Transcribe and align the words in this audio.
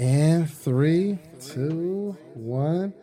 And 0.00 0.50
three, 0.50 1.18
two, 1.38 2.16
one. 2.32 2.94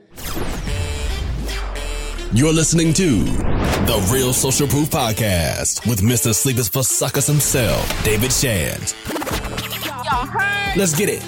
You're 2.33 2.51
listening 2.51 2.91
to 2.93 3.23
the 3.23 4.09
Real 4.11 4.33
Social 4.33 4.67
Proof 4.67 4.89
Podcast 4.89 5.87
with 5.87 6.01
Mr. 6.01 6.33
Sleep 6.33 6.57
Is 6.57 6.67
for 6.67 6.81
Suckers 6.81 7.27
himself, 7.27 8.03
David 8.03 8.33
Shands. 8.33 8.95
Let's 10.75 10.95
get 10.97 11.09
it. 11.09 11.23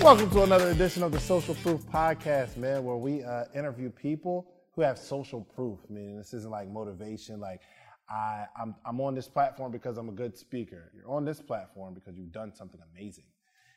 Welcome 0.00 0.30
to 0.30 0.44
another 0.44 0.70
edition 0.70 1.02
of 1.02 1.10
the 1.10 1.18
Social 1.18 1.56
Proof 1.56 1.80
Podcast, 1.86 2.56
man, 2.56 2.84
where 2.84 2.94
we 2.94 3.24
uh, 3.24 3.46
interview 3.52 3.90
people 3.90 4.46
who 4.76 4.82
have 4.82 4.96
social 4.96 5.40
proof. 5.40 5.80
I 5.90 5.92
mean, 5.92 6.16
this 6.16 6.32
isn't 6.34 6.52
like 6.52 6.68
motivation, 6.68 7.40
like 7.40 7.62
I, 8.08 8.44
I'm, 8.60 8.74
I'm 8.84 9.00
on 9.00 9.14
this 9.14 9.28
platform 9.28 9.72
because 9.72 9.96
I'm 9.96 10.08
a 10.08 10.12
good 10.12 10.36
speaker. 10.36 10.92
You're 10.94 11.10
on 11.10 11.24
this 11.24 11.40
platform 11.40 11.94
because 11.94 12.16
you've 12.16 12.32
done 12.32 12.52
something 12.54 12.80
amazing. 12.94 13.24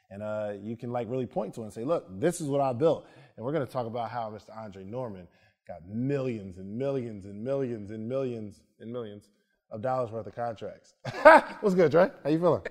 And 0.10 0.24
uh, 0.24 0.54
you 0.62 0.78
can 0.78 0.92
like 0.92 1.10
really 1.10 1.26
point 1.26 1.54
to 1.56 1.62
it 1.62 1.66
and 1.66 1.74
say, 1.74 1.84
look, 1.84 2.06
this 2.20 2.40
is 2.40 2.48
what 2.48 2.62
I 2.62 2.74
built. 2.74 3.08
And 3.36 3.46
we're 3.46 3.52
going 3.52 3.66
to 3.66 3.72
talk 3.72 3.88
about 3.88 4.10
how 4.10 4.30
Mr. 4.30 4.56
Andre 4.58 4.84
Norman 4.84 5.28
got 5.68 5.88
millions 5.88 6.58
and 6.58 6.78
millions 6.78 7.26
and 7.26 7.44
millions 7.44 7.92
and 7.92 8.08
millions 8.08 8.62
and 8.80 8.92
millions 8.92 9.30
of 9.70 9.82
dollars 9.82 10.12
worth 10.12 10.28
of 10.28 10.36
contracts. 10.36 10.94
What's 11.60 11.76
good, 11.76 11.92
Dre? 11.92 12.10
How 12.24 12.30
you 12.30 12.40
feeling? 12.40 12.62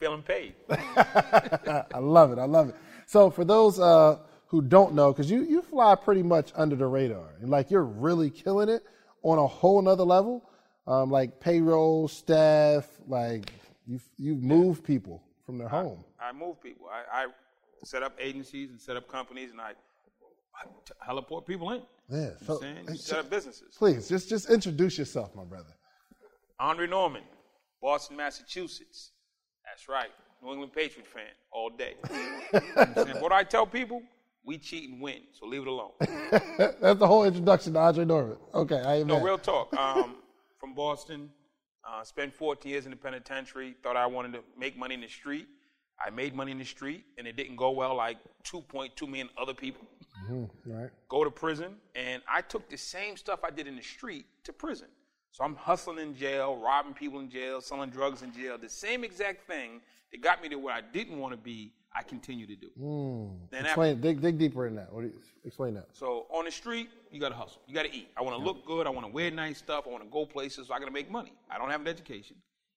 feeling 0.00 0.22
paid. 0.22 0.54
I 0.70 1.98
love 1.98 2.32
it. 2.32 2.38
I 2.38 2.46
love 2.46 2.70
it. 2.70 2.74
So 3.06 3.30
for 3.30 3.44
those 3.44 3.78
uh, 3.78 4.18
who 4.46 4.62
don't 4.62 4.94
know, 4.94 5.12
because 5.12 5.30
you 5.30 5.42
you 5.44 5.60
fly 5.62 5.94
pretty 5.94 6.22
much 6.22 6.52
under 6.56 6.74
the 6.74 6.86
radar, 6.86 7.34
and 7.40 7.50
like 7.50 7.70
you're 7.70 7.84
really 7.84 8.30
killing 8.30 8.70
it 8.70 8.82
on 9.22 9.38
a 9.38 9.46
whole 9.46 9.80
nother 9.82 10.04
level, 10.04 10.48
um, 10.86 11.10
like 11.10 11.40
payroll, 11.40 12.08
staff, 12.08 12.86
like 13.06 13.52
you 13.86 14.00
you 14.18 14.34
move 14.36 14.82
people 14.84 15.22
from 15.46 15.58
their 15.58 15.68
home. 15.68 16.04
I 16.20 16.32
move 16.32 16.62
people. 16.62 16.86
I, 16.90 17.24
I 17.24 17.26
set 17.84 18.02
up 18.02 18.14
agencies 18.20 18.70
and 18.70 18.80
set 18.80 18.96
up 18.96 19.08
companies, 19.08 19.50
and 19.50 19.60
I, 19.60 19.72
I 20.54 21.10
heliport 21.12 21.46
people 21.46 21.70
in. 21.70 21.82
Yeah. 22.10 22.16
You 22.18 22.22
know 22.24 22.32
So 22.46 22.54
what 22.54 22.64
I'm 22.64 22.74
saying? 22.74 22.86
You 22.88 22.96
set 22.96 23.18
up 23.20 23.30
businesses. 23.30 23.74
please 23.78 24.08
just 24.08 24.28
just 24.28 24.50
introduce 24.50 24.98
yourself, 24.98 25.34
my 25.34 25.44
brother. 25.44 25.74
Andre 26.58 26.86
Norman, 26.86 27.22
Boston, 27.80 28.16
Massachusetts. 28.16 29.12
That's 29.64 29.88
right. 29.88 30.10
New 30.42 30.52
England 30.52 30.72
Patriot 30.72 31.06
fan 31.06 31.22
all 31.52 31.70
day. 31.70 31.94
You 32.52 32.58
know 32.60 32.60
what 32.74 32.88
I'm 32.88 32.94
saying? 33.06 33.20
what 33.22 33.28
do 33.28 33.34
I 33.36 33.44
tell 33.44 33.66
people? 33.66 34.02
We 34.44 34.58
cheat 34.58 34.88
and 34.90 35.00
win, 35.00 35.20
so 35.38 35.46
leave 35.46 35.62
it 35.62 35.68
alone. 35.68 35.92
That's 36.00 36.98
the 36.98 37.06
whole 37.06 37.24
introduction 37.24 37.74
to 37.74 37.78
Andre 37.78 38.04
Norman. 38.06 38.36
Okay, 38.54 38.80
I 38.80 39.02
No, 39.04 39.16
mad. 39.18 39.24
real 39.24 39.38
talk. 39.38 39.72
Um, 39.76 40.16
from 40.60 40.74
Boston, 40.74 41.30
uh, 41.88 42.04
spent 42.04 42.34
14 42.34 42.70
years 42.70 42.84
in 42.84 42.90
the 42.90 42.96
penitentiary. 42.96 43.74
Thought 43.82 43.96
I 43.96 44.06
wanted 44.06 44.34
to 44.34 44.40
make 44.56 44.78
money 44.78 44.94
in 44.94 45.00
the 45.00 45.08
street. 45.08 45.48
I 46.04 46.10
made 46.10 46.34
money 46.34 46.52
in 46.52 46.58
the 46.58 46.64
street, 46.64 47.04
and 47.18 47.26
it 47.26 47.36
didn't 47.36 47.56
go 47.56 47.70
well 47.70 47.94
like 47.94 48.18
2.2 48.44 49.06
million 49.06 49.28
other 49.36 49.54
people. 49.54 49.86
Right. 50.66 50.90
Go 51.08 51.24
to 51.24 51.30
prison, 51.30 51.76
and 51.94 52.22
I 52.28 52.42
took 52.42 52.68
the 52.68 52.76
same 52.76 53.16
stuff 53.16 53.40
I 53.44 53.50
did 53.50 53.66
in 53.66 53.76
the 53.76 53.82
street 53.82 54.26
to 54.44 54.52
prison. 54.52 54.88
So 55.32 55.44
I'm 55.44 55.54
hustling 55.54 55.98
in 55.98 56.14
jail, 56.14 56.56
robbing 56.56 56.94
people 56.94 57.20
in 57.20 57.30
jail, 57.30 57.60
selling 57.60 57.90
drugs 57.90 58.22
in 58.22 58.32
jail. 58.32 58.58
The 58.58 58.68
same 58.68 59.04
exact 59.04 59.46
thing 59.46 59.80
that 60.12 60.20
got 60.20 60.42
me 60.42 60.48
to 60.48 60.56
where 60.56 60.74
I 60.74 60.80
didn't 60.80 61.18
want 61.18 61.32
to 61.32 61.36
be, 61.36 61.72
I 61.94 62.02
continue 62.02 62.46
to 62.46 62.54
do. 62.56 62.68
Hmm. 62.78 63.44
Then 63.50 63.60
after- 63.60 63.68
Explain. 63.68 64.00
Dig 64.00 64.20
dig 64.20 64.38
deeper 64.38 64.66
in 64.66 64.76
that. 64.76 64.92
What 64.92 65.02
do 65.02 65.08
you, 65.08 65.14
explain 65.44 65.74
that. 65.74 65.88
so 65.92 66.26
on 66.30 66.44
the 66.44 66.50
street, 66.50 66.88
you 67.10 67.20
gotta 67.20 67.34
hustle. 67.34 67.62
You 67.66 67.74
gotta 67.74 67.92
eat. 67.92 68.08
I 68.16 68.22
wanna 68.22 68.38
look 68.38 68.64
good. 68.64 68.86
I 68.86 68.90
wanna 68.90 69.08
wear 69.08 69.30
nice 69.30 69.58
stuff. 69.58 69.86
I 69.86 69.90
wanna 69.90 70.04
go 70.06 70.24
places. 70.24 70.68
So 70.68 70.74
I 70.74 70.78
gotta 70.78 70.92
make 70.92 71.10
money. 71.10 71.32
I 71.50 71.58
don't 71.58 71.70
have 71.70 71.80
an 71.80 71.88
education. 71.88 72.36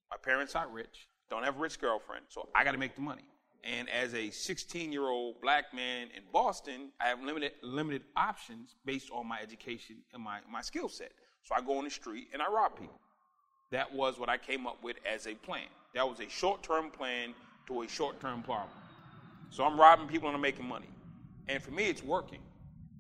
My 0.10 0.18
parents 0.18 0.56
aren't 0.56 0.72
rich. 0.72 1.08
Don't 1.30 1.44
have 1.44 1.58
a 1.58 1.60
rich 1.60 1.80
girlfriend. 1.80 2.26
So 2.30 2.50
I 2.56 2.64
gotta 2.64 2.78
make 2.78 2.96
the 2.96 3.02
money. 3.02 3.24
And 3.64 3.88
as 3.90 4.14
a 4.14 4.30
16 4.30 4.92
year 4.92 5.04
old 5.04 5.40
black 5.42 5.74
man 5.74 6.08
in 6.16 6.24
Boston, 6.32 6.90
I 7.00 7.08
have 7.08 7.22
limited 7.22 7.54
limited 7.62 8.04
options 8.18 8.76
based 8.84 9.10
on 9.12 9.28
my 9.28 9.40
education 9.42 9.98
and 10.14 10.24
my, 10.24 10.40
my 10.52 10.62
skill 10.62 10.90
set. 10.90 11.12
So 11.44 11.54
I 11.56 11.62
go 11.62 11.78
on 11.78 11.84
the 11.84 11.90
street 11.92 12.30
and 12.34 12.42
I 12.42 12.48
rob 12.50 12.78
people. 12.80 13.00
That 13.72 13.94
was 13.94 14.20
what 14.20 14.28
I 14.30 14.38
came 14.38 14.66
up 14.68 14.84
with 14.84 14.98
as 15.06 15.28
a 15.28 15.36
plan. 15.36 15.68
That 15.94 16.08
was 16.10 16.20
a 16.20 16.30
short 16.30 16.64
term 16.64 16.90
plan 16.90 17.34
to 17.68 17.82
a 17.84 17.88
short 17.88 18.20
term 18.20 18.42
problem. 18.44 18.70
So 19.50 19.64
I'm 19.64 19.80
robbing 19.80 20.08
people 20.08 20.28
and 20.28 20.36
I'm 20.36 20.42
making 20.42 20.68
money. 20.68 20.90
And 21.48 21.62
for 21.62 21.72
me, 21.72 21.86
it's 21.86 22.04
working 22.04 22.42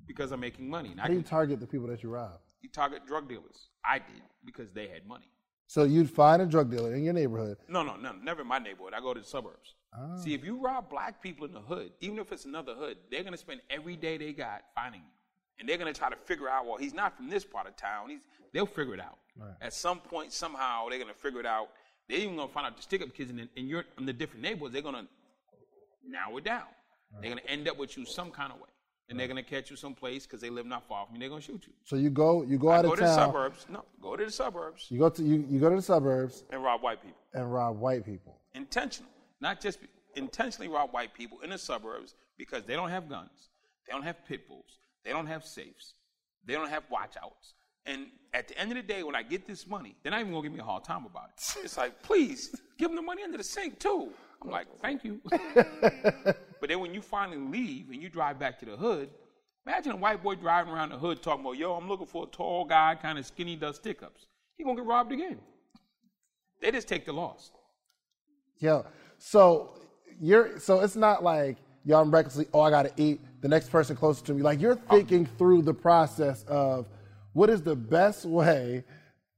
because 0.05 0.31
I'm 0.31 0.39
making 0.39 0.69
money. 0.69 0.89
And 0.91 0.99
I 0.99 1.03
How 1.03 1.07
do 1.07 1.15
you 1.15 1.21
can, 1.21 1.29
target 1.29 1.59
the 1.59 1.67
people 1.67 1.87
that 1.87 2.03
you 2.03 2.09
rob? 2.09 2.39
you 2.61 2.69
target 2.69 3.05
drug 3.05 3.27
dealers. 3.27 3.69
I 3.85 3.97
did 3.99 4.21
because 4.45 4.71
they 4.71 4.87
had 4.87 5.05
money. 5.07 5.29
So 5.67 5.83
you'd 5.83 6.09
find 6.09 6.41
a 6.41 6.45
drug 6.45 6.69
dealer 6.69 6.93
in 6.93 7.03
your 7.03 7.13
neighborhood. 7.13 7.57
No, 7.67 7.83
no, 7.83 7.95
no, 7.95 8.11
never 8.23 8.41
in 8.41 8.47
my 8.47 8.59
neighborhood. 8.59 8.93
I 8.93 8.99
go 9.01 9.13
to 9.13 9.19
the 9.19 9.25
suburbs. 9.25 9.75
Ah. 9.93 10.15
See, 10.17 10.33
if 10.33 10.43
you 10.45 10.61
rob 10.63 10.89
black 10.89 11.21
people 11.21 11.45
in 11.45 11.53
the 11.53 11.61
hood, 11.61 11.91
even 11.99 12.19
if 12.19 12.31
it's 12.31 12.45
another 12.45 12.73
hood, 12.75 12.97
they're 13.09 13.23
gonna 13.23 13.37
spend 13.37 13.61
every 13.69 13.95
day 13.95 14.17
they 14.17 14.33
got 14.33 14.61
finding 14.75 15.01
you, 15.01 15.07
and 15.59 15.67
they're 15.67 15.77
gonna 15.77 15.93
try 15.93 16.09
to 16.09 16.15
figure 16.15 16.47
out. 16.49 16.65
Well, 16.65 16.77
he's 16.77 16.93
not 16.93 17.17
from 17.17 17.29
this 17.29 17.43
part 17.43 17.67
of 17.67 17.75
town. 17.75 18.09
He's. 18.09 18.21
They'll 18.53 18.65
figure 18.67 18.93
it 18.93 18.99
out. 18.99 19.17
At 19.61 19.73
some 19.73 19.99
point, 19.99 20.31
somehow, 20.31 20.87
they're 20.89 20.99
gonna 20.99 21.13
figure 21.13 21.39
it 21.39 21.45
out. 21.47 21.69
They're 22.09 22.19
even 22.19 22.35
gonna 22.35 22.51
find 22.51 22.67
out 22.67 22.75
the 22.75 22.83
stick-up 22.83 23.13
kids 23.13 23.29
in, 23.29 23.37
the, 23.37 23.49
in 23.55 23.67
your 23.67 23.85
in 23.97 24.05
the 24.05 24.13
different 24.13 24.41
neighborhoods. 24.43 24.73
They're 24.73 24.81
gonna 24.81 25.07
narrow 26.07 26.37
it 26.37 26.43
down. 26.43 26.63
They're 27.21 27.29
gonna 27.29 27.41
end 27.47 27.67
up 27.67 27.77
with 27.77 27.95
you 27.97 28.05
some 28.05 28.31
kind 28.31 28.51
of 28.51 28.59
way, 28.59 28.69
and 29.09 29.19
they're 29.19 29.27
gonna 29.27 29.43
catch 29.43 29.69
you 29.69 29.75
someplace 29.77 30.25
because 30.25 30.41
they 30.41 30.49
live 30.49 30.65
not 30.65 30.87
far 30.87 31.05
from 31.05 31.15
you. 31.15 31.19
They're 31.21 31.29
gonna 31.29 31.41
shoot 31.41 31.63
you. 31.67 31.73
So 31.85 31.95
you 31.95 32.09
go 32.09 32.41
you 32.43 32.57
go 32.57 32.69
I 32.69 32.77
out 32.79 32.85
go 32.85 32.91
of 32.93 32.99
to 32.99 33.03
the 33.05 33.15
suburbs. 33.15 33.65
No, 33.69 33.85
go 34.01 34.15
to 34.17 34.25
the 34.25 34.31
suburbs 34.31 34.87
You 34.89 34.99
go 34.99 35.09
to 35.09 35.23
you, 35.23 35.45
you 35.49 35.59
go 35.59 35.69
to 35.69 35.75
the 35.75 35.81
suburbs 35.81 36.43
and 36.51 36.63
rob 36.63 36.81
white 36.81 37.01
people. 37.01 37.17
and 37.33 37.53
rob 37.53 37.79
white 37.79 38.05
people. 38.05 38.37
intentional, 38.55 39.11
not 39.39 39.61
just 39.61 39.79
be- 39.81 39.87
intentionally 40.15 40.67
rob 40.67 40.91
white 40.91 41.13
people 41.13 41.39
in 41.41 41.51
the 41.51 41.57
suburbs 41.57 42.15
because 42.37 42.63
they 42.65 42.75
don't 42.75 42.89
have 42.89 43.07
guns, 43.07 43.49
they 43.87 43.93
don't 43.93 44.03
have 44.03 44.25
pit 44.27 44.47
bulls, 44.47 44.79
they 45.05 45.11
don't 45.11 45.27
have 45.27 45.45
safes, 45.45 45.93
they 46.45 46.53
don't 46.53 46.69
have 46.69 46.83
watchouts. 46.89 47.53
And 47.85 48.07
at 48.33 48.47
the 48.47 48.57
end 48.57 48.71
of 48.71 48.77
the 48.77 48.83
day, 48.83 49.03
when 49.03 49.15
I 49.15 49.23
get 49.23 49.45
this 49.45 49.67
money, 49.67 49.95
they're 50.01 50.11
not 50.11 50.21
even 50.21 50.31
gonna 50.31 50.43
give 50.43 50.53
me 50.53 50.59
a 50.59 50.63
hard 50.63 50.83
time 50.83 51.05
about 51.05 51.29
it. 51.29 51.63
It's 51.63 51.77
like, 51.77 52.01
please 52.01 52.55
give 52.77 52.89
them 52.89 52.95
the 52.95 53.01
money 53.01 53.23
under 53.23 53.37
the 53.37 53.43
sink 53.43 53.79
too. 53.79 54.09
I'm 54.41 54.49
like, 54.49 54.67
thank 54.81 55.03
you. 55.03 55.21
but 55.29 56.67
then 56.67 56.79
when 56.79 56.93
you 56.93 57.01
finally 57.01 57.37
leave 57.37 57.89
and 57.89 58.01
you 58.01 58.09
drive 58.09 58.39
back 58.39 58.59
to 58.59 58.65
the 58.65 58.75
hood, 58.75 59.09
imagine 59.65 59.93
a 59.93 59.95
white 59.95 60.23
boy 60.23 60.35
driving 60.35 60.73
around 60.73 60.89
the 60.89 60.97
hood 60.97 61.21
talking 61.21 61.41
about, 61.41 61.57
yo, 61.57 61.73
I'm 61.73 61.87
looking 61.87 62.07
for 62.07 62.25
a 62.25 62.27
tall 62.27 62.65
guy, 62.65 62.95
kind 63.01 63.17
of 63.17 63.25
skinny, 63.25 63.55
does 63.55 63.77
stick 63.77 64.03
ups. 64.03 64.27
He 64.57 64.63
gonna 64.63 64.75
get 64.75 64.85
robbed 64.85 65.11
again. 65.11 65.39
They 66.61 66.71
just 66.71 66.87
take 66.87 67.05
the 67.05 67.13
loss. 67.13 67.51
Yo, 68.59 68.85
so 69.17 69.75
you're 70.19 70.59
so 70.59 70.79
it's 70.79 70.95
not 70.95 71.23
like 71.23 71.57
I'm 71.93 72.11
recklessly, 72.11 72.47
oh 72.53 72.61
I 72.61 72.69
gotta 72.69 72.91
eat, 72.97 73.19
the 73.41 73.47
next 73.47 73.69
person 73.69 73.95
closer 73.95 74.23
to 74.25 74.33
me. 74.33 74.41
Like 74.41 74.61
you're 74.61 74.79
oh. 74.89 74.95
thinking 74.95 75.25
through 75.25 75.63
the 75.63 75.73
process 75.73 76.43
of 76.43 76.87
what 77.33 77.49
is 77.49 77.61
the 77.61 77.75
best 77.75 78.25
way 78.25 78.83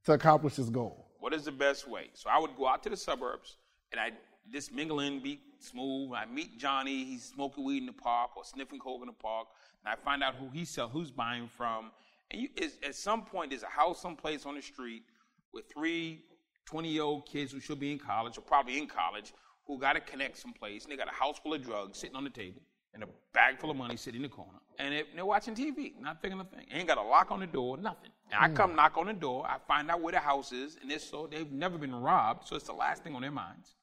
to 0.06 0.12
accomplish 0.12 0.54
this 0.54 0.70
goal. 0.70 1.08
What 1.18 1.34
is 1.34 1.44
the 1.44 1.52
best 1.52 1.88
way? 1.88 2.10
So 2.14 2.30
I 2.30 2.38
would 2.38 2.56
go 2.56 2.66
out 2.68 2.82
to 2.84 2.88
the 2.88 2.96
suburbs 2.96 3.56
and 3.92 4.00
I 4.00 4.12
just 4.52 4.72
mingle 4.72 5.00
in, 5.00 5.20
be 5.20 5.40
smooth. 5.58 6.12
I 6.12 6.24
meet 6.26 6.58
Johnny, 6.58 7.04
he's 7.04 7.24
smoking 7.24 7.64
weed 7.64 7.78
in 7.78 7.86
the 7.86 7.92
park 7.92 8.36
or 8.36 8.44
sniffing 8.44 8.78
coke 8.78 9.00
in 9.02 9.06
the 9.06 9.12
park, 9.12 9.48
and 9.84 9.92
I 9.92 9.96
find 10.02 10.22
out 10.22 10.36
who 10.36 10.48
he 10.50 10.64
sell, 10.64 10.88
who's 10.88 11.10
buying 11.10 11.48
from. 11.48 11.90
And 12.30 12.42
you, 12.42 12.48
at 12.84 12.94
some 12.94 13.24
point, 13.24 13.50
there's 13.50 13.64
a 13.64 13.66
house 13.66 14.00
someplace 14.00 14.46
on 14.46 14.54
the 14.54 14.62
street 14.62 15.02
with 15.52 15.64
three 15.72 16.22
20 16.66 16.88
year 16.88 17.02
old 17.02 17.26
kids 17.26 17.52
who 17.52 17.60
should 17.60 17.80
be 17.80 17.92
in 17.92 17.98
college 17.98 18.38
or 18.38 18.42
probably 18.42 18.78
in 18.78 18.86
college 18.86 19.32
who 19.66 19.78
got 19.78 19.94
to 19.94 20.00
connect 20.00 20.38
someplace, 20.38 20.84
and 20.84 20.92
they 20.92 20.96
got 20.96 21.08
a 21.08 21.14
house 21.14 21.38
full 21.38 21.54
of 21.54 21.62
drugs 21.62 21.98
sitting 21.98 22.14
on 22.14 22.22
the 22.22 22.30
table 22.30 22.62
and 22.94 23.02
a 23.02 23.08
bag 23.32 23.58
full 23.58 23.70
of 23.70 23.76
money 23.76 23.96
sitting 23.96 24.22
in 24.22 24.22
the 24.22 24.28
corner. 24.28 24.58
And 24.78 24.92
they- 24.92 25.06
they're 25.14 25.24
watching 25.24 25.54
TV, 25.54 25.94
not 26.00 26.20
thinking 26.20 26.40
a 26.40 26.44
thing. 26.44 26.66
Ain't 26.70 26.88
got 26.88 26.98
a 26.98 27.02
lock 27.02 27.30
on 27.30 27.40
the 27.40 27.46
door, 27.46 27.76
nothing. 27.76 28.10
And 28.30 28.44
I 28.44 28.48
hmm. 28.48 28.54
come 28.54 28.76
knock 28.76 28.96
on 28.96 29.06
the 29.06 29.12
door, 29.12 29.46
I 29.46 29.58
find 29.66 29.90
out 29.90 30.00
where 30.00 30.12
the 30.12 30.18
house 30.18 30.52
is, 30.52 30.76
and 30.82 30.90
it's 30.90 31.04
so 31.04 31.26
they've 31.26 31.50
never 31.50 31.78
been 31.78 31.94
robbed, 31.94 32.46
so 32.46 32.56
it's 32.56 32.66
the 32.66 32.72
last 32.72 33.02
thing 33.02 33.14
on 33.14 33.22
their 33.22 33.30
minds. 33.30 33.74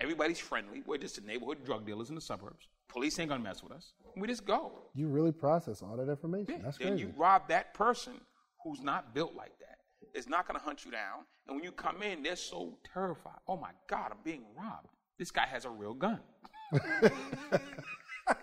Everybody's 0.00 0.40
friendly. 0.40 0.82
We're 0.86 0.98
just 0.98 1.16
the 1.16 1.22
neighborhood 1.22 1.64
drug 1.64 1.86
dealers 1.86 2.08
in 2.08 2.14
the 2.14 2.20
suburbs. 2.20 2.68
Police 2.88 3.18
ain't 3.18 3.28
gonna 3.28 3.42
mess 3.42 3.62
with 3.62 3.72
us. 3.72 3.92
We 4.16 4.26
just 4.28 4.44
go. 4.44 4.72
You 4.94 5.08
really 5.08 5.32
process 5.32 5.82
all 5.82 5.96
that 5.96 6.08
information. 6.08 6.54
Yeah, 6.54 6.62
That's 6.64 6.78
then 6.78 6.88
crazy. 6.88 7.02
you 7.02 7.14
rob 7.16 7.48
that 7.48 7.74
person 7.74 8.14
who's 8.62 8.80
not 8.80 9.14
built 9.14 9.34
like 9.34 9.58
that. 9.60 9.78
It's 10.14 10.28
not 10.28 10.46
to 10.48 10.58
hunt 10.58 10.84
you 10.84 10.90
down. 10.90 11.24
And 11.46 11.56
when 11.56 11.64
you 11.64 11.72
come 11.72 12.02
in, 12.02 12.22
they're 12.22 12.36
so 12.36 12.78
terrified. 12.92 13.38
Oh 13.48 13.56
my 13.56 13.70
God, 13.88 14.12
I'm 14.12 14.18
being 14.24 14.44
robbed. 14.56 14.88
This 15.18 15.30
guy 15.30 15.46
has 15.46 15.64
a 15.64 15.70
real 15.70 15.94
gun. 15.94 16.20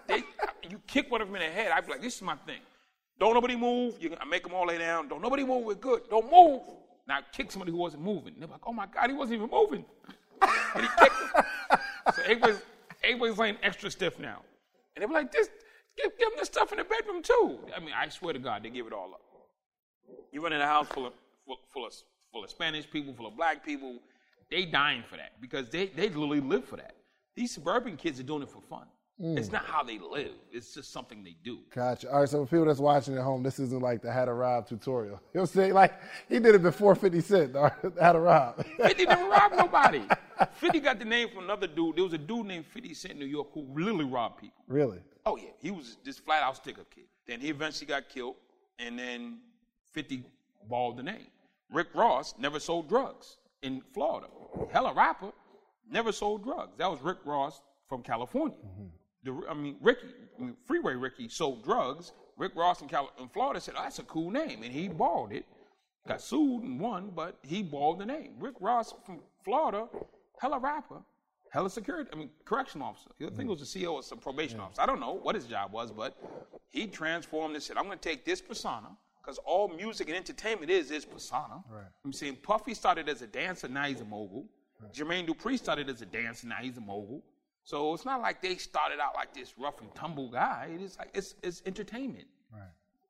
they, 0.07 0.23
you 0.71 0.79
kick 0.87 1.11
one 1.11 1.21
of 1.21 1.27
them 1.27 1.35
in 1.35 1.41
the 1.41 1.53
head. 1.53 1.71
I'd 1.71 1.85
be 1.85 1.91
like, 1.91 2.01
this 2.01 2.15
is 2.15 2.21
my 2.21 2.35
thing. 2.47 2.61
Don't 3.19 3.33
nobody 3.33 3.55
move. 3.55 3.95
You, 3.99 4.15
I 4.19 4.25
make 4.25 4.43
them 4.43 4.53
all 4.53 4.65
lay 4.65 4.77
down. 4.77 5.07
Don't 5.07 5.21
nobody 5.21 5.43
move. 5.43 5.65
We're 5.65 5.75
good. 5.75 6.09
Don't 6.09 6.31
move. 6.31 6.61
Now 7.07 7.17
I 7.17 7.21
kick 7.31 7.51
somebody 7.51 7.71
who 7.71 7.77
wasn't 7.77 8.03
moving. 8.03 8.33
They're 8.39 8.47
like, 8.47 8.61
oh 8.65 8.73
my 8.73 8.87
God, 8.87 9.09
he 9.09 9.15
wasn't 9.15 9.37
even 9.37 9.49
moving. 9.51 9.85
and 10.41 10.83
he 10.83 10.89
kicked. 10.99 11.15
So 12.15 12.21
everybody's, 12.23 12.61
everybody's 13.03 13.37
laying 13.37 13.57
extra 13.61 13.91
stiff 13.91 14.19
now. 14.19 14.41
And 14.95 15.03
they 15.03 15.05
were 15.05 15.13
like, 15.13 15.31
this, 15.31 15.49
give, 15.95 16.17
give 16.17 16.29
them 16.29 16.39
the 16.39 16.45
stuff 16.45 16.71
in 16.71 16.79
the 16.79 16.83
bedroom 16.83 17.21
too. 17.21 17.59
I 17.75 17.79
mean, 17.79 17.91
I 17.95 18.09
swear 18.09 18.33
to 18.33 18.39
God, 18.39 18.63
they 18.63 18.69
give 18.69 18.87
it 18.87 18.93
all 18.93 19.11
up. 19.13 19.21
You 20.31 20.41
run 20.41 20.53
in 20.53 20.61
a 20.61 20.65
house 20.65 20.87
full 20.87 21.05
of, 21.05 21.13
full, 21.45 21.57
full 21.73 21.85
of, 21.85 21.93
full 22.31 22.43
of 22.43 22.49
Spanish 22.49 22.89
people, 22.89 23.13
full 23.13 23.27
of 23.27 23.37
black 23.37 23.63
people, 23.63 23.99
they 24.51 24.65
dying 24.65 25.03
for 25.09 25.15
that 25.15 25.39
because 25.39 25.69
they 25.69 25.87
they 25.87 26.09
literally 26.09 26.41
live 26.41 26.65
for 26.65 26.75
that. 26.75 26.95
These 27.35 27.53
suburban 27.53 27.95
kids 27.95 28.19
are 28.19 28.23
doing 28.23 28.43
it 28.43 28.49
for 28.49 28.61
fun. 28.61 28.85
It's 29.19 29.49
mm. 29.49 29.53
not 29.53 29.65
how 29.65 29.83
they 29.83 29.99
live. 29.99 30.33
It's 30.51 30.73
just 30.73 30.91
something 30.91 31.23
they 31.23 31.35
do. 31.43 31.59
Gotcha. 31.73 32.11
All 32.11 32.21
right, 32.21 32.29
so 32.29 32.43
for 32.43 32.49
people 32.49 32.65
that's 32.65 32.79
watching 32.79 33.17
at 33.17 33.23
home, 33.23 33.43
this 33.43 33.59
isn't 33.59 33.81
like 33.81 34.01
the 34.01 34.11
How 34.11 34.25
to 34.25 34.33
Rob 34.33 34.67
tutorial. 34.67 35.21
You 35.33 35.37
know 35.37 35.41
what 35.41 35.49
I'm 35.51 35.55
saying? 35.55 35.73
Like, 35.73 35.93
he 36.27 36.39
did 36.39 36.55
it 36.55 36.63
before 36.63 36.95
50 36.95 37.21
Cent, 37.21 37.55
How 37.55 38.13
to 38.13 38.19
Rob. 38.19 38.65
50 38.77 39.05
never 39.05 39.29
robbed 39.29 39.57
nobody. 39.57 40.01
50 40.53 40.79
got 40.79 40.97
the 40.97 41.05
name 41.05 41.29
from 41.29 41.43
another 41.43 41.67
dude. 41.67 41.97
There 41.97 42.03
was 42.03 42.13
a 42.13 42.17
dude 42.17 42.47
named 42.47 42.65
50 42.65 42.93
Cent 42.95 43.13
in 43.13 43.19
New 43.19 43.25
York 43.25 43.49
who 43.53 43.67
literally 43.75 44.05
robbed 44.05 44.39
people. 44.39 44.63
really? 44.67 44.99
Oh 45.23 45.37
yeah, 45.37 45.51
he 45.59 45.69
was 45.69 45.97
this 46.03 46.17
flat 46.17 46.41
out 46.41 46.55
sticker 46.55 46.83
kid. 46.93 47.03
Then 47.27 47.39
he 47.39 47.49
eventually 47.49 47.85
got 47.85 48.09
killed, 48.09 48.35
and 48.79 48.97
then 48.97 49.37
50 49.91 50.23
balled 50.67 50.97
the 50.97 51.03
name. 51.03 51.27
Rick 51.71 51.89
Ross 51.93 52.33
never 52.39 52.59
sold 52.59 52.89
drugs 52.89 53.37
in 53.61 53.81
Florida. 53.93 54.27
Hella 54.71 54.93
rapper, 54.93 55.31
never 55.89 56.11
sold 56.11 56.43
drugs. 56.43 56.71
That 56.77 56.89
was 56.89 57.01
Rick 57.01 57.19
Ross 57.23 57.61
from 57.87 58.01
California. 58.01 58.57
Mm-hmm. 58.57 58.87
The, 59.23 59.39
I 59.49 59.53
mean, 59.53 59.77
Ricky, 59.81 60.07
I 60.37 60.41
mean, 60.41 60.55
Freeway 60.65 60.95
Ricky 60.95 61.29
sold 61.29 61.63
drugs. 61.63 62.13
Rick 62.37 62.53
Ross 62.55 62.81
in, 62.81 62.87
Cal- 62.87 63.11
in 63.19 63.27
Florida 63.29 63.59
said, 63.61 63.75
oh, 63.77 63.83
"That's 63.83 63.99
a 63.99 64.03
cool 64.03 64.31
name," 64.31 64.63
and 64.63 64.71
he 64.71 64.87
balled 64.87 65.31
it. 65.31 65.45
Got 66.07 66.21
sued 66.21 66.63
and 66.63 66.79
won, 66.79 67.11
but 67.15 67.37
he 67.43 67.61
balled 67.61 67.99
the 67.99 68.05
name. 68.05 68.33
Rick 68.39 68.55
Ross 68.59 68.95
from 69.05 69.19
Florida, 69.45 69.87
hella 70.39 70.57
rapper, 70.57 71.03
hella 71.51 71.69
security. 71.69 72.09
I 72.11 72.15
mean, 72.15 72.31
correction 72.45 72.81
officer. 72.81 73.11
I 73.21 73.25
think 73.25 73.41
it 73.41 73.59
was 73.59 73.59
the 73.71 73.79
CEO 73.79 73.93
or 73.93 74.01
some 74.01 74.17
probation 74.17 74.59
officer. 74.59 74.81
I 74.81 74.87
don't 74.87 74.99
know 74.99 75.13
what 75.13 75.35
his 75.35 75.45
job 75.45 75.71
was, 75.71 75.91
but 75.91 76.17
he 76.71 76.87
transformed 76.87 77.53
and 77.53 77.63
said, 77.63 77.77
"I'm 77.77 77.85
going 77.85 77.99
to 77.99 78.09
take 78.09 78.25
this 78.25 78.41
persona." 78.41 78.97
Because 79.21 79.37
all 79.45 79.67
music 79.67 80.07
and 80.07 80.17
entertainment 80.17 80.71
is 80.71 80.89
is 80.89 81.05
persona. 81.05 81.63
Right. 81.69 81.85
I'm 82.03 82.11
saying 82.11 82.37
Puffy 82.41 82.73
started 82.73 83.07
as 83.07 83.21
a 83.21 83.27
dancer, 83.27 83.67
now 83.67 83.83
he's 83.83 84.01
a 84.01 84.05
mogul. 84.05 84.47
Jermaine 84.95 85.27
Dupri 85.27 85.59
started 85.59 85.89
as 85.91 86.01
a 86.01 86.07
dancer, 86.07 86.47
now 86.47 86.55
he's 86.55 86.77
a 86.77 86.81
mogul. 86.81 87.23
So 87.63 87.93
it's 87.93 88.05
not 88.05 88.21
like 88.21 88.41
they 88.41 88.55
started 88.55 88.99
out 88.99 89.15
like 89.15 89.33
this 89.33 89.53
rough 89.57 89.81
and 89.81 89.93
tumble 89.95 90.29
guy. 90.29 90.71
It 90.73 90.81
is 90.81 90.97
like 90.97 91.09
it's 91.13 91.35
it's 91.43 91.61
entertainment. 91.65 92.27
Right. 92.51 92.61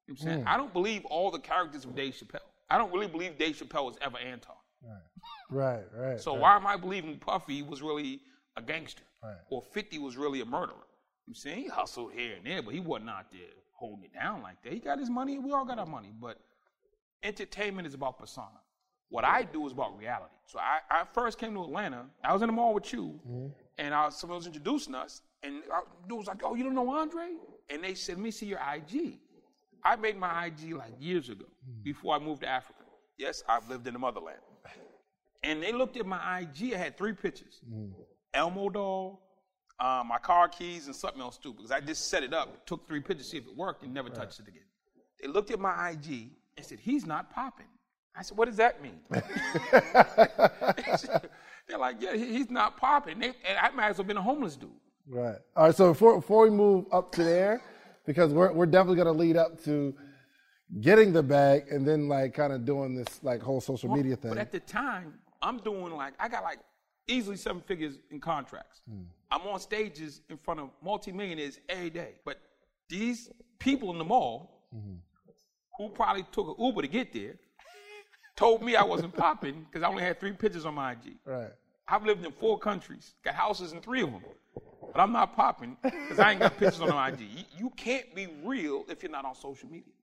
You 0.07 0.13
know 0.13 0.17
what 0.17 0.21
I'm 0.21 0.27
saying? 0.27 0.43
Mm. 0.45 0.47
I 0.47 0.57
don't 0.57 0.73
believe 0.73 1.05
all 1.05 1.31
the 1.31 1.39
characters 1.39 1.85
of 1.85 1.95
Dave 1.95 2.13
Chappelle. 2.13 2.39
I 2.69 2.77
don't 2.77 2.91
really 2.93 3.07
believe 3.07 3.37
Dave 3.37 3.55
Chappelle 3.55 3.85
was 3.85 3.97
ever 4.01 4.17
Anton. 4.17 4.55
Right, 4.83 4.99
right. 5.49 5.83
right. 5.95 6.19
So 6.19 6.33
right. 6.33 6.41
why 6.41 6.55
am 6.55 6.65
I 6.65 6.77
believing 6.77 7.17
Puffy 7.17 7.61
was 7.61 7.81
really 7.81 8.21
a 8.57 8.61
gangster? 8.61 9.03
Right. 9.23 9.35
Or 9.49 9.61
50 9.61 9.99
was 9.99 10.17
really 10.17 10.41
a 10.41 10.45
murderer? 10.45 10.75
I'm 11.27 11.35
saying 11.35 11.63
he 11.63 11.67
hustled 11.67 12.13
here 12.13 12.35
and 12.35 12.45
there, 12.45 12.61
but 12.61 12.73
he 12.73 12.79
wasn't 12.79 13.09
out 13.09 13.31
there 13.31 13.41
holding 13.73 14.05
it 14.05 14.13
down 14.13 14.41
like 14.41 14.61
that. 14.63 14.73
He 14.73 14.79
got 14.79 14.99
his 14.99 15.09
money, 15.09 15.37
we 15.39 15.51
all 15.51 15.65
got 15.65 15.79
our 15.79 15.85
money, 15.85 16.13
but 16.19 16.39
entertainment 17.23 17.87
is 17.87 17.93
about 17.93 18.17
persona. 18.17 18.59
What 19.11 19.25
I 19.25 19.43
do 19.43 19.67
is 19.67 19.73
about 19.73 19.97
reality. 19.97 20.33
So 20.45 20.57
I, 20.57 20.79
I 20.89 21.03
first 21.13 21.37
came 21.37 21.53
to 21.55 21.63
Atlanta. 21.63 22.05
I 22.23 22.31
was 22.31 22.41
in 22.41 22.47
the 22.47 22.53
mall 22.53 22.73
with 22.73 22.91
you, 22.93 23.19
mm-hmm. 23.27 23.47
and 23.77 23.93
I, 23.93 24.07
someone 24.07 24.37
was 24.37 24.47
introducing 24.47 24.95
us, 24.95 25.21
and 25.43 25.63
I, 25.71 25.81
dude 26.07 26.17
was 26.17 26.27
like, 26.27 26.41
"Oh, 26.45 26.55
you 26.55 26.63
don't 26.63 26.73
know 26.73 26.89
Andre?" 26.89 27.33
And 27.69 27.83
they 27.83 27.93
said, 27.93 28.15
"Let 28.15 28.23
me 28.23 28.31
see 28.31 28.45
your 28.45 28.59
IG." 28.73 29.19
I 29.83 29.97
made 29.97 30.17
my 30.17 30.45
IG 30.45 30.73
like 30.75 30.93
years 30.97 31.27
ago, 31.27 31.43
mm-hmm. 31.43 31.83
before 31.83 32.15
I 32.15 32.19
moved 32.19 32.41
to 32.43 32.47
Africa. 32.47 32.79
Yes, 33.17 33.43
I've 33.49 33.69
lived 33.69 33.85
in 33.85 33.93
the 33.93 33.99
motherland. 33.99 34.39
And 35.43 35.61
they 35.61 35.73
looked 35.73 35.97
at 35.97 36.05
my 36.05 36.39
IG. 36.39 36.73
I 36.73 36.77
had 36.77 36.97
three 36.97 37.13
pictures: 37.13 37.59
mm-hmm. 37.69 37.91
Elmo 38.33 38.69
doll, 38.69 39.21
uh, 39.77 40.03
my 40.07 40.19
car 40.19 40.47
keys, 40.47 40.85
and 40.85 40.95
something 40.95 41.21
else 41.21 41.37
too. 41.37 41.53
Because 41.53 41.71
I 41.71 41.81
just 41.81 42.07
set 42.07 42.23
it 42.23 42.33
up, 42.33 42.65
took 42.65 42.87
three 42.87 43.01
pictures, 43.01 43.29
see 43.29 43.37
if 43.39 43.45
it 43.45 43.57
worked, 43.57 43.83
and 43.83 43.93
never 43.93 44.07
touched 44.09 44.39
it 44.39 44.47
again. 44.47 44.63
They 45.21 45.27
looked 45.27 45.51
at 45.51 45.59
my 45.59 45.89
IG 45.89 46.29
and 46.55 46.65
said, 46.65 46.79
"He's 46.79 47.05
not 47.05 47.29
popping." 47.29 47.67
I 48.15 48.23
said, 48.23 48.37
"What 48.37 48.45
does 48.45 48.57
that 48.57 48.81
mean?" 48.81 48.99
They're 51.67 51.77
like, 51.77 52.01
"Yeah, 52.01 52.15
he's 52.15 52.49
not 52.49 52.77
popping." 52.77 53.19
They, 53.19 53.27
and 53.27 53.57
I 53.61 53.69
might 53.71 53.89
as 53.89 53.97
well 53.97 54.07
been 54.07 54.17
a 54.17 54.21
homeless 54.21 54.55
dude. 54.55 54.69
Right. 55.07 55.37
All 55.55 55.65
right. 55.65 55.75
So 55.75 55.89
before 55.89 56.15
before 56.15 56.43
we 56.43 56.49
move 56.49 56.85
up 56.91 57.11
to 57.13 57.23
there, 57.23 57.61
because 58.05 58.33
we're 58.33 58.51
we're 58.51 58.65
definitely 58.65 58.97
gonna 58.97 59.11
lead 59.11 59.37
up 59.37 59.63
to 59.63 59.95
getting 60.79 61.11
the 61.11 61.23
bag 61.23 61.65
and 61.69 61.87
then 61.87 62.07
like 62.07 62.33
kind 62.33 62.53
of 62.53 62.65
doing 62.65 62.95
this 62.95 63.23
like 63.23 63.41
whole 63.41 63.61
social 63.61 63.93
media 63.93 64.15
thing. 64.15 64.31
But 64.31 64.37
at 64.37 64.51
the 64.51 64.59
time, 64.59 65.15
I'm 65.41 65.57
doing 65.57 65.93
like 65.93 66.13
I 66.19 66.27
got 66.27 66.43
like 66.43 66.59
easily 67.07 67.37
seven 67.37 67.61
figures 67.61 67.99
in 68.09 68.19
contracts. 68.19 68.81
Hmm. 68.89 69.03
I'm 69.29 69.41
on 69.47 69.59
stages 69.59 70.21
in 70.29 70.37
front 70.37 70.59
of 70.59 70.69
multimillionaires 70.83 71.59
every 71.69 71.89
day. 71.89 72.15
But 72.25 72.39
these 72.89 73.29
people 73.59 73.91
in 73.91 73.97
the 73.97 74.03
mall 74.03 74.65
mm-hmm. 74.75 74.95
who 75.77 75.89
probably 75.89 76.25
took 76.31 76.47
an 76.49 76.55
Uber 76.63 76.81
to 76.81 76.87
get 76.87 77.13
there 77.13 77.35
told 78.41 78.63
me 78.63 78.75
I 78.75 78.83
wasn't 78.83 79.15
popping 79.15 79.65
because 79.69 79.83
I 79.83 79.87
only 79.87 80.01
had 80.03 80.19
three 80.19 80.31
pictures 80.31 80.65
on 80.65 80.73
my 80.73 80.93
IG. 80.93 81.15
right. 81.25 81.51
I've 81.87 82.05
lived 82.05 82.25
in 82.25 82.31
four 82.31 82.57
countries, 82.57 83.15
got 83.23 83.35
houses 83.35 83.73
in 83.73 83.81
three 83.81 84.01
of 84.01 84.11
them. 84.11 84.23
But 84.93 85.01
I'm 85.01 85.11
not 85.11 85.35
popping 85.35 85.75
because 85.83 86.19
I 86.19 86.31
ain't 86.31 86.39
got 86.39 86.57
pictures 86.57 86.81
on 86.81 86.89
my 86.89 87.09
IG. 87.09 87.19
You, 87.21 87.43
you 87.57 87.69
can't 87.71 88.13
be 88.15 88.27
real 88.43 88.85
if 88.89 89.03
you're 89.03 89.11
not 89.11 89.25
on 89.25 89.35
social 89.35 89.69
media. 89.69 89.93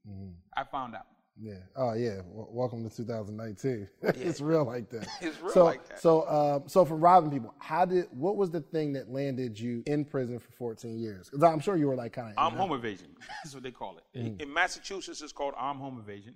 I 0.56 0.64
found 0.64 0.94
out. 0.94 1.06
Yeah. 1.40 1.54
Oh 1.76 1.94
yeah. 1.94 2.16
W- 2.16 2.48
welcome 2.50 2.88
to 2.88 2.94
2019. 2.94 3.88
it's 4.02 4.40
real 4.40 4.64
like 4.64 4.90
that. 4.90 5.06
It's 5.20 5.40
real 5.40 5.50
so, 5.52 5.64
like 5.64 5.88
that. 5.88 6.00
So 6.00 6.28
um, 6.28 6.68
so 6.68 6.84
for 6.84 6.96
robbing 6.96 7.30
people, 7.30 7.54
how 7.58 7.84
did 7.84 8.06
what 8.10 8.36
was 8.36 8.50
the 8.50 8.60
thing 8.60 8.92
that 8.94 9.10
landed 9.10 9.58
you 9.58 9.82
in 9.86 10.04
prison 10.04 10.38
for 10.40 10.50
14 10.52 10.98
years? 10.98 11.30
Because 11.30 11.42
I'm 11.44 11.60
sure 11.60 11.76
you 11.76 11.86
were 11.86 11.96
like 11.96 12.12
kind 12.12 12.32
of. 12.32 12.34
Armed 12.38 12.56
home 12.56 12.72
invasion. 12.72 13.08
That's 13.44 13.54
what 13.54 13.62
they 13.62 13.70
call 13.70 13.98
it. 13.98 14.18
In- 14.18 14.36
In 14.40 14.52
Massachusetts, 14.52 15.22
it's 15.22 15.32
called 15.32 15.54
armed 15.56 15.80
home 15.80 15.98
invasion. 15.98 16.34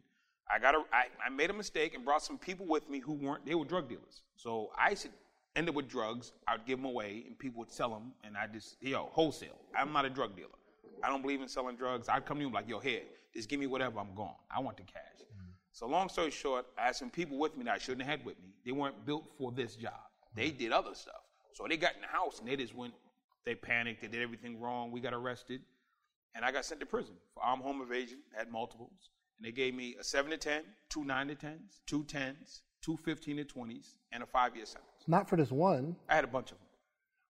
I 0.51 0.59
got 0.59 0.75
a, 0.75 0.83
I, 0.93 1.05
I 1.25 1.31
made 1.31 1.51
a 1.51 1.55
mistake 1.55 1.95
and 1.95 2.05
brought 2.05 2.23
some 2.23 2.39
people 2.39 2.67
with 2.67 2.89
me 2.89 2.99
who 2.99 3.13
weren't. 3.13 3.47
They 3.47 3.55
were 3.55 3.65
drug 3.65 3.89
dealers. 3.89 4.23
So 4.37 4.71
I 4.79 4.95
to 4.95 5.09
end 5.57 5.69
up 5.69 5.75
with 5.75 5.89
drugs. 5.89 6.33
I'd 6.49 6.67
give 6.67 6.79
them 6.79 6.87
away, 6.87 7.25
and 7.27 7.39
people 7.39 7.61
would 7.61 7.71
sell 7.71 7.91
them, 7.91 8.13
and 8.25 8.37
I 8.37 8.47
just 8.47 8.77
yo 8.81 9.09
wholesale. 9.13 9.59
I'm 9.77 9.93
not 9.93 10.05
a 10.05 10.11
drug 10.11 10.37
dealer. 10.37 10.49
I 11.03 11.09
don't 11.09 11.23
believe 11.23 11.41
in 11.41 11.49
selling 11.49 11.77
drugs. 11.77 12.09
I'd 12.09 12.25
come 12.25 12.37
to 12.37 12.43
you 12.43 12.47
and 12.47 12.55
be 12.55 12.59
like, 12.59 12.69
yo, 12.69 12.79
here, 12.79 13.03
just 13.35 13.49
give 13.49 13.59
me 13.59 13.67
whatever. 13.67 13.99
I'm 13.99 14.15
gone. 14.15 14.35
I 14.55 14.61
want 14.61 14.77
the 14.77 14.85
cash. 14.85 15.03
Mm-hmm. 15.21 15.51
So 15.73 15.87
long 15.87 16.09
story 16.09 16.31
short, 16.31 16.67
I 16.79 16.87
had 16.87 16.97
some 16.97 17.11
people 17.11 17.39
with 17.39 17.57
me 17.57 17.65
that 17.65 17.75
I 17.75 17.79
shouldn't 17.79 18.03
have 18.03 18.19
had 18.19 18.27
with 18.27 18.39
me. 18.43 18.51
They 18.65 18.73
weren't 18.73 19.05
built 19.05 19.25
for 19.37 19.51
this 19.51 19.75
job. 19.75 19.95
They 20.35 20.49
mm-hmm. 20.49 20.59
did 20.59 20.73
other 20.73 20.95
stuff. 20.95 21.23
So 21.55 21.67
they 21.69 21.77
got 21.77 21.95
in 21.97 22.03
the 22.03 22.07
house 22.07 22.39
and 22.39 22.49
they 22.49 22.57
just 22.57 22.75
went. 22.75 22.95
They 23.45 23.55
panicked. 23.55 24.03
They 24.03 24.09
did 24.09 24.23
everything 24.23 24.61
wrong. 24.61 24.93
We 24.93 25.01
got 25.01 25.13
arrested. 25.13 25.63
And 26.35 26.45
I 26.45 26.53
got 26.53 26.65
sent 26.65 26.81
to 26.81 26.87
prison 26.87 27.15
for 27.35 27.43
armed 27.43 27.63
home 27.63 27.83
invasion, 27.83 28.19
had 28.35 28.51
multiples. 28.51 29.11
And 29.43 29.49
they 29.49 29.57
gave 29.57 29.75
me 29.75 29.97
a 29.99 30.05
7 30.05 30.31
to 30.31 30.37
10, 30.37 30.63
two 30.89 31.05
9 31.05 31.27
to 31.29 31.35
10s, 31.35 31.81
two 31.85 32.05
10s, 32.05 32.61
two 32.81 32.97
15 32.97 33.39
to 33.39 33.45
20s, 33.45 33.95
and 34.13 34.23
a 34.23 34.27
five 34.27 34.55
year 34.55 34.65
sentence. 34.65 34.87
Not 35.09 35.29
for 35.29 35.35
this 35.35 35.51
one, 35.51 35.97
I 36.09 36.15
had 36.15 36.23
a 36.23 36.29
bunch 36.29 36.53
of 36.53 36.59
them. 36.59 36.67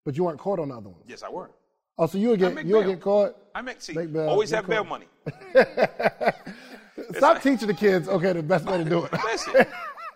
but 0.04 0.14
you 0.14 0.24
weren't 0.24 0.38
caught 0.38 0.58
on 0.58 0.68
the 0.68 0.74
other 0.76 0.90
ones. 0.90 1.04
Yes, 1.08 1.22
I 1.22 1.30
were. 1.30 1.50
Oh, 1.96 2.06
so 2.06 2.18
you 2.18 2.28
would 2.28 2.38
get 2.38 2.52
make 2.54 2.66
you 2.66 2.74
would 2.76 2.82
bail. 2.84 2.92
get 2.92 3.00
caught. 3.02 3.36
I 3.54 3.62
make, 3.62 3.80
see, 3.80 3.94
Make 3.94 4.12
bail, 4.12 4.28
always 4.28 4.50
have 4.50 4.66
bail 4.66 4.84
money. 4.84 5.06
Stop 7.14 7.42
teaching 7.42 7.68
the 7.68 7.74
kids. 7.74 8.08
Okay, 8.08 8.34
the 8.34 8.42
best 8.42 8.66
way 8.66 8.76
to 8.76 8.84
do 8.84 9.04
it. 9.06 9.12
Listen, 9.24 9.66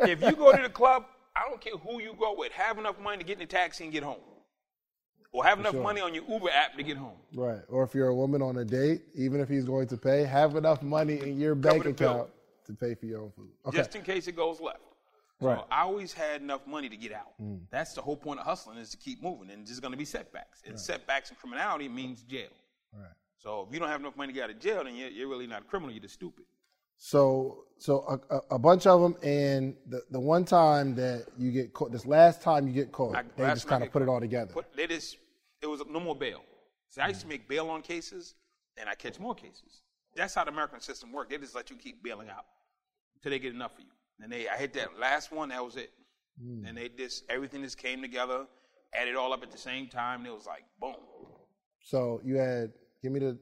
if 0.00 0.20
you 0.20 0.32
go 0.32 0.52
to 0.54 0.62
the 0.62 0.68
club, 0.68 1.04
I 1.34 1.48
don't 1.48 1.60
care 1.62 1.76
who 1.78 2.02
you 2.02 2.14
go 2.18 2.34
with, 2.36 2.52
have 2.52 2.76
enough 2.78 2.98
money 3.00 3.18
to 3.18 3.24
get 3.24 3.34
in 3.34 3.38
the 3.40 3.46
taxi 3.46 3.84
and 3.84 3.92
get 3.92 4.02
home. 4.02 4.20
Or 5.32 5.44
have 5.44 5.58
enough 5.58 5.72
sure. 5.72 5.82
money 5.82 6.00
on 6.00 6.14
your 6.14 6.24
Uber 6.28 6.50
app 6.50 6.76
to 6.76 6.82
get 6.82 6.96
home. 6.96 7.16
Right. 7.34 7.60
Or 7.68 7.82
if 7.82 7.94
you're 7.94 8.08
a 8.08 8.14
woman 8.14 8.40
on 8.42 8.58
a 8.58 8.64
date, 8.64 9.02
even 9.14 9.40
if 9.40 9.48
he's 9.48 9.64
going 9.64 9.86
to 9.88 9.96
pay, 9.96 10.24
have 10.24 10.56
enough 10.56 10.82
money 10.82 11.20
in 11.20 11.38
your 11.38 11.54
bank 11.54 11.84
the 11.84 11.92
bill. 11.92 12.10
account 12.10 12.30
to 12.66 12.72
pay 12.72 12.94
for 12.94 13.06
your 13.06 13.22
own 13.22 13.30
food. 13.32 13.50
Okay. 13.66 13.76
just 13.76 13.94
in 13.94 14.02
case 14.02 14.28
it 14.28 14.36
goes 14.36 14.60
left. 14.60 14.80
Right. 15.40 15.58
So 15.58 15.66
I 15.70 15.82
always 15.82 16.12
had 16.12 16.40
enough 16.40 16.66
money 16.66 16.88
to 16.88 16.96
get 16.96 17.12
out. 17.12 17.32
Hmm. 17.38 17.56
That's 17.70 17.92
the 17.92 18.00
whole 18.00 18.16
point 18.16 18.40
of 18.40 18.46
hustling 18.46 18.78
is 18.78 18.90
to 18.90 18.96
keep 18.96 19.22
moving, 19.22 19.50
and 19.50 19.66
there's 19.66 19.80
going 19.80 19.92
to 19.92 19.98
be 19.98 20.06
setbacks. 20.06 20.62
And 20.66 20.80
setbacks 20.80 21.30
in 21.30 21.36
criminality 21.36 21.88
means 21.88 22.22
jail. 22.22 22.48
Right. 22.94 23.10
So 23.38 23.66
if 23.68 23.74
you 23.74 23.78
don't 23.78 23.88
have 23.88 24.00
enough 24.00 24.16
money 24.16 24.32
to 24.32 24.34
get 24.34 24.44
out 24.44 24.50
of 24.50 24.58
jail, 24.58 24.84
then 24.84 24.96
you're, 24.96 25.10
you're 25.10 25.28
really 25.28 25.46
not 25.46 25.62
a 25.62 25.64
criminal. 25.64 25.92
You're 25.92 26.02
just 26.02 26.14
stupid. 26.14 26.44
So, 26.98 27.64
so 27.78 28.04
a, 28.30 28.34
a, 28.34 28.40
a 28.52 28.58
bunch 28.58 28.86
of 28.86 29.00
them, 29.00 29.16
and 29.22 29.74
the, 29.88 30.02
the 30.10 30.20
one 30.20 30.44
time 30.44 30.94
that 30.96 31.26
you 31.38 31.52
get 31.52 31.72
caught, 31.72 31.92
this 31.92 32.06
last 32.06 32.42
time 32.42 32.66
you 32.66 32.72
get 32.72 32.92
caught, 32.92 33.16
I- 33.16 33.24
they 33.36 33.46
just 33.46 33.66
kind 33.66 33.82
of 33.82 33.92
put 33.92 34.02
it 34.02 34.08
all 34.08 34.20
together. 34.20 34.52
Put, 34.52 34.74
they 34.76 34.86
just, 34.86 35.16
it 35.62 35.66
was 35.66 35.82
no 35.88 36.00
more 36.00 36.16
bail. 36.16 36.42
See, 36.90 37.00
I 37.00 37.08
used 37.08 37.20
to 37.20 37.26
make 37.26 37.48
bail 37.48 37.68
on 37.68 37.82
cases, 37.82 38.34
and 38.78 38.88
I 38.88 38.94
catch 38.94 39.18
more 39.20 39.34
cases. 39.34 39.82
That's 40.14 40.34
how 40.34 40.44
the 40.44 40.50
American 40.50 40.80
system 40.80 41.12
works. 41.12 41.30
They 41.30 41.38
just 41.38 41.54
let 41.54 41.68
you 41.70 41.76
keep 41.76 42.02
bailing 42.02 42.30
out 42.30 42.46
until 43.16 43.30
they 43.30 43.38
get 43.38 43.52
enough 43.54 43.74
of 43.74 43.80
you. 43.80 43.90
And 44.22 44.32
they, 44.32 44.48
I 44.48 44.56
hit 44.56 44.72
that 44.74 44.98
last 44.98 45.30
one, 45.30 45.50
that 45.50 45.62
was 45.62 45.76
it. 45.76 45.90
Hmm. 46.42 46.64
And 46.64 46.76
they 46.78 46.88
just, 46.88 47.24
everything 47.28 47.62
just 47.62 47.76
came 47.76 48.00
together, 48.00 48.46
added 48.94 49.14
all 49.16 49.34
up 49.34 49.42
at 49.42 49.50
the 49.52 49.58
same 49.58 49.88
time, 49.88 50.20
and 50.20 50.28
it 50.28 50.34
was 50.34 50.46
like, 50.46 50.64
boom. 50.80 50.94
So 51.82 52.20
you 52.24 52.36
had, 52.36 52.72
give 53.02 53.12
me 53.12 53.20
the, 53.20 53.38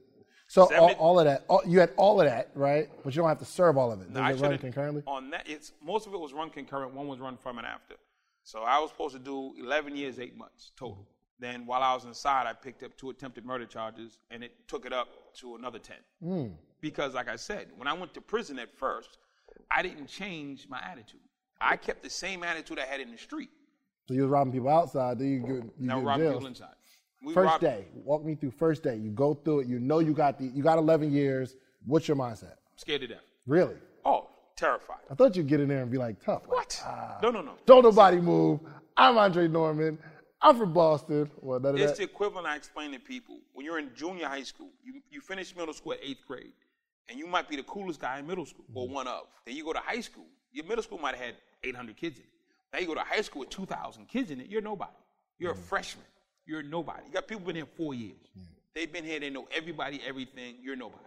so 0.55 0.75
all, 0.75 0.91
all 0.93 1.19
of 1.19 1.25
that, 1.25 1.43
all, 1.49 1.61
you 1.65 1.79
had 1.79 1.91
all 1.97 2.21
of 2.21 2.27
that, 2.27 2.49
right? 2.55 2.89
But 3.03 3.13
you 3.13 3.21
don't 3.21 3.29
have 3.29 3.39
to 3.39 3.45
serve 3.45 3.77
all 3.77 3.91
of 3.91 4.01
it. 4.01 4.13
Does 4.13 4.21
I 4.21 4.31
it 4.31 4.39
run 4.39 4.57
concurrently? 4.57 5.03
On 5.05 5.29
that, 5.31 5.43
it's 5.47 5.73
most 5.83 6.07
of 6.07 6.13
it 6.13 6.19
was 6.19 6.33
run 6.33 6.49
concurrent. 6.49 6.93
One 6.93 7.07
was 7.07 7.19
run 7.19 7.37
from 7.37 7.57
and 7.57 7.67
after. 7.67 7.95
So 8.43 8.61
I 8.61 8.79
was 8.79 8.91
supposed 8.91 9.15
to 9.15 9.19
do 9.19 9.53
11 9.59 9.95
years, 9.95 10.19
eight 10.19 10.37
months 10.37 10.71
total. 10.77 11.07
Then 11.39 11.65
while 11.65 11.83
I 11.83 11.93
was 11.93 12.05
inside, 12.05 12.47
I 12.47 12.53
picked 12.53 12.83
up 12.83 12.95
two 12.95 13.09
attempted 13.09 13.43
murder 13.45 13.65
charges, 13.65 14.19
and 14.31 14.43
it 14.43 14.53
took 14.67 14.85
it 14.85 14.93
up 14.93 15.35
to 15.39 15.55
another 15.55 15.79
10. 15.79 15.97
Hmm. 16.23 16.47
Because, 16.79 17.15
like 17.15 17.27
I 17.27 17.35
said, 17.35 17.67
when 17.75 17.87
I 17.87 17.93
went 17.93 18.13
to 18.13 18.21
prison 18.21 18.57
at 18.59 18.73
first, 18.73 19.17
I 19.69 19.81
didn't 19.81 20.07
change 20.07 20.67
my 20.69 20.79
attitude. 20.81 21.19
I 21.59 21.75
kept 21.75 22.03
the 22.03 22.09
same 22.09 22.43
attitude 22.43 22.79
I 22.79 22.85
had 22.85 23.01
in 23.01 23.11
the 23.11 23.17
street. 23.17 23.49
So 24.07 24.13
you 24.13 24.21
was 24.21 24.29
robbing 24.29 24.53
people 24.53 24.69
outside, 24.69 25.19
then 25.19 25.27
you 25.27 25.39
get 25.39 25.49
you 25.49 25.71
Now 25.79 25.99
get 25.99 26.05
robbing 26.05 26.31
people 26.31 26.47
inside. 26.47 26.75
We 27.23 27.33
First 27.33 27.45
robbed- 27.51 27.61
day, 27.63 27.85
walk 27.93 28.23
me 28.23 28.35
through 28.35 28.51
first 28.51 28.83
day. 28.83 28.95
You 28.97 29.09
go 29.11 29.33
through 29.33 29.61
it. 29.61 29.67
You 29.67 29.79
know 29.79 29.99
you 29.99 30.13
got 30.13 30.37
the 30.37 30.45
you 30.45 30.61
got 30.63 30.77
11 30.77 31.11
years. 31.11 31.55
What's 31.85 32.07
your 32.07 32.17
mindset? 32.17 32.55
Scared 32.75 33.01
to 33.01 33.07
death. 33.07 33.23
Really? 33.47 33.75
Oh, 34.03 34.27
terrified. 34.55 34.99
I 35.09 35.15
thought 35.15 35.35
you'd 35.35 35.47
get 35.47 35.59
in 35.59 35.67
there 35.69 35.81
and 35.81 35.91
be 35.91 35.97
like 35.97 36.19
tough. 36.23 36.41
like, 36.43 36.51
What? 36.51 36.81
ah, 36.85 37.17
no, 37.23 37.31
no, 37.31 37.41
no. 37.41 37.53
Don't 37.65 37.83
nobody 37.83 38.17
move. 38.17 38.59
I'm 38.97 39.17
Andre 39.17 39.47
Norman. 39.47 39.97
I'm 40.41 40.57
from 40.57 40.73
Boston. 40.73 41.29
Well, 41.41 41.59
none 41.59 41.75
of 41.75 41.81
It's 41.81 41.93
that. 41.93 41.97
the 41.97 42.03
equivalent 42.03 42.45
I 42.45 42.55
explain 42.55 42.91
to 42.91 42.99
people. 42.99 43.39
When 43.53 43.65
you're 43.65 43.79
in 43.79 43.89
junior 43.95 44.27
high 44.27 44.43
school, 44.43 44.69
you, 44.83 45.01
you 45.09 45.21
finish 45.21 45.55
middle 45.55 45.73
school 45.73 45.93
at 45.93 45.99
eighth 46.03 46.25
grade, 46.27 46.53
and 47.09 47.17
you 47.17 47.25
might 47.25 47.49
be 47.49 47.55
the 47.55 47.63
coolest 47.63 47.99
guy 47.99 48.19
in 48.19 48.27
middle 48.27 48.45
school, 48.45 48.65
or 48.75 48.87
one 48.87 49.07
of. 49.07 49.23
Then 49.45 49.55
you 49.55 49.63
go 49.63 49.73
to 49.73 49.79
high 49.79 50.01
school. 50.01 50.25
Your 50.51 50.65
middle 50.65 50.83
school 50.83 50.99
might 50.99 51.15
have 51.15 51.25
had 51.25 51.35
800 51.63 51.97
kids 51.97 52.19
in 52.19 52.25
it. 52.25 52.29
Now 52.73 52.79
you 52.79 52.85
go 52.87 52.93
to 52.93 53.01
high 53.01 53.21
school 53.21 53.39
with 53.41 53.49
2,000 53.49 54.07
kids 54.07 54.29
in 54.31 54.39
it. 54.39 54.47
You're 54.47 54.61
nobody. 54.61 54.91
You're 55.39 55.53
a 55.53 55.55
freshman. 55.55 56.05
You're 56.45 56.63
nobody. 56.63 57.03
You 57.07 57.13
got 57.13 57.27
people 57.27 57.45
been 57.45 57.55
here 57.55 57.65
four 57.77 57.93
years. 57.93 58.17
They've 58.73 58.91
been 58.91 59.05
here. 59.05 59.19
They 59.19 59.29
know 59.29 59.47
everybody, 59.55 60.01
everything. 60.05 60.55
You're 60.61 60.75
nobody. 60.75 61.05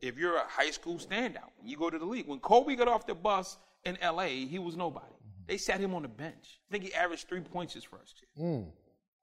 If 0.00 0.16
you're 0.16 0.36
a 0.36 0.46
high 0.46 0.70
school 0.70 0.96
standout, 0.96 1.50
you 1.64 1.76
go 1.76 1.90
to 1.90 1.98
the 1.98 2.04
league. 2.04 2.28
When 2.28 2.38
Kobe 2.38 2.76
got 2.76 2.88
off 2.88 3.06
the 3.06 3.14
bus 3.14 3.58
in 3.84 3.96
L.A., 4.00 4.46
he 4.46 4.58
was 4.58 4.76
nobody. 4.76 5.06
Mm-hmm. 5.06 5.42
They 5.46 5.56
sat 5.56 5.80
him 5.80 5.94
on 5.94 6.02
the 6.02 6.08
bench. 6.08 6.60
I 6.68 6.72
think 6.72 6.84
he 6.84 6.94
averaged 6.94 7.28
three 7.28 7.40
points 7.40 7.74
his 7.74 7.84
first 7.84 8.22
year. 8.36 8.46
Mm. 8.46 8.66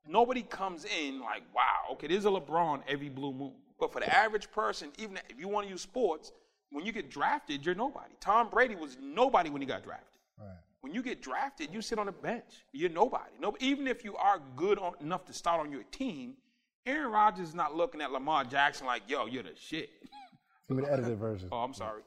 Nobody 0.07 0.41
comes 0.43 0.85
in 0.85 1.21
like, 1.21 1.43
wow, 1.53 1.93
okay, 1.93 2.07
there's 2.07 2.25
a 2.25 2.29
LeBron 2.29 2.81
every 2.87 3.09
blue 3.09 3.33
moon. 3.33 3.53
But 3.79 3.91
for 3.91 3.99
the 3.99 4.13
average 4.13 4.51
person, 4.51 4.91
even 4.97 5.17
if 5.29 5.39
you 5.39 5.47
want 5.47 5.65
to 5.65 5.71
use 5.71 5.81
sports, 5.81 6.31
when 6.71 6.85
you 6.85 6.91
get 6.91 7.09
drafted, 7.09 7.65
you're 7.65 7.75
nobody. 7.75 8.13
Tom 8.19 8.49
Brady 8.49 8.75
was 8.75 8.97
nobody 9.01 9.49
when 9.49 9.61
he 9.61 9.67
got 9.67 9.83
drafted. 9.83 10.19
When 10.85 10.93
you 10.93 11.01
get 11.01 11.19
drafted, 11.19 11.73
you 11.73 11.81
sit 11.81 11.97
on 11.97 12.05
the 12.05 12.11
bench. 12.11 12.63
You're 12.71 12.91
nobody. 12.91 13.31
No, 13.41 13.55
even 13.59 13.87
if 13.87 14.03
you 14.03 14.15
are 14.17 14.39
good 14.55 14.77
on, 14.77 14.93
enough 15.01 15.25
to 15.25 15.33
start 15.33 15.59
on 15.59 15.71
your 15.71 15.81
team, 15.81 16.35
Aaron 16.85 17.11
Rodgers 17.11 17.47
is 17.47 17.55
not 17.55 17.75
looking 17.75 18.01
at 18.01 18.11
Lamar 18.11 18.43
Jackson 18.43 18.85
like, 18.85 19.01
yo, 19.07 19.25
you're 19.25 19.41
the 19.41 19.55
shit. 19.59 19.89
Give 20.67 20.77
me 20.77 20.83
the 20.83 20.93
edited 20.93 21.17
version. 21.17 21.49
Oh, 21.51 21.63
I'm 21.63 21.73
sorry. 21.73 22.03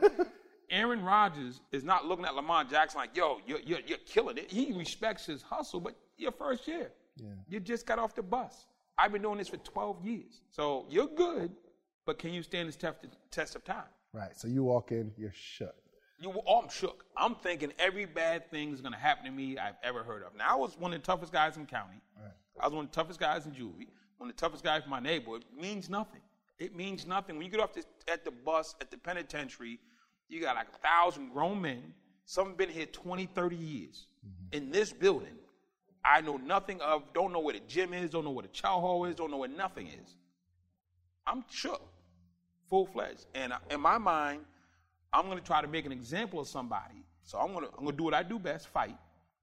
Aaron 0.70 1.02
Rodgers 1.02 1.62
is 1.72 1.84
not 1.84 2.04
looking 2.04 2.26
at 2.26 2.34
Lamar 2.34 2.64
Jackson 2.64 3.00
like, 3.00 3.16
yo, 3.16 3.38
you're, 3.46 3.60
you're, 3.60 3.80
you're 3.86 3.96
killing 4.04 4.36
it. 4.36 4.50
He 4.50 4.74
respects 4.74 5.24
his 5.24 5.40
hustle, 5.40 5.80
but 5.80 5.94
your 6.18 6.32
first 6.32 6.68
year. 6.68 6.92
You 7.48 7.60
just 7.60 7.86
got 7.86 7.98
off 7.98 8.14
the 8.14 8.22
bus. 8.22 8.66
I've 8.98 9.12
been 9.12 9.22
doing 9.22 9.38
this 9.38 9.48
for 9.48 9.56
12 9.56 10.04
years. 10.04 10.42
So 10.50 10.84
you're 10.90 11.06
good, 11.06 11.50
but 12.04 12.18
can 12.18 12.34
you 12.34 12.42
stand 12.42 12.68
this 12.68 12.76
test, 12.76 12.98
test 13.30 13.56
of 13.56 13.64
time? 13.64 13.88
Right. 14.12 14.36
So 14.36 14.48
you 14.48 14.64
walk 14.64 14.92
in, 14.92 15.12
you're 15.16 15.32
shook. 15.32 15.81
You, 16.22 16.32
oh, 16.46 16.60
I'm 16.60 16.68
shook. 16.68 17.04
I'm 17.16 17.34
thinking 17.34 17.72
every 17.78 18.04
bad 18.04 18.50
thing 18.50 18.72
is 18.72 18.80
going 18.80 18.92
to 18.92 18.98
happen 18.98 19.24
to 19.24 19.30
me 19.30 19.58
I've 19.58 19.74
ever 19.82 20.04
heard 20.04 20.22
of. 20.22 20.36
Now, 20.36 20.52
I 20.52 20.54
was 20.54 20.78
one 20.78 20.92
of 20.92 21.00
the 21.00 21.04
toughest 21.04 21.32
guys 21.32 21.56
in 21.56 21.66
county. 21.66 22.00
I 22.60 22.66
was 22.66 22.74
one 22.74 22.84
of 22.84 22.90
the 22.90 22.94
toughest 22.94 23.18
guys 23.18 23.46
in 23.46 23.52
juvie, 23.52 23.88
one 24.18 24.30
of 24.30 24.36
the 24.36 24.40
toughest 24.40 24.62
guys 24.62 24.84
in 24.84 24.90
my 24.90 25.00
neighborhood. 25.00 25.44
It 25.52 25.60
means 25.60 25.90
nothing. 25.90 26.20
It 26.58 26.76
means 26.76 27.06
nothing. 27.06 27.36
When 27.36 27.44
you 27.44 27.50
get 27.50 27.60
off 27.60 27.72
this, 27.72 27.86
at 28.06 28.24
the 28.24 28.30
bus, 28.30 28.76
at 28.80 28.90
the 28.90 28.98
penitentiary, 28.98 29.80
you 30.28 30.40
got 30.40 30.54
like 30.54 30.68
a 30.68 30.78
thousand 30.78 31.32
grown 31.32 31.60
men. 31.60 31.94
Some 32.24 32.48
have 32.48 32.56
been 32.56 32.68
here 32.68 32.86
20, 32.86 33.26
30 33.26 33.56
years 33.56 34.06
mm-hmm. 34.24 34.56
in 34.56 34.70
this 34.70 34.92
building. 34.92 35.34
I 36.04 36.20
know 36.20 36.36
nothing 36.36 36.80
of, 36.80 37.02
don't 37.12 37.32
know 37.32 37.40
where 37.40 37.54
the 37.54 37.60
gym 37.66 37.92
is, 37.92 38.10
don't 38.10 38.24
know 38.24 38.30
where 38.30 38.42
the 38.42 38.48
chow 38.48 38.80
hall 38.80 39.04
is, 39.04 39.14
don't 39.14 39.30
know 39.30 39.38
where 39.38 39.48
nothing 39.48 39.88
is. 39.88 40.16
I'm 41.26 41.44
shook, 41.50 41.82
full 42.68 42.86
fledged. 42.86 43.26
And 43.34 43.52
in 43.70 43.80
my 43.80 43.98
mind, 43.98 44.44
I'm 45.12 45.26
going 45.26 45.38
to 45.38 45.44
try 45.44 45.60
to 45.60 45.68
make 45.68 45.86
an 45.86 45.92
example 45.92 46.40
of 46.40 46.48
somebody. 46.48 47.04
So 47.24 47.38
I'm 47.38 47.52
going 47.52 47.66
to 47.66 47.70
I'm 47.72 47.84
going 47.84 47.92
to 47.92 47.96
do 47.96 48.04
what 48.04 48.14
I 48.14 48.22
do 48.22 48.38
best, 48.38 48.68
fight. 48.68 48.96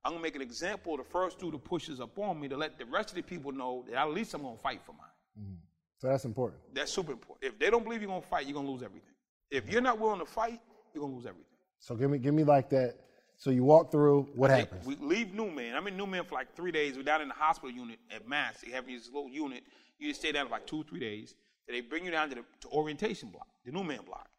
I'm 0.04 0.12
going 0.12 0.22
to 0.22 0.24
make 0.24 0.36
an 0.36 0.42
example 0.42 0.94
of 0.94 1.00
the 1.00 1.06
first 1.06 1.40
dude 1.40 1.52
who 1.52 1.60
pushes 1.60 2.00
up 2.00 2.18
on 2.18 2.40
me 2.40 2.48
to 2.48 2.58
let 2.58 2.78
the 2.80 2.86
rest 2.86 3.10
of 3.10 3.16
the 3.16 3.22
people 3.22 3.52
know 3.52 3.84
that 3.88 3.96
at 3.96 4.10
least 4.12 4.34
I'm 4.34 4.42
going 4.42 4.56
to 4.56 4.62
fight 4.62 4.82
for 4.86 4.94
mine. 4.94 5.08
Mm-hmm. 5.40 5.56
So 5.98 6.08
that's 6.08 6.24
important. 6.24 6.62
That's 6.74 6.92
super 6.92 7.12
important. 7.12 7.52
If 7.54 7.60
they 7.60 7.70
don't 7.70 7.84
believe 7.84 8.02
you're 8.02 8.10
going 8.10 8.22
to 8.22 8.28
fight, 8.28 8.46
you're 8.46 8.54
going 8.54 8.66
to 8.66 8.72
lose 8.72 8.84
everything. 8.84 9.14
If 9.52 9.70
you're 9.70 9.82
not 9.82 10.00
willing 10.00 10.20
to 10.20 10.26
fight, 10.26 10.62
you're 10.94 11.02
going 11.02 11.12
to 11.12 11.18
lose 11.18 11.26
everything. 11.26 11.46
So 11.80 11.96
give 11.96 12.10
me 12.10 12.18
give 12.18 12.34
me 12.34 12.44
like 12.44 12.70
that. 12.70 12.96
So 13.38 13.52
you 13.52 13.64
walk 13.64 13.92
through. 13.92 14.28
What 14.36 14.50
They- 14.50 14.60
happens? 14.60 14.86
We 14.86 14.96
leave 15.00 15.34
Newman. 15.34 15.76
I'm 15.76 15.88
in 15.88 15.96
Newman 15.98 16.24
for 16.26 16.36
like 16.36 16.56
three 16.56 16.72
days. 16.72 16.98
We're 16.98 17.04
down 17.04 17.22
in 17.22 17.28
the 17.30 17.34
hospital 17.34 17.72
unit 17.72 18.00
at 18.14 18.28
Mass. 18.28 18.62
They 18.62 18.72
have 18.72 18.86
this 18.86 19.08
little 19.08 19.30
unit. 19.30 19.64
You 19.98 20.10
just 20.10 20.22
stay 20.22 20.32
down 20.32 20.46
for 20.48 20.52
like 20.52 20.66
two, 20.68 20.84
three 20.84 21.00
days. 21.00 21.36
Then 21.68 21.76
they 21.76 21.82
bring 21.82 22.06
you 22.06 22.12
down 22.12 22.30
to 22.30 22.36
the 22.36 22.42
to 22.62 22.68
orientation 22.70 23.30
block, 23.30 23.48
the 23.66 23.72
Newman 23.72 24.00
block. 24.06 24.30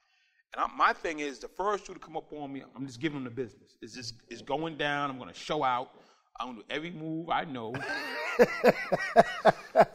And 0.53 0.65
I, 0.65 0.67
my 0.77 0.93
thing 0.93 1.21
is, 1.21 1.39
the 1.39 1.49
first 1.49 1.87
two 1.87 1.95
to 1.95 2.01
come 2.01 2.17
up 2.17 2.33
on 2.33 2.53
me, 2.53 2.63
I'm 2.75 2.87
just 2.87 3.01
giving 3.01 3.23
them 3.23 3.25
the 3.25 3.31
business. 3.31 3.77
It's 3.81 3.95
just 3.95 4.15
it's 4.29 4.43
going 4.43 4.77
down. 4.77 5.11
I'm 5.11 5.19
going 5.19 5.33
to 5.33 5.39
show 5.39 5.63
out. 5.63 5.91
I'm 6.39 6.47
going 6.49 6.59
to 6.59 6.63
do 6.63 6.75
every 6.75 6.91
move 6.91 7.29
I 7.29 7.45
know. 7.45 7.75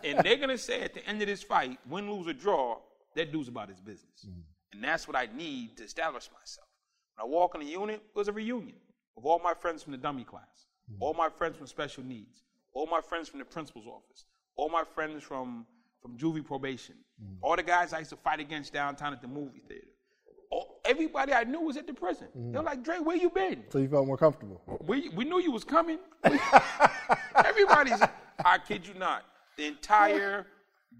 and 0.04 0.20
they're 0.24 0.38
going 0.38 0.50
to 0.50 0.58
say 0.58 0.82
at 0.82 0.94
the 0.94 1.06
end 1.08 1.22
of 1.22 1.28
this 1.28 1.42
fight, 1.42 1.80
win, 1.90 2.12
lose, 2.12 2.28
or 2.28 2.34
draw, 2.34 2.78
that 3.16 3.32
dude's 3.32 3.48
about 3.48 3.70
his 3.70 3.80
business. 3.80 4.28
Mm. 4.28 4.44
And 4.74 4.84
that's 4.84 5.08
what 5.08 5.18
I 5.18 5.28
need 5.36 5.78
to 5.78 5.84
establish 5.84 6.30
myself. 6.32 6.68
When 7.16 7.26
I 7.26 7.28
walk 7.28 7.56
in 7.56 7.62
the 7.62 7.68
unit, 7.68 7.96
it 7.96 8.18
was 8.18 8.28
a 8.28 8.32
reunion 8.32 8.78
of 9.18 9.26
all 9.26 9.40
my 9.44 9.54
friends 9.54 9.82
from 9.82 9.94
the 9.94 9.98
dummy 9.98 10.24
class, 10.24 10.68
mm. 10.92 10.98
all 11.00 11.14
my 11.14 11.30
friends 11.30 11.58
from 11.58 11.68
special 11.68 12.04
needs, 12.04 12.44
all 12.74 12.86
my 12.86 13.02
friends 13.02 13.30
from 13.30 13.40
the 13.40 13.46
principal's 13.46 13.88
office, 13.88 14.26
all 14.56 14.70
my 14.70 14.84
friends 14.84 15.24
from, 15.24 15.66
from 16.02 16.18
juvie 16.18 16.46
probation, 16.46 16.96
mm. 17.24 17.38
all 17.42 17.56
the 17.56 17.64
guys 17.64 17.94
I 17.94 18.00
used 18.00 18.12
to 18.12 18.18
fight 18.18 18.40
against 18.40 18.74
downtown 18.74 19.14
at 19.14 19.22
the 19.22 19.28
movie 19.28 19.64
theater. 19.68 19.88
All, 20.52 20.80
everybody 20.86 21.34
I 21.34 21.44
knew 21.44 21.62
was 21.62 21.78
at 21.78 21.88
the 21.88 21.94
prison. 21.94 22.28
Mm-hmm. 22.38 22.52
They're 22.52 22.64
like, 22.64 22.84
Dre, 22.84 23.00
where 23.00 23.16
you 23.16 23.30
been? 23.30 23.64
so 23.70 23.80
you 23.80 23.88
felt 23.88 24.08
more 24.08 24.18
comfortable. 24.18 24.62
We, 24.86 25.10
we 25.10 25.26
knew 25.26 25.40
you 25.40 25.52
was 25.52 25.64
coming. 25.64 26.00
Everybody's, 27.46 28.02
I 28.44 28.58
kid 28.58 28.88
you 28.88 28.94
not, 28.94 29.24
the 29.58 29.66
entire, 29.66 30.48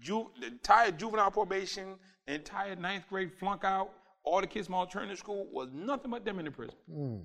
ju, 0.00 0.30
the 0.40 0.48
entire 0.48 0.90
juvenile 0.90 1.30
probation, 1.30 1.94
the 2.26 2.34
entire 2.34 2.76
ninth 2.76 3.04
grade 3.08 3.32
flunk 3.32 3.64
out, 3.64 3.90
all 4.24 4.40
the 4.40 4.46
kids 4.46 4.66
from 4.66 4.74
alternative 4.74 5.18
school 5.18 5.46
was 5.52 5.68
nothing 5.72 6.10
but 6.10 6.24
them 6.24 6.38
in 6.38 6.44
the 6.44 6.50
prison. 6.50 6.74
Mm. 6.92 7.22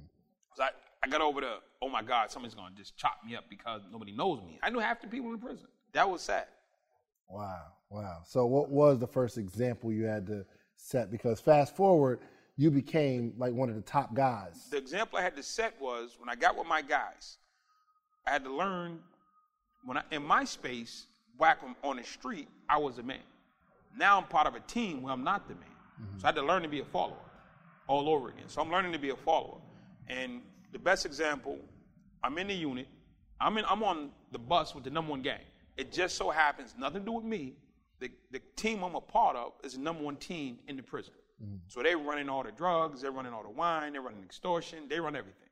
So 0.56 0.64
I, 0.64 0.70
I 1.04 1.08
got 1.08 1.22
over 1.22 1.42
the, 1.42 1.56
oh 1.82 1.90
my 1.90 2.04
God, 2.04 2.30
somebody's 2.30 2.56
gonna 2.56 2.76
just 2.76 2.96
chop 2.96 3.18
me 3.26 3.36
up 3.36 3.46
because 3.50 3.82
nobody 3.92 4.12
knows 4.12 4.40
me. 4.42 4.60
I 4.62 4.70
knew 4.70 4.80
half 4.80 5.02
the 5.02 5.08
people 5.08 5.28
in 5.28 5.40
the 5.40 5.46
prison. 5.46 5.68
That 5.94 6.10
was 6.10 6.22
sad. 6.22 6.46
Wow, 7.28 7.64
wow. 7.90 8.22
So 8.26 8.46
what 8.46 8.70
was 8.70 9.00
the 9.00 9.08
first 9.08 9.38
example 9.38 9.92
you 9.92 10.04
had 10.04 10.28
to 10.28 10.46
set? 10.82 11.12
Because 11.12 11.40
fast 11.40 11.76
forward, 11.76 12.20
you 12.58 12.72
became 12.72 13.34
like 13.38 13.54
one 13.54 13.70
of 13.70 13.76
the 13.76 13.82
top 13.82 14.14
guys. 14.14 14.68
the 14.70 14.78
example 14.78 15.18
I 15.18 15.22
had 15.22 15.36
to 15.36 15.44
set 15.44 15.80
was 15.80 16.18
when 16.20 16.30
I 16.30 16.36
got 16.36 16.58
with 16.58 16.68
my 16.68 16.82
guys, 16.82 17.38
I 18.28 18.32
had 18.32 18.44
to 18.44 18.54
learn 18.54 19.00
when 19.86 19.98
I 19.98 20.04
in 20.12 20.24
my 20.24 20.44
space 20.44 21.08
back 21.40 21.60
on, 21.64 21.76
on 21.84 21.98
the 21.98 22.04
street, 22.04 22.48
I 22.70 22.78
was 22.78 23.00
a 23.00 23.04
man. 23.04 23.20
Now 23.98 24.18
I'm 24.18 24.26
part 24.26 24.48
of 24.48 24.56
a 24.56 24.60
team 24.62 25.02
where 25.02 25.14
I'm 25.14 25.24
not 25.24 25.48
the 25.48 25.56
man. 25.56 25.64
Mm-hmm. 26.02 26.20
So 26.20 26.26
I 26.26 26.28
had 26.28 26.36
to 26.36 26.44
learn 26.44 26.62
to 26.62 26.70
be 26.70 26.80
a 26.80 26.86
follower 26.86 27.18
all 27.88 28.10
over 28.10 28.30
again. 28.30 28.48
So 28.48 28.62
I'm 28.62 28.72
learning 28.72 28.92
to 28.94 29.00
be 29.00 29.10
a 29.10 29.16
follower. 29.16 29.58
And 30.08 30.42
the 30.72 30.80
best 30.80 31.06
example, 31.06 31.58
I'm 32.24 32.38
in 32.38 32.48
the 32.48 32.54
unit. 32.54 32.88
I'm 33.40 33.58
in 33.58 33.66
I'm 33.68 33.84
on 33.84 34.12
the 34.32 34.40
bus 34.40 34.76
with 34.76 34.84
the 34.84 34.90
number 34.90 35.12
one 35.12 35.22
gang. 35.22 35.42
It 35.78 35.92
just 35.92 36.16
so 36.16 36.30
happens, 36.30 36.76
nothing 36.78 37.02
to 37.02 37.06
do 37.06 37.12
with 37.14 37.26
me. 37.26 37.54
The, 38.02 38.12
the 38.32 38.42
team 38.56 38.84
I'm 38.84 38.96
a 38.96 39.02
part 39.02 39.38
of 39.38 39.54
is 39.64 39.74
the 39.74 39.80
number 39.80 40.04
one 40.04 40.18
team 40.18 40.58
in 40.68 40.76
the 40.76 40.84
prison. 40.84 41.14
Mm-hmm. 41.42 41.56
So 41.68 41.82
they're 41.82 41.98
running 41.98 42.28
all 42.28 42.44
the 42.44 42.52
drugs, 42.52 43.02
they're 43.02 43.12
running 43.12 43.32
all 43.32 43.44
the 43.44 43.50
wine, 43.50 43.94
they're 43.94 44.02
running 44.02 44.24
extortion, 44.24 44.90
they 44.90 45.00
run 45.00 45.16
everything. 45.16 45.48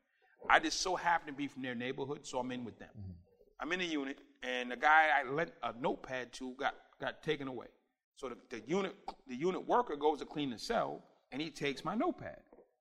I 0.50 0.60
just 0.60 0.82
so 0.82 0.96
happen 0.96 1.27
to 1.27 1.34
be 1.34 1.48
from 1.48 1.62
their 1.62 1.75
neighborhood, 1.75 2.25
so 2.25 2.39
I'm 2.39 2.51
in 2.51 2.65
with 2.65 2.77
them. 2.79 2.89
Mm-hmm. 3.00 3.12
I'm 3.62 3.72
in 3.72 3.79
the 3.79 3.86
unit, 3.86 4.20
and 4.41 4.72
the 4.72 4.75
guy 4.75 5.08
I 5.15 5.29
lent 5.29 5.51
a 5.63 5.74
notepad 5.79 6.34
to 6.34 6.53
got, 6.53 6.75
got 7.00 7.22
taken 7.24 7.48
away. 7.48 7.68
So 8.15 8.27
the, 8.27 8.36
the 8.50 8.62
unit 8.68 8.96
the 9.27 9.36
unit 9.36 9.65
worker 9.65 9.96
goes 9.96 10.20
to 10.20 10.25
clean 10.25 10.50
the 10.50 10.60
cell, 10.60 11.01
and 11.32 11.41
he 11.41 11.50
takes 11.50 11.86
my 11.86 11.96
notepad. 11.96 12.39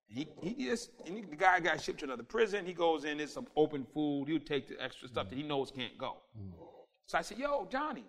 And 0.08 0.18
he, 0.18 0.26
he 0.42 0.66
just 0.66 0.90
and 1.06 1.16
he, 1.16 1.22
the 1.22 1.36
guy 1.36 1.60
got 1.60 1.80
shipped 1.80 2.00
to 2.00 2.06
another 2.06 2.24
prison. 2.24 2.66
He 2.66 2.72
goes 2.72 3.04
in, 3.04 3.18
there's 3.18 3.32
some 3.32 3.46
open 3.54 3.86
food. 3.94 4.26
He'll 4.26 4.40
take 4.40 4.66
the 4.66 4.82
extra 4.82 5.06
stuff 5.06 5.28
that 5.30 5.36
he 5.36 5.44
knows 5.44 5.70
can't 5.70 5.96
go. 5.96 6.16
Mm-hmm. 6.36 6.60
So 7.06 7.18
I 7.18 7.22
said, 7.22 7.38
"Yo, 7.38 7.68
Johnny, 7.70 8.04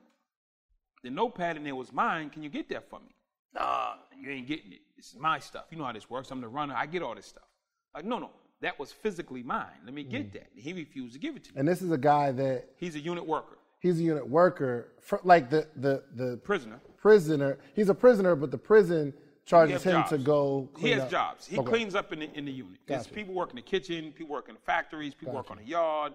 the 1.04 1.10
notepad 1.10 1.58
in 1.58 1.64
there 1.64 1.76
was 1.76 1.92
mine. 1.94 2.30
Can 2.30 2.44
you 2.44 2.50
get 2.50 2.70
that 2.70 2.90
for 2.90 3.00
me?" 3.00 3.16
Nah, 3.54 3.94
you 4.20 4.30
ain't 4.30 4.48
getting 4.48 4.74
it. 4.74 4.82
It's 4.98 5.16
my 5.18 5.40
stuff. 5.40 5.66
You 5.72 5.78
know 5.78 5.86
how 5.86 5.92
this 5.94 6.10
works. 6.10 6.30
I'm 6.32 6.42
the 6.42 6.48
runner. 6.48 6.76
I 6.78 6.86
get 6.86 7.02
all 7.02 7.16
this 7.16 7.26
stuff. 7.26 7.48
Like, 7.96 8.06
no, 8.06 8.20
no, 8.20 8.30
that 8.62 8.78
was 8.78 8.92
physically 8.92 9.42
mine. 9.42 9.66
Let 9.86 9.94
me 9.94 10.04
get 10.04 10.30
mm. 10.30 10.34
that. 10.34 10.50
And 10.54 10.62
he 10.64 10.74
refused 10.74 11.14
to 11.14 11.20
give 11.20 11.36
it 11.36 11.46
to 11.46 11.54
me. 11.54 11.60
And 11.60 11.68
this 11.68 11.82
is 11.82 11.92
a 11.92 11.98
guy 11.98 12.32
that 12.34 12.70
He's 12.76 12.96
a 12.96 13.00
unit 13.00 13.26
worker, 13.26 13.58
he's 13.80 14.00
a 14.00 14.04
unit 14.04 14.28
worker, 14.28 14.94
for, 15.02 15.20
like 15.24 15.50
the 15.50 15.68
the 15.76 16.04
the 16.16 16.38
prisoner. 16.44 16.80
prisoner. 16.98 17.58
He's 17.74 17.90
a 17.90 17.96
prisoner, 17.96 18.36
but 18.36 18.52
the 18.52 18.58
prison 18.58 19.14
charges 19.46 19.82
him 19.82 19.94
jobs. 19.94 20.10
to 20.12 20.18
go. 20.20 20.70
He 20.78 20.92
has 20.92 21.02
up. 21.04 21.10
jobs. 21.10 21.48
He 21.48 21.58
Okay. 21.58 21.68
cleans 21.68 21.96
up 21.96 22.14
in 22.14 22.20
the, 22.20 22.32
in 22.38 22.46
the 22.46 22.52
unit. 22.52 22.80
There's 22.86 23.04
Gotcha. 23.04 23.16
people 23.16 23.34
work 23.34 23.50
in 23.50 23.56
the 23.56 23.64
kitchen, 23.64 24.12
people 24.12 24.36
work 24.36 24.48
in 24.48 24.54
the 24.54 24.62
factories, 24.62 25.16
people 25.16 25.34
work 25.34 25.50
on 25.50 25.58
the 25.58 25.64
yard. 25.64 26.14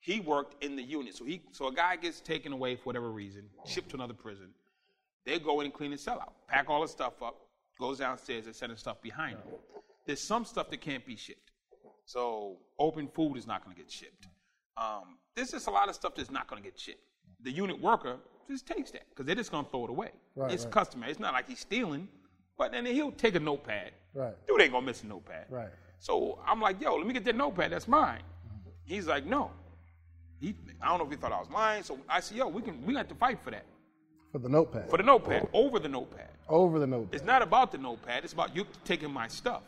He 0.00 0.18
worked 0.18 0.64
in 0.64 0.76
the 0.76 0.82
unit. 0.82 1.14
So 1.14 1.24
he 1.24 1.42
so 1.52 1.68
a 1.68 1.72
guy 1.72 1.96
gets 1.96 2.20
taken 2.20 2.52
away 2.52 2.74
for 2.76 2.84
whatever 2.84 3.10
reason, 3.10 3.44
shipped 3.66 3.90
to 3.90 3.96
another 3.96 4.14
prison. 4.14 4.48
They 5.26 5.38
go 5.38 5.60
in 5.60 5.66
and 5.66 5.74
clean 5.74 5.92
his 5.92 6.02
cell 6.02 6.18
out, 6.20 6.32
pack 6.48 6.68
all 6.68 6.82
his 6.82 6.90
stuff 6.90 7.22
up, 7.22 7.36
goes 7.78 7.98
downstairs 7.98 8.46
and 8.46 8.56
sending 8.56 8.78
stuff 8.78 9.00
behind 9.02 9.36
him. 9.36 9.58
There's 10.06 10.26
some 10.26 10.44
stuff 10.44 10.70
that 10.70 10.80
can't 10.80 11.04
be 11.04 11.16
shipped. 11.16 11.50
So 12.06 12.56
open 12.78 13.08
food 13.08 13.36
is 13.36 13.46
not 13.46 13.62
going 13.62 13.76
to 13.76 13.82
get 13.82 13.90
shipped. 13.90 14.26
Um, 14.76 15.18
there's 15.34 15.50
just 15.50 15.66
a 15.66 15.70
lot 15.70 15.88
of 15.88 15.94
stuff 15.94 16.14
that's 16.14 16.30
not 16.30 16.48
going 16.48 16.62
to 16.62 16.68
get 16.68 16.78
shipped. 16.78 17.04
The 17.42 17.52
unit 17.52 17.80
worker 17.80 18.16
just 18.48 18.66
takes 18.66 18.90
that 18.92 19.08
because 19.10 19.26
they're 19.26 19.34
just 19.34 19.50
going 19.50 19.64
to 19.64 19.70
throw 19.70 19.84
it 19.84 19.90
away. 19.90 20.10
Right, 20.34 20.50
it's 20.50 20.64
right. 20.64 20.72
customary. 20.72 21.10
It's 21.10 21.20
not 21.20 21.34
like 21.34 21.48
he's 21.48 21.60
stealing, 21.60 22.08
but 22.58 22.72
then 22.72 22.86
he'll 22.86 23.12
take 23.12 23.34
a 23.34 23.40
notepad. 23.40 23.92
Right. 24.14 24.34
Dude 24.48 24.60
ain't 24.60 24.72
going 24.72 24.82
to 24.82 24.86
miss 24.86 25.02
a 25.02 25.06
notepad. 25.06 25.46
Right. 25.50 25.68
So 25.98 26.38
I'm 26.46 26.60
like, 26.60 26.80
yo, 26.80 26.96
let 26.96 27.06
me 27.06 27.12
get 27.12 27.24
that 27.24 27.36
notepad. 27.36 27.70
That's 27.70 27.86
mine. 27.86 28.22
He's 28.84 29.06
like, 29.06 29.26
no. 29.26 29.50
He, 30.40 30.54
I 30.80 30.88
don't 30.88 30.98
know 30.98 31.04
if 31.04 31.10
he 31.10 31.16
thought 31.16 31.32
I 31.32 31.38
was 31.38 31.50
lying. 31.50 31.82
So 31.82 31.98
I 32.08 32.20
said, 32.20 32.36
yo, 32.38 32.48
we 32.48 32.62
can 32.62 32.84
we 32.84 32.94
got 32.94 33.08
to 33.08 33.14
fight 33.14 33.38
for 33.44 33.50
that. 33.50 33.66
For 34.32 34.38
the 34.38 34.48
notepad. 34.48 34.88
For 34.88 34.96
the 34.96 35.02
notepad, 35.02 35.48
over 35.52 35.78
the 35.78 35.88
notepad. 35.88 36.28
Over 36.48 36.78
the 36.78 36.86
notepad. 36.86 37.14
It's 37.14 37.24
not 37.24 37.42
about 37.42 37.72
the 37.72 37.78
notepad. 37.78 38.24
It's 38.24 38.32
about 38.32 38.54
you 38.56 38.64
taking 38.84 39.12
my 39.12 39.28
stuff. 39.28 39.62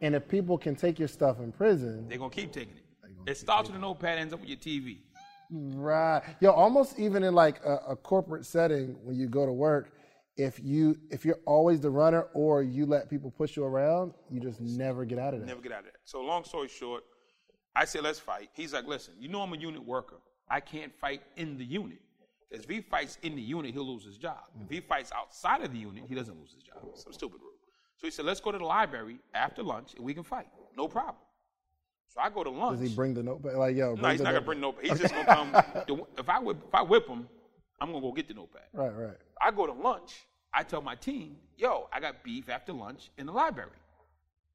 And 0.00 0.14
if 0.14 0.26
people 0.28 0.56
can 0.58 0.74
take 0.74 0.98
your 0.98 1.08
stuff 1.08 1.38
in 1.38 1.52
prison, 1.52 2.08
They're 2.08 2.18
gonna 2.18 2.30
keep 2.30 2.52
taking 2.52 2.76
it. 2.76 2.84
It 3.26 3.36
starts 3.36 3.68
with 3.68 3.74
the 3.76 3.80
notepad, 3.80 4.18
ends 4.18 4.32
up 4.32 4.40
with 4.40 4.48
your 4.48 4.58
TV. 4.58 4.98
right? 5.50 6.22
Yo, 6.40 6.50
almost 6.50 6.98
even 6.98 7.22
in 7.22 7.34
like 7.34 7.60
a, 7.64 7.76
a 7.90 7.96
corporate 7.96 8.46
setting 8.46 8.96
when 9.04 9.16
you 9.16 9.28
go 9.28 9.44
to 9.44 9.52
work, 9.52 9.92
if 10.36 10.58
you 10.62 10.96
if 11.10 11.24
you're 11.26 11.38
always 11.46 11.80
the 11.80 11.90
runner 11.90 12.22
or 12.32 12.62
you 12.62 12.86
let 12.86 13.10
people 13.10 13.30
push 13.30 13.56
you 13.56 13.64
around, 13.64 14.14
you 14.30 14.40
just 14.40 14.60
never 14.60 15.04
get 15.04 15.18
out 15.18 15.34
of 15.34 15.40
that. 15.40 15.46
Never 15.46 15.60
get 15.60 15.72
out 15.72 15.80
of 15.80 15.84
that. 15.86 15.96
So 16.04 16.22
long 16.22 16.44
story 16.44 16.68
short, 16.68 17.02
I 17.74 17.84
said, 17.84 18.02
let's 18.02 18.18
fight. 18.18 18.50
He's 18.52 18.72
like, 18.72 18.86
listen, 18.86 19.14
you 19.18 19.28
know 19.28 19.40
I'm 19.42 19.52
a 19.52 19.56
unit 19.56 19.84
worker. 19.84 20.16
I 20.48 20.60
can't 20.60 20.92
fight 21.00 21.22
in 21.36 21.56
the 21.56 21.64
unit. 21.64 22.00
If 22.50 22.68
he 22.68 22.80
fights 22.80 23.16
in 23.22 23.36
the 23.36 23.42
unit, 23.42 23.72
he'll 23.72 23.86
lose 23.86 24.04
his 24.04 24.16
job. 24.16 24.38
If 24.60 24.68
he 24.68 24.80
fights 24.80 25.12
outside 25.14 25.62
of 25.62 25.72
the 25.72 25.78
unit, 25.78 26.04
he 26.08 26.16
doesn't 26.16 26.36
lose 26.36 26.52
his 26.52 26.64
job. 26.64 26.78
Some 26.94 27.12
stupid 27.12 27.40
rule. 27.40 27.52
So 27.96 28.06
he 28.06 28.10
said, 28.10 28.24
let's 28.24 28.40
go 28.40 28.50
to 28.50 28.58
the 28.58 28.64
library 28.64 29.18
after 29.34 29.62
lunch 29.62 29.94
and 29.94 30.04
we 30.04 30.14
can 30.14 30.24
fight. 30.24 30.48
No 30.76 30.88
problem. 30.88 31.16
So 32.08 32.20
I 32.20 32.28
go 32.28 32.42
to 32.42 32.50
lunch. 32.50 32.80
Does 32.80 32.90
he 32.90 32.96
bring 32.96 33.14
the 33.14 33.22
notepad? 33.22 33.54
Like, 33.54 33.76
yo, 33.76 33.94
no, 33.94 34.08
he's 34.08 34.18
the 34.18 34.24
not 34.24 34.32
gonna 34.32 34.44
bring 34.44 34.60
notepad. 34.60 34.90
He's 34.90 34.98
just 34.98 35.14
gonna 35.14 35.26
come. 35.26 35.54
if 36.18 36.28
I 36.28 36.40
whip, 36.40 36.56
if 36.66 36.74
I 36.74 36.82
whip 36.82 37.06
him, 37.06 37.28
I'm 37.80 37.92
gonna 37.92 38.00
go 38.00 38.10
get 38.10 38.26
the 38.26 38.34
notepad. 38.34 38.62
Right, 38.72 38.92
right. 38.96 39.16
I 39.40 39.52
go 39.52 39.66
to 39.66 39.72
lunch. 39.72 40.26
I 40.52 40.64
tell 40.64 40.82
my 40.82 40.96
team, 40.96 41.36
yo, 41.56 41.88
I 41.92 42.00
got 42.00 42.24
beef 42.24 42.48
after 42.48 42.72
lunch 42.72 43.10
in 43.16 43.26
the 43.26 43.32
library. 43.32 43.70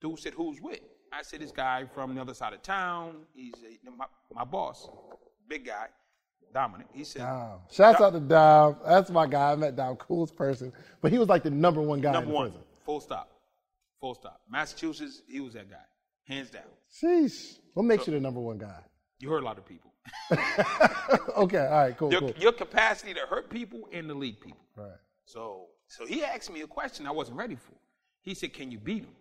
Dude 0.01 0.19
said, 0.19 0.33
who's 0.33 0.59
with? 0.59 0.81
I 1.17 1.21
see 1.21 1.37
this 1.37 1.51
guy 1.51 1.85
from 1.93 2.13
the 2.13 2.21
other 2.21 2.33
side 2.33 2.53
of 2.53 2.61
town. 2.61 3.21
He's 3.33 3.53
a, 3.63 3.89
my, 3.91 4.05
my 4.33 4.43
boss, 4.43 4.89
big 5.47 5.65
guy, 5.65 5.87
Dominic. 6.53 6.87
He 6.91 7.05
said, 7.05 7.19
Dom. 7.19 7.59
Shouts 7.71 8.01
out 8.01 8.13
to 8.13 8.19
Dom. 8.19 8.77
That's 8.85 9.09
my 9.09 9.25
guy. 9.25 9.53
I 9.53 9.55
met 9.55 9.77
Dom, 9.77 9.95
coolest 9.95 10.35
person. 10.35 10.73
But 11.01 11.11
he 11.11 11.17
was 11.17 11.29
like 11.29 11.43
the 11.43 11.51
number 11.51 11.81
one 11.81 12.01
guy 12.01 12.11
number 12.11 12.29
in 12.29 12.35
one, 12.35 12.45
prison. 12.47 12.61
full 12.83 12.99
stop. 12.99 13.31
Full 14.01 14.15
stop. 14.15 14.41
Massachusetts, 14.49 15.21
he 15.27 15.39
was 15.39 15.53
that 15.53 15.69
guy, 15.69 15.77
hands 16.27 16.49
down. 16.49 16.63
Sheesh. 17.01 17.59
What 17.73 17.83
makes 17.83 18.07
you 18.07 18.13
the 18.13 18.19
number 18.19 18.41
one 18.41 18.57
guy? 18.57 18.81
You 19.19 19.29
hurt 19.29 19.43
a 19.43 19.45
lot 19.45 19.57
of 19.57 19.65
people. 19.65 19.93
okay, 21.37 21.65
all 21.65 21.71
right, 21.71 21.97
cool, 21.97 22.11
Your, 22.11 22.21
cool. 22.21 22.33
your 22.37 22.51
capacity 22.51 23.13
to 23.13 23.21
hurt 23.21 23.49
people 23.49 23.87
and 23.93 24.07
to 24.09 24.13
lead 24.13 24.39
people. 24.41 24.59
Right. 24.75 24.91
So, 25.25 25.67
so 25.87 26.05
he 26.05 26.23
asked 26.23 26.51
me 26.51 26.61
a 26.61 26.67
question 26.67 27.07
I 27.07 27.11
wasn't 27.11 27.37
ready 27.37 27.55
for. 27.55 27.73
He 28.21 28.33
said, 28.35 28.53
"Can 28.53 28.71
you 28.71 28.79
beat 28.79 29.03
him?" 29.03 29.13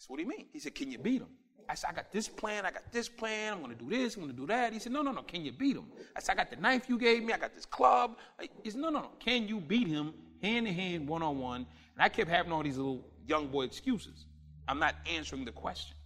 Said, 0.00 0.08
"What 0.08 0.16
do 0.16 0.22
you 0.22 0.28
mean?" 0.28 0.46
He 0.50 0.58
said, 0.58 0.74
"Can 0.74 0.90
you 0.90 0.98
beat 0.98 1.20
him?" 1.20 1.28
I 1.68 1.74
said, 1.74 1.90
"I 1.90 1.92
got 1.92 2.10
this 2.10 2.26
plan. 2.26 2.64
I 2.64 2.70
got 2.70 2.90
this 2.90 3.08
plan. 3.08 3.52
I'm 3.52 3.62
going 3.62 3.76
to 3.76 3.84
do 3.84 3.90
this. 3.90 4.16
I'm 4.16 4.22
going 4.22 4.34
to 4.34 4.40
do 4.40 4.46
that." 4.46 4.72
He 4.72 4.78
said, 4.78 4.92
"No, 4.92 5.02
no, 5.02 5.12
no. 5.12 5.22
Can 5.22 5.44
you 5.44 5.52
beat 5.52 5.76
him?" 5.76 5.92
I 6.16 6.20
said, 6.20 6.32
"I 6.32 6.36
got 6.36 6.50
the 6.50 6.56
knife 6.56 6.88
you 6.88 6.98
gave 6.98 7.22
me. 7.22 7.34
I 7.34 7.38
got 7.38 7.54
this 7.54 7.66
club." 7.66 8.16
He 8.62 8.70
said, 8.70 8.80
"No, 8.80 8.88
no, 8.88 9.00
no. 9.02 9.10
Can 9.20 9.46
you 9.46 9.60
beat 9.60 9.86
him 9.86 10.14
hand 10.42 10.66
to 10.66 10.72
hand, 10.72 11.06
one 11.06 11.22
on 11.22 11.38
one?" 11.38 11.66
And 11.94 12.02
I 12.02 12.08
kept 12.08 12.30
having 12.30 12.50
all 12.50 12.62
these 12.62 12.78
little 12.78 13.04
young 13.26 13.48
boy 13.48 13.64
excuses. 13.64 14.24
I'm 14.66 14.78
not 14.78 14.94
answering 15.06 15.44
the 15.44 15.52
question. 15.52 15.96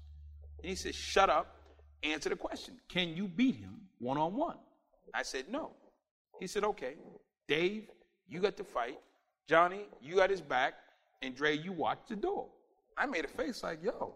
And 0.58 0.70
he 0.70 0.74
said, 0.74 0.94
"Shut 0.94 1.30
up. 1.30 1.60
Answer 2.02 2.30
the 2.30 2.36
question. 2.36 2.80
Can 2.88 3.16
you 3.16 3.28
beat 3.28 3.54
him 3.54 3.80
one 4.00 4.18
on 4.18 4.34
one?" 4.34 4.58
I 5.14 5.22
said, 5.22 5.48
"No." 5.48 5.76
He 6.40 6.48
said, 6.48 6.64
"Okay, 6.64 6.96
Dave, 7.46 7.88
you 8.26 8.40
got 8.40 8.56
the 8.56 8.64
fight. 8.64 8.98
Johnny, 9.46 9.86
you 10.02 10.16
got 10.16 10.30
his 10.30 10.40
back, 10.40 10.74
and 11.22 11.36
Dre, 11.36 11.56
you 11.56 11.72
watch 11.72 12.00
the 12.08 12.16
door." 12.16 12.50
I 12.96 13.06
made 13.06 13.24
a 13.24 13.28
face 13.28 13.62
like, 13.62 13.82
"Yo, 13.82 14.14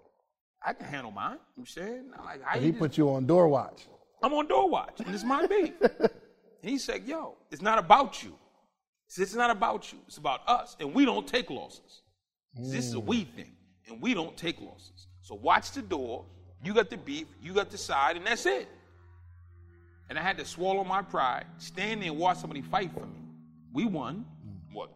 I 0.65 0.73
can 0.73 0.87
handle 0.87 1.11
mine." 1.11 1.39
I'm 1.57 1.67
saying, 1.67 2.11
like, 2.25 2.43
how 2.43 2.59
you 2.59 2.67
he 2.67 2.73
put 2.73 2.97
you 2.97 3.11
on 3.11 3.27
door 3.27 3.49
watch. 3.49 3.87
I'm 4.23 4.33
on 4.35 4.49
door 4.49 4.69
watch, 4.69 5.01
and 5.01 5.15
it's 5.15 5.25
my 5.25 5.47
beef. 5.49 5.73
and 5.81 6.11
he 6.63 6.79
said, 6.79 7.05
"Yo, 7.05 7.37
it's 7.51 7.63
not 7.63 7.79
about 7.79 8.23
you. 8.23 8.35
Said, 9.07 9.23
It's 9.23 9.35
not 9.35 9.51
about 9.51 9.91
you. 9.93 9.99
It's 10.07 10.19
about 10.19 10.47
us, 10.47 10.77
and 10.81 10.95
we 10.95 11.05
don't 11.05 11.27
take 11.27 11.49
losses. 11.51 12.03
This 12.55 12.87
is 12.87 12.95
a 12.95 13.01
we 13.01 13.25
mm. 13.25 13.35
thing, 13.35 13.53
and 13.89 14.03
we 14.03 14.15
don't 14.15 14.37
take 14.37 14.61
losses. 14.61 15.07
So 15.23 15.35
watch 15.35 15.73
the 15.73 15.83
door. 15.83 16.25
You 16.63 16.75
got 16.75 16.91
the 16.91 16.97
beef, 16.97 17.29
you 17.41 17.55
got 17.55 17.71
the 17.71 17.79
side, 17.79 18.17
and 18.17 18.27
that's 18.27 18.47
it." 18.47 18.69
And 20.11 20.19
I 20.19 20.23
had 20.23 20.39
to 20.39 20.45
swallow 20.45 20.85
my 20.85 21.03
pride, 21.03 21.45
stand 21.59 22.03
there 22.03 22.11
and 22.11 22.19
watch 22.19 22.39
somebody 22.39 22.63
fight 22.63 22.93
for 22.93 23.07
me. 23.07 23.21
We 23.73 23.85
won. 23.85 24.25
Mm. 24.47 24.75
What? 24.75 24.91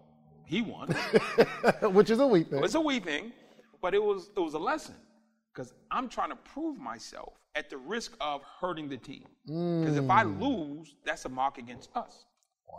He 0.46 0.62
won. 0.62 0.88
Which 1.82 2.10
is 2.10 2.18
a 2.18 2.26
weak 2.26 2.50
thing. 2.50 2.64
It's 2.64 2.74
a 2.74 2.80
we 2.80 3.00
thing, 3.00 3.32
but 3.82 3.94
it 3.94 4.02
was 4.02 4.30
it 4.36 4.40
was 4.40 4.54
a 4.54 4.58
lesson 4.58 4.94
because 5.52 5.74
I'm 5.90 6.08
trying 6.08 6.30
to 6.30 6.36
prove 6.36 6.78
myself 6.78 7.34
at 7.54 7.68
the 7.68 7.76
risk 7.76 8.16
of 8.20 8.40
hurting 8.60 8.88
the 8.88 8.96
team. 8.96 9.26
Because 9.44 9.98
if 9.98 10.08
I 10.08 10.24
mm. 10.24 10.40
lose, 10.40 10.94
that's 11.04 11.26
a 11.26 11.28
mark 11.28 11.58
against 11.58 11.90
us. 11.94 12.24
Wow. 12.66 12.78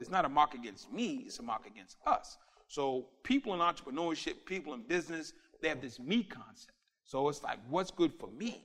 It's 0.00 0.08
not 0.08 0.24
a 0.24 0.28
mark 0.28 0.54
against 0.54 0.90
me; 0.92 1.24
it's 1.26 1.40
a 1.40 1.42
mark 1.42 1.66
against 1.66 1.96
us. 2.06 2.38
So 2.68 3.06
people 3.24 3.52
in 3.54 3.60
entrepreneurship, 3.60 4.44
people 4.46 4.74
in 4.74 4.82
business, 4.82 5.32
they 5.60 5.68
have 5.68 5.80
this 5.80 5.98
me 5.98 6.22
concept. 6.22 6.76
So 7.04 7.28
it's 7.28 7.42
like, 7.42 7.58
what's 7.68 7.90
good 7.90 8.12
for 8.20 8.28
me, 8.28 8.62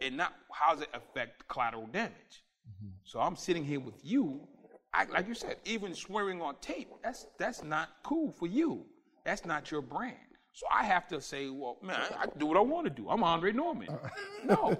and 0.00 0.16
not 0.16 0.34
how 0.52 0.74
does 0.74 0.82
it 0.82 0.88
affect 0.92 1.48
collateral 1.48 1.86
damage. 1.86 2.12
Mm-hmm. 2.68 2.88
So 3.04 3.20
I'm 3.20 3.36
sitting 3.36 3.64
here 3.64 3.80
with 3.80 4.04
you. 4.04 4.46
I, 4.92 5.04
like 5.06 5.26
you 5.26 5.34
said, 5.34 5.56
even 5.64 5.94
swearing 5.94 6.42
on 6.42 6.56
tape, 6.60 6.88
that's 7.02 7.26
that's 7.38 7.64
not 7.64 7.90
cool 8.02 8.32
for 8.32 8.46
you. 8.46 8.84
That's 9.24 9.44
not 9.44 9.70
your 9.70 9.80
brand. 9.80 10.16
So 10.54 10.66
I 10.72 10.84
have 10.84 11.08
to 11.08 11.20
say, 11.20 11.50
well, 11.50 11.78
man, 11.82 12.00
I, 12.16 12.26
do 12.38 12.46
what 12.46 12.56
I 12.56 12.60
want 12.60 12.86
to 12.86 12.90
do. 12.90 13.08
I'm 13.10 13.24
Andre 13.24 13.50
Norman. 13.50 13.88
no, 14.44 14.78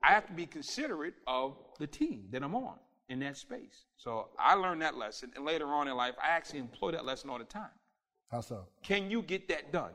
I 0.00 0.12
have 0.12 0.24
to 0.28 0.32
be 0.32 0.46
considerate 0.46 1.14
of 1.26 1.56
the 1.80 1.86
team 1.88 2.28
that 2.30 2.44
I'm 2.44 2.54
on 2.54 2.76
in 3.08 3.18
that 3.20 3.36
space. 3.36 3.86
So 3.96 4.28
I 4.38 4.54
learned 4.54 4.82
that 4.82 4.96
lesson, 4.96 5.32
and 5.34 5.44
later 5.44 5.66
on 5.66 5.88
in 5.88 5.96
life, 5.96 6.14
I 6.22 6.28
actually 6.28 6.60
employ 6.60 6.92
that 6.92 7.04
lesson 7.04 7.28
all 7.28 7.38
the 7.38 7.44
time. 7.44 7.70
How 8.30 8.40
so? 8.40 8.66
Can 8.84 9.10
you 9.10 9.20
get 9.20 9.48
that 9.48 9.72
done? 9.72 9.90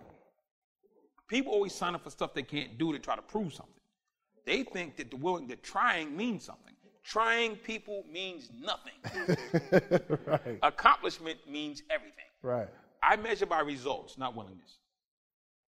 People 1.29 1.53
always 1.53 1.73
sign 1.73 1.95
up 1.95 2.03
for 2.03 2.09
stuff 2.09 2.33
they 2.33 2.43
can't 2.43 2.77
do 2.77 2.91
to 2.91 2.99
try 2.99 3.15
to 3.15 3.21
prove 3.21 3.53
something. 3.53 3.73
They 4.45 4.63
think 4.63 4.97
that 4.97 5.11
the 5.11 5.15
willing, 5.15 5.47
that 5.47 5.63
trying 5.63 6.15
means 6.17 6.43
something. 6.43 6.73
Trying 7.05 7.55
people 7.55 8.03
means 8.11 8.49
nothing. 8.59 8.93
right. 10.25 10.59
Accomplishment 10.61 11.39
means 11.49 11.83
everything. 11.89 12.25
Right. 12.41 12.67
I 13.01 13.15
measure 13.15 13.45
by 13.45 13.61
results, 13.61 14.17
not 14.17 14.35
willingness. 14.35 14.80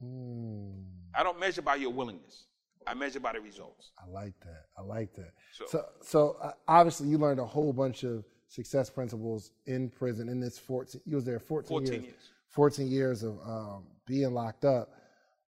Mm, 0.03 0.83
I 1.15 1.23
don't 1.23 1.39
measure 1.39 1.61
by 1.61 1.75
your 1.75 1.91
willingness. 1.91 2.45
I 2.85 2.93
measure 2.93 3.19
by 3.19 3.33
the 3.33 3.39
results. 3.39 3.91
I 3.97 4.09
like 4.09 4.33
that. 4.41 4.65
I 4.77 4.81
like 4.81 5.13
that. 5.15 5.31
So- 5.53 5.65
So, 5.67 5.85
so, 6.01 6.31
uh, 6.41 6.51
obviously, 6.67 7.07
you 7.07 7.17
learned 7.17 7.39
a 7.39 7.45
whole 7.45 7.71
bunch 7.71 8.03
of 8.03 8.25
success 8.47 8.89
principles 8.89 9.51
in 9.65 9.89
prison. 9.89 10.27
In 10.27 10.39
this 10.39 10.59
14, 10.59 11.01
you 11.05 11.15
was 11.15 11.25
there 11.25 11.39
14, 11.39 11.67
14 11.69 11.93
years. 11.93 12.03
years. 12.03 12.29
14 12.49 12.87
years 12.87 13.23
of 13.23 13.39
um, 13.47 13.87
being 14.05 14.33
locked 14.33 14.65
up. 14.65 14.89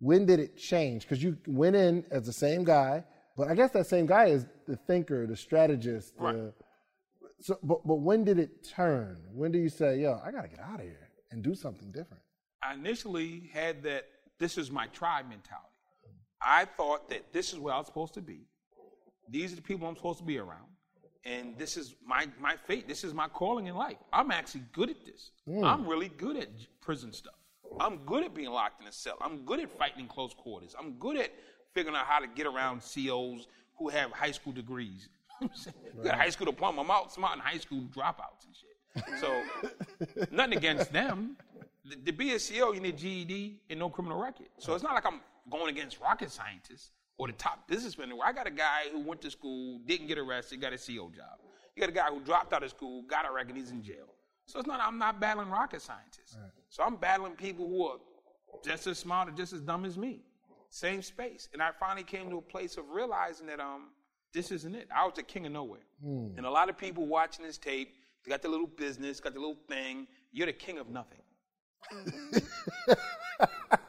When 0.01 0.27
did 0.27 0.41
it 0.41 0.57
change? 0.57 1.03
Because 1.03 1.23
you 1.23 1.39
went 1.47 1.77
in 1.77 2.05
as 2.11 2.27
the 2.27 2.33
same 2.33 2.65
guy, 2.65 3.05
but 3.37 3.49
I 3.49 3.55
guess 3.55 3.71
that 3.73 3.87
same 3.87 4.07
guy 4.07 4.27
is 4.27 4.47
the 4.67 4.77
thinker, 4.77 5.27
the 5.27 5.37
strategist. 5.37 6.17
The, 6.17 6.23
Right. 6.23 6.53
So, 7.43 7.59
but 7.63 7.87
but 7.87 7.97
when 8.01 8.25
did 8.25 8.39
it 8.39 8.65
turn? 8.69 9.17
When 9.33 9.51
do 9.51 9.59
you 9.59 9.71
say, 9.71 10.01
"Yo, 10.01 10.21
I 10.23 10.31
got 10.31 10.43
to 10.43 10.49
get 10.49 10.59
out 10.61 10.81
of 10.81 10.85
here 10.85 11.09
and 11.31 11.43
do 11.43 11.55
something 11.55 11.91
different"? 11.91 12.23
I 12.63 12.75
initially 12.75 13.49
had 13.53 13.83
that 13.85 14.05
this 14.41 14.59
is 14.59 14.71
my 14.71 14.87
tribe 14.89 15.29
mentality. 15.29 15.67
I 16.43 16.65
thought 16.65 17.09
that 17.11 17.33
this 17.33 17.53
is 17.53 17.59
where 17.59 17.75
I 17.75 17.79
was 17.79 17.87
supposed 17.87 18.15
to 18.15 18.23
be. 18.23 18.41
These 19.29 19.53
are 19.53 19.57
the 19.57 19.63
people 19.63 19.87
I'm 19.87 19.95
supposed 19.95 20.19
to 20.19 20.25
be 20.25 20.39
around. 20.39 20.67
And 21.25 21.57
this 21.59 21.77
is 21.77 21.95
my, 22.05 22.27
my 22.41 22.57
fate. 22.57 22.89
This 22.89 23.05
is 23.05 23.13
my 23.13 23.29
calling 23.29 23.67
in 23.67 23.77
life. 23.77 23.99
I'm 24.13 24.31
actually 24.31 24.65
good 24.73 24.89
at 24.89 25.05
this. 25.05 25.31
Hmm. 25.47 25.63
I'm 25.63 25.87
really 25.87 26.09
good 26.09 26.37
at 26.37 26.49
prison 26.81 27.13
stuff. 27.13 27.35
I'm 27.79 27.99
good 27.99 28.25
at 28.25 28.35
being 28.35 28.51
locked 28.51 28.81
in 28.81 28.89
a 28.89 28.93
cell. 28.93 29.17
I'm 29.21 29.45
good 29.45 29.61
at 29.61 29.71
fighting 29.71 30.01
in 30.01 30.09
close 30.09 30.35
quarters. 30.35 30.75
I'm 30.77 30.93
good 30.95 31.19
at 31.19 31.31
figuring 31.75 31.97
out 31.97 32.07
how 32.07 32.19
to 32.19 32.27
get 32.27 32.47
around 32.47 32.81
COs 32.81 33.47
who 33.79 33.91
have 33.91 34.11
high 34.11 34.33
school 34.33 34.53
degrees. 34.53 35.09
I'm 35.43 35.51
saying, 35.55 35.77
You 35.97 36.03
got 36.03 36.15
a 36.15 36.19
high 36.19 36.31
school 36.31 36.47
diploma. 36.47 36.81
I'm 36.81 36.91
out 36.91 37.13
smart 37.13 37.37
in 37.37 37.41
high 37.41 37.59
school 37.59 37.83
dropouts 37.95 38.47
and 38.47 38.57
shit. 38.57 38.71
So 39.21 40.27
nothing 40.31 40.57
against 40.57 40.93
them. 40.93 41.37
The, 41.85 41.97
to 41.97 42.13
be 42.13 42.33
a 42.35 42.39
CO, 42.39 42.73
you 42.73 42.81
need 42.81 42.97
GED 42.99 43.61
and 43.71 43.79
no 43.79 43.89
criminal 43.89 44.21
record. 44.21 44.49
So 44.59 44.75
it's 44.75 44.83
not 44.83 44.95
like 44.95 45.07
I'm 45.07 45.21
going 45.51 45.71
against 45.71 46.01
rocket 46.01 46.31
scientists 46.31 46.91
or 47.19 47.27
the 47.27 47.33
top 47.35 47.67
businessmen. 47.69 48.13
I 48.23 48.33
got 48.33 48.47
a 48.47 48.51
guy 48.51 48.85
who 48.93 49.01
went 49.01 49.21
to 49.23 49.31
school, 49.31 49.81
didn't 49.87 50.07
get 50.07 50.19
arrested, 50.19 50.61
got 50.61 50.73
a 50.73 50.77
CEO 50.77 51.13
job. 51.15 51.39
You 51.75 51.81
got 51.81 51.89
a 51.89 51.93
guy 51.93 52.09
who 52.11 52.21
dropped 52.21 52.53
out 52.53 52.63
of 52.63 52.71
school, 52.71 53.03
got 53.09 53.27
a 53.29 53.33
record, 53.33 53.57
he's 53.57 53.71
in 53.71 53.83
jail. 53.83 54.15
So 54.47 54.59
it's 54.59 54.67
not 54.67 54.81
I'm 54.81 54.99
not 54.99 55.21
battling 55.21 55.49
rocket 55.49 55.81
scientists. 55.81 56.37
So 56.69 56.83
I'm 56.83 56.97
battling 56.97 57.33
people 57.37 57.67
who 57.69 57.87
are 57.87 57.99
just 58.65 58.87
as 58.87 58.99
smart 58.99 59.29
or 59.29 59.33
just 59.33 59.53
as 59.53 59.61
dumb 59.61 59.85
as 59.85 59.97
me. 59.97 60.25
Same 60.71 61.03
space. 61.03 61.49
And 61.53 61.63
I 61.63 61.71
finally 61.79 62.05
came 62.05 62.29
to 62.31 62.37
a 62.39 62.43
place 62.43 62.77
of 62.77 62.85
realizing 62.91 63.47
that 63.47 63.61
um 63.61 63.91
This 64.33 64.51
isn't 64.53 64.75
it. 64.75 64.89
I 64.95 65.05
was 65.07 65.15
the 65.15 65.23
king 65.23 65.47
of 65.47 65.53
nowhere. 65.53 65.87
And 66.37 66.45
a 66.47 66.51
lot 66.51 66.69
of 66.69 66.77
people 66.77 67.07
watching 67.07 67.45
this 67.45 67.59
tape, 67.59 67.95
they 68.25 68.29
got 68.31 68.43
their 68.43 68.51
little 68.51 68.67
business, 68.85 69.19
got 69.21 69.33
their 69.33 69.41
little 69.41 69.63
thing. 69.69 70.07
You're 70.33 70.47
the 70.47 70.53
king 70.53 70.79
of 70.79 70.89
nothing. 70.89 71.20
You 71.93 72.01
know 72.01 72.97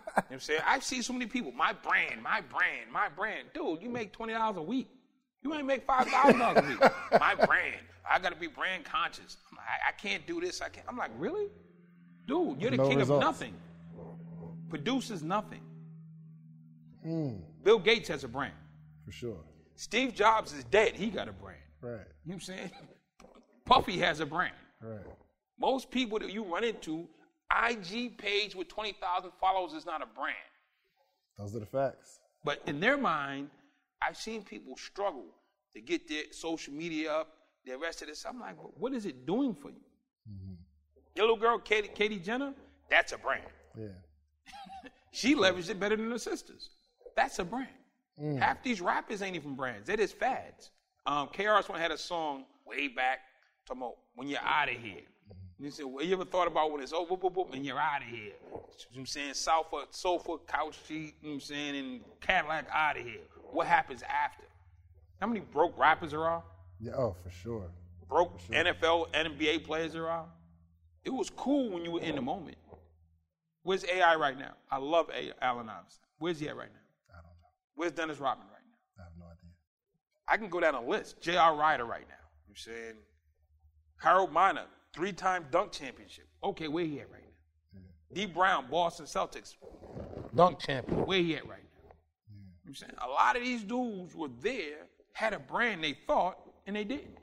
what 0.08 0.32
I'm 0.32 0.40
saying? 0.40 0.62
I 0.66 0.80
see 0.80 1.02
so 1.02 1.14
many 1.14 1.26
people, 1.26 1.52
my 1.52 1.74
brand, 1.74 2.22
my 2.22 2.42
brand, 2.42 2.92
my 2.92 3.10
brand. 3.10 3.48
Dude, 3.54 3.82
you 3.82 3.90
make 3.90 4.16
$20 4.18 4.56
a 4.56 4.62
week. 4.62 4.90
You 5.44 5.54
ain't 5.54 5.66
make 5.66 5.86
$5,000 5.88 6.58
a 6.58 6.68
week. 6.68 6.80
my 7.20 7.36
brand. 7.36 7.82
I 8.10 8.20
got 8.20 8.30
to 8.34 8.36
be 8.40 8.48
brand 8.48 8.84
conscious. 8.86 9.38
I'm 9.52 9.58
like, 9.58 9.66
I, 9.68 9.90
I 9.90 9.92
can't 9.94 10.26
do 10.28 10.40
this. 10.42 10.62
I 10.62 10.70
can't. 10.70 10.86
I'm 10.90 10.98
like, 10.98 11.12
really? 11.18 11.48
Dude, 12.28 12.62
you're 12.62 12.72
the 12.72 12.78
No 12.78 12.88
king 12.88 13.00
results. 13.00 13.24
of 13.26 13.32
nothing. 13.32 13.54
Produces 14.70 15.24
nothing. 15.24 15.62
Hmm. 17.04 17.38
Bill 17.64 17.80
Gates 17.80 18.08
has 18.10 18.24
a 18.24 18.28
brand. 18.28 18.54
For 19.06 19.12
sure. 19.12 19.38
Steve 19.76 20.14
Jobs 20.14 20.54
is 20.54 20.64
dead. 20.66 20.96
He 20.96 21.08
got 21.08 21.28
a 21.28 21.32
brand. 21.34 21.58
Right. 21.82 21.92
You 21.92 21.98
know 21.98 22.06
what 22.26 22.34
I'm 22.36 22.40
saying? 22.42 22.72
Puffy 23.66 23.98
has 23.98 24.20
a 24.20 24.26
brand. 24.26 24.54
Right. 24.82 25.00
Most 25.60 25.90
people 25.92 26.20
that 26.20 26.32
you 26.32 26.44
run 26.44 26.64
into, 26.64 27.08
IG 27.68 28.18
page 28.18 28.56
with 28.56 28.68
20,000 28.68 29.32
followers 29.40 29.74
is 29.74 29.86
not 29.86 30.02
a 30.02 30.06
brand. 30.06 30.36
Those 31.38 31.56
are 31.56 31.60
the 31.60 31.66
facts. 31.66 32.20
But 32.44 32.62
in 32.66 32.80
their 32.80 32.98
mind, 32.98 33.50
I've 34.02 34.18
seen 34.18 34.44
people 34.44 34.76
struggle 34.78 35.26
to 35.74 35.82
get 35.82 36.08
their 36.08 36.24
social 36.32 36.74
media 36.74 37.12
up, 37.12 37.30
the 37.66 37.78
rest 37.78 38.02
of 38.02 38.08
this. 38.08 38.26
I'm 38.28 38.40
like, 38.40 38.58
"But 38.58 38.78
what 38.78 38.94
is 38.94 39.06
it 39.06 39.26
doing 39.26 39.54
for 39.54 39.70
you? 39.70 39.82
Mm-hmm. 40.30 40.54
Your 41.16 41.26
little 41.26 41.38
girl, 41.38 41.60
Katie, 41.60 41.90
Katie 41.94 42.20
Jenner, 42.20 42.54
that's 42.90 43.12
a 43.12 43.18
brand. 43.18 43.44
Yeah. 43.78 43.88
She 45.14 45.36
leveraged 45.36 45.70
it 45.70 45.78
better 45.78 45.98
than 45.98 46.10
her 46.10 46.18
sisters. 46.18 46.70
That's 47.18 47.38
a 47.40 47.44
brand. 47.44 47.68
Mm. 48.18 48.40
Half 48.40 48.64
these 48.64 48.80
rappers 48.80 49.22
ain't 49.22 49.36
even 49.36 49.56
brands. 49.56 49.88
They're 49.88 49.98
just 49.98 50.18
fads. 50.18 50.72
Um, 51.06 51.28
KRS-One 51.28 51.80
had 51.80 51.92
a 51.92 51.98
song 51.98 52.46
way 52.66 52.88
back 52.88 53.20
talking 53.66 53.82
about 53.82 53.96
when 54.16 54.30
you're 54.30 54.40
out 54.40 54.70
of 54.70 54.76
here. 54.76 55.02
Mm-hmm. 55.02 55.51
And 55.62 55.68
he 55.68 55.72
said, 55.72 55.86
well, 55.86 56.04
you 56.04 56.14
ever 56.14 56.26
thought 56.26 56.48
about 56.48 56.72
when 56.72 56.82
it's 56.82 56.92
over, 56.92 57.16
boop, 57.16 57.36
boop, 57.36 57.54
and 57.54 57.64
you're 57.64 57.78
out 57.78 58.02
of 58.02 58.08
here? 58.08 58.32
You 58.50 58.52
know 58.52 58.62
what 58.64 58.98
I'm 58.98 59.06
saying? 59.06 59.36
Sofa, 59.36 59.84
sofa, 59.92 60.38
couch 60.48 60.76
seat, 60.88 61.14
you 61.22 61.28
know 61.28 61.30
what 61.30 61.34
I'm 61.34 61.40
saying? 61.40 61.76
And 61.76 62.02
Cadillac 62.20 62.66
out 62.74 62.98
of 62.98 63.04
here. 63.06 63.20
What 63.52 63.68
happens 63.68 64.02
after? 64.02 64.42
How 65.20 65.28
many 65.28 65.42
broke 65.42 65.78
rappers 65.78 66.10
there 66.10 66.26
are? 66.28 66.42
Yeah. 66.80 66.94
Oh, 66.98 67.16
for 67.24 67.30
sure. 67.30 67.70
Broke 68.10 68.42
NFL, 68.48 69.12
NBA 69.14 69.64
players 69.64 69.94
there 69.94 70.10
are? 70.10 70.26
It 71.04 71.12
was 71.12 71.30
cool 71.30 71.70
when 71.70 71.86
you 71.86 71.92
were 71.92 72.02
in 72.02 72.16
the 72.16 72.24
moment. 72.24 72.58
Where's 73.62 73.86
AI 73.86 74.16
right 74.16 74.40
now? 74.40 74.54
I 74.72 74.80
love 74.80 75.12
A- 75.16 75.32
Allen 75.46 75.70
Iverson. 75.70 76.02
Where's 76.18 76.40
he 76.40 76.50
at 76.50 76.58
right 76.58 76.70
now? 76.74 77.14
I 77.14 77.18
don't 77.18 77.26
know. 77.26 77.50
Where's 77.76 77.92
Dennis 77.92 78.18
Rodman 78.20 78.48
right 78.48 78.64
now? 78.68 79.04
I 79.04 79.04
have 79.04 79.14
no 79.20 79.26
idea. 79.26 79.52
I 80.28 80.38
can 80.38 80.50
go 80.50 80.60
down 80.60 80.74
a 80.74 80.82
list. 80.90 81.22
J.R. 81.22 81.56
Rider 81.56 81.86
right 81.86 82.08
now. 82.10 82.16
You 82.48 82.48
know 82.48 82.48
what 82.48 82.50
I'm 82.50 82.56
saying 82.56 82.96
Harold 83.98 84.32
Miner, 84.32 84.66
three-time 84.94 85.46
dunk 85.52 85.72
championship. 85.72 86.26
Okay, 86.44 86.68
where 86.68 86.86
he 86.86 87.00
at 87.00 87.12
right 87.12 87.22
now? 87.24 87.82
Dee 88.14 88.26
Brown, 88.26 88.66
Boston 88.70 89.06
Celtics, 89.06 89.56
dunk 90.36 90.60
champion. 90.60 91.06
Where 91.06 91.20
he 91.20 91.36
at 91.36 91.48
right 91.48 91.60
now? 91.64 91.92
You 92.30 92.38
know 92.66 92.70
I'm 92.70 92.76
saying 92.76 92.92
a 93.04 93.08
lot 93.10 93.36
of 93.38 93.44
these 93.44 93.64
dudes 93.64 94.16
were 94.16 94.30
there, 94.42 94.88
had 95.14 95.34
a 95.34 95.40
brand 95.40 95.84
they 95.84 95.98
thought, 96.08 96.38
and 96.68 96.76
they 96.76 96.84
didn't. 96.84 97.18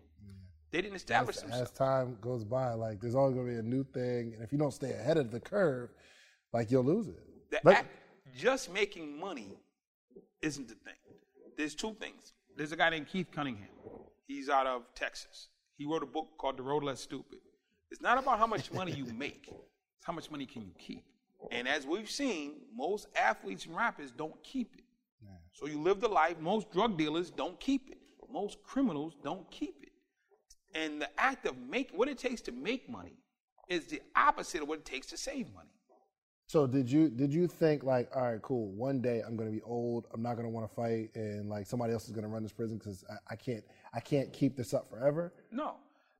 They 0.70 0.82
didn't 0.82 0.96
establish 0.96 1.36
As, 1.36 1.42
themselves. 1.42 1.70
as 1.70 1.76
time 1.78 2.18
goes 2.20 2.44
by, 2.44 2.72
like 2.74 3.00
there's 3.00 3.14
always 3.14 3.34
gonna 3.34 3.48
be 3.48 3.56
a 3.56 3.62
new 3.62 3.84
thing, 3.84 4.32
and 4.34 4.42
if 4.42 4.52
you 4.52 4.58
don't 4.58 4.72
stay 4.72 4.92
ahead 4.92 5.16
of 5.16 5.30
the 5.30 5.40
curve, 5.40 5.90
like 6.52 6.70
you'll 6.70 6.84
lose 6.84 7.08
it. 7.08 7.18
The 7.50 7.60
But- 7.64 7.76
act, 7.76 7.88
just 8.36 8.70
making 8.72 9.18
money 9.18 9.58
isn't 10.42 10.68
the 10.68 10.74
thing. 10.74 10.94
There's 11.56 11.74
two 11.74 11.94
things. 11.94 12.34
There's 12.56 12.72
a 12.72 12.76
guy 12.76 12.90
named 12.90 13.08
Keith 13.08 13.28
Cunningham. 13.32 13.68
He's 14.26 14.48
out 14.48 14.66
of 14.66 14.82
Texas. 14.94 15.48
He 15.76 15.86
wrote 15.86 16.02
a 16.02 16.06
book 16.06 16.28
called 16.38 16.56
The 16.58 16.62
Road 16.62 16.84
Less 16.84 17.00
Stupid. 17.00 17.38
It's 17.90 18.00
not 18.00 18.18
about 18.18 18.38
how 18.38 18.46
much 18.46 18.72
money 18.72 18.92
you 18.92 19.04
make, 19.06 19.48
it's 19.48 20.04
how 20.04 20.12
much 20.12 20.30
money 20.30 20.46
can 20.46 20.62
you 20.62 20.72
keep. 20.78 21.04
And 21.50 21.68
as 21.68 21.86
we've 21.86 22.10
seen, 22.10 22.54
most 22.74 23.06
athletes 23.16 23.66
and 23.66 23.76
rappers 23.76 24.10
don't 24.10 24.42
keep 24.42 24.74
it. 24.76 24.84
So 25.58 25.66
you 25.66 25.80
live 25.80 26.00
the 26.00 26.08
life. 26.08 26.38
Most 26.38 26.70
drug 26.70 26.96
dealers 26.96 27.30
don't 27.30 27.58
keep 27.58 27.90
it. 27.90 27.98
Most 28.32 28.62
criminals 28.62 29.14
don't 29.24 29.50
keep 29.50 29.82
it. 29.82 29.90
And 30.72 31.02
the 31.02 31.08
act 31.18 31.46
of 31.46 31.56
make 31.58 31.90
what 31.92 32.08
it 32.08 32.16
takes 32.16 32.40
to 32.42 32.52
make 32.52 32.88
money 32.88 33.16
is 33.68 33.86
the 33.86 34.00
opposite 34.14 34.62
of 34.62 34.68
what 34.68 34.78
it 34.78 34.84
takes 34.84 35.08
to 35.08 35.16
save 35.16 35.52
money. 35.54 35.70
So 36.46 36.66
did 36.66 36.90
you 36.90 37.08
did 37.08 37.32
you 37.32 37.46
think 37.48 37.82
like, 37.82 38.08
all 38.14 38.22
right, 38.22 38.40
cool. 38.40 38.68
One 38.68 39.02
day 39.02 39.20
I'm 39.26 39.36
gonna 39.36 39.50
be 39.50 39.62
old. 39.62 40.06
I'm 40.14 40.22
not 40.22 40.36
gonna 40.36 40.48
want 40.48 40.68
to 40.68 40.74
fight, 40.74 41.10
and 41.14 41.50
like 41.50 41.66
somebody 41.66 41.92
else 41.92 42.06
is 42.06 42.12
gonna 42.12 42.28
run 42.28 42.42
this 42.42 42.52
prison 42.52 42.78
because 42.78 43.04
I, 43.10 43.32
I 43.32 43.36
can't 43.36 43.64
I 43.92 44.00
can't 44.00 44.32
keep 44.32 44.56
this 44.56 44.72
up 44.72 44.88
forever. 44.88 45.32
No. 45.50 45.74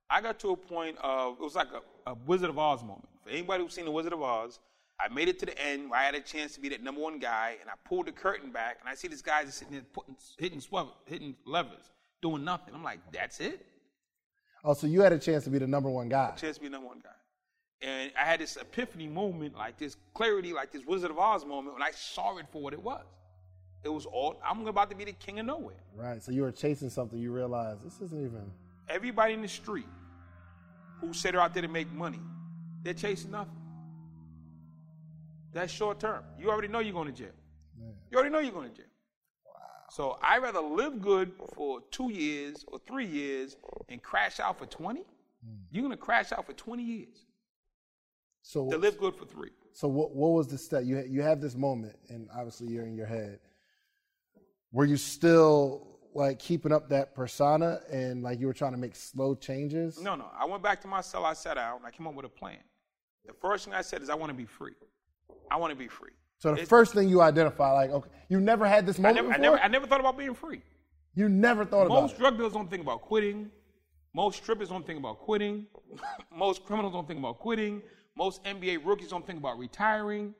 I 0.09 0.21
got 0.21 0.39
to 0.39 0.49
a 0.49 0.57
point 0.57 0.97
of, 1.01 1.33
it 1.33 1.43
was 1.43 1.55
like 1.55 1.67
a, 1.73 2.11
a 2.11 2.15
Wizard 2.25 2.49
of 2.49 2.57
Oz 2.57 2.81
moment. 2.81 3.07
For 3.23 3.29
anybody 3.29 3.63
who's 3.63 3.73
seen 3.73 3.85
The 3.85 3.91
Wizard 3.91 4.13
of 4.13 4.21
Oz, 4.21 4.59
I 4.99 5.07
made 5.13 5.27
it 5.27 5.39
to 5.39 5.45
the 5.45 5.57
end 5.61 5.89
where 5.89 5.99
I 5.99 6.03
had 6.03 6.15
a 6.15 6.19
chance 6.19 6.55
to 6.55 6.59
be 6.59 6.69
that 6.69 6.83
number 6.83 6.99
one 6.99 7.19
guy, 7.19 7.55
and 7.61 7.69
I 7.69 7.73
pulled 7.87 8.07
the 8.07 8.11
curtain 8.11 8.51
back, 8.51 8.77
and 8.81 8.89
I 8.89 8.95
see 8.95 9.07
this 9.07 9.21
guy 9.21 9.45
just 9.45 9.59
sitting 9.59 9.73
there 9.73 9.83
putting, 9.93 10.15
hitting, 10.37 10.59
swivel, 10.59 10.93
hitting 11.05 11.35
levers, 11.45 11.91
doing 12.21 12.43
nothing. 12.43 12.73
I'm 12.73 12.83
like, 12.83 12.99
that's 13.13 13.39
it? 13.39 13.65
Oh, 14.63 14.73
so 14.73 14.87
you 14.87 15.01
had 15.01 15.13
a 15.13 15.19
chance 15.19 15.45
to 15.45 15.49
be 15.49 15.59
the 15.59 15.67
number 15.67 15.89
one 15.89 16.09
guy. 16.09 16.31
Chance 16.35 16.57
to 16.57 16.61
be 16.61 16.67
the 16.67 16.71
number 16.71 16.87
one 16.87 16.99
guy. 16.99 17.09
And 17.81 18.11
I 18.19 18.25
had 18.25 18.41
this 18.41 18.57
epiphany 18.57 19.07
moment, 19.07 19.55
like 19.55 19.77
this 19.77 19.95
clarity, 20.13 20.51
like 20.51 20.71
this 20.73 20.85
Wizard 20.85 21.11
of 21.11 21.19
Oz 21.19 21.45
moment, 21.45 21.75
when 21.75 21.83
I 21.83 21.91
saw 21.91 22.37
it 22.37 22.47
for 22.51 22.61
what 22.61 22.73
it 22.73 22.81
was. 22.81 23.05
It 23.85 23.89
was 23.89 24.05
all, 24.05 24.35
I'm 24.45 24.67
about 24.67 24.89
to 24.89 24.95
be 24.97 25.05
the 25.05 25.13
king 25.13 25.39
of 25.39 25.45
nowhere. 25.45 25.77
Right. 25.95 26.21
So 26.21 26.33
you 26.33 26.41
were 26.41 26.51
chasing 26.51 26.89
something. 26.89 27.17
You 27.17 27.31
realized 27.31 27.85
this 27.85 28.01
isn't 28.01 28.19
even. 28.19 28.51
Everybody 28.89 29.33
in 29.33 29.41
the 29.41 29.47
street 29.47 29.85
who 31.01 31.13
said 31.13 31.33
they're 31.33 31.41
out 31.41 31.53
there 31.53 31.61
to 31.61 31.67
make 31.67 31.91
money, 31.93 32.19
they're 32.83 32.93
chasing 32.93 33.31
nothing. 33.31 33.53
That's 35.53 35.71
short 35.71 35.99
term. 35.99 36.23
You 36.37 36.49
already 36.49 36.67
know 36.67 36.79
you're 36.79 36.93
going 36.93 37.07
to 37.07 37.13
jail. 37.13 37.33
You 38.11 38.17
already 38.17 38.31
know 38.31 38.39
you're 38.39 38.51
going 38.51 38.69
to 38.69 38.75
jail. 38.75 38.85
So 39.91 40.17
I'd 40.21 40.41
rather 40.41 40.61
live 40.61 41.01
good 41.01 41.31
for 41.55 41.81
two 41.91 42.11
years 42.11 42.63
or 42.67 42.79
three 42.87 43.07
years 43.07 43.55
and 43.89 44.01
crash 44.01 44.39
out 44.39 44.59
for 44.59 44.67
20. 44.67 45.01
Hmm. 45.01 45.05
You're 45.71 45.83
going 45.83 45.95
to 45.95 45.97
crash 45.97 46.31
out 46.31 46.45
for 46.45 46.53
20 46.53 46.83
years 46.83 47.25
So 48.43 48.69
to 48.69 48.77
live 48.77 48.97
good 48.99 49.15
for 49.15 49.25
three. 49.25 49.51
So 49.73 49.87
what 49.87 50.15
what 50.15 50.29
was 50.29 50.47
the 50.47 50.57
step? 50.57 50.83
You 50.83 51.03
you 51.07 51.21
have 51.21 51.41
this 51.41 51.55
moment, 51.55 51.95
and 52.09 52.27
obviously 52.35 52.67
you're 52.67 52.85
in 52.85 52.95
your 52.95 53.05
head. 53.05 53.39
Were 54.71 54.85
you 54.85 54.97
still 54.97 55.87
like 56.13 56.39
keeping 56.39 56.71
up 56.71 56.89
that 56.89 57.13
persona, 57.15 57.79
and 57.91 58.23
like 58.23 58.39
you 58.39 58.47
were 58.47 58.53
trying 58.53 58.71
to 58.71 58.77
make 58.77 58.95
slow 58.95 59.35
changes? 59.35 60.01
No, 60.01 60.15
no. 60.15 60.25
I 60.37 60.45
went 60.45 60.63
back 60.63 60.81
to 60.81 60.87
my 60.87 61.01
cell. 61.01 61.25
I 61.25 61.33
sat 61.33 61.55
down. 61.55 61.81
I 61.85 61.91
came 61.91 62.07
up 62.07 62.13
with 62.15 62.25
a 62.25 62.29
plan. 62.29 62.57
The 63.25 63.33
first 63.33 63.65
thing 63.65 63.73
I 63.73 63.81
said 63.81 64.01
is, 64.01 64.09
I 64.09 64.15
want 64.15 64.29
to 64.31 64.35
be 64.35 64.45
free. 64.45 64.73
I 65.51 65.57
want 65.57 65.71
to 65.71 65.75
be 65.77 65.87
free. 65.87 66.11
So 66.39 66.49
the 66.49 66.53
It's- 66.55 66.69
first 66.69 66.93
thing 66.93 67.09
you 67.09 67.21
identify, 67.21 67.71
like, 67.73 67.91
okay, 67.91 68.09
you 68.29 68.39
never 68.39 68.65
had 68.67 68.85
this 68.85 68.97
I 68.97 69.03
moment 69.03 69.27
never, 69.27 69.33
I 69.33 69.37
never, 69.37 69.59
I 69.59 69.67
never 69.67 69.85
thought 69.87 69.99
about 69.99 70.17
being 70.17 70.33
free. 70.33 70.61
you 71.13 71.27
never 71.29 71.65
thought 71.65 71.85
about 71.85 72.01
Most 72.01 72.17
drug 72.17 72.37
dealers 72.37 72.53
don't 72.53 72.69
think 72.69 72.81
about 72.81 73.01
quitting. 73.01 73.51
Most 74.13 74.37
strippers 74.37 74.69
don't 74.69 74.85
think 74.85 74.97
about 74.99 75.19
quitting. 75.19 75.67
Most 76.35 76.65
criminals 76.65 76.93
don't 76.93 77.07
think 77.07 77.19
about 77.19 77.39
quitting. 77.39 77.81
Most 78.15 78.43
NBA 78.43 78.77
rookies 78.85 79.09
don't 79.09 79.25
think 79.25 79.37
about 79.39 79.59
retiring. 79.59 80.33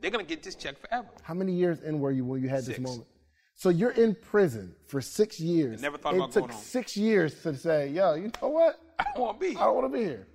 They're 0.00 0.10
gonna 0.10 0.24
get 0.24 0.42
this 0.42 0.54
check 0.54 0.78
forever. 0.78 1.08
How 1.22 1.34
many 1.34 1.52
years 1.52 1.80
in 1.82 2.00
were 2.00 2.10
you 2.12 2.24
when 2.24 2.40
you 2.42 2.48
had 2.48 2.64
this 2.64 2.78
moment? 2.78 3.06
So 3.54 3.68
you're 3.68 3.90
in 3.90 4.14
prison 4.14 4.74
for 4.86 5.00
six 5.00 5.38
years. 5.38 5.80
I 5.80 5.82
never 5.82 5.98
thought 5.98 6.14
it 6.14 6.16
about 6.16 6.32
took 6.32 6.42
going 6.44 6.52
home. 6.52 6.62
six 6.62 6.96
years 6.96 7.40
to 7.42 7.54
say, 7.54 7.88
"Yo, 7.88 8.14
you 8.14 8.30
know 8.40 8.48
what? 8.48 8.80
I 8.98 9.04
don't 9.14 9.22
want 9.22 9.40
to 9.40 9.46
be. 9.48 9.56
I 9.56 9.60
don't 9.64 9.74
want 9.76 9.92
to 9.92 9.98
be 9.98 10.04
here." 10.04 10.26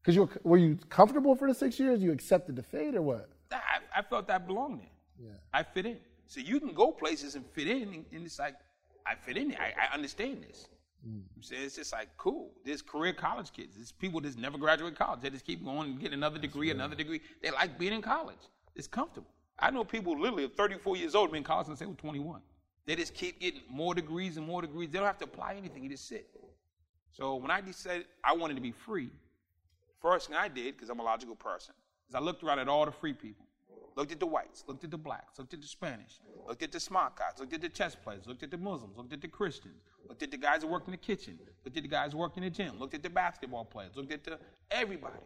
Because 0.00 0.14
you 0.14 0.22
were, 0.22 0.30
were 0.44 0.56
you 0.58 0.78
comfortable 0.88 1.34
for 1.34 1.48
the 1.48 1.54
six 1.54 1.78
years? 1.78 2.00
You 2.00 2.12
accepted 2.12 2.56
the 2.56 2.62
fate, 2.62 2.94
or 2.94 3.02
what? 3.02 3.28
I, 3.52 3.58
I 3.96 4.02
felt 4.02 4.30
I 4.30 4.38
belonged 4.38 4.80
there. 4.80 5.28
Yeah. 5.28 5.36
I 5.52 5.62
fit 5.62 5.86
in. 5.86 5.98
So 6.26 6.40
you 6.40 6.60
can 6.60 6.72
go 6.72 6.92
places 6.92 7.34
and 7.34 7.44
fit 7.46 7.66
in, 7.66 7.82
and, 7.94 8.04
and 8.12 8.24
it's 8.24 8.38
like 8.38 8.54
I 9.06 9.14
fit 9.14 9.36
in. 9.36 9.48
there. 9.48 9.58
I, 9.60 9.88
I 9.90 9.94
understand 9.94 10.44
this. 10.48 10.68
Mm. 11.06 11.22
You 11.36 11.42
say 11.42 11.56
it's 11.56 11.76
just 11.76 11.92
like 11.92 12.08
cool. 12.16 12.52
There's 12.64 12.82
career 12.82 13.12
college 13.12 13.52
kids. 13.52 13.74
There's 13.76 13.92
people 13.92 14.20
that 14.20 14.38
never 14.38 14.58
graduate 14.58 14.96
college. 14.96 15.20
They 15.20 15.30
just 15.30 15.44
keep 15.46 15.64
going 15.64 15.90
and 15.90 15.98
getting 16.00 16.14
another 16.14 16.38
degree, 16.38 16.70
another 16.70 16.94
degree. 16.94 17.20
They 17.42 17.50
like 17.50 17.78
being 17.78 17.92
in 17.92 18.02
college. 18.02 18.38
It's 18.76 18.86
comfortable. 18.86 19.30
I 19.60 19.70
know 19.70 19.84
people 19.84 20.18
literally 20.18 20.48
34 20.48 20.96
years 20.96 21.14
old 21.14 21.30
been 21.30 21.38
in 21.38 21.44
college 21.44 21.66
since 21.66 21.78
they 21.78 21.86
were 21.86 21.94
21. 21.94 22.40
They 22.86 22.96
just 22.96 23.14
keep 23.14 23.40
getting 23.40 23.60
more 23.68 23.94
degrees 23.94 24.36
and 24.36 24.46
more 24.46 24.62
degrees. 24.62 24.90
They 24.90 24.98
don't 24.98 25.06
have 25.06 25.18
to 25.18 25.24
apply 25.24 25.54
anything. 25.54 25.82
You 25.84 25.90
just 25.90 26.08
sit. 26.08 26.28
So 27.12 27.34
when 27.36 27.50
I 27.50 27.60
decided 27.60 28.06
I 28.24 28.34
wanted 28.34 28.54
to 28.54 28.62
be 28.62 28.72
free, 28.72 29.10
First 30.00 30.28
thing 30.28 30.36
I 30.36 30.48
did, 30.48 30.76
because 30.76 30.88
I'm 30.88 30.98
a 30.98 31.04
logical 31.04 31.36
person, 31.36 31.74
is 32.08 32.14
I 32.14 32.20
looked 32.20 32.42
around 32.42 32.58
at 32.58 32.68
all 32.68 32.84
the 32.86 32.92
free 32.92 33.12
people. 33.12 33.46
Looked 33.96 34.12
at 34.12 34.20
the 34.20 34.26
whites, 34.26 34.64
looked 34.66 34.84
at 34.84 34.90
the 34.90 34.96
blacks, 34.96 35.38
looked 35.38 35.52
at 35.52 35.60
the 35.60 35.66
Spanish, 35.66 36.20
looked 36.46 36.62
at 36.62 36.72
the 36.72 36.80
smart 36.80 37.16
guys, 37.16 37.32
looked 37.38 37.52
at 37.52 37.60
the 37.60 37.68
chess 37.68 37.94
players, 37.94 38.26
looked 38.26 38.42
at 38.42 38.50
the 38.50 38.56
Muslims, 38.56 38.96
looked 38.96 39.12
at 39.12 39.20
the 39.20 39.28
Christians, 39.28 39.82
looked 40.08 40.22
at 40.22 40.30
the 40.30 40.38
guys 40.38 40.62
who 40.62 40.68
worked 40.68 40.86
in 40.86 40.92
the 40.92 40.96
kitchen, 40.96 41.38
looked 41.64 41.76
at 41.76 41.82
the 41.82 41.88
guys 41.88 42.12
who 42.12 42.18
worked 42.18 42.36
in 42.36 42.44
the 42.44 42.50
gym, 42.50 42.78
looked 42.78 42.94
at 42.94 43.02
the 43.02 43.10
basketball 43.10 43.64
players, 43.64 43.96
looked 43.96 44.12
at 44.12 44.24
the 44.24 44.38
everybody, 44.70 45.18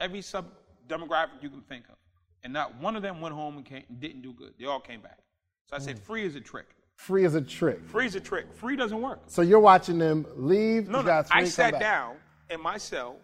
every 0.00 0.22
sub 0.22 0.46
demographic 0.86 1.42
you 1.42 1.50
can 1.50 1.62
think 1.62 1.88
of. 1.88 1.96
And 2.44 2.52
not 2.52 2.80
one 2.80 2.96
of 2.96 3.02
them 3.02 3.20
went 3.20 3.34
home 3.34 3.56
and, 3.56 3.66
came, 3.66 3.82
and 3.88 4.00
didn't 4.00 4.22
do 4.22 4.32
good. 4.32 4.54
They 4.58 4.66
all 4.66 4.80
came 4.80 5.00
back. 5.00 5.18
So 5.66 5.76
I 5.76 5.78
said, 5.80 5.98
hmm. 5.98 6.04
free 6.04 6.24
is 6.24 6.36
a 6.36 6.40
trick. 6.40 6.66
Free 6.96 7.24
is 7.24 7.34
a 7.34 7.42
trick. 7.42 7.84
Free 7.84 8.06
is 8.06 8.14
a 8.14 8.20
trick. 8.20 8.52
Free 8.54 8.76
doesn't 8.76 9.00
work. 9.00 9.20
So 9.26 9.42
you're 9.42 9.60
watching 9.60 9.98
them 9.98 10.26
leave. 10.34 10.88
No, 10.88 11.00
no. 11.00 11.06
got 11.06 11.28
three, 11.28 11.42
I 11.42 11.44
sat 11.44 11.78
down 11.78 12.16
in 12.50 12.60
my 12.60 12.78
cell 12.78 13.16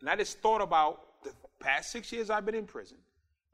and 0.00 0.10
I 0.10 0.16
just 0.16 0.40
thought 0.40 0.60
about 0.60 1.22
the 1.24 1.32
past 1.60 1.90
six 1.90 2.12
years 2.12 2.30
I've 2.30 2.44
been 2.44 2.54
in 2.54 2.66
prison. 2.66 2.98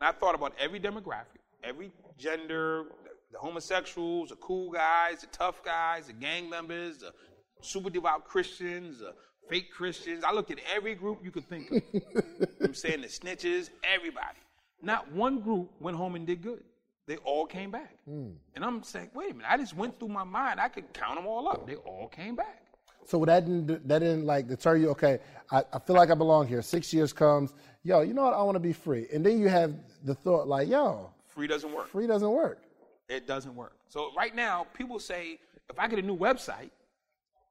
And 0.01 0.09
I 0.09 0.12
thought 0.12 0.35
about 0.35 0.55
every 0.59 0.81
demographic, 0.81 1.38
every 1.62 1.92
gender, 2.18 2.87
the 3.31 3.38
homosexuals, 3.38 4.31
the 4.31 4.37
cool 4.37 4.70
guys, 4.70 5.20
the 5.20 5.29
tough 5.29 5.62
guys, 5.64 6.09
the 6.09 6.12
gang 6.14 6.51
members, 6.51 6.99
the 6.99 7.12
super 7.61 7.90
devout 7.90 8.25
Christians, 8.25 8.99
the 8.99 9.14
fake 9.49 9.70
Christians. 9.70 10.25
I 10.25 10.33
looked 10.33 10.51
at 10.51 10.59
every 10.75 10.94
group 10.94 11.20
you 11.23 11.31
could 11.31 11.49
think 11.49 11.70
of. 11.70 11.83
You 11.92 12.01
know 12.01 12.46
what 12.59 12.68
I'm 12.68 12.75
saying 12.75 13.01
the 13.03 13.09
snitches, 13.09 13.70
everybody. 13.85 14.38
Not 14.83 15.11
one 15.12 15.40
group 15.40 15.71
went 15.81 15.97
home 15.97 16.14
and 16.14 16.27
did 16.27 16.43
good. 16.43 16.62
They 17.07 17.16
all 17.19 17.45
came 17.47 17.71
back. 17.71 17.97
Hmm. 18.09 18.31
And 18.55 18.64
I'm 18.64 18.83
saying, 18.83 19.11
wait 19.14 19.33
a 19.33 19.35
minute, 19.35 19.51
I 19.51 19.57
just 19.57 19.75
went 19.77 19.99
through 19.99 20.09
my 20.09 20.25
mind. 20.25 20.61
I 20.61 20.69
could 20.69 20.93
count 20.93 21.16
them 21.16 21.27
all 21.27 21.49
up. 21.49 21.66
They 21.66 21.75
all 21.77 22.09
came 22.09 22.37
back. 22.37 22.62
So 23.07 23.25
that 23.25 23.45
didn't 23.45 23.88
that 23.88 23.99
didn't 23.99 24.25
like 24.27 24.47
deter 24.47 24.77
you. 24.77 24.90
Okay, 24.90 25.19
I, 25.51 25.64
I 25.73 25.79
feel 25.81 25.97
like 25.97 26.11
I 26.11 26.14
belong 26.14 26.47
here. 26.47 26.62
Six 26.62 26.93
years 26.95 27.12
comes. 27.12 27.55
Yo, 27.83 28.03
you 28.03 28.14
know 28.14 28.25
what? 28.25 28.35
I 28.35 28.43
want 28.43 28.55
to 28.57 28.61
be 28.61 28.73
free. 28.73 29.07
And 29.12 29.25
then 29.27 29.38
you 29.40 29.49
have 29.49 29.75
the 30.05 30.14
thought 30.14 30.47
like, 30.47 30.69
yo, 30.69 31.11
Free 31.27 31.47
doesn't 31.49 31.73
work. 31.73 31.88
free 31.88 32.07
doesn't 32.07 32.31
work. 32.31 32.62
It 33.09 33.27
doesn't 33.27 33.57
work. 33.57 33.73
So 33.88 34.11
right 34.16 34.35
now, 34.37 34.66
people 34.75 35.01
say, 35.01 35.40
if 35.69 35.79
I 35.79 35.88
get 35.88 35.99
a 35.99 36.03
new 36.03 36.16
website, 36.16 36.71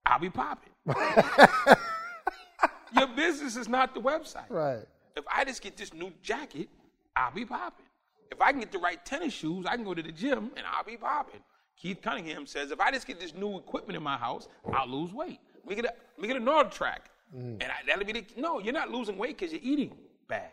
I'll 0.06 0.20
be 0.20 0.30
popping. 0.30 0.72
Your 2.96 3.08
business 3.08 3.56
is 3.58 3.68
not 3.68 3.94
the 3.94 4.02
website. 4.02 4.50
Right. 4.50 4.86
If 5.18 5.26
I 5.34 5.44
just 5.44 5.62
get 5.62 5.76
this 5.76 5.94
new 5.94 6.12
jacket, 6.24 6.70
I'll 7.20 7.32
be 7.34 7.46
popping. 7.46 7.86
If 8.32 8.42
I 8.42 8.52
can 8.52 8.60
get 8.60 8.72
the 8.72 8.78
right 8.80 9.04
tennis 9.06 9.34
shoes, 9.34 9.66
I 9.66 9.76
can 9.76 9.84
go 9.84 9.94
to 9.94 10.02
the 10.02 10.12
gym 10.12 10.52
and 10.56 10.66
I'll 10.72 10.84
be 10.84 10.98
popping. 10.98 11.42
Keith 11.76 12.02
Cunningham 12.02 12.46
says, 12.46 12.72
if 12.72 12.80
I 12.80 12.92
just 12.92 13.08
get 13.08 13.20
this 13.20 13.34
new 13.34 13.58
equipment 13.58 13.98
in 13.98 14.04
my 14.04 14.18
house, 14.18 14.48
I'll 14.74 14.88
lose 14.88 15.14
weight. 15.14 15.40
Let 15.58 15.68
me 15.68 15.76
get 15.76 15.86
a, 15.86 15.94
let 16.18 16.22
me 16.22 16.28
get 16.28 16.38
a 16.38 16.40
NordicTrack. 16.40 17.00
Mm. 17.36 17.54
And 17.54 17.64
I, 17.64 17.76
that'll 17.88 18.06
be 18.06 18.14
the, 18.14 18.26
no, 18.38 18.60
you're 18.60 18.74
not 18.74 18.90
losing 18.90 19.18
weight 19.18 19.38
because 19.38 19.52
you're 19.54 19.62
eating 19.64 19.96
bad. 20.28 20.50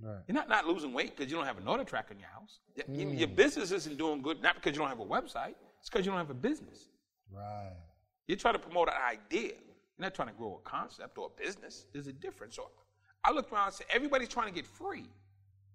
Right. 0.00 0.20
You're 0.26 0.34
not 0.34 0.48
not 0.48 0.66
losing 0.66 0.92
weight 0.92 1.16
because 1.16 1.30
you 1.30 1.36
don't 1.36 1.46
have 1.46 1.58
a 1.58 1.60
NordicTrack 1.60 2.10
in 2.10 2.18
your 2.18 2.28
house. 2.28 2.58
Y- 2.76 2.82
y- 2.88 3.04
mm. 3.04 3.18
Your 3.18 3.28
business 3.28 3.70
isn't 3.70 3.96
doing 3.96 4.22
good, 4.22 4.42
not 4.42 4.56
because 4.56 4.72
you 4.72 4.80
don't 4.80 4.88
have 4.88 5.00
a 5.00 5.04
website. 5.04 5.54
It's 5.80 5.88
because 5.88 6.04
you 6.04 6.10
don't 6.10 6.18
have 6.18 6.30
a 6.30 6.34
business. 6.34 6.88
Right. 7.32 7.72
You're 8.26 8.38
trying 8.38 8.54
to 8.54 8.60
promote 8.60 8.88
an 8.88 8.94
idea. 9.08 9.52
You're 9.52 10.00
not 10.06 10.14
trying 10.14 10.28
to 10.28 10.34
grow 10.34 10.60
a 10.64 10.68
concept 10.68 11.16
or 11.18 11.30
a 11.36 11.42
business. 11.42 11.86
There's 11.92 12.08
a 12.08 12.12
difference. 12.12 12.56
So 12.56 12.70
I 13.22 13.30
looked 13.32 13.52
around 13.52 13.66
and 13.66 13.74
said, 13.74 13.86
everybody's 13.90 14.28
trying 14.28 14.48
to 14.48 14.54
get 14.54 14.66
free. 14.66 15.04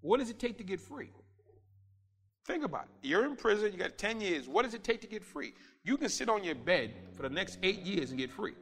What 0.01 0.19
does 0.19 0.29
it 0.29 0.39
take 0.39 0.57
to 0.57 0.63
get 0.63 0.79
free? 0.79 1.11
Think 2.45 2.63
about 2.63 2.85
it. 2.85 3.07
You're 3.07 3.25
in 3.25 3.35
prison, 3.35 3.71
you 3.71 3.77
got 3.77 3.97
10 3.97 4.21
years. 4.21 4.47
What 4.47 4.63
does 4.63 4.73
it 4.73 4.83
take 4.83 5.01
to 5.01 5.07
get 5.07 5.23
free? 5.23 5.53
You 5.83 5.97
can 5.97 6.09
sit 6.09 6.29
on 6.29 6.43
your 6.43 6.55
bed 6.55 6.93
for 7.13 7.23
the 7.23 7.29
next 7.29 7.59
eight 7.61 7.81
years 7.81 8.09
and 8.09 8.17
get 8.17 8.31
free. 8.31 8.53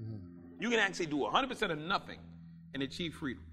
Mm-hmm. 0.00 0.60
You 0.60 0.70
can 0.70 0.80
actually 0.80 1.06
do 1.06 1.18
100% 1.18 1.70
of 1.70 1.78
nothing 1.78 2.18
and 2.74 2.82
achieve 2.82 3.14
freedom. 3.14 3.44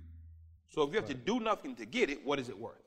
So 0.69 0.81
if 0.83 0.89
you 0.89 0.95
have 0.95 1.07
to 1.07 1.13
do 1.13 1.39
nothing 1.39 1.75
to 1.75 1.85
get 1.85 2.09
it, 2.09 2.25
what 2.25 2.39
is 2.39 2.49
it 2.49 2.57
worth? 2.57 2.81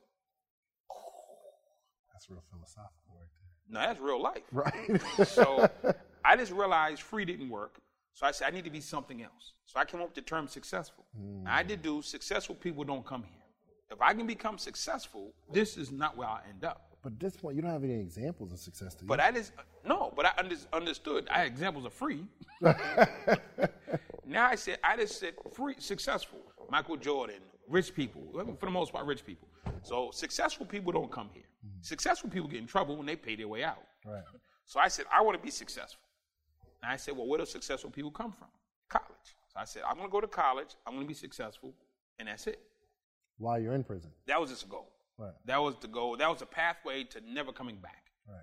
That's 2.12 2.28
real 2.28 2.42
philosophical 2.50 3.14
right 3.14 3.28
there. 3.38 3.80
No, 3.80 3.86
that's 3.86 4.00
real 4.00 4.20
life. 4.20 4.42
Right. 4.50 5.00
So 5.24 5.70
I 6.24 6.36
just 6.36 6.50
realized 6.50 7.02
free 7.02 7.24
didn't 7.24 7.48
work. 7.48 7.78
So 8.12 8.26
I 8.26 8.32
said, 8.32 8.48
I 8.48 8.50
need 8.50 8.64
to 8.64 8.70
be 8.70 8.80
something 8.80 9.22
else. 9.22 9.52
So 9.64 9.78
I 9.78 9.84
came 9.84 10.00
up 10.00 10.08
with 10.08 10.16
the 10.16 10.22
term 10.22 10.48
successful. 10.48 11.04
Now, 11.16 11.54
I 11.54 11.62
did 11.62 11.80
do 11.82 12.02
successful 12.02 12.56
people 12.56 12.82
don't 12.82 13.06
come 13.06 13.22
here. 13.22 13.42
If 13.90 14.02
I 14.02 14.12
can 14.14 14.26
become 14.26 14.58
successful, 14.58 15.32
this 15.52 15.76
is 15.76 15.90
not 15.90 16.16
where 16.16 16.28
I 16.28 16.40
end 16.50 16.64
up. 16.64 16.90
but 17.02 17.12
at 17.14 17.20
this 17.20 17.36
point, 17.36 17.56
you 17.56 17.62
don't 17.62 17.70
have 17.70 17.84
any 17.84 17.94
examples 17.94 18.52
of 18.52 18.58
success. 18.58 18.94
Do 18.94 19.04
you? 19.04 19.08
But 19.08 19.20
I 19.20 19.30
just, 19.30 19.52
no, 19.86 20.12
but 20.14 20.26
I 20.26 20.32
under, 20.38 20.56
understood. 20.72 21.26
I 21.30 21.38
had 21.38 21.46
examples 21.46 21.86
of 21.86 21.92
free. 21.94 22.24
now 24.26 24.46
I 24.46 24.56
said, 24.56 24.78
I 24.84 24.96
just 24.96 25.18
said 25.18 25.34
free, 25.52 25.74
successful. 25.78 26.40
Michael 26.70 26.96
Jordan, 26.98 27.40
rich 27.66 27.94
people, 27.94 28.22
for 28.60 28.66
the 28.66 28.72
most 28.72 28.92
part, 28.92 29.06
rich 29.06 29.24
people. 29.24 29.48
So 29.82 30.10
successful 30.12 30.66
people 30.66 30.92
don't 30.92 31.10
come 31.10 31.30
here. 31.32 31.44
Mm-hmm. 31.66 31.82
Successful 31.82 32.28
people 32.28 32.48
get 32.48 32.58
in 32.60 32.66
trouble 32.66 32.96
when 32.96 33.06
they 33.06 33.16
pay 33.16 33.36
their 33.36 33.48
way 33.48 33.64
out. 33.64 33.82
right. 34.04 34.22
So 34.66 34.80
I 34.80 34.88
said, 34.88 35.06
I 35.10 35.22
want 35.22 35.38
to 35.38 35.42
be 35.42 35.50
successful. 35.50 36.02
And 36.82 36.92
I 36.92 36.96
said, 36.96 37.16
well, 37.16 37.26
where 37.26 37.38
do 37.38 37.46
successful 37.46 37.90
people 37.90 38.10
come 38.10 38.32
from? 38.32 38.48
College. 38.90 39.34
So 39.52 39.58
I 39.58 39.64
said, 39.64 39.82
I'm 39.88 39.96
going 39.96 40.08
to 40.08 40.12
go 40.12 40.20
to 40.20 40.26
college. 40.26 40.76
I'm 40.86 40.92
going 40.92 41.06
to 41.06 41.08
be 41.08 41.14
successful. 41.14 41.72
And 42.18 42.28
that's 42.28 42.46
it. 42.46 42.60
While 43.38 43.60
you're 43.60 43.74
in 43.74 43.84
prison. 43.84 44.10
That 44.26 44.40
was 44.40 44.50
just 44.50 44.64
a 44.64 44.68
goal. 44.68 44.92
Right. 45.16 45.32
That 45.46 45.60
was 45.60 45.74
the 45.80 45.88
goal. 45.88 46.16
That 46.16 46.28
was 46.28 46.42
a 46.42 46.46
pathway 46.46 47.04
to 47.04 47.20
never 47.26 47.52
coming 47.52 47.76
back. 47.76 48.04
Right. 48.28 48.36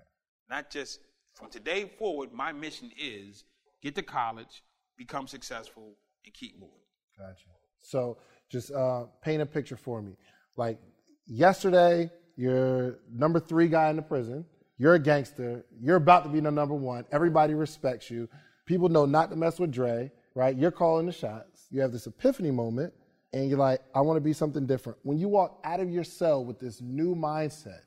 Not 0.50 0.70
just 0.70 1.00
from 1.34 1.50
today 1.50 1.90
forward, 1.98 2.32
my 2.32 2.52
mission 2.52 2.90
is 2.98 3.44
get 3.82 3.94
to 3.94 4.02
college, 4.02 4.62
become 4.96 5.26
successful, 5.26 5.96
and 6.24 6.34
keep 6.34 6.54
moving. 6.54 6.74
Gotcha. 7.18 7.48
So 7.78 8.18
just 8.50 8.72
uh, 8.72 9.04
paint 9.22 9.42
a 9.42 9.46
picture 9.46 9.76
for 9.76 10.02
me. 10.02 10.16
Like 10.56 10.78
yesterday, 11.26 12.10
you're 12.36 12.98
number 13.10 13.40
three 13.40 13.68
guy 13.68 13.90
in 13.90 13.96
the 13.96 14.02
prison. 14.02 14.44
You're 14.78 14.94
a 14.94 14.98
gangster. 14.98 15.64
You're 15.80 15.96
about 15.96 16.24
to 16.24 16.28
be 16.28 16.40
the 16.40 16.50
number 16.50 16.74
one. 16.74 17.04
Everybody 17.10 17.54
respects 17.54 18.10
you. 18.10 18.28
People 18.66 18.88
know 18.88 19.06
not 19.06 19.30
to 19.30 19.36
mess 19.36 19.58
with 19.58 19.70
Dre, 19.70 20.10
right? 20.34 20.54
You're 20.54 20.70
calling 20.70 21.06
the 21.06 21.12
shots. 21.12 21.66
You 21.70 21.80
have 21.80 21.92
this 21.92 22.06
epiphany 22.06 22.50
moment, 22.50 22.92
and 23.36 23.50
you're 23.50 23.58
like, 23.58 23.80
I 23.94 24.00
want 24.00 24.16
to 24.16 24.20
be 24.20 24.32
something 24.32 24.66
different. 24.66 24.98
When 25.02 25.18
you 25.18 25.28
walk 25.28 25.60
out 25.64 25.78
of 25.80 25.90
your 25.90 26.04
cell 26.04 26.44
with 26.44 26.58
this 26.58 26.80
new 26.80 27.14
mindset, 27.14 27.80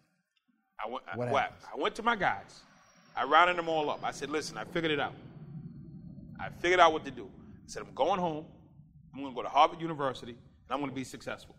I 0.84 0.88
went, 0.90 1.04
I, 1.12 1.18
What 1.18 1.30
well, 1.32 1.42
happens? 1.42 1.64
I 1.76 1.82
went 1.82 1.96
to 1.96 2.04
my 2.04 2.16
guys. 2.16 2.62
I 3.16 3.24
rounded 3.24 3.58
them 3.58 3.68
all 3.68 3.90
up. 3.90 4.00
I 4.04 4.12
said, 4.12 4.30
listen, 4.30 4.58
I 4.58 4.64
figured 4.64 4.92
it 4.92 5.00
out. 5.00 5.14
I 6.40 6.50
figured 6.50 6.80
out 6.80 6.94
what 6.94 7.04
to 7.06 7.12
do. 7.12 7.24
I 7.26 7.66
said, 7.66 7.84
I'm 7.84 7.94
going 7.96 8.20
home. 8.20 8.46
I'm 9.14 9.22
going 9.22 9.34
to 9.34 9.36
go 9.36 9.42
to 9.42 9.50
Harvard 9.50 9.82
University, 9.82 10.32
and 10.34 10.70
I'm 10.70 10.80
going 10.80 10.92
to 10.92 10.96
be 10.96 11.04
successful. 11.04 11.56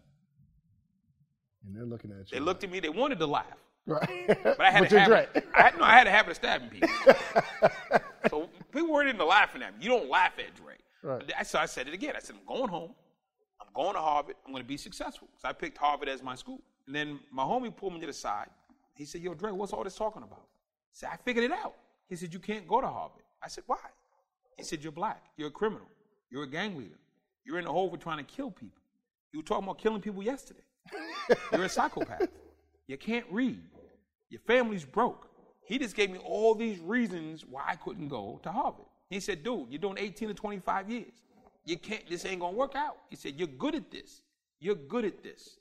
and 1.67 1.75
they're 1.75 1.85
looking 1.85 2.13
at 2.13 2.31
you. 2.31 2.39
They 2.39 2.41
looked 2.41 2.63
at 2.65 2.71
me. 2.71 2.79
They 2.81 2.89
wanted 2.89 3.19
to 3.19 3.27
laugh. 3.27 3.45
right. 3.87 4.39
But 4.43 4.61
I 4.61 4.71
had 4.71 4.83
but 4.89 4.93
a 4.93 5.01
habit. 5.01 5.47
I 5.55 5.63
had, 5.63 5.79
no, 5.79 5.85
I 5.85 5.99
had 5.99 6.07
a 6.07 6.11
habit 6.11 6.31
of 6.31 6.37
stabbing 6.37 6.69
people. 6.71 6.89
so 8.31 8.49
people 8.73 8.91
weren't 8.93 9.09
into 9.11 9.25
laughing 9.25 9.63
at 9.63 9.77
me. 9.77 9.85
You 9.85 9.91
don't 9.91 10.09
laugh 10.09 10.33
at 10.39 10.55
Dre. 10.55 10.75
Right. 11.03 11.33
I- 11.37 11.43
So 11.43 11.59
I 11.59 11.67
said 11.67 11.89
it 11.89 11.95
again. 11.95 12.15
I 12.17 12.21
said, 12.21 12.37
I'm 12.37 12.47
going 12.47 12.71
home. 12.71 12.95
I'm 13.77 13.83
going 13.83 13.95
to 13.95 14.01
Harvard. 14.01 14.37
I'm 14.45 14.53
going 14.53 14.63
to 14.63 14.69
be 14.69 14.77
successful. 14.77 15.29
So 15.39 15.49
I 15.49 15.53
picked 15.53 15.79
Harvard 15.79 16.09
as 16.09 16.23
my 16.23 16.35
school. 16.35 16.61
And 16.87 16.95
then 16.95 17.21
my 17.31 17.45
homie 17.45 17.75
pulled 17.75 17.95
me 17.95 18.01
to 18.01 18.07
the 18.07 18.13
side. 18.13 18.49
He 18.95 19.05
said, 19.05 19.21
Yo, 19.21 19.35
Dre, 19.35 19.53
what's 19.53 19.73
all 19.73 19.85
this 19.85 19.97
talking 19.97 20.23
about? 20.23 20.43
I 20.43 20.93
said, 20.93 21.11
I 21.13 21.17
figured 21.17 21.45
it 21.45 21.53
out. 21.53 21.75
He 22.09 22.17
said, 22.17 22.33
You 22.33 22.41
can't 22.41 22.67
go 22.67 22.81
to 22.81 22.87
Harvard. 22.87 23.23
I 23.43 23.49
said, 23.49 23.65
Why? 23.67 23.79
He 24.57 24.65
said, 24.65 24.83
You're 24.83 24.93
black. 24.93 25.25
You're 25.37 25.49
a 25.49 25.53
criminal. 25.53 25.87
You're 26.31 26.45
a 26.45 26.49
gang 26.49 26.77
leader. 26.77 26.99
You're 27.45 27.59
in 27.59 27.65
the 27.65 27.73
hole 27.73 27.91
for 27.91 27.97
trying 27.97 28.19
to 28.19 28.25
kill 28.25 28.51
people. 28.51 28.83
You 29.33 29.41
were 29.41 29.45
talking 29.45 29.65
about 29.65 29.79
killing 29.79 30.01
people 30.01 30.23
yesterday. 30.23 30.65
You're 31.53 31.65
a 31.65 31.69
psychopath. 31.69 32.29
You 32.87 32.99
can't 32.99 33.27
read. 33.31 33.63
Your 34.29 34.41
family's 34.41 34.85
broke. 34.85 35.29
He 35.65 35.79
just 35.79 35.95
gave 35.95 36.11
me 36.11 36.19
all 36.19 36.55
these 36.55 36.81
reasons 36.81 37.45
why 37.49 37.63
I 37.69 37.77
couldn't 37.77 38.09
go 38.09 38.41
to 38.43 38.51
Harvard. 38.51 38.87
He 39.09 39.21
said, 39.21 39.43
dude, 39.43 39.67
you're 39.71 39.81
doing 39.81 39.99
18 39.99 40.29
to 40.29 40.35
25 40.35 40.91
years. 40.91 41.13
You 41.65 41.79
can't, 41.79 42.09
this 42.09 42.25
ain't 42.25 42.41
gonna 42.41 42.57
work 42.57 42.75
out. 42.75 42.97
He 43.09 43.17
said, 43.17 43.35
you're 43.37 43.49
good 43.49 43.75
at 43.75 43.91
this. 43.91 44.23
You're 44.61 44.75
good 44.75 45.05
at 45.05 45.23
this. 45.23 45.59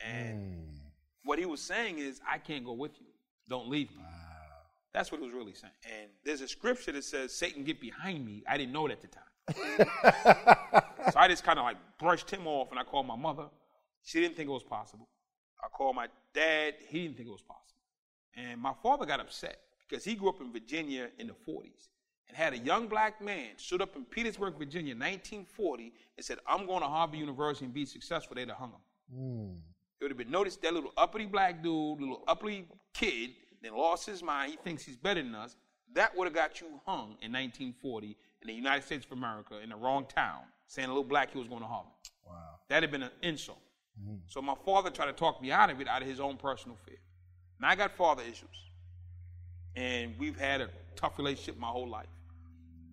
And 0.00 0.54
hmm. 0.54 0.76
what 1.24 1.38
he 1.38 1.46
was 1.46 1.60
saying 1.60 1.98
is, 1.98 2.20
I 2.28 2.38
can't 2.38 2.64
go 2.64 2.72
with 2.72 2.92
you. 3.00 3.06
Don't 3.48 3.68
leave 3.68 3.90
me. 3.90 4.04
That's 4.92 5.12
what 5.12 5.20
he 5.20 5.26
was 5.26 5.34
really 5.34 5.54
saying. 5.54 5.72
And 5.84 6.10
there's 6.24 6.40
a 6.40 6.48
scripture 6.48 6.92
that 6.92 7.04
says, 7.04 7.32
Satan, 7.32 7.62
get 7.64 7.80
behind 7.80 8.24
me. 8.24 8.42
I 8.48 8.56
didn't 8.56 8.72
know 8.72 8.86
it 8.86 8.92
at 8.92 9.00
the 9.00 9.08
time. 9.08 10.82
so 11.12 11.18
I 11.18 11.28
just 11.28 11.44
kind 11.44 11.58
of 11.58 11.64
like 11.64 11.76
brushed 11.98 12.30
him 12.30 12.46
off 12.46 12.70
and 12.70 12.78
I 12.78 12.84
called 12.84 13.06
my 13.06 13.16
mother. 13.16 13.46
She 14.02 14.20
didn't 14.20 14.36
think 14.36 14.48
it 14.48 14.52
was 14.52 14.62
possible. 14.62 15.08
I 15.62 15.68
called 15.68 15.96
my 15.96 16.08
dad. 16.34 16.74
He 16.88 17.02
didn't 17.02 17.16
think 17.16 17.28
it 17.28 17.32
was 17.32 17.42
possible. 17.42 17.82
And 18.36 18.60
my 18.60 18.72
father 18.82 19.06
got 19.06 19.20
upset 19.20 19.58
because 19.88 20.04
he 20.04 20.14
grew 20.14 20.28
up 20.28 20.40
in 20.40 20.52
Virginia 20.52 21.08
in 21.18 21.26
the 21.26 21.34
40s 21.34 21.88
and 22.30 22.36
had 22.36 22.52
a 22.52 22.58
young 22.58 22.86
black 22.86 23.20
man 23.20 23.48
stood 23.56 23.82
up 23.82 23.96
in 23.96 24.04
Petersburg, 24.04 24.54
Virginia, 24.56 24.94
1940, 24.94 25.92
and 26.16 26.24
said, 26.24 26.38
I'm 26.46 26.64
going 26.64 26.80
to 26.80 26.86
Harvard 26.86 27.18
University 27.18 27.64
and 27.64 27.74
be 27.74 27.84
successful. 27.84 28.36
They'd 28.36 28.48
have 28.48 28.56
hung 28.56 28.70
him. 28.70 28.78
Hmm. 29.12 29.56
It 30.00 30.04
would 30.04 30.10
have 30.12 30.18
been 30.18 30.30
noticed 30.30 30.62
that 30.62 30.72
little 30.72 30.92
uppity 30.96 31.26
black 31.26 31.62
dude, 31.62 32.00
little 32.00 32.22
uppity 32.28 32.66
kid, 32.94 33.30
then 33.62 33.74
lost 33.74 34.06
his 34.06 34.22
mind. 34.22 34.52
He 34.52 34.58
thinks 34.58 34.84
he's 34.84 34.96
better 34.96 35.22
than 35.22 35.34
us. 35.34 35.56
That 35.92 36.16
would 36.16 36.26
have 36.26 36.34
got 36.34 36.60
you 36.60 36.68
hung 36.86 37.16
in 37.20 37.32
1940 37.32 38.16
in 38.42 38.46
the 38.46 38.52
United 38.52 38.84
States 38.84 39.04
of 39.04 39.12
America 39.12 39.58
in 39.60 39.70
the 39.70 39.76
wrong 39.76 40.06
town, 40.06 40.42
saying 40.68 40.86
a 40.86 40.92
little 40.92 41.04
black 41.04 41.32
kid 41.32 41.38
was 41.38 41.48
going 41.48 41.62
to 41.62 41.66
Harvard. 41.66 41.90
Wow. 42.24 42.34
That'd 42.68 42.84
have 42.84 42.92
been 42.92 43.02
an 43.02 43.10
insult. 43.22 43.58
Hmm. 44.00 44.18
So 44.28 44.40
my 44.40 44.54
father 44.64 44.90
tried 44.90 45.06
to 45.06 45.12
talk 45.12 45.42
me 45.42 45.50
out 45.50 45.68
of 45.68 45.80
it 45.80 45.88
out 45.88 46.00
of 46.00 46.08
his 46.08 46.20
own 46.20 46.36
personal 46.36 46.76
fear. 46.86 46.98
Now 47.60 47.70
I 47.70 47.74
got 47.74 47.90
father 47.90 48.22
issues. 48.22 48.70
And 49.74 50.14
we've 50.18 50.38
had 50.38 50.60
a 50.60 50.70
tough 50.96 51.18
relationship 51.18 51.58
my 51.58 51.68
whole 51.68 51.88
life. 51.88 52.06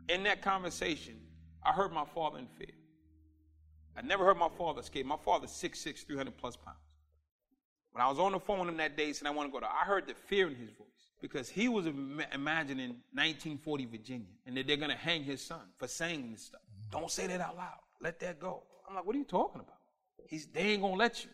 In 0.10 0.24
that 0.24 0.41
conversation, 0.41 1.20
I 1.63 1.72
heard 1.72 1.91
my 1.91 2.06
father 2.06 2.39
in 2.39 2.48
fear. 2.48 2.74
I 3.96 4.02
never 4.02 4.24
heard 4.26 4.38
my 4.38 4.50
father 4.58 4.82
scared. 4.82 5.06
My 5.06 5.17
father's 5.17 5.50
6'6, 5.52 6.06
300 6.06 6.38
plus 6.38 6.56
pounds. 6.56 6.78
When 7.91 8.04
I 8.04 8.10
was 8.10 8.20
on 8.20 8.32
the 8.32 8.39
phone 8.39 8.60
with 8.60 8.70
him 8.70 8.78
that 8.78 8.96
day, 8.96 9.12
saying 9.12 9.28
I 9.28 9.36
want 9.36 9.50
to 9.50 9.52
go 9.52 9.60
to, 9.60 9.65
I 9.65 9.84
heard 9.86 10.08
the 10.08 10.13
fear 10.13 10.48
in 10.48 10.56
his 10.56 10.70
voice. 10.70 10.88
because 11.20 11.50
he 11.50 11.67
was 11.67 11.88
Im- 11.88 12.22
imagining 12.32 12.89
1940 13.13 13.86
Virginia 13.86 14.28
and 14.46 14.56
that 14.56 14.67
they're 14.67 14.78
going 14.78 14.91
to 14.91 14.96
hang 14.96 15.24
his 15.24 15.41
son 15.41 15.62
for 15.78 15.88
saying 15.88 16.32
this 16.32 16.43
stuff. 16.43 16.62
Don't 16.91 17.10
say 17.10 17.26
that 17.28 17.41
out 17.41 17.58
loud. 17.58 17.80
Let 18.00 18.20
that 18.20 18.39
go. 18.39 18.63
I'm 18.88 18.96
like, 18.96 19.06
what 19.06 19.15
are 19.15 19.20
you 19.20 19.26
talking 19.26 19.62
about? 19.62 19.80
He's, 20.30 20.46
they 20.46 20.62
ain't 20.62 20.82
going 20.82 20.93
to 20.93 21.00
let 21.00 21.24
you. 21.24 21.32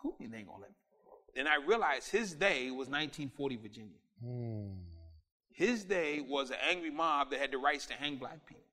Who 0.00 0.14
they 0.20 0.24
ain't 0.24 0.46
going 0.46 0.58
to 0.58 0.62
let 0.62 0.70
me? 0.70 0.76
Then 1.34 1.46
I 1.46 1.56
realized 1.66 2.10
his 2.10 2.34
day 2.34 2.66
was 2.70 2.88
1940 2.88 3.56
Virginia. 3.56 3.98
Hmm. 4.22 4.72
His 5.54 5.84
day 5.84 6.20
was 6.20 6.50
an 6.50 6.56
angry 6.68 6.90
mob 6.90 7.30
that 7.30 7.38
had 7.40 7.52
the 7.52 7.58
rights 7.58 7.86
to 7.86 7.94
hang 7.94 8.16
black 8.16 8.44
people. 8.44 8.64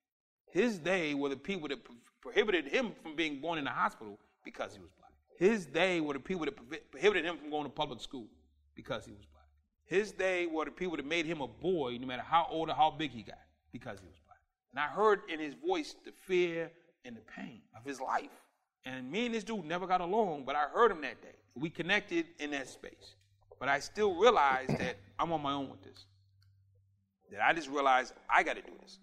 His 0.50 0.80
day 0.80 1.14
were 1.14 1.30
the 1.30 1.38
people 1.38 1.68
that 1.70 1.84
pro- 1.84 1.96
prohibited 2.22 2.66
him 2.66 2.92
from 3.04 3.16
being 3.16 3.40
born 3.40 3.60
in 3.60 3.66
the 3.66 3.70
hospital 3.70 4.18
because 4.44 4.74
he 4.74 4.80
was 4.80 4.90
black. 4.98 5.12
His 5.38 5.68
day 5.68 6.02
were 6.02 6.14
the 6.14 6.20
people 6.20 6.46
that 6.46 6.58
prohi- 6.58 6.82
prohibited 6.90 7.24
him 7.24 7.38
from 7.38 7.52
going 7.52 7.66
to 7.66 7.70
public 7.70 8.02
school 8.02 8.26
because 8.74 9.06
he 9.06 9.12
was 9.12 9.26
black. 9.26 9.46
His 9.86 10.12
day 10.12 10.48
were 10.48 10.66
the 10.66 10.72
people 10.72 10.98
that 10.98 11.06
made 11.06 11.28
him 11.28 11.40
a 11.42 11.48
boy 11.48 12.00
no 12.02 12.08
matter 12.08 12.24
how 12.24 12.48
old 12.50 12.70
or 12.70 12.74
how 12.74 12.90
big 12.90 13.12
he 13.12 13.22
got 13.22 13.38
because 13.72 14.00
he 14.00 14.08
was 14.08 14.18
black. 14.26 14.40
And 14.72 14.80
I 14.80 14.88
heard 14.88 15.22
in 15.32 15.40
his 15.40 15.54
voice 15.54 15.96
the 16.04 16.12
fear 16.12 16.72
and 17.06 17.16
the 17.16 17.22
pain 17.22 17.62
of 17.78 17.86
his 17.86 18.02
life. 18.02 18.32
And 18.86 19.12
me 19.12 19.28
and 19.28 19.36
this 19.36 19.44
dude 19.44 19.66
never 19.66 19.86
got 19.86 20.02
along, 20.02 20.46
but 20.46 20.56
I 20.56 20.66
heard 20.74 20.90
him 20.90 21.02
that 21.02 21.22
day. 21.22 21.36
We 21.54 21.70
connected 21.70 22.26
in 22.40 22.50
that 22.52 22.70
space. 22.70 23.16
But 23.60 23.70
I 23.70 23.80
still 23.80 24.16
realized 24.16 24.80
that 24.80 24.98
I'm 25.20 25.32
on 25.32 25.44
my 25.44 25.54
own 25.54 25.70
with 25.70 25.84
this. 25.84 26.06
That 27.32 27.42
I 27.42 27.54
just 27.54 27.70
realized 27.70 28.14
I 28.30 28.44
got 28.44 28.56
to 28.56 28.62
do 28.62 28.72
this. 28.82 29.00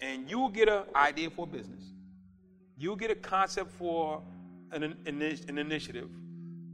And 0.00 0.30
you'll 0.30 0.48
get 0.48 0.68
an 0.68 0.84
idea 0.94 1.30
for 1.30 1.44
a 1.44 1.48
business. 1.48 1.84
You'll 2.76 2.96
get 2.96 3.10
a 3.10 3.14
concept 3.14 3.72
for 3.72 4.22
an, 4.72 4.82
an, 4.82 5.22
an 5.22 5.58
initiative. 5.58 6.08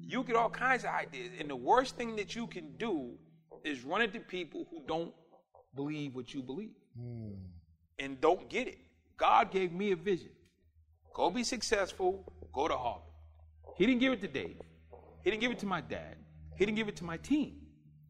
You'll 0.02 0.22
get 0.22 0.37
all 0.37 0.50
kinds 0.50 0.85
of 0.85 0.90
ideas. 0.90 1.30
And 1.40 1.48
the 1.48 1.57
worst 1.57 1.96
thing 1.96 2.16
that 2.16 2.37
you 2.37 2.46
can 2.46 2.76
do 2.76 3.12
is 3.64 3.83
run 3.83 4.02
into 4.02 4.20
people 4.20 4.66
who 4.70 4.83
don't 4.87 5.12
believe 5.74 6.14
what 6.14 6.33
you 6.35 6.42
believe 6.42 6.74
hmm. 6.96 7.33
and 7.98 8.20
don't 8.20 8.48
get 8.48 8.68
it. 8.68 8.78
God 9.16 9.50
gave 9.50 9.72
me 9.72 9.92
a 9.92 9.96
vision. 9.96 10.30
Go 11.14 11.30
be 11.30 11.44
successful, 11.44 12.33
go 12.52 12.68
to 12.68 12.76
Harvard. 12.76 13.02
He 13.76 13.87
didn't 13.87 14.00
give 14.00 14.12
it 14.12 14.20
to 14.20 14.28
Dave. 14.28 14.61
He 15.22 15.30
didn't 15.30 15.40
give 15.40 15.52
it 15.52 15.59
to 15.61 15.66
my 15.66 15.80
dad. 15.80 16.16
He 16.57 16.66
didn't 16.66 16.76
give 16.76 16.88
it 16.88 16.96
to 16.96 17.04
my 17.04 17.16
team. 17.16 17.57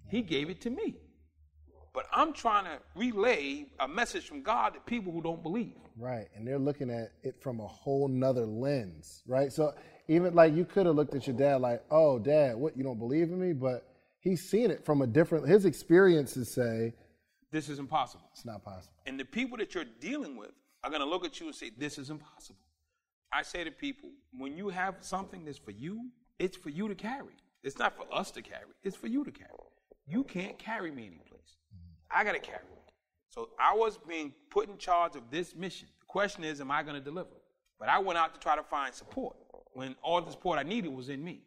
He 0.08 0.22
gave 0.22 0.50
it 0.50 0.60
to 0.62 0.70
me. 0.70 0.96
But 1.94 2.06
I'm 2.12 2.32
trying 2.32 2.64
to 2.64 2.78
relay 2.96 3.66
a 3.78 3.86
message 3.86 4.26
from 4.26 4.42
God 4.42 4.74
to 4.74 4.80
people 4.80 5.12
who 5.12 5.22
don't 5.22 5.42
believe. 5.42 5.76
Right. 5.96 6.26
And 6.34 6.46
they're 6.46 6.58
looking 6.58 6.90
at 6.90 7.12
it 7.22 7.40
from 7.40 7.60
a 7.60 7.66
whole 7.66 8.08
nother 8.08 8.44
lens, 8.44 9.22
right? 9.28 9.52
So 9.52 9.72
even 10.08 10.34
like 10.34 10.52
you 10.54 10.64
could 10.64 10.86
have 10.86 10.96
looked 10.96 11.14
at 11.14 11.28
your 11.28 11.36
dad 11.36 11.60
like, 11.60 11.84
oh, 11.92 12.18
dad, 12.18 12.56
what, 12.56 12.76
you 12.76 12.82
don't 12.82 12.98
believe 12.98 13.30
in 13.30 13.40
me? 13.40 13.52
But 13.52 13.86
he's 14.18 14.42
seen 14.48 14.72
it 14.72 14.84
from 14.84 15.02
a 15.02 15.06
different, 15.06 15.46
his 15.46 15.64
experiences 15.64 16.52
say 16.52 16.94
This 17.52 17.68
is 17.68 17.78
impossible. 17.78 18.28
it's 18.32 18.44
not 18.44 18.64
possible. 18.64 18.94
And 19.06 19.18
the 19.18 19.24
people 19.24 19.56
that 19.58 19.74
you're 19.74 19.84
dealing 20.00 20.36
with 20.36 20.50
are 20.82 20.90
going 20.90 21.00
to 21.02 21.08
look 21.08 21.24
at 21.24 21.38
you 21.38 21.46
and 21.46 21.54
say, 21.54 21.70
This 21.78 21.96
is 21.96 22.10
impossible. 22.10 22.58
I 23.32 23.42
say 23.42 23.62
to 23.62 23.70
people, 23.70 24.10
when 24.36 24.56
you 24.56 24.68
have 24.68 24.96
something 25.00 25.44
that's 25.44 25.58
for 25.58 25.70
you, 25.70 26.10
it's 26.40 26.56
for 26.56 26.70
you 26.70 26.88
to 26.88 26.94
carry. 26.96 27.36
It's 27.62 27.78
not 27.78 27.96
for 27.96 28.06
us 28.12 28.32
to 28.32 28.42
carry, 28.42 28.72
it's 28.82 28.96
for 28.96 29.06
you 29.06 29.24
to 29.24 29.30
carry. 29.30 29.50
You 30.06 30.24
can't 30.24 30.58
carry 30.58 30.90
me 30.90 31.06
anyplace. 31.06 31.33
I 32.14 32.24
got 32.24 32.32
to 32.32 32.38
carry 32.38 32.58
it. 32.58 32.92
So 33.28 33.48
I 33.58 33.74
was 33.74 33.98
being 33.98 34.32
put 34.50 34.68
in 34.68 34.78
charge 34.78 35.16
of 35.16 35.22
this 35.30 35.54
mission. 35.54 35.88
The 35.98 36.06
question 36.06 36.44
is, 36.44 36.60
am 36.60 36.70
I 36.70 36.82
going 36.82 36.94
to 36.94 37.00
deliver? 37.00 37.30
But 37.80 37.88
I 37.88 37.98
went 37.98 38.18
out 38.18 38.32
to 38.34 38.40
try 38.40 38.54
to 38.54 38.62
find 38.62 38.94
support 38.94 39.36
when 39.72 39.96
all 40.02 40.22
the 40.22 40.30
support 40.30 40.58
I 40.58 40.62
needed 40.62 40.94
was 40.94 41.08
in 41.08 41.22
me. 41.24 41.42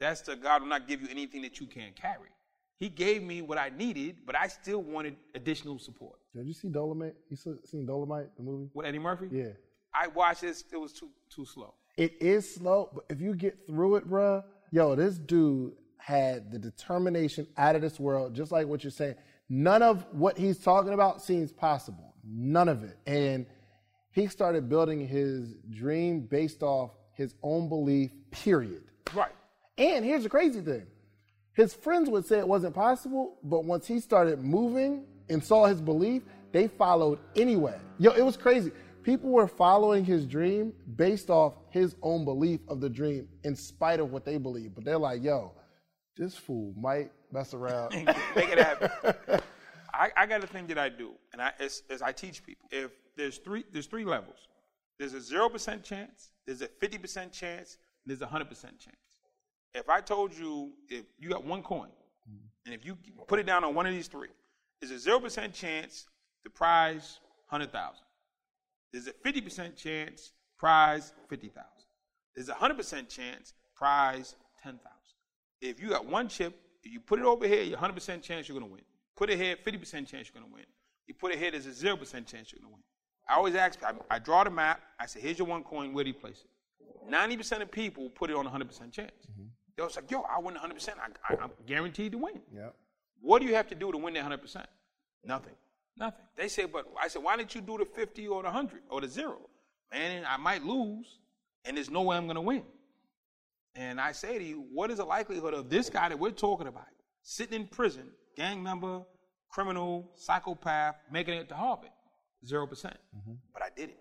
That's 0.00 0.22
the 0.22 0.34
God 0.34 0.62
will 0.62 0.68
not 0.68 0.88
give 0.88 1.00
you 1.00 1.08
anything 1.10 1.42
that 1.42 1.60
you 1.60 1.66
can't 1.66 1.94
carry. 1.94 2.30
He 2.78 2.88
gave 2.88 3.22
me 3.22 3.42
what 3.42 3.58
I 3.58 3.68
needed, 3.68 4.16
but 4.26 4.34
I 4.34 4.48
still 4.48 4.82
wanted 4.82 5.14
additional 5.34 5.78
support. 5.78 6.18
Did 6.34 6.46
you 6.46 6.54
see 6.54 6.68
Dolomite? 6.68 7.14
You 7.28 7.36
seen 7.64 7.86
Dolomite, 7.86 8.34
the 8.36 8.42
movie? 8.42 8.70
With 8.72 8.86
Eddie 8.86 8.98
Murphy? 8.98 9.28
Yeah. 9.30 9.50
I 9.94 10.08
watched 10.08 10.40
this. 10.40 10.64
It 10.72 10.76
was 10.78 10.92
too 10.92 11.10
too 11.28 11.44
slow. 11.44 11.74
It 11.96 12.14
is 12.20 12.54
slow, 12.54 12.88
but 12.94 13.04
if 13.10 13.20
you 13.20 13.34
get 13.34 13.66
through 13.66 13.96
it, 13.96 14.08
bruh, 14.08 14.42
yo, 14.70 14.94
this 14.94 15.18
dude 15.18 15.74
had 15.98 16.50
the 16.50 16.58
determination 16.58 17.46
out 17.58 17.76
of 17.76 17.82
this 17.82 18.00
world, 18.00 18.34
just 18.34 18.50
like 18.50 18.66
what 18.66 18.82
you're 18.82 18.90
saying. 18.90 19.16
None 19.52 19.82
of 19.82 20.06
what 20.12 20.38
he's 20.38 20.58
talking 20.58 20.92
about 20.92 21.20
seems 21.22 21.52
possible. 21.52 22.14
None 22.24 22.68
of 22.68 22.84
it. 22.84 22.96
And 23.04 23.46
he 24.12 24.28
started 24.28 24.68
building 24.68 25.06
his 25.06 25.56
dream 25.68 26.20
based 26.20 26.62
off 26.62 26.92
his 27.14 27.34
own 27.42 27.68
belief, 27.68 28.12
period. 28.30 28.84
Right. 29.12 29.32
And 29.76 30.04
here's 30.04 30.22
the 30.22 30.28
crazy 30.28 30.60
thing 30.60 30.86
his 31.52 31.74
friends 31.74 32.08
would 32.08 32.24
say 32.24 32.38
it 32.38 32.46
wasn't 32.46 32.74
possible, 32.74 33.38
but 33.42 33.64
once 33.64 33.86
he 33.86 33.98
started 33.98 34.40
moving 34.40 35.04
and 35.28 35.42
saw 35.42 35.66
his 35.66 35.80
belief, 35.80 36.22
they 36.52 36.68
followed 36.68 37.18
anyway. 37.34 37.78
Yo, 37.98 38.12
it 38.12 38.24
was 38.24 38.36
crazy. 38.36 38.70
People 39.02 39.30
were 39.30 39.48
following 39.48 40.04
his 40.04 40.26
dream 40.26 40.72
based 40.96 41.28
off 41.28 41.54
his 41.70 41.96
own 42.02 42.24
belief 42.24 42.60
of 42.68 42.80
the 42.80 42.88
dream 42.88 43.28
in 43.44 43.56
spite 43.56 43.98
of 43.98 44.12
what 44.12 44.24
they 44.24 44.36
believe. 44.36 44.74
But 44.74 44.84
they're 44.84 44.98
like, 44.98 45.22
yo, 45.22 45.52
this 46.16 46.36
fool 46.36 46.72
might 46.76 47.10
mess 47.32 47.54
around. 47.54 47.94
Make 47.94 48.48
it 48.48 48.58
happen. 48.58 49.40
I, 49.92 50.10
I 50.16 50.26
got 50.26 50.42
a 50.44 50.46
thing 50.46 50.66
that 50.68 50.78
I 50.78 50.88
do, 50.88 51.12
and 51.32 51.42
I 51.42 51.52
as, 51.58 51.82
as 51.90 52.02
I 52.02 52.12
teach 52.12 52.44
people. 52.44 52.68
If 52.70 52.92
there's 53.16 53.38
three 53.38 53.64
there's 53.72 53.86
three 53.86 54.04
levels. 54.04 54.48
There's 54.98 55.14
a 55.14 55.20
zero 55.20 55.48
percent 55.48 55.82
chance. 55.82 56.30
There's 56.46 56.62
a 56.62 56.68
fifty 56.68 56.98
percent 56.98 57.32
chance. 57.32 57.78
And 58.04 58.10
there's 58.10 58.22
a 58.22 58.26
hundred 58.26 58.48
percent 58.48 58.78
chance. 58.78 58.96
If 59.74 59.88
I 59.88 60.00
told 60.00 60.36
you 60.36 60.72
if 60.88 61.04
you 61.18 61.28
got 61.30 61.44
one 61.44 61.62
coin, 61.62 61.88
mm-hmm. 62.28 62.46
and 62.66 62.74
if 62.74 62.84
you 62.84 62.96
put 63.26 63.38
it 63.38 63.46
down 63.46 63.64
on 63.64 63.74
one 63.74 63.86
of 63.86 63.92
these 63.92 64.08
three, 64.08 64.28
there's 64.80 64.92
a 64.92 64.98
zero 64.98 65.20
percent 65.20 65.54
chance 65.54 66.06
the 66.44 66.50
prize 66.50 67.20
hundred 67.46 67.72
thousand. 67.72 68.04
There's 68.92 69.06
a 69.06 69.12
fifty 69.12 69.40
percent 69.40 69.76
chance 69.76 70.32
prize 70.58 71.12
fifty 71.28 71.48
thousand. 71.48 71.88
There's 72.34 72.48
a 72.48 72.54
hundred 72.54 72.76
percent 72.76 73.08
chance 73.08 73.54
prize 73.74 74.34
ten 74.62 74.74
thousand. 74.74 74.90
If 75.60 75.80
you 75.80 75.88
got 75.90 76.06
one 76.06 76.28
chip, 76.28 76.58
you 76.82 77.00
put 77.00 77.18
it 77.18 77.24
over 77.24 77.46
here, 77.46 77.62
you're 77.62 77.78
100% 77.78 78.22
chance 78.22 78.48
you're 78.48 78.58
going 78.58 78.68
to 78.68 78.72
win. 78.72 78.82
Put 79.16 79.30
it 79.30 79.38
here, 79.38 79.56
50% 79.56 80.06
chance 80.06 80.12
you're 80.12 80.40
going 80.40 80.46
to 80.46 80.54
win. 80.54 80.64
You 81.06 81.14
put 81.14 81.32
it 81.32 81.38
here, 81.38 81.50
there's 81.50 81.66
a 81.66 81.70
0% 81.70 81.98
chance 82.26 82.52
you're 82.52 82.60
going 82.60 82.62
to 82.62 82.68
win. 82.68 82.82
I 83.28 83.34
always 83.34 83.54
ask, 83.54 83.82
I, 83.84 83.92
I 84.10 84.18
draw 84.18 84.44
the 84.44 84.50
map, 84.50 84.80
I 84.98 85.06
say, 85.06 85.20
here's 85.20 85.38
your 85.38 85.46
one 85.46 85.62
coin, 85.62 85.92
where 85.92 86.04
do 86.04 86.08
you 86.08 86.14
place 86.14 86.44
it? 86.44 87.10
90% 87.10 87.62
of 87.62 87.70
people 87.70 88.10
put 88.10 88.30
it 88.30 88.36
on 88.36 88.46
100% 88.46 88.92
chance. 88.92 89.10
Mm-hmm. 89.30 89.44
They're 89.76 89.84
always 89.84 89.96
like, 89.96 90.10
yo, 90.10 90.22
I 90.22 90.38
win 90.40 90.54
100%. 90.54 90.90
I, 90.98 91.32
I, 91.32 91.36
I'm 91.42 91.50
guaranteed 91.66 92.12
to 92.12 92.18
win. 92.18 92.40
yep. 92.54 92.74
What 93.20 93.40
do 93.40 93.48
you 93.48 93.54
have 93.54 93.68
to 93.68 93.74
do 93.74 93.92
to 93.92 93.98
win 93.98 94.14
that 94.14 94.24
100%? 94.24 94.64
Nothing. 95.24 95.54
Nothing. 95.96 96.24
They 96.36 96.48
say, 96.48 96.64
but 96.64 96.86
I 97.00 97.08
said, 97.08 97.22
why 97.22 97.36
didn't 97.36 97.54
you 97.54 97.60
do 97.60 97.78
the 97.78 97.84
50 97.84 98.26
or 98.28 98.42
the 98.42 98.48
100 98.48 98.82
or 98.88 99.00
the 99.00 99.08
zero? 99.08 99.38
Man, 99.92 100.24
I 100.26 100.36
might 100.36 100.64
lose, 100.64 101.18
and 101.64 101.76
there's 101.76 101.90
no 101.90 102.02
way 102.02 102.16
I'm 102.16 102.24
going 102.24 102.36
to 102.36 102.40
win. 102.40 102.62
And 103.74 104.00
I 104.00 104.12
say 104.12 104.38
to 104.38 104.44
you, 104.44 104.66
what 104.72 104.90
is 104.90 104.98
the 104.98 105.04
likelihood 105.04 105.54
of 105.54 105.70
this 105.70 105.88
guy 105.88 106.08
that 106.08 106.18
we're 106.18 106.30
talking 106.30 106.66
about 106.66 106.86
sitting 107.22 107.60
in 107.60 107.66
prison, 107.68 108.10
gang 108.36 108.62
member, 108.62 109.02
criminal, 109.50 110.10
psychopath, 110.16 110.96
making 111.12 111.34
it 111.34 111.48
to 111.48 111.54
Harvard? 111.54 111.90
Zero 112.44 112.66
percent. 112.66 112.96
Mm-hmm. 113.16 113.34
But 113.52 113.62
I 113.62 113.68
did 113.76 113.90
it. 113.90 113.98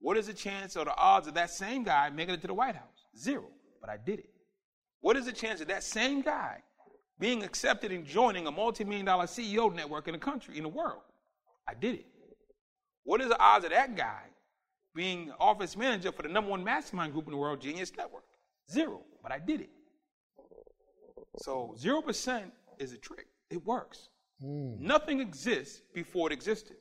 What 0.00 0.16
is 0.16 0.28
the 0.28 0.32
chance 0.32 0.76
or 0.76 0.84
the 0.84 0.96
odds 0.96 1.26
of 1.26 1.34
that 1.34 1.50
same 1.50 1.82
guy 1.82 2.10
making 2.10 2.34
it 2.34 2.40
to 2.42 2.46
the 2.46 2.54
White 2.54 2.76
House? 2.76 3.06
Zero. 3.16 3.46
But 3.80 3.90
I 3.90 3.96
did 3.96 4.20
it. 4.20 4.30
What 5.00 5.16
is 5.16 5.26
the 5.26 5.32
chance 5.32 5.60
of 5.60 5.68
that 5.68 5.82
same 5.82 6.22
guy 6.22 6.58
being 7.18 7.42
accepted 7.42 7.90
and 7.90 8.04
joining 8.04 8.46
a 8.46 8.50
multi-million 8.50 9.06
dollar 9.06 9.24
CEO 9.24 9.74
network 9.74 10.06
in 10.06 10.12
the 10.12 10.18
country, 10.18 10.56
in 10.56 10.62
the 10.62 10.68
world? 10.68 11.02
I 11.68 11.74
did 11.74 11.96
it. 11.96 12.06
What 13.04 13.20
is 13.20 13.28
the 13.28 13.40
odds 13.40 13.64
of 13.64 13.70
that 13.70 13.96
guy 13.96 14.22
being 14.94 15.32
office 15.40 15.76
manager 15.76 16.12
for 16.12 16.22
the 16.22 16.28
number 16.28 16.50
one 16.50 16.62
mastermind 16.62 17.12
group 17.12 17.26
in 17.26 17.32
the 17.32 17.38
world, 17.38 17.60
Genius 17.60 17.92
Network? 17.96 18.24
Zero. 18.70 19.02
But 19.22 19.32
I 19.32 19.38
did 19.38 19.60
it. 19.62 19.70
So 21.38 21.74
zero 21.78 22.02
percent 22.02 22.52
is 22.78 22.92
a 22.92 22.98
trick. 22.98 23.26
It 23.50 23.64
works. 23.64 24.08
Hmm. 24.40 24.74
Nothing 24.78 25.20
exists 25.20 25.82
before 25.94 26.30
it 26.30 26.32
existed. 26.32 26.76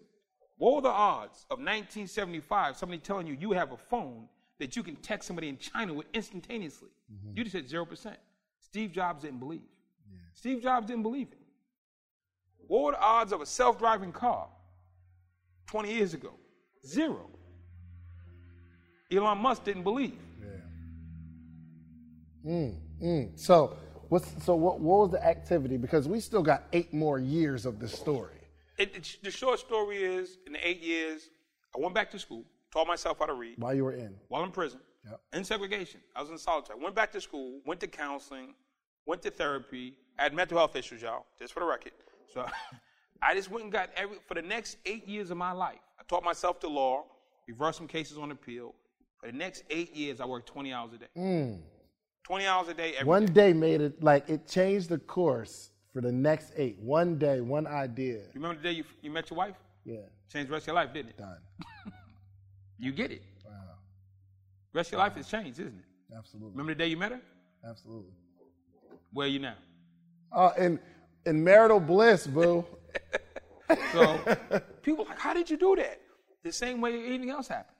What 0.58 0.76
were 0.76 0.82
the 0.82 0.90
odds 0.90 1.46
of 1.52 1.60
1975 1.60 2.78
somebody 2.78 3.00
telling 3.00 3.28
you 3.28 3.38
you 3.40 3.52
have 3.52 3.72
a 3.72 3.78
phone 3.78 4.28
that 4.60 4.76
you 4.76 4.82
can 4.84 4.96
text 4.98 5.28
somebody 5.28 5.50
in 5.50 5.58
China 5.58 5.94
with 5.94 6.08
instantaneously? 6.14 6.90
Mm-hmm. 7.12 7.38
You 7.38 7.44
just 7.44 7.56
said 7.56 7.70
zero 7.70 7.86
percent. 7.86 8.18
Steve 8.60 8.92
Jobs 8.92 9.24
didn't 9.24 9.40
believe. 9.40 9.62
Steve 10.34 10.62
Jobs 10.62 10.88
didn't 10.88 11.04
believe 11.04 11.30
it. 11.32 11.40
What 12.68 12.84
were 12.84 12.92
the 12.92 13.02
odds 13.02 13.32
of 13.32 13.42
a 13.42 13.46
self-driving 13.46 14.12
car 14.12 14.50
20 15.68 15.94
years 15.94 16.14
ago? 16.14 16.34
Zero. 16.86 17.30
Elon 19.12 19.38
Musk 19.38 19.64
didn't 19.64 19.84
believe. 19.84 20.20
Mm. 22.46 23.38
So, 23.40 23.78
what's, 24.10 24.44
so 24.44 24.56
what, 24.56 24.80
what 24.80 25.00
was 25.00 25.12
the 25.12 25.26
activity? 25.26 25.78
Because 25.78 26.08
we 26.08 26.20
still 26.20 26.44
got 26.44 26.64
eight 26.74 26.94
more 26.94 27.20
years 27.20 27.66
of 27.66 27.80
this 27.80 27.94
story. 27.94 28.34
It, 28.78 28.96
it- 28.96 29.18
the 29.24 29.32
short 29.32 29.60
story 29.60 29.98
is, 30.04 30.38
in 30.46 30.54
the 30.54 30.68
eight 30.68 30.82
years, 30.82 31.30
I 31.76 31.80
went 31.80 31.94
back 31.94 32.12
to 32.12 32.20
school, 32.20 32.44
taught 32.72 32.88
myself 32.88 33.20
how 33.20 33.26
to 33.26 33.34
read 33.34 33.56
While 33.58 33.74
you 33.74 33.84
were 33.84 33.94
in. 33.94 34.16
while 34.30 34.44
in 34.44 34.52
prison, 34.52 34.80
Yep. 35.06 35.22
in 35.34 35.44
segregation. 35.44 36.02
I 36.16 36.22
was 36.22 36.30
in 36.30 36.38
solitary. 36.38 36.80
Went 36.82 36.96
back 36.96 37.12
to 37.14 37.22
school, 37.22 37.60
went 37.66 37.80
to 37.82 37.88
counseling, 37.88 38.54
went 39.06 39.22
to 39.24 39.32
therapy. 39.32 39.98
I 40.20 40.24
had 40.24 40.34
mental 40.34 40.58
health 40.58 40.76
issues, 40.76 41.02
y'all, 41.02 41.26
just 41.40 41.54
for 41.54 41.60
the 41.62 41.66
record. 41.66 41.94
So 42.34 42.46
I 43.22 43.34
just 43.34 43.50
went 43.50 43.64
and 43.64 43.72
got 43.72 43.90
every 43.96 44.18
for 44.28 44.34
the 44.34 44.42
next 44.42 44.78
eight 44.86 45.08
years 45.08 45.32
of 45.32 45.38
my 45.38 45.52
life. 45.54 45.80
I 46.00 46.04
taught 46.08 46.24
myself 46.24 46.60
the 46.60 46.68
law, 46.70 47.06
reversed 47.48 47.78
some 47.78 47.88
cases 47.88 48.18
on 48.18 48.32
appeal. 48.32 48.74
For 49.20 49.28
the 49.32 49.38
next 49.38 49.64
eight 49.70 49.96
years, 49.96 50.20
I 50.22 50.26
worked 50.26 50.48
20 50.48 50.74
hours 50.74 50.92
a 50.94 50.98
day. 50.98 51.58
20 52.28 52.46
hours 52.46 52.68
a 52.68 52.74
day 52.74 52.94
every 52.96 53.06
Mm. 53.06 53.08
One 53.08 53.26
day. 53.26 53.34
day 53.34 53.54
made 53.54 53.80
it 53.82 54.04
like 54.04 54.30
it 54.30 54.48
changed 54.48 54.90
the 54.90 54.98
course 54.98 55.72
for 55.94 56.02
the 56.02 56.12
next 56.12 56.52
eight. 56.58 56.78
One 56.80 57.18
day, 57.18 57.40
one 57.40 57.66
idea. 57.66 58.18
You 58.18 58.24
remember 58.36 58.58
the 58.62 58.64
day 58.64 58.72
you, 58.74 58.84
you 59.02 59.10
met 59.12 59.30
your 59.30 59.38
wife? 59.38 59.56
Yeah, 59.86 60.00
Changed 60.32 60.50
the 60.50 60.54
rest 60.54 60.64
of 60.64 60.68
your 60.68 60.76
life, 60.76 60.94
didn't 60.94 61.10
it? 61.12 61.18
done. 61.18 61.38
You 62.80 62.92
get 62.92 63.12
it. 63.12 63.24
Wow, 63.46 63.52
rest 64.74 64.90
of 64.90 64.92
your 64.94 65.00
life 65.00 65.16
has 65.16 65.28
changed, 65.28 65.60
isn't 65.60 65.74
it? 65.80 66.16
absolutely, 66.16 66.52
Remember 66.52 66.74
the 66.74 66.78
day 66.78 66.88
you 66.88 66.98
met 66.98 67.12
her? 67.14 67.22
absolutely. 67.68 68.12
Where 69.14 69.26
are 69.26 69.30
you 69.30 69.40
now? 69.40 69.56
Oh, 70.34 70.52
and 70.60 70.78
in 71.26 71.44
marital 71.44 71.80
bliss, 71.80 72.28
boo. 72.28 72.66
So 73.94 74.20
people 74.84 75.06
are 75.06 75.10
like, 75.10 75.20
how 75.20 75.34
did 75.34 75.50
you 75.50 75.58
do 75.58 75.76
that? 75.78 76.00
The 76.44 76.52
same 76.54 76.80
way 76.82 76.94
anything 77.06 77.30
else 77.32 77.48
happens. 77.48 77.74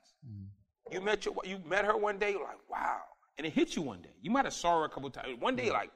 You 0.90 1.00
met 1.00 1.24
your, 1.26 1.34
you 1.44 1.58
met 1.66 1.84
her 1.84 1.96
one 1.96 2.18
day, 2.18 2.30
you're 2.32 2.42
like, 2.44 2.58
wow, 2.68 3.00
and 3.38 3.46
it 3.46 3.52
hit 3.52 3.76
you 3.76 3.82
one 3.82 4.02
day. 4.02 4.10
You 4.20 4.30
might 4.30 4.44
have 4.44 4.52
saw 4.52 4.80
her 4.80 4.84
a 4.84 4.88
couple 4.88 5.08
times. 5.10 5.40
One 5.40 5.56
day, 5.56 5.68
mm. 5.68 5.72
like, 5.72 5.90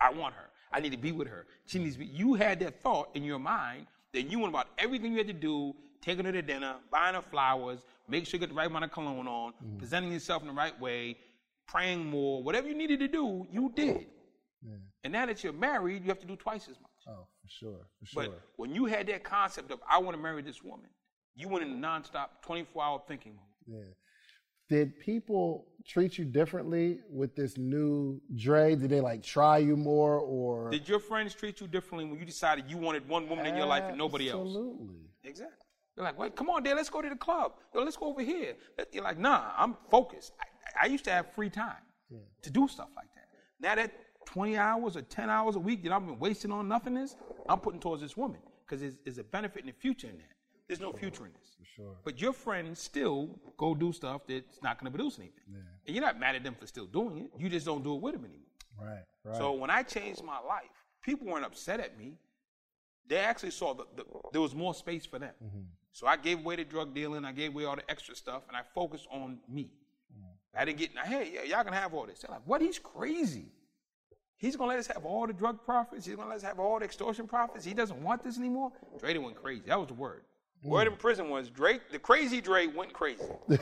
I 0.00 0.10
want 0.10 0.34
her. 0.34 0.46
I 0.72 0.80
need 0.80 0.92
to 0.92 0.98
be 0.98 1.12
with 1.12 1.28
her. 1.28 1.46
She 1.66 1.78
needs 1.78 1.94
to 1.94 2.00
be. 2.00 2.06
You 2.06 2.34
had 2.34 2.60
that 2.60 2.80
thought 2.82 3.10
in 3.14 3.24
your 3.24 3.38
mind 3.38 3.86
that 4.12 4.22
you 4.22 4.38
went 4.38 4.50
about 4.50 4.68
everything 4.78 5.12
you 5.12 5.18
had 5.18 5.26
to 5.26 5.32
do, 5.32 5.74
taking 6.00 6.24
her 6.24 6.32
to 6.32 6.42
dinner, 6.42 6.76
buying 6.90 7.14
her 7.14 7.22
flowers, 7.22 7.80
make 8.08 8.26
sure 8.26 8.38
you 8.38 8.40
get 8.40 8.50
the 8.50 8.54
right 8.54 8.68
amount 8.68 8.84
of 8.84 8.92
cologne 8.92 9.26
on, 9.26 9.52
mm. 9.52 9.78
presenting 9.78 10.12
yourself 10.12 10.42
in 10.42 10.48
the 10.48 10.54
right 10.54 10.78
way, 10.80 11.16
praying 11.66 12.06
more, 12.06 12.42
whatever 12.42 12.68
you 12.68 12.74
needed 12.74 13.00
to 13.00 13.08
do, 13.08 13.46
you 13.50 13.72
did. 13.74 14.06
And 15.04 15.12
now 15.12 15.26
that 15.26 15.44
you're 15.44 15.52
married, 15.52 16.02
you 16.02 16.08
have 16.08 16.18
to 16.20 16.26
do 16.26 16.36
twice 16.36 16.64
as 16.68 16.80
much. 16.80 16.90
Oh, 17.08 17.26
for 17.40 17.48
sure, 17.48 17.86
for 18.00 18.06
sure. 18.06 18.22
But 18.24 18.40
when 18.56 18.74
you 18.74 18.86
had 18.86 19.06
that 19.08 19.22
concept 19.22 19.70
of 19.70 19.80
I 19.88 19.98
want 19.98 20.16
to 20.16 20.22
marry 20.22 20.42
this 20.42 20.64
woman, 20.64 20.88
you 21.36 21.48
went 21.48 21.64
in 21.64 21.72
a 21.72 21.74
nonstop 21.74 22.28
24 22.42 22.82
hour 22.82 23.02
thinking 23.06 23.36
mode. 23.36 23.78
Yeah. 23.78 23.92
Did 24.68 24.98
people 24.98 25.66
treat 25.86 26.18
you 26.18 26.24
differently 26.24 26.98
with 27.08 27.36
this 27.36 27.56
new 27.56 28.20
Dre? 28.34 28.74
Did 28.74 28.90
they 28.90 29.00
like 29.00 29.22
try 29.22 29.58
you 29.58 29.76
more 29.76 30.18
or 30.18 30.70
Did 30.70 30.88
your 30.88 30.98
friends 30.98 31.34
treat 31.34 31.60
you 31.60 31.68
differently 31.68 32.04
when 32.04 32.18
you 32.18 32.26
decided 32.26 32.68
you 32.68 32.76
wanted 32.76 33.08
one 33.08 33.28
woman 33.28 33.46
in 33.46 33.56
your 33.56 33.66
life 33.66 33.84
and 33.84 33.96
nobody 33.96 34.28
else? 34.28 34.40
Absolutely. 34.40 34.96
Exactly. 35.22 35.56
They're 35.94 36.04
like, 36.04 36.18
wait, 36.18 36.36
come 36.36 36.50
on, 36.50 36.62
Dad, 36.62 36.76
let's 36.76 36.90
go 36.90 37.00
to 37.00 37.08
the 37.08 37.16
club. 37.16 37.52
Yo, 37.74 37.82
let's 37.82 37.96
go 37.96 38.06
over 38.06 38.22
here. 38.22 38.54
You're 38.92 39.04
like, 39.04 39.18
nah, 39.18 39.52
I'm 39.56 39.76
focused. 39.90 40.32
I, 40.40 40.84
I 40.84 40.86
used 40.88 41.04
to 41.04 41.10
have 41.10 41.32
free 41.32 41.48
time 41.48 41.76
to 42.42 42.50
do 42.50 42.68
stuff 42.68 42.88
like 42.96 43.08
that. 43.14 43.28
Now 43.60 43.76
that 43.76 43.92
20 44.26 44.56
hours 44.56 44.96
or 44.96 45.02
10 45.02 45.30
hours 45.30 45.56
a 45.56 45.60
week 45.60 45.84
that 45.84 45.92
I've 45.92 46.04
been 46.04 46.18
wasting 46.18 46.50
on 46.50 46.68
nothingness, 46.68 47.16
I'm 47.48 47.60
putting 47.60 47.80
towards 47.80 48.02
this 48.02 48.16
woman 48.16 48.40
because 48.64 48.80
there's, 48.80 48.98
there's 49.04 49.18
a 49.18 49.24
benefit 49.24 49.60
in 49.60 49.66
the 49.68 49.72
future 49.72 50.08
in 50.08 50.18
that. 50.18 50.35
There's 50.68 50.80
no 50.80 50.92
future 50.92 51.26
in 51.26 51.32
this. 51.32 51.56
For 51.58 51.64
sure. 51.64 51.96
But 52.04 52.20
your 52.20 52.32
friends 52.32 52.80
still 52.80 53.38
go 53.56 53.74
do 53.74 53.92
stuff 53.92 54.22
that's 54.26 54.62
not 54.62 54.80
going 54.80 54.90
to 54.90 54.96
produce 54.96 55.18
anything. 55.18 55.44
And 55.86 55.94
you're 55.94 56.04
not 56.04 56.18
mad 56.18 56.34
at 56.34 56.42
them 56.42 56.56
for 56.58 56.66
still 56.66 56.86
doing 56.86 57.18
it. 57.18 57.30
You 57.38 57.48
just 57.48 57.66
don't 57.66 57.84
do 57.84 57.94
it 57.94 58.00
with 58.00 58.14
them 58.14 58.24
anymore. 58.24 58.42
Right, 58.78 59.04
right. 59.24 59.36
So 59.36 59.52
when 59.52 59.70
I 59.70 59.82
changed 59.82 60.22
my 60.22 60.40
life, 60.40 60.64
people 61.02 61.26
weren't 61.28 61.44
upset 61.44 61.80
at 61.80 61.98
me. 61.98 62.14
They 63.08 63.18
actually 63.18 63.52
saw 63.52 63.72
that 63.74 63.96
the, 63.96 64.04
there 64.32 64.40
was 64.40 64.54
more 64.54 64.74
space 64.74 65.06
for 65.06 65.18
them. 65.18 65.32
Mm-hmm. 65.42 65.60
So 65.92 66.06
I 66.06 66.16
gave 66.16 66.40
away 66.40 66.56
the 66.56 66.64
drug 66.64 66.94
dealing, 66.94 67.24
I 67.24 67.32
gave 67.32 67.54
away 67.54 67.64
all 67.64 67.76
the 67.76 67.88
extra 67.90 68.14
stuff, 68.14 68.42
and 68.48 68.56
I 68.56 68.60
focused 68.74 69.06
on 69.10 69.38
me. 69.48 69.70
Mm. 70.12 70.60
I 70.60 70.64
didn't 70.64 70.78
get, 70.78 70.90
hey, 71.04 71.30
yeah, 71.32 71.42
y'all 71.44 71.64
can 71.64 71.72
have 71.72 71.94
all 71.94 72.04
this. 72.04 72.18
They're 72.18 72.34
like, 72.34 72.42
what? 72.44 72.60
He's 72.60 72.78
crazy. 72.78 73.46
He's 74.36 74.56
gonna 74.56 74.68
let 74.68 74.78
us 74.78 74.86
have 74.88 75.06
all 75.06 75.26
the 75.26 75.32
drug 75.32 75.64
profits. 75.64 76.04
He's 76.04 76.16
gonna 76.16 76.28
let 76.28 76.36
us 76.36 76.42
have 76.42 76.58
all 76.58 76.78
the 76.78 76.84
extortion 76.84 77.26
profits. 77.26 77.64
He 77.64 77.72
doesn't 77.72 78.02
want 78.02 78.22
this 78.22 78.36
anymore. 78.36 78.72
Done 79.00 79.22
went 79.22 79.36
crazy. 79.42 79.62
That 79.66 79.78
was 79.78 79.88
the 79.88 79.94
word. 79.94 80.22
Hmm. 80.62 80.68
Word 80.68 80.86
in 80.88 80.96
prison 80.96 81.28
was 81.28 81.50
Drake. 81.50 81.82
The 81.90 81.98
crazy 81.98 82.40
Dre 82.40 82.66
went 82.66 82.92
crazy. 82.92 83.24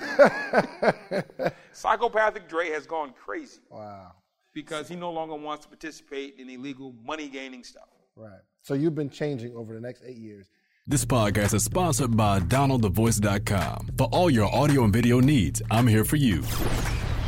Psychopathic 1.73 2.49
Dre 2.49 2.71
has 2.71 2.87
gone 2.87 3.13
crazy 3.13 3.61
wow. 3.69 4.13
because 4.53 4.89
he 4.89 4.97
no 4.97 5.11
longer 5.11 5.35
wants 5.35 5.65
to 5.65 5.69
participate 5.69 6.37
in 6.39 6.49
illegal 6.49 6.95
money 7.05 7.29
gaining 7.29 7.65
stuff. 7.65 7.89
Right. 8.17 8.41
So 8.63 8.75
you've 8.75 8.95
been 8.95 9.11
changing 9.11 9.55
over 9.55 9.75
the 9.75 9.81
next 9.81 10.03
eight 10.07 10.17
years. 10.17 10.49
This 10.87 11.05
podcast 11.05 11.55
is 11.55 11.65
sponsored 11.65 12.15
by 12.17 12.41
DonaldTheVoice.com. 12.41 13.93
For 13.97 14.07
all 14.13 14.29
your 14.29 14.55
audio 14.55 14.85
and 14.85 14.93
video 14.93 15.19
needs, 15.19 15.63
I'm 15.71 15.87
here 15.87 16.05
for 16.05 16.17
you. 16.17 16.43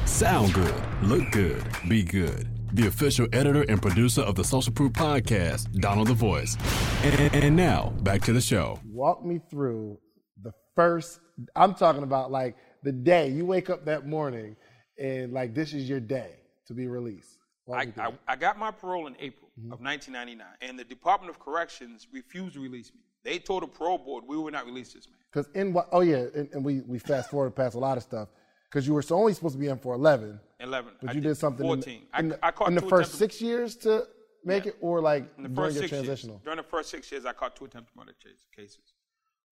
Sound 0.05 0.53
good, 0.53 0.75
look 1.03 1.31
good, 1.33 1.65
be 1.89 2.03
good. 2.03 2.56
The 2.73 2.87
official 2.87 3.27
editor 3.33 3.65
and 3.69 3.81
producer 3.81 4.23
of 4.23 4.35
the 4.35 4.45
Social 4.45 4.73
Proof 4.73 4.93
Podcast, 4.93 5.73
Donald 5.81 6.09
the 6.09 6.15
Voice. 6.15 6.57
And, 7.03 7.35
and 7.35 7.57
now, 7.57 7.91
back 8.03 8.23
to 8.23 8.33
the 8.33 8.41
show. 8.41 8.81
Walk 8.85 9.25
me 9.25 9.41
through 9.51 9.99
the 10.43 10.53
first. 10.75 11.21
I'm 11.55 11.75
talking 11.75 12.03
about 12.03 12.31
like 12.31 12.57
the 12.83 12.93
day 12.93 13.29
you 13.31 13.47
wake 13.47 13.71
up 13.71 13.85
that 13.87 14.07
morning, 14.07 14.57
and 14.99 15.33
like 15.33 15.55
this 15.55 15.73
is 15.73 15.89
your 15.89 16.01
day 16.01 16.31
to 16.67 16.75
be 16.75 16.87
released. 16.89 17.39
Walk 17.67 17.89
I, 17.99 18.07
I. 18.07 18.13
I 18.29 18.37
got 18.37 18.59
my 18.59 18.71
parole 18.71 19.07
in 19.07 19.17
April 19.21 19.51
mm-hmm. 19.59 19.73
of 19.73 19.81
1999, 19.81 20.47
and 20.61 20.79
the 20.79 20.85
Department 20.85 21.31
of 21.31 21.39
Corrections 21.39 22.09
refused 22.13 22.55
to 22.55 22.61
release 22.61 22.93
me. 22.93 23.01
They 23.23 23.39
told 23.39 23.63
the 23.63 23.69
parole 23.69 23.99
board 23.99 24.25
we 24.27 24.37
will 24.37 24.51
not 24.51 24.67
release 24.67 24.93
this 24.93 25.09
man. 25.09 25.19
Because 25.33 25.51
in 25.55 25.73
what? 25.73 25.89
Oh 25.93 26.01
yeah, 26.01 26.25
and, 26.35 26.49
and 26.53 26.65
we 26.65 26.81
we 26.81 26.99
fast 26.99 27.31
forward 27.31 27.55
past 27.55 27.75
a 27.75 27.79
lot 27.79 27.97
of 27.97 28.03
stuff. 28.03 28.29
Because 28.71 28.87
you 28.87 28.95
were 28.95 29.03
only 29.11 29.33
supposed 29.33 29.55
to 29.55 29.61
be 29.61 29.69
in 29.69 29.79
for 29.79 29.95
11, 29.95 30.41
11. 30.61 30.93
but 31.01 31.11
I 31.11 31.13
you 31.13 31.21
did, 31.21 31.37
something 31.37 31.65
in 31.65 31.81
the- 31.81 31.85
14. 31.87 32.01
in, 32.01 32.07
I, 32.13 32.23
the, 32.23 32.45
I 32.45 32.51
caught 32.51 32.69
in 32.69 32.75
the 32.75 32.83
first 32.83 33.15
six 33.15 33.41
years 33.41 33.77
to 33.77 34.07
make 34.45 34.65
Yeah. 34.65 34.71
it, 34.73 34.77
or 34.81 35.01
like 35.01 35.25
in 35.39 35.55
during 35.55 35.75
your 35.75 35.89
transitional. 35.89 36.37
years. 36.37 36.45
During 36.45 36.57
the 36.59 36.63
first 36.65 36.91
six 36.91 37.11
years, 37.11 37.25
I 37.25 37.33
caught 37.33 37.57
two 37.57 37.65
attempted 37.67 37.95
murder 37.97 38.13
cases. 38.55 38.79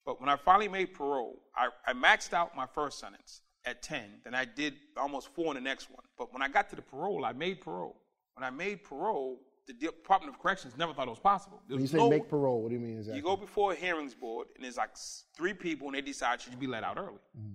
But 0.05 0.21
when 0.21 0.29
I 0.29 0.37
finally 0.37 0.69
made 0.69 0.93
parole, 0.95 1.41
I, 1.57 1.69
I 1.87 1.93
maxed 1.95 2.33
out 2.35 2.55
my 2.57 2.67
first 2.67 2.99
sentence 2.99 3.41
at 3.65 3.83
10. 3.83 4.03
Then 4.25 4.35
I 4.35 4.45
did 4.45 4.75
almost 4.97 5.29
four 5.35 5.47
in 5.47 5.55
the 5.55 5.61
next 5.61 5.91
one. 5.91 6.05
But 6.19 6.33
when 6.33 6.43
I 6.43 6.49
got 6.49 6.69
to 6.71 6.77
the 6.77 6.83
parole, 6.83 7.25
I 7.25 7.33
made 7.33 7.61
parole. 7.61 7.97
When 8.35 8.45
I 8.45 8.51
made 8.51 8.85
parole, 8.85 9.41
the 9.67 9.73
Department 9.73 10.35
of 10.35 10.43
Corrections 10.43 10.75
never 10.77 10.93
thought 10.93 11.07
it 11.07 11.11
was 11.11 11.19
possible. 11.21 11.63
There 11.67 11.77
When 11.77 11.83
you 11.83 11.89
say 11.89 11.97
no- 11.97 12.11
make 12.11 12.29
parole, 12.29 12.61
what 12.63 12.69
do 12.69 12.75
you 12.75 12.81
mean 12.81 12.99
exactly? 12.99 13.17
You 13.17 13.23
go 13.23 13.37
before 13.37 13.73
a 13.73 13.75
hearings 13.75 14.13
board, 14.15 14.49
and 14.57 14.65
there's 14.65 14.77
like 14.77 14.91
three 15.35 15.55
people, 15.55 15.87
and 15.87 15.97
they 15.97 16.03
decide 16.03 16.41
should 16.43 16.53
you 16.53 16.59
be 16.59 16.67
let 16.67 16.85
out 16.85 16.99
early. 16.99 17.21
Mm-hmm. 17.39 17.55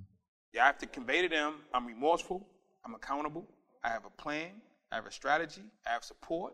You 0.53 0.59
have 0.61 0.77
to 0.79 0.87
convey 0.87 1.21
to 1.21 1.29
them, 1.29 1.55
I'm 1.73 1.85
remorseful, 1.85 2.47
I'm 2.85 2.95
accountable, 2.95 3.45
I 3.83 3.89
have 3.89 4.05
a 4.05 4.09
plan, 4.21 4.49
I 4.91 4.95
have 4.95 5.05
a 5.05 5.11
strategy, 5.11 5.61
I 5.87 5.91
have 5.91 6.03
support, 6.03 6.53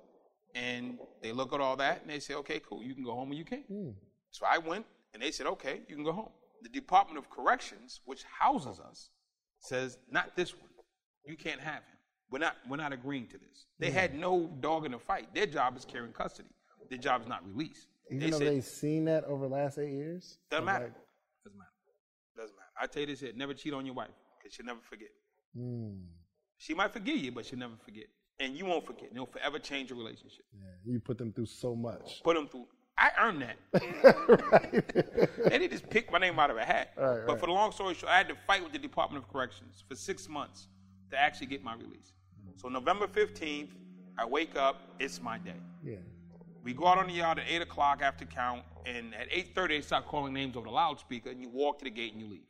and 0.53 0.97
they 1.21 1.31
look 1.31 1.53
at 1.53 1.61
all 1.61 1.77
that 1.77 2.01
and 2.01 2.09
they 2.09 2.19
say, 2.19 2.33
okay, 2.35 2.59
cool, 2.67 2.83
you 2.83 2.93
can 2.93 3.03
go 3.03 3.13
home 3.13 3.29
when 3.29 3.37
you 3.37 3.45
can. 3.45 3.61
Hmm. 3.61 3.89
So 4.31 4.45
I 4.49 4.57
went, 4.57 4.85
and 5.13 5.23
they 5.23 5.31
said, 5.31 5.47
okay, 5.47 5.81
you 5.87 5.95
can 5.95 6.03
go 6.03 6.11
home. 6.11 6.29
The 6.61 6.69
Department 6.69 7.17
of 7.17 7.29
Corrections, 7.29 8.01
which 8.05 8.23
houses 8.23 8.79
us, 8.79 9.09
says, 9.59 9.97
not 10.11 10.35
this 10.35 10.53
one. 10.53 10.69
You 11.25 11.37
can't 11.37 11.61
have 11.61 11.75
him. 11.77 11.97
We're 12.31 12.39
not, 12.39 12.55
we're 12.69 12.77
not 12.77 12.91
agreeing 12.91 13.27
to 13.27 13.37
this. 13.37 13.65
They 13.79 13.89
Hmm. 13.91 13.95
had 13.97 14.15
no 14.15 14.47
dog 14.59 14.85
in 14.85 14.91
the 14.91 14.99
fight. 14.99 15.33
Their 15.33 15.45
job 15.45 15.77
is 15.77 15.85
carrying 15.85 16.11
custody. 16.11 16.49
Their 16.89 16.97
job 16.99 17.21
is 17.21 17.27
not 17.27 17.45
release. 17.47 17.87
Even 18.11 18.19
they 18.19 18.29
though 18.31 18.39
said, 18.39 18.47
they've 18.47 18.63
seen 18.63 19.05
that 19.05 19.23
over 19.23 19.47
the 19.47 19.53
last 19.53 19.77
eight 19.77 19.91
years. 19.93 20.37
doesn't 20.51 20.65
matter. 20.65 20.85
like- 20.85 20.93
Doesn't 21.45 21.57
matter. 21.57 21.69
I 22.79 22.87
tell 22.87 23.01
you 23.01 23.07
this 23.07 23.21
here, 23.21 23.31
never 23.35 23.53
cheat 23.53 23.73
on 23.73 23.85
your 23.85 23.95
wife, 23.95 24.09
because 24.37 24.53
she'll 24.53 24.65
never 24.65 24.79
forget. 24.89 25.09
Hmm. 25.57 25.93
She 26.57 26.73
might 26.73 26.91
forgive 26.91 27.17
you, 27.17 27.31
but 27.31 27.45
she'll 27.45 27.59
never 27.59 27.75
forget. 27.83 28.05
And 28.39 28.57
you 28.57 28.65
won't 28.65 28.85
forget. 28.85 29.09
It'll 29.11 29.25
forever 29.25 29.59
change 29.59 29.89
your 29.89 29.97
relationship. 29.99 30.45
yeah, 30.53 30.67
you 30.93 30.99
put 30.99 31.17
them 31.17 31.31
through 31.31 31.45
so 31.45 31.75
much. 31.75 32.21
Put 32.23 32.35
them 32.35 32.47
through. 32.47 32.67
I 32.97 33.11
earned 33.19 33.41
that. 33.41 33.57
And 35.43 35.51
they 35.51 35.59
didn't 35.59 35.71
just 35.71 35.89
pick 35.89 36.11
my 36.11 36.17
name 36.17 36.39
out 36.39 36.49
of 36.49 36.57
a 36.57 36.63
hat. 36.63 36.93
Right, 36.97 37.25
but 37.25 37.33
right. 37.33 37.39
for 37.39 37.45
the 37.45 37.51
long 37.51 37.71
story 37.71 37.93
short, 37.93 38.11
I 38.11 38.17
had 38.17 38.29
to 38.29 38.35
fight 38.47 38.63
with 38.63 38.71
the 38.71 38.79
Department 38.79 39.23
of 39.23 39.31
Corrections 39.31 39.83
for 39.87 39.95
six 39.95 40.29
months 40.29 40.67
to 41.11 41.17
actually 41.17 41.47
get 41.47 41.63
my 41.63 41.75
release. 41.75 42.13
So 42.55 42.69
November 42.69 43.07
15th, 43.07 43.69
I 44.17 44.25
wake 44.25 44.55
up, 44.55 44.81
it's 44.99 45.21
my 45.21 45.37
day. 45.37 45.59
Yeah. 45.83 45.95
We 46.63 46.73
go 46.73 46.87
out 46.87 46.97
on 46.97 47.07
the 47.07 47.13
yard 47.13 47.37
at 47.39 47.45
8 47.47 47.61
o'clock 47.61 48.01
after 48.01 48.25
count, 48.25 48.63
and 48.85 49.13
at 49.13 49.29
8.30 49.29 49.67
they 49.67 49.81
start 49.81 50.07
calling 50.07 50.33
names 50.33 50.55
over 50.55 50.65
the 50.65 50.71
loudspeaker, 50.71 51.29
and 51.29 51.41
you 51.41 51.49
walk 51.49 51.79
to 51.79 51.85
the 51.85 51.91
gate 51.91 52.13
and 52.13 52.21
you 52.21 52.27
leave. 52.27 52.47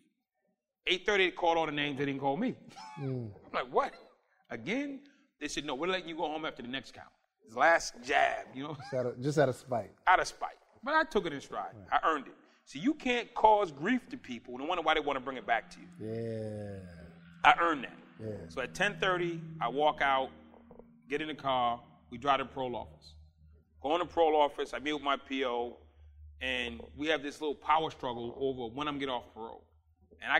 8.30 0.87 1.17
they 1.17 1.31
called 1.31 1.57
all 1.57 1.65
the 1.65 1.71
names, 1.71 1.97
they 1.97 2.05
didn't 2.05 2.21
call 2.21 2.37
me. 2.37 2.55
Mm. 2.99 3.29
I'm 3.45 3.51
like, 3.53 3.73
what? 3.73 3.93
Again? 4.49 4.99
They 5.39 5.47
said, 5.47 5.65
no, 5.65 5.75
we're 5.75 5.87
letting 5.87 6.07
you 6.07 6.15
go 6.15 6.23
home 6.23 6.45
after 6.45 6.61
the 6.61 6.67
next 6.67 6.93
count. 6.93 7.07
It's 7.45 7.55
last 7.55 7.93
jab, 8.03 8.45
you 8.55 8.63
know, 8.63 8.75
Just 8.75 8.93
out 8.93 9.05
of, 9.05 9.21
just 9.21 9.37
out 9.37 9.49
of 9.49 9.55
spite. 9.55 9.91
out 10.07 10.19
of 10.19 10.27
spite. 10.27 10.57
But 10.83 10.93
I 10.95 11.03
took 11.03 11.25
it 11.25 11.33
in 11.33 11.41
stride. 11.41 11.73
I 11.91 11.99
earned 12.07 12.27
it. 12.27 12.33
So 12.65 12.79
you 12.79 12.93
can't 12.95 13.31
cause 13.35 13.71
grief 13.71 14.09
to 14.09 14.17
people 14.17 14.55
and 14.55 14.67
wonder 14.67 14.81
why 14.81 14.95
they 14.95 14.99
want 14.99 15.17
to 15.17 15.23
bring 15.23 15.37
it 15.37 15.45
back 15.45 15.69
to 15.71 15.77
you. 15.79 15.87
Yeah. 16.11 16.79
I 17.43 17.53
earned 17.61 17.83
that. 17.83 17.93
Yeah. 18.19 18.33
So 18.49 18.61
at 18.61 18.73
10:30, 18.73 19.39
I 19.61 19.67
walk 19.67 20.01
out, 20.01 20.29
get 21.09 21.21
in 21.21 21.27
the 21.27 21.35
car, 21.35 21.79
we 22.09 22.17
drive 22.17 22.39
to 22.39 22.45
the 22.45 22.49
parole 22.49 22.75
office. 22.75 23.13
Go 23.83 23.93
in 23.93 23.99
the 23.99 24.05
parole 24.05 24.35
office, 24.35 24.73
I 24.73 24.79
meet 24.79 24.93
with 24.93 25.03
my 25.03 25.17
PO, 25.17 25.77
and 26.41 26.81
we 26.97 27.05
have 27.07 27.21
this 27.21 27.39
little 27.41 27.55
power 27.55 27.91
struggle 27.91 28.35
over 28.39 28.73
when 28.73 28.87
I'm 28.87 28.97
get 28.97 29.09
off 29.09 29.23
parole. 29.35 29.63
And 30.23 30.31
I 30.31 30.39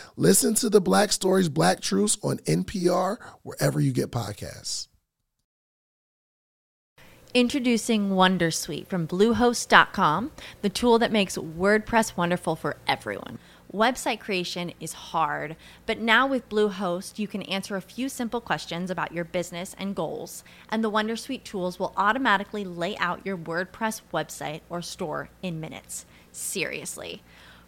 Listen 0.17 0.53
to 0.55 0.69
the 0.69 0.81
Black 0.81 1.11
Stories, 1.11 1.49
Black 1.49 1.79
Truths 1.79 2.17
on 2.21 2.37
NPR, 2.39 3.17
wherever 3.43 3.79
you 3.79 3.93
get 3.93 4.11
podcasts. 4.11 4.87
Introducing 7.33 8.09
Wondersuite 8.09 8.87
from 8.87 9.07
Bluehost.com, 9.07 10.31
the 10.61 10.69
tool 10.69 10.99
that 10.99 11.13
makes 11.13 11.37
WordPress 11.37 12.17
wonderful 12.17 12.57
for 12.57 12.75
everyone. 12.85 13.39
Website 13.73 14.19
creation 14.19 14.73
is 14.81 14.91
hard, 14.91 15.55
but 15.85 15.97
now 15.97 16.27
with 16.27 16.49
Bluehost, 16.49 17.17
you 17.17 17.29
can 17.29 17.41
answer 17.43 17.77
a 17.77 17.81
few 17.81 18.09
simple 18.09 18.41
questions 18.41 18.91
about 18.91 19.13
your 19.13 19.23
business 19.23 19.73
and 19.79 19.95
goals, 19.95 20.43
and 20.69 20.83
the 20.83 20.91
Wondersuite 20.91 21.45
tools 21.45 21.79
will 21.79 21.93
automatically 21.95 22.65
lay 22.65 22.97
out 22.97 23.25
your 23.25 23.37
WordPress 23.37 24.01
website 24.13 24.59
or 24.69 24.81
store 24.81 25.29
in 25.41 25.61
minutes. 25.61 26.05
Seriously. 26.33 27.23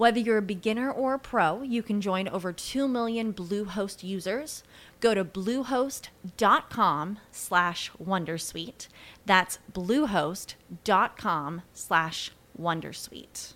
Whether 0.00 0.18
you're 0.18 0.38
a 0.38 0.42
beginner 0.56 0.90
or 0.90 1.12
a 1.12 1.18
pro, 1.18 1.60
you 1.60 1.82
can 1.82 2.00
join 2.00 2.26
over 2.26 2.54
2 2.54 2.88
million 2.88 3.34
Bluehost 3.34 4.02
users. 4.02 4.62
Go 4.98 5.12
to 5.12 5.26
bluehost.com 5.26 7.18
slash 7.30 7.90
wondersuite. 8.02 8.88
That's 9.26 9.58
bluehost.com 9.70 11.62
slash 11.74 12.30
wondersuite. 12.58 13.52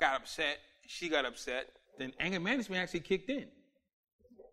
Got 0.00 0.22
upset. 0.22 0.60
She 0.86 1.10
got 1.10 1.26
upset. 1.26 1.68
Then 1.98 2.14
anger 2.18 2.40
management 2.40 2.80
actually 2.80 3.00
kicked 3.00 3.28
in. 3.28 3.44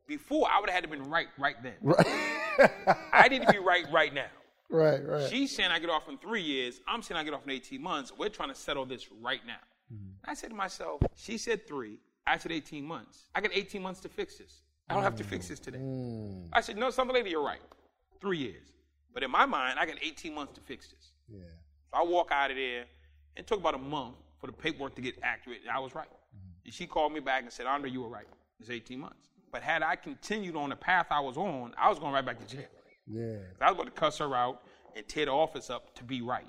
Before, 0.05 0.49
I 0.51 0.59
would 0.59 0.69
have 0.69 0.75
had 0.75 0.83
to 0.83 0.89
been 0.89 1.09
right 1.09 1.27
right 1.37 1.55
then. 1.63 1.75
Right. 1.81 2.71
I 3.13 3.29
need 3.29 3.43
to 3.43 3.53
be 3.53 3.59
right 3.59 3.85
right 3.89 4.13
now. 4.13 4.27
right, 4.69 4.99
right. 5.07 5.29
She's 5.29 5.55
saying 5.55 5.71
I 5.71 5.79
get 5.79 5.89
off 5.89 6.09
in 6.09 6.17
three 6.17 6.41
years. 6.41 6.81
I'm 6.85 7.01
saying 7.01 7.17
I 7.17 7.23
get 7.23 7.33
off 7.33 7.45
in 7.45 7.51
18 7.51 7.81
months. 7.81 8.11
We're 8.17 8.27
trying 8.27 8.49
to 8.49 8.55
settle 8.55 8.85
this 8.85 9.07
right 9.21 9.39
now. 9.47 9.59
Mm-hmm. 9.93 10.29
I 10.29 10.33
said 10.33 10.49
to 10.49 10.55
myself, 10.55 11.01
she 11.15 11.37
said 11.37 11.67
three. 11.67 11.99
I 12.27 12.37
said 12.37 12.51
18 12.51 12.85
months. 12.85 13.29
I 13.33 13.41
got 13.41 13.51
18 13.53 13.81
months 13.81 13.99
to 14.01 14.09
fix 14.09 14.37
this. 14.37 14.61
I 14.89 14.93
don't 14.93 15.03
have 15.03 15.15
to 15.15 15.23
fix 15.23 15.47
this 15.47 15.59
today. 15.59 15.79
Mm. 15.79 16.49
I 16.51 16.61
said, 16.61 16.77
no, 16.77 16.89
something 16.89 17.15
later, 17.15 17.29
you're 17.29 17.43
right. 17.43 17.61
Three 18.21 18.37
years. 18.37 18.73
But 19.13 19.23
in 19.23 19.31
my 19.31 19.45
mind, 19.45 19.79
I 19.79 19.85
got 19.85 19.97
18 20.01 20.33
months 20.33 20.53
to 20.53 20.61
fix 20.61 20.89
this. 20.89 21.11
yeah. 21.27 21.39
So 21.91 21.99
I 21.99 22.03
walk 22.03 22.29
out 22.31 22.51
of 22.51 22.57
there. 22.57 22.85
It 23.35 23.47
took 23.47 23.59
about 23.59 23.75
a 23.75 23.79
month 23.79 24.15
for 24.39 24.47
the 24.47 24.53
paperwork 24.53 24.95
to 24.95 25.01
get 25.01 25.15
accurate, 25.23 25.61
and 25.61 25.71
I 25.71 25.79
was 25.79 25.95
right. 25.95 26.07
Mm-hmm. 26.07 26.65
And 26.65 26.73
she 26.73 26.85
called 26.87 27.13
me 27.13 27.19
back 27.19 27.43
and 27.43 27.51
said, 27.51 27.65
Andre, 27.65 27.89
you 27.89 28.01
were 28.01 28.09
right. 28.09 28.27
It's 28.59 28.69
18 28.69 28.99
months. 28.99 29.29
But 29.51 29.63
had 29.63 29.81
I 29.81 29.95
continued 29.95 30.55
on 30.55 30.69
the 30.69 30.75
path 30.75 31.07
I 31.09 31.19
was 31.19 31.37
on, 31.37 31.73
I 31.77 31.89
was 31.89 31.99
going 31.99 32.13
right 32.13 32.25
back 32.25 32.39
to 32.39 32.45
jail. 32.45 32.67
Yeah. 33.07 33.37
I 33.59 33.71
was 33.71 33.79
about 33.79 33.85
to 33.85 33.99
cuss 33.99 34.19
her 34.19 34.35
out 34.35 34.61
and 34.95 35.07
tear 35.07 35.25
the 35.25 35.31
office 35.31 35.69
up 35.69 35.95
to 35.95 36.03
be 36.03 36.21
right. 36.21 36.45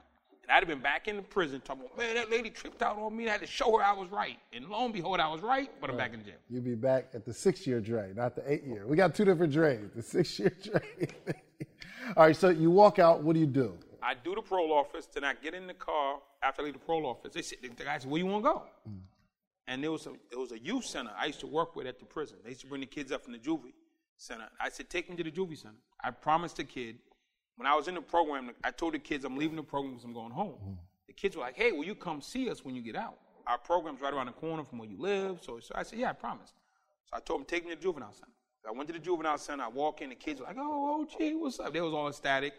And 0.51 0.57
I'd 0.57 0.63
have 0.63 0.69
been 0.69 0.83
back 0.83 1.07
in 1.07 1.15
the 1.15 1.23
prison 1.23 1.61
talking 1.65 1.85
about, 1.85 1.97
man, 1.97 2.17
that 2.17 2.29
lady 2.29 2.51
tripped 2.51 2.83
out 2.83 2.99
on 2.99 3.17
me. 3.17 3.29
I 3.29 3.33
had 3.33 3.41
to 3.41 3.47
show 3.47 3.77
her 3.77 3.85
I 3.85 3.93
was 3.93 4.11
right. 4.11 4.37
And 4.53 4.67
lo 4.69 4.85
and 4.85 4.93
behold, 4.93 5.21
I 5.21 5.29
was 5.29 5.43
right, 5.43 5.71
but 5.81 5.89
I'm 5.89 5.97
back 5.97 6.13
in 6.13 6.25
jail. 6.25 6.35
You'll 6.49 6.63
be 6.63 6.75
back 6.75 7.11
at 7.15 7.25
the 7.25 7.33
six 7.33 7.69
year 7.69 7.81
Dre, 7.81 8.13
not 8.17 8.35
the 8.35 8.53
eight 8.53 8.65
year. 8.65 8.85
We 8.85 8.97
got 8.97 9.15
two 9.15 9.25
different 9.25 9.53
Dre's, 9.53 9.93
the 9.95 10.03
six 10.03 10.37
year 10.41 10.51
Dre. 10.63 10.83
All 12.17 12.25
right, 12.25 12.35
so 12.35 12.49
you 12.49 12.69
walk 12.69 12.99
out, 12.99 13.23
what 13.23 13.35
do 13.35 13.39
you 13.39 13.47
do? 13.47 13.79
I 14.03 14.15
do 14.15 14.35
the 14.35 14.43
parole 14.43 14.73
office, 14.73 15.07
then 15.07 15.23
I 15.23 15.35
get 15.35 15.55
in 15.55 15.69
the 15.69 15.75
car 15.75 16.17
after 16.43 16.63
I 16.63 16.65
leave 16.65 16.75
the 16.75 16.81
parole 16.81 17.07
office. 17.07 17.33
They 17.33 17.43
said, 17.43 17.59
the 17.63 17.85
guy 17.85 17.99
said, 17.99 18.11
where 18.11 18.19
you 18.19 18.27
want 18.27 18.45
to 18.45 18.51
go? 18.51 18.63
Mm. 18.89 18.99
And 19.69 19.85
there 19.85 19.93
was, 19.93 20.07
a, 20.07 20.15
there 20.31 20.41
was 20.41 20.51
a 20.51 20.59
youth 20.59 20.85
center 20.85 21.13
I 21.17 21.27
used 21.27 21.39
to 21.41 21.47
work 21.47 21.77
with 21.77 21.87
at 21.87 22.01
the 22.01 22.07
prison. 22.07 22.39
They 22.43 22.51
used 22.51 22.63
to 22.63 22.67
bring 22.67 22.81
the 22.81 22.89
kids 22.89 23.13
up 23.13 23.23
from 23.23 23.35
the 23.35 23.39
juvie 23.39 23.73
center. 24.17 24.49
I 24.61 24.69
said, 24.69 24.91
take 24.91 25.09
me 25.09 25.15
to 25.15 25.23
the 25.23 25.31
juvie 25.31 25.57
center. 25.57 25.79
I 26.03 26.11
promised 26.11 26.57
the 26.57 26.65
kid, 26.65 26.97
when 27.61 27.67
I 27.67 27.75
was 27.75 27.89
in 27.89 27.95
the 27.95 28.01
program, 28.01 28.53
I 28.65 28.71
told 28.71 28.95
the 28.95 28.99
kids 28.99 29.23
I'm 29.27 29.37
leaving 29.37 29.57
the 29.57 29.63
program 29.63 29.93
because 29.93 30.07
I'm 30.07 30.15
going 30.15 30.31
home. 30.31 30.55
Mm. 30.67 30.77
The 31.09 31.13
kids 31.13 31.37
were 31.37 31.43
like, 31.43 31.57
hey, 31.57 31.73
will 31.73 31.85
you 31.85 31.95
come 31.95 32.23
see 32.23 32.49
us 32.49 32.65
when 32.65 32.75
you 32.75 32.81
get 32.81 32.97
out? 32.97 33.19
Our 33.47 33.59
program's 33.59 34.01
right 34.01 34.15
around 34.15 34.27
the 34.27 34.33
corner 34.33 34.65
from 34.65 34.79
where 34.79 34.89
you 34.89 34.99
live. 34.99 35.41
So, 35.43 35.61
so 35.61 35.75
I 35.75 35.83
said, 35.83 35.99
yeah, 35.99 36.09
I 36.09 36.15
promise." 36.15 36.55
So 37.05 37.19
I 37.19 37.21
told 37.21 37.41
them, 37.41 37.45
take 37.45 37.65
me 37.65 37.73
to 37.73 37.77
the 37.77 37.83
juvenile 37.83 38.15
center. 38.15 38.33
I 38.67 38.73
went 38.73 38.87
to 38.87 38.95
the 38.95 38.99
juvenile 38.99 39.37
center. 39.37 39.63
I 39.63 39.69
walk 39.69 40.01
in, 40.01 40.09
the 40.09 40.15
kids 40.15 40.41
were 40.41 40.47
like, 40.47 40.57
oh, 40.59 40.63
oh, 41.03 41.19
gee, 41.19 41.35
what's 41.35 41.61
up? 41.61 41.75
They 41.75 41.83
was 41.83 41.93
all 41.93 42.09
ecstatic. 42.09 42.55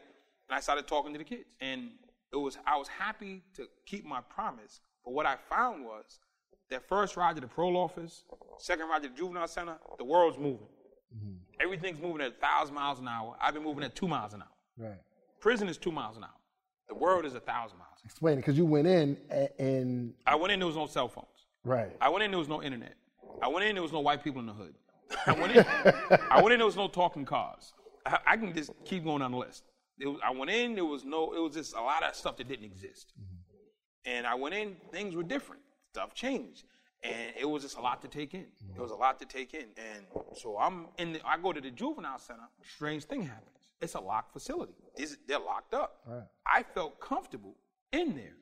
And 0.47 0.55
I 0.55 0.59
started 0.59 0.85
talking 0.85 1.13
to 1.13 1.17
the 1.17 1.25
kids. 1.25 1.55
And 1.59 1.89
it 2.31 2.37
was 2.37 2.59
I 2.67 2.77
was 2.77 2.87
happy 2.87 3.41
to 3.55 3.67
keep 3.87 4.05
my 4.05 4.21
promise. 4.21 4.81
But 5.03 5.15
what 5.15 5.25
I 5.25 5.37
found 5.49 5.83
was 5.83 6.19
that 6.69 6.87
first 6.87 7.17
ride 7.17 7.33
to 7.37 7.41
the 7.41 7.47
parole 7.47 7.75
office, 7.75 8.23
second 8.59 8.87
ride 8.87 9.01
to 9.01 9.09
the 9.09 9.15
juvenile 9.15 9.47
center, 9.47 9.77
the 9.97 10.05
world's 10.05 10.37
moving. 10.37 10.67
Mm-hmm. 11.17 11.37
Everything's 11.59 11.99
moving 11.99 12.21
at 12.21 12.33
a 12.33 12.35
thousand 12.35 12.75
miles 12.75 12.99
an 12.99 13.07
hour. 13.07 13.35
I've 13.41 13.55
been 13.55 13.63
moving 13.63 13.83
at 13.83 13.95
two 13.95 14.07
miles 14.07 14.35
an 14.35 14.43
hour. 14.43 14.47
Right. 14.82 14.99
Prison 15.39 15.69
is 15.69 15.77
two 15.77 15.91
miles 15.91 16.17
an 16.17 16.23
hour. 16.23 16.29
The 16.89 16.95
world 16.95 17.25
is 17.25 17.36
a 17.36 17.39
thousand 17.39 17.77
miles. 17.77 17.99
Explain 18.03 18.34
it, 18.34 18.38
because 18.38 18.57
you 18.57 18.65
went 18.65 18.88
in 18.88 19.17
and, 19.59 20.13
I 20.25 20.36
went 20.36 20.51
in, 20.51 20.59
there 20.59 20.67
was 20.67 20.75
no 20.75 20.88
cell 20.88 21.07
phones. 21.07 21.27
right. 21.63 21.95
I 22.01 22.09
went 22.09 22.23
in, 22.23 22.32
there 22.32 22.39
was 22.39 22.49
no 22.49 22.61
internet. 22.61 22.95
I 23.41 23.47
went 23.47 23.65
in, 23.65 23.75
there 23.75 23.82
was 23.82 23.93
no 23.93 24.01
white 24.01 24.23
people 24.23 24.39
in 24.41 24.47
the 24.47 24.53
hood. 24.53 24.75
I 25.25 25.34
went 25.34 25.55
in, 25.55 25.65
I 26.29 26.41
went 26.41 26.53
in 26.53 26.59
there 26.59 26.65
was 26.65 26.75
no 26.75 26.88
talking 26.88 27.25
cars. 27.25 27.73
I, 28.05 28.19
I 28.25 28.38
can 28.38 28.53
just 28.53 28.71
keep 28.86 29.03
going 29.03 29.19
down 29.19 29.32
the 29.32 29.38
list. 29.38 29.63
Was, 30.03 30.19
I 30.23 30.32
went 30.32 30.51
in, 30.51 30.75
there 30.75 30.86
was 30.86 31.05
no, 31.05 31.34
it 31.34 31.39
was 31.39 31.53
just 31.53 31.75
a 31.75 31.82
lot 31.82 32.03
of 32.03 32.15
stuff 32.15 32.38
that 32.38 32.47
didn't 32.47 32.65
exist. 32.65 33.13
Mm-hmm. 33.19 34.11
And 34.11 34.27
I 34.27 34.36
went 34.36 34.55
in, 34.55 34.75
things 34.91 35.15
were 35.15 35.23
different. 35.23 35.61
Stuff 35.93 36.13
changed. 36.13 36.63
And 37.03 37.34
it 37.39 37.49
was 37.49 37.63
just 37.63 37.77
a 37.77 37.82
lot 37.82 38.01
to 38.01 38.07
take 38.07 38.34
in. 38.34 38.45
It 38.75 38.79
was 38.79 38.91
a 38.91 38.95
lot 38.95 39.19
to 39.19 39.25
take 39.25 39.53
in. 39.53 39.65
And 39.77 40.05
so 40.36 40.57
I'm 40.57 40.88
in 40.97 41.13
the, 41.13 41.21
I 41.25 41.38
go 41.38 41.51
to 41.51 41.61
the 41.61 41.71
juvenile 41.71 42.19
center, 42.19 42.47
strange 42.63 43.05
thing 43.05 43.23
happens. 43.23 43.47
It's 43.82 43.95
a 43.95 43.99
locked 43.99 44.34
facility. 44.34 44.73
These- 44.95 45.17
They're 45.27 45.39
locked 45.39 45.73
up. 45.73 46.01
Right. 46.05 46.23
I 46.45 46.63
felt 46.63 46.99
comfortable 46.99 47.55
in 47.91 48.15
there 48.15 48.36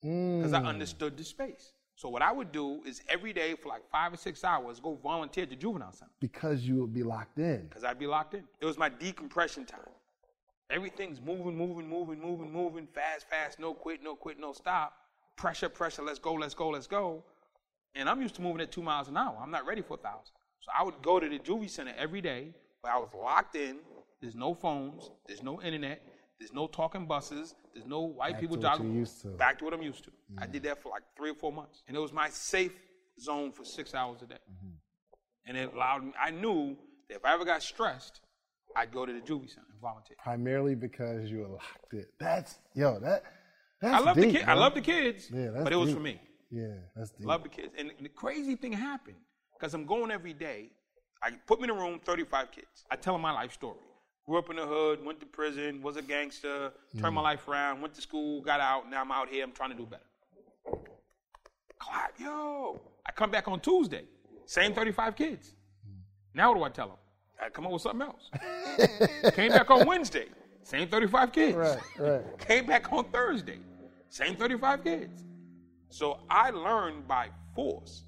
because 0.00 0.52
I 0.52 0.60
mm. 0.60 0.66
understood 0.66 1.16
the 1.16 1.24
space. 1.24 1.72
So 1.96 2.08
what 2.10 2.20
I 2.22 2.30
would 2.30 2.52
do 2.52 2.82
is 2.84 3.02
every 3.08 3.32
day 3.32 3.54
for 3.54 3.68
like 3.70 3.82
five 3.90 4.12
or 4.12 4.18
six 4.18 4.44
hours 4.44 4.80
go 4.80 4.94
volunteer 5.02 5.44
at 5.44 5.50
the 5.50 5.56
juvenile 5.56 5.92
center 5.92 6.12
Because 6.20 6.62
you 6.62 6.76
would 6.76 6.92
be 6.92 7.02
locked 7.02 7.38
in. 7.38 7.66
because 7.68 7.84
I'd 7.84 7.98
be 7.98 8.06
locked 8.06 8.34
in. 8.34 8.44
It 8.60 8.66
was 8.66 8.76
my 8.76 8.90
decompression 8.90 9.64
time. 9.64 9.80
Everything's 10.68 11.20
moving, 11.20 11.56
moving, 11.56 11.88
moving, 11.88 12.20
moving, 12.20 12.52
moving, 12.52 12.86
fast, 12.86 13.28
fast, 13.30 13.58
no 13.58 13.72
quit, 13.72 14.02
no 14.02 14.14
quit, 14.14 14.38
no 14.38 14.52
stop. 14.52 14.94
Pressure, 15.36 15.68
pressure, 15.68 16.02
let's 16.02 16.18
go, 16.18 16.34
let's 16.34 16.54
go, 16.54 16.68
let's 16.70 16.86
go. 16.86 17.22
And 17.94 18.08
I'm 18.10 18.20
used 18.20 18.34
to 18.36 18.42
moving 18.42 18.60
at 18.60 18.70
two 18.72 18.82
miles 18.82 19.08
an 19.08 19.16
hour. 19.16 19.38
I'm 19.40 19.50
not 19.50 19.64
ready 19.66 19.80
for 19.80 19.94
a 19.94 19.98
thousand. 19.98 20.34
So 20.60 20.70
I 20.78 20.82
would 20.82 21.00
go 21.02 21.18
to 21.20 21.28
the 21.28 21.38
juvie 21.38 21.70
center 21.70 21.94
every 21.96 22.20
day, 22.20 22.48
but 22.82 22.90
I 22.90 22.98
was 22.98 23.08
locked 23.16 23.54
in. 23.54 23.76
There's 24.20 24.34
no 24.34 24.54
phones, 24.54 25.10
there's 25.26 25.42
no 25.42 25.60
internet, 25.60 26.02
there's 26.38 26.52
no 26.52 26.66
talking 26.66 27.06
buses, 27.06 27.54
there's 27.74 27.86
no 27.86 28.00
white 28.00 28.32
Back 28.32 28.40
people 28.40 28.56
jogging. 28.56 28.90
you're 28.90 29.00
used 29.00 29.22
to. 29.22 29.28
Back 29.28 29.58
to 29.58 29.64
what 29.64 29.74
I'm 29.74 29.82
used 29.82 30.04
to. 30.04 30.10
I 30.38 30.46
did 30.46 30.62
mm. 30.62 30.66
that 30.66 30.82
for 30.82 30.90
like 30.90 31.02
three 31.16 31.30
or 31.30 31.34
four 31.34 31.52
months. 31.52 31.82
And 31.86 31.96
it 31.96 32.00
was 32.00 32.12
my 32.12 32.28
safe 32.30 32.72
zone 33.20 33.52
for 33.52 33.64
six 33.64 33.94
hours 33.94 34.22
a 34.22 34.26
day. 34.26 34.34
Mm-hmm. 34.34 34.74
And 35.46 35.56
it 35.56 35.72
allowed 35.74 36.04
me, 36.04 36.12
I 36.20 36.30
knew 36.30 36.76
that 37.08 37.16
if 37.16 37.24
I 37.24 37.34
ever 37.34 37.44
got 37.44 37.62
stressed, 37.62 38.20
I'd 38.74 38.92
go 38.92 39.06
to 39.06 39.12
the 39.12 39.20
juvie 39.20 39.48
center 39.48 39.66
and 39.70 39.80
volunteer. 39.80 40.16
Primarily 40.22 40.74
because 40.74 41.30
you 41.30 41.38
were 41.38 41.48
locked 41.48 41.92
in. 41.92 42.06
That's, 42.18 42.58
yo, 42.74 42.98
that, 43.00 43.24
that's 43.80 43.94
I 43.94 44.00
love 44.00 44.16
deep, 44.16 44.32
the 44.32 44.38
kid. 44.38 44.48
I 44.48 44.54
love 44.54 44.74
the 44.74 44.80
kids, 44.80 45.30
Yeah, 45.32 45.50
that's 45.50 45.64
but 45.64 45.72
it 45.72 45.76
was 45.76 45.88
deep. 45.88 45.96
for 45.96 46.02
me. 46.02 46.20
Yeah, 46.50 46.74
that's 46.94 47.10
deep. 47.10 47.26
Love 47.26 47.42
the 47.42 47.48
kids. 47.48 47.74
And 47.78 47.92
the 48.00 48.08
crazy 48.08 48.56
thing 48.56 48.72
happened 48.72 49.16
because 49.58 49.74
I'm 49.74 49.86
going 49.86 50.10
every 50.10 50.34
day. 50.34 50.70
I 51.22 51.30
put 51.46 51.60
me 51.60 51.64
in 51.64 51.70
a 51.70 51.74
room, 51.74 51.98
35 52.04 52.52
kids. 52.52 52.84
I 52.90 52.96
tell 52.96 53.14
them 53.14 53.22
my 53.22 53.32
life 53.32 53.52
story. 53.52 53.78
Grew 54.26 54.38
up 54.38 54.50
in 54.50 54.56
the 54.56 54.66
hood, 54.66 55.04
went 55.04 55.20
to 55.20 55.26
prison, 55.26 55.80
was 55.80 55.96
a 55.96 56.02
gangster, 56.02 56.72
turned 56.98 57.14
my 57.14 57.20
mm. 57.20 57.24
life 57.24 57.46
around, 57.46 57.80
went 57.80 57.94
to 57.94 58.00
school, 58.00 58.40
got 58.40 58.58
out. 58.58 58.90
Now 58.90 59.02
I'm 59.02 59.12
out 59.12 59.28
here. 59.28 59.44
I'm 59.44 59.52
trying 59.52 59.70
to 59.70 59.76
do 59.76 59.86
better. 59.86 60.02
Clap, 61.78 62.18
yo. 62.18 62.80
I 63.06 63.12
come 63.12 63.30
back 63.30 63.46
on 63.46 63.60
Tuesday, 63.60 64.02
same 64.44 64.74
35 64.74 65.14
kids. 65.14 65.54
Mm. 65.86 66.00
Now 66.34 66.50
what 66.50 66.58
do 66.58 66.64
I 66.64 66.68
tell 66.70 66.88
them? 66.88 66.96
I 67.40 67.50
come 67.50 67.66
up 67.66 67.72
with 67.72 67.82
something 67.82 68.02
else. 68.02 68.30
Came 69.34 69.52
back 69.52 69.70
on 69.70 69.86
Wednesday, 69.86 70.26
same 70.64 70.88
35 70.88 71.32
kids. 71.32 71.56
Right, 71.56 71.78
right. 71.98 72.38
Came 72.38 72.66
back 72.66 72.92
on 72.92 73.04
Thursday, 73.04 73.58
same 74.08 74.34
35 74.34 74.82
kids. 74.82 75.24
So 75.90 76.18
I 76.28 76.50
learned 76.50 77.06
by 77.06 77.28
force 77.54 78.04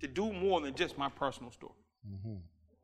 to 0.00 0.08
do 0.08 0.32
more 0.32 0.62
than 0.62 0.74
just 0.74 0.96
my 0.96 1.10
personal 1.10 1.50
story. 1.50 1.74
Mm-hmm. 2.08 2.36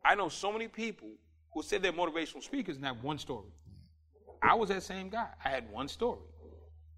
I 0.05 0.15
know 0.15 0.29
so 0.29 0.53
many 0.53 0.69
people 0.69 1.09
who 1.55 1.63
said 1.63 1.83
they're 1.83 1.93
motivational 1.93 2.43
speakers 2.43 2.77
and 2.77 2.85
have 2.85 3.03
one 3.03 3.19
story. 3.19 3.49
I 4.43 4.55
was 4.55 4.69
that 4.69 4.83
same 4.83 5.09
guy. 5.09 5.29
I 5.45 5.49
had 5.49 5.71
one 5.71 5.89
story. 5.89 6.21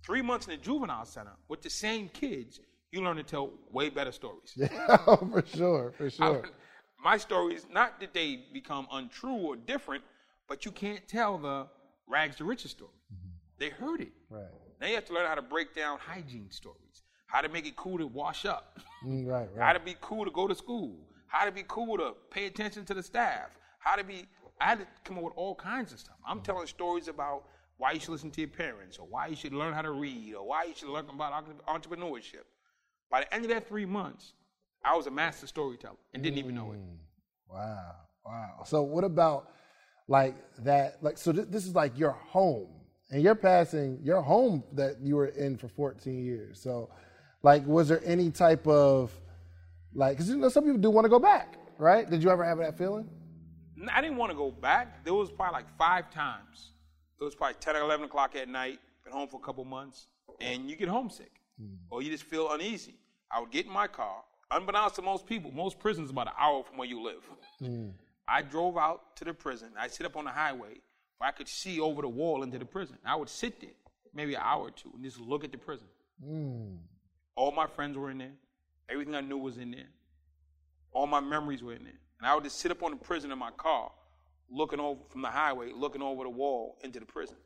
Three 0.04 0.22
months 0.22 0.46
in 0.46 0.52
the 0.52 0.56
juvenile 0.56 1.04
center 1.04 1.32
with 1.48 1.62
the 1.62 1.70
same 1.70 2.08
kids, 2.08 2.60
you 2.90 3.02
learn 3.02 3.16
to 3.16 3.22
tell 3.22 3.50
way 3.70 3.90
better 3.90 4.12
stories. 4.12 4.52
Yeah, 4.56 4.96
for 4.96 5.44
sure, 5.46 5.92
for 5.96 6.06
I- 6.06 6.10
sure. 6.10 6.44
my 7.04 7.16
stories, 7.18 7.66
not 7.70 8.00
that 8.00 8.14
they 8.14 8.44
become 8.52 8.86
untrue 8.92 9.34
or 9.36 9.56
different, 9.56 10.02
but 10.48 10.64
you 10.64 10.70
can't 10.72 11.06
tell 11.06 11.38
the 11.38 11.66
rags 12.08 12.36
to 12.36 12.44
riches 12.44 12.70
story. 12.70 12.90
They 13.58 13.68
heard 13.70 14.00
it. 14.00 14.12
Right. 14.30 14.44
Now 14.80 14.86
you 14.88 14.94
have 14.94 15.04
to 15.06 15.14
learn 15.14 15.26
how 15.26 15.34
to 15.34 15.42
break 15.42 15.74
down 15.74 15.98
hygiene 15.98 16.50
stories, 16.50 17.02
how 17.26 17.40
to 17.40 17.48
make 17.48 17.66
it 17.66 17.76
cool 17.76 17.98
to 17.98 18.06
wash 18.06 18.44
up, 18.46 18.78
Mm, 19.04 19.26
right, 19.26 19.48
how 19.58 19.72
to 19.72 19.80
be 19.80 19.96
cool 20.00 20.24
to 20.24 20.30
go 20.30 20.46
to 20.46 20.54
school, 20.54 20.96
how 21.26 21.44
to 21.44 21.52
be 21.52 21.64
cool 21.68 21.96
to 21.98 22.14
pay 22.30 22.46
attention 22.46 22.84
to 22.86 22.94
the 22.94 23.02
staff, 23.02 23.48
how 23.80 23.96
to 23.96 24.04
be. 24.04 24.26
I 24.60 24.64
had 24.66 24.78
to 24.80 24.86
come 25.04 25.18
up 25.18 25.24
with 25.24 25.34
all 25.36 25.54
kinds 25.54 25.92
of 25.92 25.98
stuff. 25.98 26.16
I'm 26.26 26.40
telling 26.40 26.66
stories 26.66 27.08
about 27.08 27.44
why 27.78 27.92
you 27.92 28.00
should 28.00 28.10
listen 28.10 28.30
to 28.30 28.40
your 28.40 28.48
parents, 28.48 28.98
or 28.98 29.06
why 29.06 29.26
you 29.26 29.36
should 29.36 29.52
learn 29.52 29.74
how 29.74 29.82
to 29.82 29.90
read, 29.90 30.34
or 30.34 30.46
why 30.46 30.64
you 30.64 30.74
should 30.74 30.88
learn 30.88 31.08
about 31.10 31.44
entrepreneurship. 31.68 32.44
By 33.10 33.20
the 33.20 33.34
end 33.34 33.44
of 33.44 33.50
that 33.50 33.68
three 33.68 33.84
months, 33.84 34.32
I 34.84 34.96
was 34.96 35.06
a 35.06 35.10
master 35.10 35.46
storyteller 35.46 35.96
and 36.14 36.22
didn't 36.22 36.38
even 36.38 36.54
know 36.54 36.72
it. 36.72 36.78
Mm. 36.78 36.96
Wow, 37.48 37.92
wow. 38.24 38.62
So 38.64 38.82
what 38.82 39.04
about 39.04 39.50
like 40.08 40.36
that? 40.60 41.02
Like, 41.02 41.18
so 41.18 41.32
th- 41.32 41.48
this 41.48 41.66
is 41.66 41.74
like 41.74 41.98
your 41.98 42.12
home, 42.12 42.68
and 43.10 43.22
you're 43.22 43.34
passing 43.34 44.00
your 44.02 44.22
home 44.22 44.64
that 44.72 45.00
you 45.02 45.16
were 45.16 45.26
in 45.26 45.56
for 45.56 45.68
14 45.68 46.24
years. 46.24 46.60
So, 46.60 46.90
like, 47.42 47.64
was 47.66 47.88
there 47.88 48.00
any 48.04 48.30
type 48.30 48.66
of 48.66 49.12
like? 49.94 50.16
Because 50.16 50.30
you 50.30 50.36
know 50.36 50.48
some 50.48 50.64
people 50.64 50.78
do 50.78 50.90
want 50.90 51.04
to 51.04 51.10
go 51.10 51.18
back, 51.18 51.58
right? 51.78 52.08
Did 52.08 52.22
you 52.22 52.30
ever 52.30 52.44
have 52.44 52.58
that 52.58 52.78
feeling? 52.78 53.08
I 53.92 54.00
didn't 54.00 54.16
want 54.16 54.32
to 54.32 54.36
go 54.36 54.50
back. 54.50 55.04
There 55.04 55.14
was 55.14 55.30
probably 55.30 55.54
like 55.54 55.76
five 55.76 56.10
times. 56.10 56.72
It 57.20 57.24
was 57.24 57.34
probably 57.34 57.56
10 57.60 57.76
or 57.76 57.80
11 57.80 58.06
o'clock 58.06 58.36
at 58.36 58.48
night, 58.48 58.78
been 59.04 59.12
home 59.12 59.28
for 59.28 59.40
a 59.40 59.44
couple 59.44 59.64
months, 59.64 60.06
and 60.40 60.68
you 60.68 60.76
get 60.76 60.88
homesick 60.88 61.32
mm. 61.60 61.76
or 61.90 62.02
you 62.02 62.10
just 62.10 62.24
feel 62.24 62.52
uneasy. 62.52 62.94
I 63.30 63.40
would 63.40 63.50
get 63.50 63.66
in 63.66 63.72
my 63.72 63.86
car, 63.86 64.22
unbeknownst 64.50 64.96
to 64.96 65.02
most 65.02 65.26
people, 65.26 65.50
most 65.50 65.78
prisons 65.78 66.10
about 66.10 66.28
an 66.28 66.34
hour 66.38 66.62
from 66.62 66.76
where 66.76 66.88
you 66.88 67.02
live. 67.02 67.22
Mm. 67.62 67.92
I 68.28 68.42
drove 68.42 68.76
out 68.76 69.16
to 69.16 69.24
the 69.24 69.34
prison. 69.34 69.70
I 69.78 69.88
sit 69.88 70.04
up 70.04 70.16
on 70.16 70.24
the 70.24 70.30
highway 70.30 70.80
where 71.18 71.28
I 71.28 71.32
could 71.32 71.48
see 71.48 71.80
over 71.80 72.02
the 72.02 72.08
wall 72.08 72.42
into 72.42 72.58
the 72.58 72.64
prison. 72.64 72.98
I 73.04 73.16
would 73.16 73.28
sit 73.28 73.60
there 73.60 73.70
maybe 74.14 74.34
an 74.34 74.42
hour 74.42 74.62
or 74.62 74.70
two 74.70 74.90
and 74.94 75.04
just 75.04 75.20
look 75.20 75.44
at 75.44 75.52
the 75.52 75.58
prison. 75.58 75.86
Mm. 76.24 76.78
All 77.34 77.52
my 77.52 77.66
friends 77.66 77.96
were 77.96 78.10
in 78.10 78.18
there. 78.18 78.32
Everything 78.88 79.14
I 79.14 79.20
knew 79.20 79.38
was 79.38 79.58
in 79.58 79.70
there. 79.70 79.88
All 80.92 81.06
my 81.06 81.20
memories 81.20 81.62
were 81.62 81.74
in 81.74 81.84
there. 81.84 82.00
And 82.18 82.26
I 82.26 82.34
would 82.34 82.44
just 82.44 82.58
sit 82.58 82.70
up 82.70 82.82
on 82.82 82.92
the 82.92 82.96
prison 82.96 83.30
in 83.30 83.38
my 83.38 83.50
car, 83.50 83.90
looking 84.50 84.80
over 84.80 85.00
from 85.10 85.22
the 85.22 85.28
highway, 85.28 85.70
looking 85.74 86.02
over 86.02 86.24
the 86.24 86.30
wall 86.30 86.78
into 86.82 87.00
the 87.00 87.06
prison. 87.06 87.36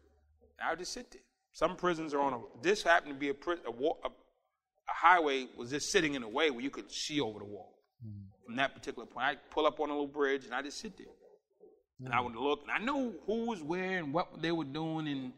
And 0.58 0.68
I 0.68 0.70
would 0.70 0.78
just 0.78 0.92
sit 0.92 1.10
there. 1.10 1.22
Some 1.52 1.76
prisons 1.76 2.14
are 2.14 2.20
on 2.20 2.32
a. 2.34 2.38
This 2.62 2.82
happened 2.82 3.14
to 3.14 3.18
be 3.18 3.30
a 3.30 3.32
a, 3.32 3.70
a, 3.70 4.08
a 4.08 4.12
highway 4.86 5.48
was 5.56 5.70
just 5.70 5.90
sitting 5.90 6.14
in 6.14 6.22
a 6.22 6.28
way 6.28 6.50
where 6.50 6.60
you 6.60 6.70
could 6.70 6.90
see 6.90 7.20
over 7.20 7.40
the 7.40 7.44
wall. 7.44 7.74
Mm-hmm. 8.06 8.46
From 8.46 8.56
that 8.56 8.74
particular 8.74 9.06
point, 9.06 9.26
I 9.26 9.36
pull 9.50 9.66
up 9.66 9.80
on 9.80 9.90
a 9.90 9.92
little 9.92 10.06
bridge 10.06 10.44
and 10.44 10.54
I 10.54 10.62
just 10.62 10.78
sit 10.78 10.96
there. 10.96 11.06
And 12.04 12.14
I 12.14 12.16
mm-hmm. 12.16 12.26
would 12.26 12.36
look, 12.36 12.62
and 12.62 12.70
I 12.70 12.78
knew 12.78 13.14
who 13.26 13.46
was 13.46 13.62
where 13.62 13.98
and 13.98 14.14
what 14.14 14.40
they 14.40 14.52
were 14.52 14.64
doing, 14.64 15.06
and 15.08 15.32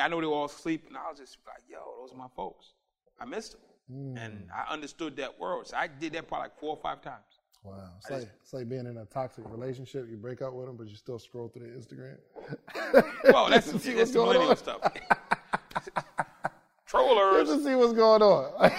I 0.00 0.08
know 0.08 0.20
they 0.20 0.26
were 0.26 0.32
all 0.32 0.46
asleep, 0.46 0.84
and 0.88 0.96
I 0.96 1.10
was 1.10 1.18
just 1.18 1.38
like, 1.46 1.62
"Yo, 1.68 1.78
those 2.00 2.12
are 2.12 2.16
my 2.16 2.28
folks. 2.34 2.72
I 3.20 3.24
missed 3.24 3.52
them." 3.52 3.60
Mm. 3.92 4.24
And 4.24 4.48
I 4.50 4.72
understood 4.72 5.16
that 5.16 5.38
world, 5.38 5.66
so 5.68 5.76
I 5.76 5.86
did 5.86 6.14
that 6.14 6.28
probably 6.28 6.44
like 6.44 6.58
four 6.58 6.70
or 6.70 6.82
five 6.82 7.02
times. 7.02 7.35
Wow. 7.62 7.90
It's 7.98 8.10
like, 8.10 8.28
it's 8.42 8.52
like 8.52 8.68
being 8.68 8.86
in 8.86 8.96
a 8.98 9.04
toxic 9.06 9.44
relationship. 9.48 10.06
You 10.08 10.16
break 10.16 10.40
up 10.42 10.52
with 10.52 10.66
them, 10.66 10.76
but 10.76 10.88
you 10.88 10.94
still 10.94 11.18
scroll 11.18 11.48
through 11.48 11.66
their 11.66 11.76
Instagram. 11.76 12.16
Whoa, 13.32 13.50
that's, 13.50 13.66
to 13.72 13.78
see 13.78 13.92
that's 13.92 13.98
what's 13.98 14.10
the 14.12 14.18
going 14.18 14.38
millennial 14.38 14.50
on. 14.50 14.56
stuff. 14.56 14.92
Trollers. 16.86 17.48
Just 17.48 17.58
to 17.64 17.64
see 17.64 17.74
what's 17.74 17.92
going 17.92 18.22
on. 18.22 18.70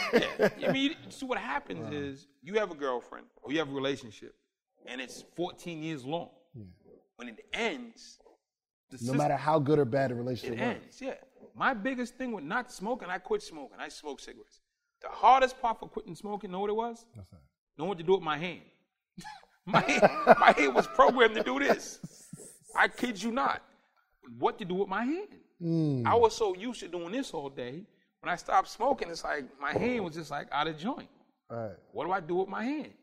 I 0.65 0.71
mean, 0.71 0.95
see 1.09 1.25
what 1.25 1.37
happens 1.37 1.93
is 1.93 2.27
you 2.41 2.53
have 2.55 2.71
a 2.71 2.75
girlfriend 2.75 3.25
or 3.41 3.51
you 3.51 3.59
have 3.59 3.69
a 3.69 3.73
relationship, 3.73 4.35
and 4.85 5.01
it's 5.01 5.25
14 5.35 5.83
years 5.83 6.05
long. 6.05 6.29
When 7.17 7.29
it 7.29 7.45
ends, 7.51 8.19
the 8.89 8.95
no 8.95 8.99
system, 8.99 9.17
matter 9.17 9.35
how 9.35 9.59
good 9.59 9.79
or 9.79 9.85
bad 9.85 10.11
the 10.11 10.15
relationship 10.15 10.59
it 10.59 10.61
was. 10.61 10.75
ends. 10.75 11.01
Yeah. 11.01 11.13
My 11.55 11.73
biggest 11.73 12.15
thing 12.15 12.31
with 12.31 12.43
not 12.43 12.71
smoking, 12.71 13.09
I 13.09 13.17
quit 13.17 13.41
smoking. 13.41 13.77
I 13.79 13.89
smoke 13.89 14.19
cigarettes. 14.19 14.61
The 15.01 15.09
hardest 15.09 15.59
part 15.59 15.79
for 15.79 15.89
quitting 15.89 16.13
smoking, 16.15 16.51
know 16.51 16.59
what 16.59 16.69
it 16.69 16.75
was? 16.75 17.05
Know 17.77 17.85
what 17.85 17.97
to 17.97 18.03
do 18.03 18.13
with 18.13 18.23
my 18.23 18.37
hand. 18.37 18.61
my 19.65 19.81
hand, 19.81 20.09
my 20.39 20.53
hand 20.57 20.75
was 20.75 20.87
programmed 20.87 21.35
to 21.35 21.43
do 21.43 21.59
this. 21.59 21.99
I 22.75 22.87
kid 22.87 23.21
you 23.21 23.31
not. 23.31 23.61
What 24.37 24.57
to 24.59 24.65
do 24.65 24.75
with 24.75 24.89
my 24.89 25.03
hand? 25.03 25.27
I 26.05 26.15
was 26.15 26.35
so 26.35 26.55
used 26.55 26.79
to 26.81 26.87
doing 26.87 27.11
this 27.11 27.31
all 27.31 27.49
day. 27.49 27.83
When 28.21 28.31
I 28.31 28.35
stopped 28.35 28.69
smoking, 28.69 29.09
it's 29.09 29.23
like 29.23 29.45
my 29.59 29.71
hand 29.71 30.03
was 30.03 30.15
just 30.15 30.31
like 30.31 30.47
out 30.51 30.67
of 30.67 30.77
joint. 30.77 31.09
Right. 31.49 31.75
What 31.91 32.05
do 32.05 32.11
I 32.11 32.19
do 32.19 32.35
with 32.35 32.49
my 32.49 32.63
hand? 32.63 32.93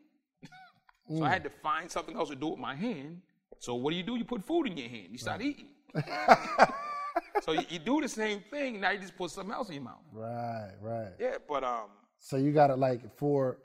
so 1.17 1.23
I 1.23 1.29
had 1.29 1.43
to 1.43 1.49
find 1.49 1.89
something 1.89 2.15
else 2.15 2.29
to 2.29 2.35
do 2.35 2.49
with 2.49 2.59
my 2.59 2.75
hand. 2.75 3.21
So 3.59 3.75
what 3.75 3.91
do 3.91 3.97
you 3.97 4.03
do? 4.03 4.15
You 4.15 4.25
put 4.25 4.43
food 4.43 4.67
in 4.67 4.77
your 4.77 4.89
hand. 4.89 5.07
You 5.09 5.17
start 5.17 5.41
eating. 5.41 5.67
so 7.41 7.53
you, 7.53 7.63
you 7.69 7.79
do 7.79 8.01
the 8.01 8.09
same 8.09 8.41
thing. 8.51 8.81
Now 8.81 8.91
you 8.91 8.99
just 8.99 9.17
put 9.17 9.31
something 9.31 9.53
else 9.53 9.69
in 9.69 9.75
your 9.75 9.83
mouth. 9.83 10.03
Right, 10.11 10.71
right. 10.81 11.11
Yeah, 11.19 11.37
but 11.47 11.63
um, 11.63 11.89
So 12.19 12.37
you 12.37 12.51
got 12.51 12.67
to 12.67 12.75
like 12.75 13.01
for 13.17 13.57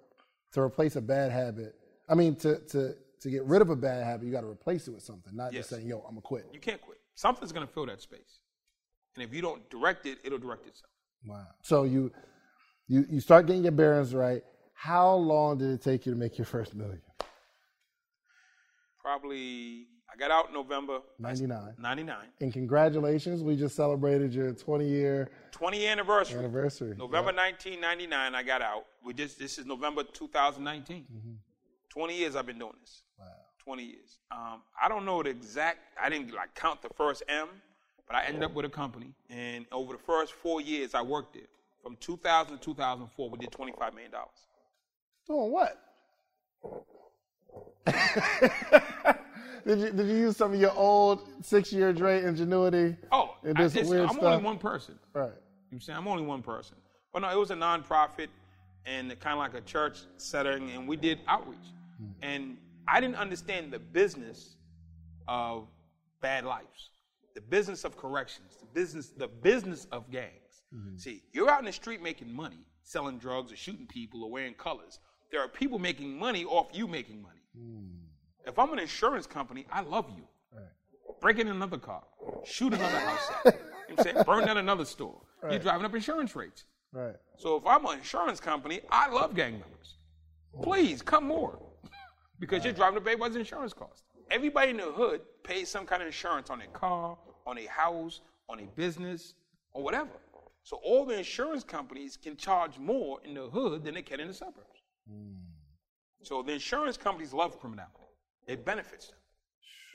to 0.53 0.61
replace 0.61 0.97
a 0.97 1.01
bad 1.01 1.31
habit. 1.33 1.75
I 2.09 2.15
mean, 2.15 2.37
to 2.37 2.59
to 2.69 2.95
to 3.21 3.31
get 3.31 3.45
rid 3.45 3.63
of 3.63 3.71
a 3.71 3.77
bad 3.77 4.05
habit, 4.05 4.27
you 4.27 4.33
got 4.33 4.41
to 4.41 4.49
replace 4.49 4.89
it 4.89 4.93
with 4.93 5.03
something, 5.03 5.35
not 5.37 5.53
Yes. 5.53 5.69
just 5.69 5.71
saying, 5.71 5.87
"Yo, 5.87 5.99
I'm 6.01 6.11
gonna 6.15 6.21
quit." 6.23 6.47
you 6.53 6.61
can't 6.61 6.81
quit. 6.81 6.99
Something's 7.15 7.53
gonna 7.53 7.67
fill 7.67 7.87
that 7.87 8.01
space, 8.01 8.41
and 9.15 9.23
if 9.25 9.33
you 9.35 9.43
don't 9.43 9.69
direct 9.71 10.07
it, 10.07 10.19
it'll 10.25 10.39
direct 10.39 10.67
itself. 10.67 10.91
Wow. 11.27 11.47
So 11.63 11.85
you 11.85 12.11
you 12.87 13.05
you 13.09 13.21
start 13.21 13.47
getting 13.47 13.63
your 13.63 13.73
bearings 13.73 14.15
right. 14.15 14.43
How 14.75 15.15
long 15.15 15.59
did 15.59 15.69
it 15.71 15.83
take 15.83 16.07
you 16.07 16.13
to 16.13 16.19
make 16.19 16.39
your 16.39 16.47
first 16.47 16.75
million? 16.75 17.03
Probably 18.99 19.87
I 20.13 20.17
got 20.17 20.31
out 20.31 20.49
in 20.49 20.55
November 20.55 21.01
99. 21.19 21.75
99. 21.79 22.17
And 22.41 22.53
congratulations, 22.53 23.43
we 23.43 23.57
just 23.57 23.77
celebrated 23.77 24.35
your 24.35 24.53
20 24.53 24.89
year 24.89 25.31
20 25.53 25.87
anniversary. 25.87 26.39
anniversary. 26.39 26.97
November 26.97 27.33
1999, 27.33 28.35
I 28.35 28.43
got 28.43 28.63
out. 28.63 28.87
We 29.05 29.15
just 29.15 29.39
this 29.39 29.59
is 29.59 29.67
November 29.67 30.03
2019. 30.03 31.07
20 31.91 32.17
years 32.17 32.37
I've 32.37 32.47
been 32.47 32.59
doing 32.59 32.75
this. 32.81 33.03
Wow. 33.19 33.27
20 33.65 33.85
years. 33.85 34.19
Um, 34.31 34.63
I 34.83 34.89
don't 34.89 35.05
know 35.05 35.23
the 35.23 35.31
exact. 35.31 35.79
I 36.01 36.09
didn't 36.09 36.33
like 36.35 36.55
count 36.55 36.83
the 36.83 36.89
first 36.97 37.23
M, 37.29 37.49
but 38.07 38.17
I 38.17 38.25
ended 38.25 38.43
up 38.43 38.55
with 38.55 38.65
a 38.65 38.69
company, 38.71 39.13
and 39.29 39.67
over 39.71 39.93
the 39.93 39.99
first 39.99 40.33
four 40.33 40.61
years 40.61 40.95
I 40.95 41.03
worked 41.03 41.35
there. 41.35 41.43
From 41.83 41.97
2000 41.97 42.59
to 42.59 42.63
2004, 42.63 43.31
we 43.31 43.39
did 43.39 43.51
25 43.53 43.95
million 43.95 44.13
dollars. 44.13 44.29
Doing 45.27 45.51
what? 45.53 45.79
did 49.67 49.79
you 49.79 49.91
did 49.91 50.07
you 50.09 50.17
use 50.17 50.37
some 50.37 50.53
of 50.55 50.61
your 50.61 50.73
old 50.73 51.29
six 51.43 51.73
year 51.73 51.93
Dre 51.93 52.23
ingenuity? 52.25 52.97
Oh, 53.13 53.37
And 53.45 53.59
I, 53.59 53.65
it's- 53.67 53.89
weird 53.89 54.03
I'm 54.09 54.15
stuff? 54.15 54.25
only 54.25 54.45
one 54.45 54.59
person. 54.59 54.99
Right. 55.15 55.25
You 55.25 55.31
know 55.31 55.37
I'm 55.73 55.81
saying? 55.81 55.99
I'm 55.99 56.09
only 56.09 56.25
one 56.25 56.43
person. 56.43 56.77
But 57.13 57.21
no, 57.23 57.31
it 57.31 57.37
was 57.39 57.51
a 57.51 57.55
nonprofit 57.57 58.29
and 58.87 59.09
kind 59.21 59.35
of 59.35 59.39
like 59.39 59.55
a 59.55 59.61
church 59.61 59.99
setting, 60.17 60.71
and 60.71 60.89
we 60.89 60.97
did 60.97 61.19
outreach. 61.29 61.59
Hmm. 61.99 62.07
And 62.23 62.57
I 62.89 63.01
didn't 63.01 63.17
understand 63.17 63.73
the 63.73 63.79
business 63.79 64.57
of 65.29 65.67
bad 66.21 66.45
lives, 66.45 66.91
the 67.35 67.41
business 67.41 67.85
of 67.85 67.97
corrections, 67.97 68.57
the 68.61 68.67
business, 68.67 69.09
the 69.11 69.29
business 69.29 69.87
of 69.93 70.11
gangs. 70.11 70.63
Hmm. 70.73 70.97
See, 70.97 71.23
you're 71.33 71.51
out 71.51 71.61
in 71.61 71.67
the 71.67 71.73
street 71.73 72.03
making 72.03 72.33
money, 72.33 72.65
selling 72.83 73.19
drugs 73.19 73.53
or 73.53 73.57
shooting 73.57 73.87
people 73.87 74.25
or 74.25 74.31
wearing 74.31 74.55
colors. 74.55 74.99
There 75.31 75.41
are 75.41 75.49
people 75.49 75.79
making 75.79 76.19
money 76.19 76.45
off 76.45 76.69
you 76.73 76.87
making 76.89 77.23
money. 77.23 77.41
Hmm. 77.57 77.87
If 78.47 78.59
I'm 78.59 78.73
an 78.73 78.79
insurance 78.79 79.27
company, 79.27 79.67
I 79.71 79.83
love 79.83 80.07
you. 80.17 80.25
Break 81.21 81.39
in 81.39 81.49
another 81.49 81.77
car, 81.77 82.03
shoot 82.45 82.73
another 82.73 82.99
house 82.99 83.31
you 83.91 83.97
know 83.97 84.03
I'm 84.03 84.05
saying? 84.05 84.25
Burn 84.25 84.47
down 84.47 84.57
another 84.57 84.85
store. 84.85 85.21
You're 85.49 85.59
driving 85.59 85.85
up 85.85 85.95
insurance 85.95 86.37
rates. 86.37 86.65
Right. 86.93 87.17
So 87.37 87.57
if 87.57 87.67
I'm 87.67 87.85
an 87.87 87.99
insurance 87.99 88.41
company, 88.41 88.81
I 88.91 89.11
love 89.11 89.35
gang 89.35 89.53
members. 89.53 89.97
Please 90.63 91.03
come 91.03 91.27
more. 91.27 91.59
because 92.39 92.65
you're 92.65 92.73
driving 92.73 92.99
up 92.99 93.07
everybody's 93.07 93.37
insurance 93.37 93.73
costs. 93.73 94.05
Everybody 94.31 94.71
in 94.71 94.77
the 94.77 94.85
hood 94.85 95.23
pays 95.43 95.69
some 95.69 95.87
kind 95.87 96.03
of 96.03 96.07
insurance 96.07 96.51
on 96.51 96.59
their 96.59 96.69
car, 96.69 97.19
on 97.47 97.57
their 97.57 97.69
house, 97.69 98.21
on 98.49 98.59
their 98.59 98.67
business, 98.77 99.35
or 99.73 99.83
whatever. 99.83 100.11
So 100.63 100.77
all 100.85 101.05
the 101.05 101.19
insurance 101.19 101.65
companies 101.65 102.17
can 102.17 102.37
charge 102.37 102.79
more 102.79 103.19
in 103.25 103.35
the 103.35 103.49
hood 103.49 103.85
than 103.85 103.95
they 103.95 104.03
can 104.03 104.21
in 104.21 104.29
the 104.29 104.35
suburbs. 104.35 104.83
Hmm. 105.09 105.35
So 106.23 106.43
the 106.43 106.53
insurance 106.53 106.97
companies 106.97 107.33
love 107.33 107.59
criminality. 107.59 107.95
It 108.51 108.65
benefits 108.65 109.07
them. 109.07 109.17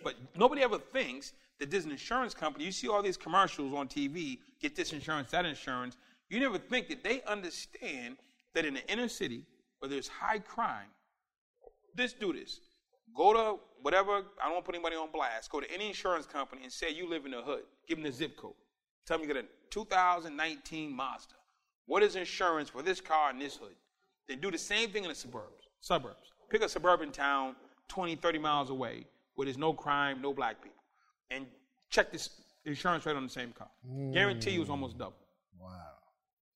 But 0.01 0.15
nobody 0.37 0.61
ever 0.61 0.77
thinks 0.79 1.33
that 1.59 1.73
an 1.73 1.91
insurance 1.91 2.33
company. 2.33 2.63
You 2.63 2.71
see 2.71 2.87
all 2.87 3.01
these 3.01 3.17
commercials 3.17 3.73
on 3.73 3.87
TV, 3.87 4.39
get 4.61 4.75
this 4.75 4.93
insurance, 4.93 5.31
that 5.31 5.45
insurance. 5.45 5.97
You 6.29 6.39
never 6.39 6.57
think 6.57 6.87
that 6.87 7.03
they 7.03 7.21
understand 7.23 8.15
that 8.53 8.65
in 8.65 8.75
the 8.75 8.91
inner 8.91 9.09
city 9.09 9.43
where 9.79 9.89
there's 9.89 10.07
high 10.07 10.39
crime, 10.39 10.87
just 11.97 12.19
do 12.19 12.31
this. 12.31 12.61
Go 13.15 13.33
to 13.33 13.59
whatever, 13.81 14.23
I 14.41 14.49
don't 14.49 14.63
put 14.63 14.75
anybody 14.75 14.95
on 14.95 15.11
blast. 15.11 15.51
Go 15.51 15.59
to 15.59 15.69
any 15.71 15.87
insurance 15.87 16.25
company 16.25 16.63
and 16.63 16.71
say 16.71 16.91
you 16.91 17.09
live 17.09 17.25
in 17.25 17.31
the 17.31 17.41
hood. 17.41 17.63
Give 17.87 17.97
them 17.97 18.05
the 18.05 18.11
zip 18.11 18.37
code. 18.37 18.53
Tell 19.05 19.17
them 19.17 19.27
you 19.27 19.33
got 19.33 19.43
a 19.43 19.47
2019 19.69 20.95
Mazda. 20.95 21.35
What 21.87 22.03
is 22.03 22.15
insurance 22.15 22.69
for 22.69 22.81
this 22.81 23.01
car 23.01 23.31
in 23.31 23.39
this 23.39 23.57
hood? 23.57 23.75
Then 24.27 24.39
do 24.39 24.49
the 24.49 24.57
same 24.57 24.89
thing 24.89 25.03
in 25.03 25.09
the 25.09 25.15
suburbs. 25.15 25.67
Suburbs. 25.81 26.31
Pick 26.49 26.63
a 26.63 26.69
suburban 26.69 27.11
town 27.11 27.55
20, 27.87 28.15
30 28.15 28.39
miles 28.39 28.69
away 28.69 29.05
where 29.35 29.45
there's 29.45 29.57
no 29.57 29.73
crime, 29.73 30.21
no 30.21 30.33
black 30.33 30.61
people. 30.61 30.83
And 31.29 31.45
check 31.89 32.11
this 32.11 32.29
insurance 32.65 33.05
rate 33.05 33.15
on 33.15 33.23
the 33.23 33.29
same 33.29 33.51
car. 33.51 33.69
Guarantee 34.13 34.51
you 34.51 34.61
it's 34.61 34.69
almost 34.69 34.93
hmm. 34.93 34.99
double. 34.99 35.15
Wow. 35.59 35.69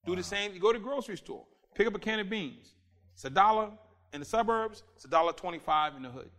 Do 0.05 0.15
the 0.15 0.23
same. 0.23 0.53
You 0.53 0.59
go 0.59 0.73
to 0.73 0.79
the 0.79 0.83
grocery 0.83 1.17
store, 1.17 1.45
pick 1.75 1.87
up 1.87 1.95
a 1.95 1.99
can 1.99 2.19
of 2.19 2.29
beans. 2.29 2.75
It's 3.13 3.25
a 3.25 3.29
dollar 3.29 3.69
in 4.13 4.19
the 4.19 4.25
suburbs. 4.25 4.83
It's 4.95 5.05
a 5.05 5.09
dollar 5.09 5.33
twenty-five 5.33 5.95
in 5.95 6.03
the 6.03 6.09
hood. 6.09 6.29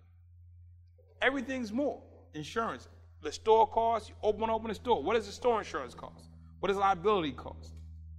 Everything's 1.21 1.73
more. 1.73 2.03
Insurance. 2.35 2.89
The 3.23 3.31
store 3.31 3.67
costs. 3.67 4.09
You 4.09 4.15
open 4.23 4.49
open 4.49 4.69
the 4.69 4.75
store. 4.75 5.03
What 5.03 5.15
does 5.15 5.27
the 5.27 5.33
store 5.33 5.59
insurance 5.59 5.95
cost? 5.95 6.31
What 6.61 6.69
does 6.69 6.79
liability 6.79 7.33
cost? 7.33 7.75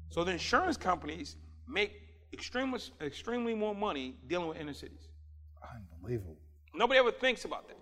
So 0.09 0.23
the 0.23 0.31
insurance 0.31 0.77
companies 0.77 1.37
make 1.67 1.93
extremely 2.33 2.79
extremely 3.01 3.55
more 3.55 3.73
money 3.73 4.15
dealing 4.27 4.47
with 4.47 4.57
inner 4.57 4.73
cities. 4.73 5.09
Unbelievable. 5.73 6.37
Nobody 6.73 6.99
ever 6.99 7.11
thinks 7.11 7.45
about 7.45 7.67
that. 7.67 7.77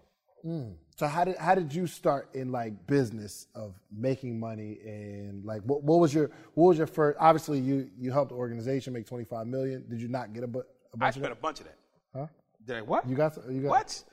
Mm. 0.46 0.74
So 0.96 1.06
how 1.08 1.24
did 1.26 1.38
how 1.38 1.54
did 1.56 1.74
you 1.74 1.86
start 1.88 2.30
in 2.34 2.52
like 2.52 2.88
business 2.88 3.48
of 3.56 3.74
making 3.92 4.40
money 4.40 4.80
and 4.86 5.44
like 5.46 5.62
what, 5.64 5.84
what 5.84 6.00
was 6.00 6.14
your 6.14 6.32
what 6.54 6.70
was 6.70 6.78
your 6.78 6.88
first? 6.88 7.18
Obviously, 7.20 7.60
you 7.60 7.90
you 7.98 8.12
helped 8.12 8.30
the 8.30 8.36
organization 8.36 8.94
make 8.94 9.06
twenty 9.06 9.26
five 9.26 9.48
million. 9.48 9.86
Did 9.90 10.02
you 10.02 10.08
not 10.08 10.34
get 10.34 10.44
a, 10.44 10.48
bu- 10.48 10.64
a 10.94 10.98
bunch 10.98 11.16
of 11.18 11.22
I 11.24 11.26
spent 11.26 11.26
a 11.26 11.30
that? 11.36 11.42
bunch 11.42 11.60
of 11.60 11.66
that. 11.66 11.78
Huh? 12.16 12.28
Did 12.66 12.78
I 12.78 12.82
what? 12.82 13.08
You 13.10 13.16
got 13.16 13.38
you 13.50 13.62
got 13.64 13.70
what? 13.70 14.04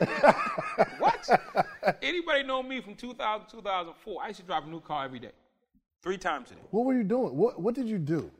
what? 0.98 1.28
Anybody 2.02 2.42
know 2.44 2.62
me 2.62 2.80
from 2.80 2.94
2000 2.94 3.46
2004? 3.50 4.22
I 4.22 4.28
used 4.28 4.40
to 4.40 4.46
drive 4.46 4.64
a 4.64 4.68
new 4.68 4.80
car 4.80 5.04
every 5.04 5.18
day, 5.20 5.30
three 6.02 6.18
times 6.18 6.50
a 6.50 6.54
day, 6.54 6.60
What 6.70 6.84
were 6.84 6.94
you 6.94 7.04
doing? 7.04 7.36
What 7.36 7.60
what 7.60 7.74
did 7.74 7.88
you 7.88 7.98
do? 7.98 8.30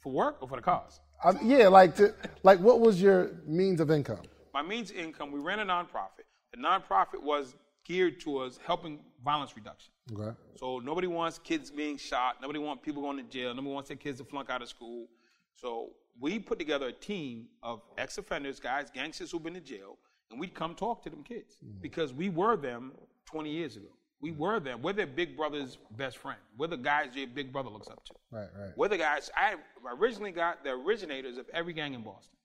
for 0.00 0.10
work 0.12 0.38
or 0.40 0.48
for 0.48 0.56
the 0.56 0.62
cars. 0.62 0.98
I, 1.22 1.32
yeah, 1.42 1.68
like 1.68 1.94
to 1.96 2.14
like 2.42 2.58
what 2.58 2.80
was 2.80 3.00
your 3.02 3.32
means 3.46 3.80
of 3.80 3.90
income? 3.90 4.22
My 4.52 4.62
means 4.62 4.90
of 4.90 4.96
income. 4.96 5.32
We 5.32 5.40
ran 5.40 5.60
a 5.60 5.64
nonprofit. 5.64 6.26
The 6.52 6.58
nonprofit 6.58 7.22
was 7.22 7.54
geared 7.84 8.20
towards 8.20 8.58
helping 8.64 9.00
violence 9.24 9.56
reduction. 9.56 9.92
Okay. 10.12 10.36
So 10.56 10.78
nobody 10.78 11.06
wants 11.06 11.38
kids 11.38 11.70
being 11.70 11.96
shot. 11.96 12.36
Nobody 12.40 12.58
wants 12.58 12.84
people 12.84 13.02
going 13.02 13.16
to 13.16 13.22
jail. 13.22 13.54
Nobody 13.54 13.72
wants 13.72 13.88
their 13.88 13.96
kids 13.96 14.18
to 14.18 14.24
flunk 14.24 14.50
out 14.50 14.62
of 14.62 14.68
school. 14.68 15.06
So 15.54 15.90
we 16.18 16.38
put 16.38 16.58
together 16.58 16.88
a 16.88 16.92
team 16.92 17.46
of 17.62 17.82
ex-offenders, 17.98 18.60
guys, 18.60 18.90
gangsters 18.90 19.30
who've 19.30 19.42
been 19.42 19.54
to 19.54 19.60
jail, 19.60 19.98
and 20.30 20.38
we'd 20.38 20.54
come 20.54 20.74
talk 20.74 21.02
to 21.02 21.10
them 21.10 21.22
kids 21.22 21.56
mm-hmm. 21.64 21.80
because 21.80 22.12
we 22.12 22.28
were 22.28 22.56
them 22.56 22.92
20 23.26 23.50
years 23.50 23.76
ago. 23.76 23.88
We 24.20 24.30
mm-hmm. 24.30 24.40
were 24.40 24.60
them. 24.60 24.82
We're 24.82 24.92
their 24.92 25.06
big 25.06 25.36
brother's 25.36 25.78
best 25.96 26.18
friend. 26.18 26.38
We're 26.58 26.68
the 26.68 26.76
guys 26.76 27.08
your 27.14 27.26
big 27.26 27.52
brother 27.52 27.70
looks 27.70 27.88
up 27.88 28.04
to. 28.04 28.14
Right, 28.30 28.48
right. 28.58 28.70
We're 28.76 28.88
the 28.88 28.98
guys. 28.98 29.30
I 29.36 29.56
originally 29.98 30.32
got 30.32 30.62
the 30.62 30.70
originators 30.70 31.38
of 31.38 31.48
every 31.52 31.72
gang 31.72 31.94
in 31.94 32.02
Boston. 32.02 32.36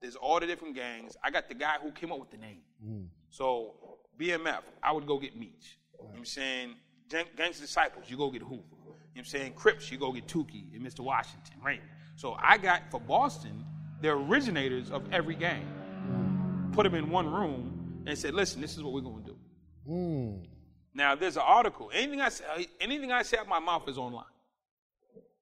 There's 0.00 0.16
all 0.16 0.38
the 0.40 0.46
different 0.46 0.74
gangs. 0.74 1.16
I 1.22 1.30
got 1.30 1.48
the 1.48 1.54
guy 1.54 1.76
who 1.82 1.90
came 1.92 2.12
up 2.12 2.20
with 2.20 2.30
the 2.30 2.36
name. 2.36 2.60
So 3.30 3.74
BMF, 4.18 4.62
I 4.82 4.92
would 4.92 5.06
go 5.06 5.18
get 5.18 5.36
Meech. 5.38 5.78
You 5.92 5.98
know 6.04 6.10
what 6.10 6.18
I'm 6.18 6.24
saying 6.24 6.74
Gang- 7.08 7.26
Gangster 7.36 7.62
Disciples, 7.62 8.06
you 8.08 8.16
go 8.16 8.30
get 8.30 8.42
Hoover. 8.42 8.54
You 8.54 8.84
know 8.86 8.90
what 8.90 9.18
I'm 9.18 9.24
saying 9.24 9.52
Crips, 9.54 9.90
you 9.90 9.98
go 9.98 10.12
get 10.12 10.26
Tookie 10.26 10.74
and 10.74 10.84
Mr. 10.84 11.00
Washington, 11.00 11.54
right? 11.64 11.80
So 12.16 12.36
I 12.40 12.58
got 12.58 12.82
for 12.90 13.00
Boston 13.00 13.64
the 14.02 14.10
originators 14.10 14.90
of 14.90 15.02
every 15.12 15.34
gang. 15.34 15.66
put 16.72 16.82
them 16.84 16.94
in 16.94 17.08
one 17.10 17.26
room 17.32 18.02
and 18.06 18.18
said, 18.18 18.34
listen, 18.34 18.60
this 18.60 18.76
is 18.76 18.82
what 18.82 18.92
we're 18.92 19.00
going 19.00 19.22
to 19.24 19.30
do. 19.30 19.36
Hmm. 19.86 20.44
Now, 20.92 21.14
there's 21.14 21.36
an 21.36 21.42
article. 21.46 21.90
Anything 21.94 22.20
I 22.20 22.28
say, 22.28 22.44
anything 22.80 23.10
I 23.12 23.22
say 23.22 23.38
out 23.38 23.48
my 23.48 23.58
mouth 23.60 23.88
is 23.88 23.96
online. 23.98 24.24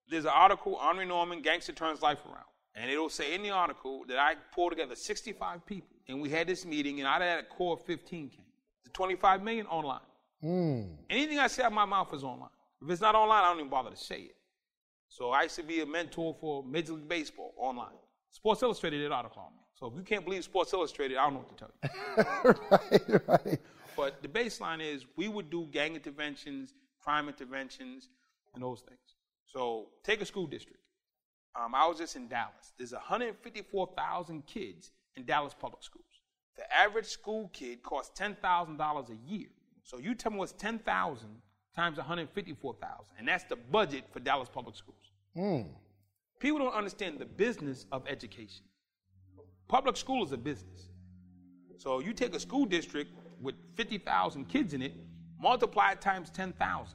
There's 0.09 0.25
an 0.25 0.33
article, 0.35 0.77
Andre 0.77 1.05
Norman, 1.07 1.43
Gangster 1.43 1.73
Turns 1.73 2.03
Life 2.03 2.19
Around. 2.27 2.45
And 2.75 2.91
it'll 2.91 3.11
say 3.11 3.35
in 3.35 3.43
the 3.43 3.51
article 3.51 4.05
that 4.09 4.19
I 4.19 4.35
pulled 4.55 4.73
together 4.73 4.95
65 4.95 5.67
people. 5.67 5.97
And 6.09 6.21
we 6.21 6.31
had 6.31 6.47
this 6.47 6.65
meeting, 6.65 7.01
and 7.01 7.07
out 7.07 7.23
of 7.23 7.29
that, 7.29 7.41
a 7.41 7.43
core 7.45 7.75
of 7.75 7.83
15 7.83 8.31
came. 8.31 8.45
The 8.85 8.91
25 8.91 9.43
million 9.43 9.67
online. 9.67 10.01
Hmm. 10.41 10.83
Anything 11.09 11.39
I 11.39 11.47
say 11.47 11.63
out 11.63 11.69
of 11.69 11.73
my 11.75 11.85
mouth 11.85 12.13
is 12.13 12.25
online. 12.25 12.51
If 12.83 12.91
it's 12.91 13.01
not 13.01 13.15
online, 13.15 13.45
I 13.45 13.49
don't 13.49 13.59
even 13.59 13.71
bother 13.71 13.91
to 13.91 13.97
say 13.97 14.17
it. 14.17 14.37
So 15.09 15.31
I 15.31 15.43
used 15.43 15.57
to 15.57 15.63
be 15.63 15.81
a 15.81 15.87
mentor 15.87 16.35
for 16.41 16.65
Major 16.65 16.95
League 16.95 17.09
Baseball 17.09 17.55
online. 17.57 17.93
Sports 18.31 18.63
Illustrated 18.63 18.99
did 18.99 19.07
an 19.07 19.13
article 19.13 19.43
on 19.43 19.53
me. 19.53 19.63
So 19.75 19.87
if 19.87 19.95
you 19.95 20.03
can't 20.03 20.25
believe 20.25 20.43
Sports 20.43 20.73
Illustrated, 20.73 21.19
I 21.19 21.25
don't 21.25 21.35
know 21.35 21.41
what 21.41 21.59
to 21.59 21.65
tell 21.65 22.55
you. 22.97 23.19
right, 23.29 23.45
right. 23.47 23.61
But 23.97 24.23
the 24.23 24.29
baseline 24.29 24.81
is 24.81 25.05
we 25.17 25.29
would 25.29 25.51
do 25.51 25.69
gang 25.71 25.95
interventions, 25.95 26.73
crime 26.99 27.29
interventions, 27.29 28.09
and 28.55 28.63
those 28.63 28.81
things. 28.81 28.99
So 29.47 29.89
take 30.03 30.23
a 30.23 30.25
school 30.25 30.47
district. 30.47 30.81
Um, 31.55 31.75
I 31.75 31.87
was 31.87 31.99
just 31.99 32.17
in 32.17 32.29
Dallas. 32.29 32.73
There's 32.79 32.93
154,000 32.93 34.47
kids 34.47 34.91
in 35.17 35.25
Dallas 35.25 35.55
public 35.59 35.83
schools. 35.83 36.05
The 36.57 36.73
average 36.75 37.07
school 37.07 37.51
kid 37.53 37.83
costs 37.83 38.19
$10,000 38.19 39.11
a 39.11 39.31
year. 39.31 39.49
So 39.83 39.99
you 39.99 40.15
tell 40.15 40.33
me 40.33 40.39
what's 40.39 40.53
10,000 40.53 41.29
times 41.75 41.97
154,000, 41.97 43.05
and 43.19 43.27
that's 43.29 43.45
the 43.45 43.57
budget 43.57 44.05
for 44.13 44.21
Dallas 44.21 44.49
public 44.49 44.77
schools. 44.77 45.11
People 46.39 46.59
don't 46.59 46.75
understand 46.75 47.19
the 47.19 47.25
business 47.25 47.87
of 47.93 48.07
education. 48.07 48.65
Public 49.69 49.97
school 49.97 50.25
is 50.25 50.33
a 50.33 50.37
business. 50.37 50.89
So 51.79 52.01
you 52.01 52.13
take 52.13 52.35
a 52.35 52.41
school 52.41 52.65
district 52.67 53.11
with 53.41 53.55
50,000 53.77 54.47
kids 54.49 54.75
in 54.75 54.83
it, 54.83 54.95
multiply 55.41 55.93
it 55.93 56.01
times 56.01 56.31
10,000, 56.31 56.95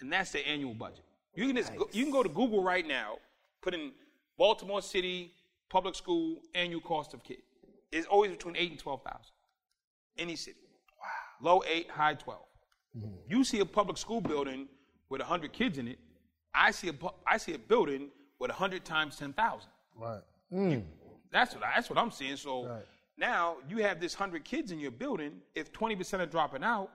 and 0.00 0.12
that's 0.12 0.32
the 0.32 0.46
annual 0.46 0.74
budget. 0.74 1.04
You 1.34 1.46
can 1.46 1.56
just 1.56 1.74
go, 1.76 1.88
you 1.92 2.04
can 2.04 2.12
go 2.12 2.22
to 2.22 2.28
Google 2.28 2.62
right 2.62 2.86
now, 2.86 3.18
put 3.62 3.74
in 3.74 3.92
Baltimore 4.36 4.82
City 4.82 5.32
public 5.68 5.94
school 5.94 6.36
annual 6.54 6.80
cost 6.80 7.12
of 7.14 7.22
kid. 7.22 7.38
is 7.92 8.06
always 8.06 8.30
between 8.30 8.56
eight 8.56 8.70
and 8.70 8.80
12,000. 8.80 9.20
Any 10.18 10.36
city. 10.36 10.58
Wow. 11.42 11.52
Low 11.54 11.62
eight, 11.66 11.90
high 11.90 12.14
12. 12.14 12.40
Mm-hmm. 12.96 13.06
You 13.28 13.44
see 13.44 13.60
a 13.60 13.66
public 13.66 13.98
school 13.98 14.20
building 14.20 14.68
with 15.10 15.20
100 15.20 15.52
kids 15.52 15.78
in 15.78 15.88
it. 15.88 15.98
I 16.54 16.70
see 16.70 16.88
a 16.88 16.94
I 17.26 17.36
see 17.38 17.54
a 17.54 17.58
building 17.58 18.08
with 18.40 18.50
100 18.50 18.84
times 18.84 19.16
10,000. 19.16 19.68
Right. 19.96 20.20
Mm. 20.52 20.82
That's 21.30 21.54
what 21.54 21.64
I, 21.64 21.72
that's 21.74 21.90
what 21.90 21.98
I'm 21.98 22.10
seeing. 22.10 22.36
So 22.36 22.66
Right. 22.66 22.84
now 23.18 23.56
you 23.68 23.78
have 23.78 24.00
this 24.00 24.14
hundred 24.14 24.44
kids 24.44 24.72
in 24.72 24.80
your 24.80 24.90
building. 24.90 25.32
If 25.54 25.72
20 25.72 25.96
percent 25.96 26.22
are 26.22 26.26
dropping 26.26 26.64
out, 26.64 26.90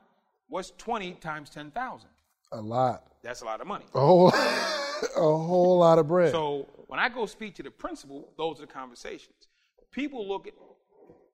what's 0.47 0.71
20 0.71 1.13
times 1.15 1.49
10,000? 1.51 2.09
A 2.53 2.59
lot. 2.61 3.03
That's 3.21 3.41
a 3.41 3.45
lot 3.45 3.61
of 3.61 3.67
money. 3.67 3.85
Whole, 3.93 4.31
oh. 4.33 4.79
a 5.15 5.19
whole 5.19 5.79
lot 5.79 5.99
of 5.99 6.07
bread. 6.07 6.31
So 6.31 6.67
when 6.87 6.99
I 6.99 7.09
go 7.09 7.25
speak 7.25 7.55
to 7.55 7.63
the 7.63 7.71
principal, 7.71 8.29
those 8.37 8.59
are 8.59 8.65
the 8.65 8.71
conversations. 8.71 9.47
People 9.91 10.27
look 10.27 10.47
at 10.47 10.53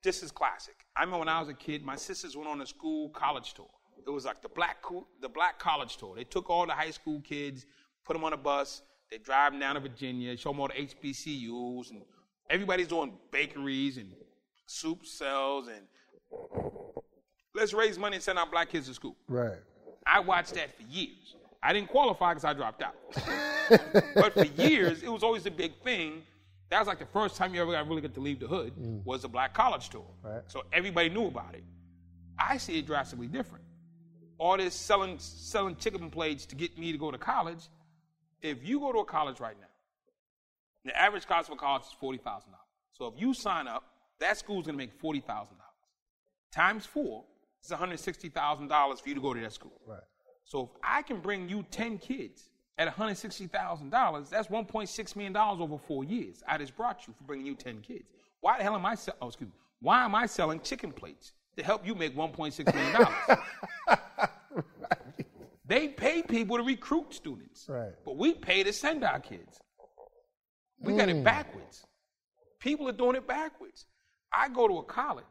this 0.03 0.23
is 0.23 0.31
classic. 0.31 0.85
I 0.95 1.01
remember 1.01 1.19
when 1.19 1.29
I 1.29 1.39
was 1.39 1.49
a 1.49 1.53
kid, 1.53 1.83
my 1.83 1.95
sisters 1.95 2.35
went 2.35 2.49
on 2.49 2.61
a 2.61 2.65
school 2.65 3.09
college 3.09 3.53
tour. 3.53 3.69
It 4.05 4.09
was 4.09 4.25
like 4.25 4.41
the 4.41 4.49
black 4.49 4.77
the 5.21 5.29
black 5.29 5.59
college 5.59 5.97
tour. 5.97 6.15
They 6.15 6.23
took 6.23 6.49
all 6.49 6.65
the 6.65 6.73
high 6.73 6.91
school 6.91 7.21
kids, 7.21 7.65
put 8.05 8.13
them 8.13 8.23
on 8.23 8.33
a 8.33 8.37
bus. 8.37 8.81
They 9.11 9.17
drive 9.17 9.51
them 9.51 9.59
down 9.59 9.75
to 9.75 9.81
Virginia, 9.81 10.37
show 10.37 10.51
them 10.51 10.59
all 10.59 10.67
the 10.67 10.85
HBCUs, 10.85 11.91
and 11.91 12.01
everybody's 12.49 12.87
doing 12.87 13.13
bakeries 13.31 13.97
and 13.97 14.13
soup 14.65 15.05
sales 15.05 15.67
and 15.67 15.85
let's 17.55 17.73
raise 17.73 17.97
money 17.97 18.15
and 18.15 18.23
send 18.23 18.37
our 18.37 18.49
black 18.49 18.69
kids 18.69 18.87
to 18.87 18.93
school. 18.93 19.15
right. 19.27 19.57
I 20.05 20.21
watched 20.21 20.55
that 20.55 20.75
for 20.75 20.83
years. 20.83 21.35
I 21.61 21.73
didn't 21.73 21.89
qualify 21.89 22.33
because 22.33 22.45
I 22.45 22.53
dropped 22.53 22.81
out. 22.81 22.95
but 24.15 24.33
for 24.33 24.45
years, 24.61 25.03
it 25.03 25.09
was 25.09 25.23
always 25.23 25.45
a 25.45 25.51
big 25.51 25.73
thing. 25.83 26.23
That 26.69 26.79
was 26.79 26.87
like 26.87 26.99
the 26.99 27.05
first 27.05 27.35
time 27.35 27.53
you 27.53 27.61
ever 27.61 27.71
got 27.71 27.87
really 27.87 28.01
got 28.01 28.13
to 28.13 28.19
leave 28.19 28.39
the 28.39 28.47
hood 28.47 28.73
mm. 28.75 29.03
was 29.03 29.23
the 29.23 29.27
black 29.27 29.53
college 29.53 29.89
tour. 29.89 30.05
Right. 30.23 30.41
So 30.47 30.63
everybody 30.71 31.09
knew 31.09 31.27
about 31.27 31.55
it. 31.55 31.63
I 32.37 32.57
see 32.57 32.79
it 32.79 32.85
drastically 32.85 33.27
different. 33.27 33.65
All 34.37 34.55
this 34.55 34.73
selling 34.73 35.19
selling 35.19 35.75
chicken 35.75 36.09
plates 36.09 36.45
to 36.47 36.55
get 36.55 36.77
me 36.77 36.93
to 36.93 36.97
go 36.97 37.11
to 37.11 37.17
college. 37.17 37.67
If 38.41 38.65
you 38.65 38.79
go 38.79 38.93
to 38.93 38.99
a 38.99 39.05
college 39.05 39.41
right 39.41 39.57
now, 39.59 39.67
the 40.85 40.97
average 40.97 41.27
cost 41.27 41.49
of 41.49 41.55
a 41.55 41.57
college 41.57 41.83
is 41.83 41.91
forty 41.99 42.19
thousand 42.19 42.51
dollars. 42.51 42.67
So 42.93 43.07
if 43.07 43.15
you 43.17 43.33
sign 43.33 43.67
up, 43.67 43.83
that 44.19 44.37
school's 44.37 44.65
gonna 44.65 44.77
make 44.77 44.93
forty 44.93 45.19
thousand 45.19 45.57
dollars. 45.57 45.69
Times 46.53 46.85
four 46.85 47.25
is 47.61 47.69
one 47.69 47.79
hundred 47.79 47.99
sixty 47.99 48.29
thousand 48.29 48.69
dollars 48.69 49.01
for 49.01 49.09
you 49.09 49.15
to 49.15 49.21
go 49.21 49.33
to 49.33 49.41
that 49.41 49.51
school. 49.51 49.81
Right. 49.85 49.99
So 50.49 50.63
if 50.63 50.69
I 50.83 51.01
can 51.03 51.21
bring 51.21 51.47
you 51.47 51.63
10 51.71 51.99
kids 51.99 52.49
at 52.77 52.93
$160,000, 52.93 54.29
that's 54.29 54.47
$1.6 54.47 55.15
million 55.15 55.37
over 55.37 55.77
four 55.77 56.03
years. 56.03 56.43
I 56.45 56.57
just 56.57 56.75
brought 56.75 57.07
you 57.07 57.13
for 57.17 57.23
bringing 57.23 57.45
you 57.45 57.55
10 57.55 57.79
kids. 57.81 58.11
Why 58.41 58.57
the 58.57 58.63
hell 58.63 58.75
am 58.75 58.85
I 58.85 58.95
sell- 58.95 59.15
oh, 59.21 59.27
excuse 59.27 59.49
me. 59.49 59.55
Why 59.79 60.03
am 60.03 60.15
I 60.15 60.25
selling 60.25 60.59
chicken 60.59 60.91
plates 60.91 61.31
to 61.55 61.63
help 61.63 61.87
you 61.87 61.95
make 61.95 62.15
$1.6 62.15 62.75
million? 62.75 63.07
They 65.69 65.87
pay 65.87 66.23
people 66.23 66.57
to 66.57 66.63
recruit 66.63 67.13
students. 67.13 67.67
Right. 67.69 67.91
But 68.03 68.17
we 68.17 68.33
pay 68.33 68.63
to 68.63 68.73
send 68.73 69.03
our 69.03 69.19
kids. 69.19 69.59
We 70.81 70.95
got 70.95 71.09
it 71.09 71.17
mm. 71.17 71.23
backwards. 71.23 71.85
People 72.59 72.89
are 72.89 72.93
doing 72.93 73.15
it 73.15 73.27
backwards. 73.27 73.85
I 74.33 74.49
go 74.49 74.67
to 74.67 74.79
a 74.79 74.83
college 74.83 75.25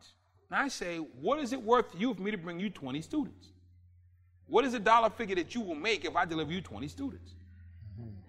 and 0.48 0.60
I 0.60 0.68
say, 0.68 0.98
what 0.98 1.40
is 1.40 1.52
it 1.52 1.60
worth 1.60 1.90
to 1.90 1.98
you 1.98 2.14
for 2.14 2.22
me 2.22 2.30
to 2.30 2.38
bring 2.38 2.60
you 2.60 2.70
20 2.70 3.02
students? 3.02 3.48
What 4.48 4.64
is 4.64 4.72
the 4.72 4.80
dollar 4.80 5.10
figure 5.10 5.36
that 5.36 5.54
you 5.54 5.60
will 5.60 5.74
make 5.74 6.04
if 6.04 6.16
I 6.16 6.24
deliver 6.24 6.52
you 6.52 6.60
20 6.60 6.88
students? 6.88 7.34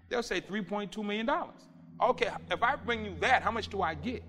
They'll 0.08 0.22
say 0.22 0.40
$3.2 0.40 0.96
million. 1.04 1.30
Okay, 2.02 2.30
if 2.50 2.62
I 2.62 2.76
bring 2.76 3.04
you 3.04 3.14
that, 3.20 3.42
how 3.42 3.50
much 3.50 3.68
do 3.68 3.82
I 3.82 3.94
get? 3.94 4.22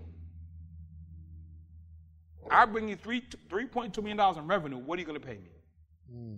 I 2.50 2.66
bring 2.66 2.88
you 2.88 2.96
three, 2.96 3.24
$3.2 3.50 3.98
million 3.98 4.38
in 4.38 4.48
revenue. 4.48 4.78
What 4.78 4.98
are 4.98 5.00
you 5.02 5.06
going 5.06 5.20
to 5.20 5.26
pay 5.26 5.36
me? 5.36 5.52
Hmm. 6.12 6.36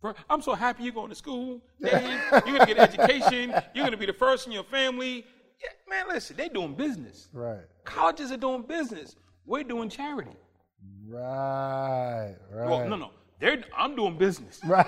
Bro, 0.00 0.14
I'm 0.28 0.42
so 0.42 0.54
happy 0.54 0.84
you're 0.84 0.92
going 0.92 1.10
to 1.10 1.14
school. 1.14 1.60
Dave. 1.80 2.20
You're 2.32 2.40
going 2.40 2.60
to 2.60 2.66
get 2.66 2.76
an 2.78 3.00
education. 3.00 3.50
You're 3.74 3.84
going 3.84 3.92
to 3.92 3.96
be 3.96 4.06
the 4.06 4.12
first 4.12 4.46
in 4.46 4.52
your 4.52 4.64
family. 4.64 5.24
Yeah, 5.62 5.68
man, 5.88 6.06
listen, 6.08 6.36
they're 6.36 6.48
doing 6.48 6.74
business. 6.74 7.28
Right. 7.32 7.60
Colleges 7.84 8.32
are 8.32 8.36
doing 8.36 8.62
business. 8.62 9.14
We're 9.46 9.64
doing 9.64 9.88
charity. 9.88 10.36
Right. 11.06 12.34
Right. 12.50 12.68
Well, 12.68 12.88
no, 12.88 12.96
no. 12.96 13.10
They're, 13.42 13.64
I'm 13.76 13.96
doing 13.96 14.16
business. 14.16 14.60
Right. 14.64 14.86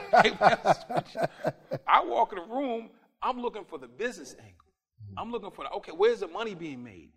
I 1.88 2.04
walk 2.04 2.32
in 2.32 2.38
a 2.38 2.46
room, 2.46 2.88
I'm 3.20 3.40
looking 3.40 3.64
for 3.64 3.78
the 3.78 3.88
business 3.88 4.36
angle. 4.38 4.54
I'm 5.18 5.32
looking 5.32 5.50
for 5.50 5.64
the, 5.64 5.70
okay, 5.70 5.90
where's 5.90 6.20
the 6.20 6.28
money 6.28 6.54
being 6.54 6.82
made? 6.82 7.10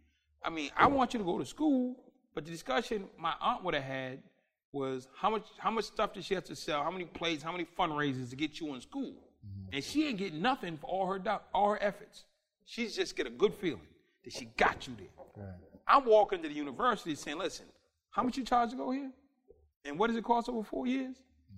I 0.43 0.49
mean, 0.49 0.71
I 0.75 0.87
want 0.87 1.13
you 1.13 1.19
to 1.19 1.23
go 1.23 1.37
to 1.37 1.45
school, 1.45 1.95
but 2.33 2.43
the 2.43 2.49
discussion 2.49 3.05
my 3.19 3.33
aunt 3.39 3.63
would 3.63 3.75
have 3.75 3.83
had 3.83 4.23
was 4.71 5.07
how 5.15 5.29
much 5.29 5.45
how 5.59 5.69
much 5.71 5.85
stuff 5.85 6.13
does 6.13 6.25
she 6.25 6.33
have 6.33 6.43
to 6.45 6.55
sell, 6.55 6.83
how 6.83 6.91
many 6.91 7.05
plays, 7.05 7.43
how 7.43 7.51
many 7.51 7.65
fundraisers 7.77 8.31
to 8.31 8.35
get 8.35 8.59
you 8.59 8.73
in 8.73 8.81
school. 8.81 9.13
Mm-hmm. 9.13 9.75
And 9.75 9.83
she 9.83 10.07
ain't 10.07 10.17
getting 10.17 10.41
nothing 10.41 10.77
for 10.77 10.87
all 10.87 11.05
her 11.07 11.19
do- 11.19 11.43
all 11.53 11.69
her 11.71 11.81
efforts. 11.81 12.25
She's 12.65 12.95
just 12.95 13.15
get 13.15 13.27
a 13.27 13.29
good 13.29 13.53
feeling 13.53 13.87
that 14.23 14.33
she 14.33 14.45
got 14.57 14.87
you 14.87 14.95
there. 14.97 15.55
I'm 15.87 16.05
walking 16.05 16.41
to 16.41 16.49
the 16.49 16.55
university 16.55 17.15
saying, 17.15 17.37
listen, 17.37 17.65
how 18.09 18.23
much 18.23 18.37
you 18.37 18.43
charge 18.43 18.71
to 18.71 18.75
go 18.75 18.91
here? 18.91 19.11
And 19.85 19.97
what 19.97 20.07
does 20.07 20.17
it 20.17 20.23
cost 20.23 20.49
over 20.49 20.63
four 20.63 20.85
years? 20.85 21.15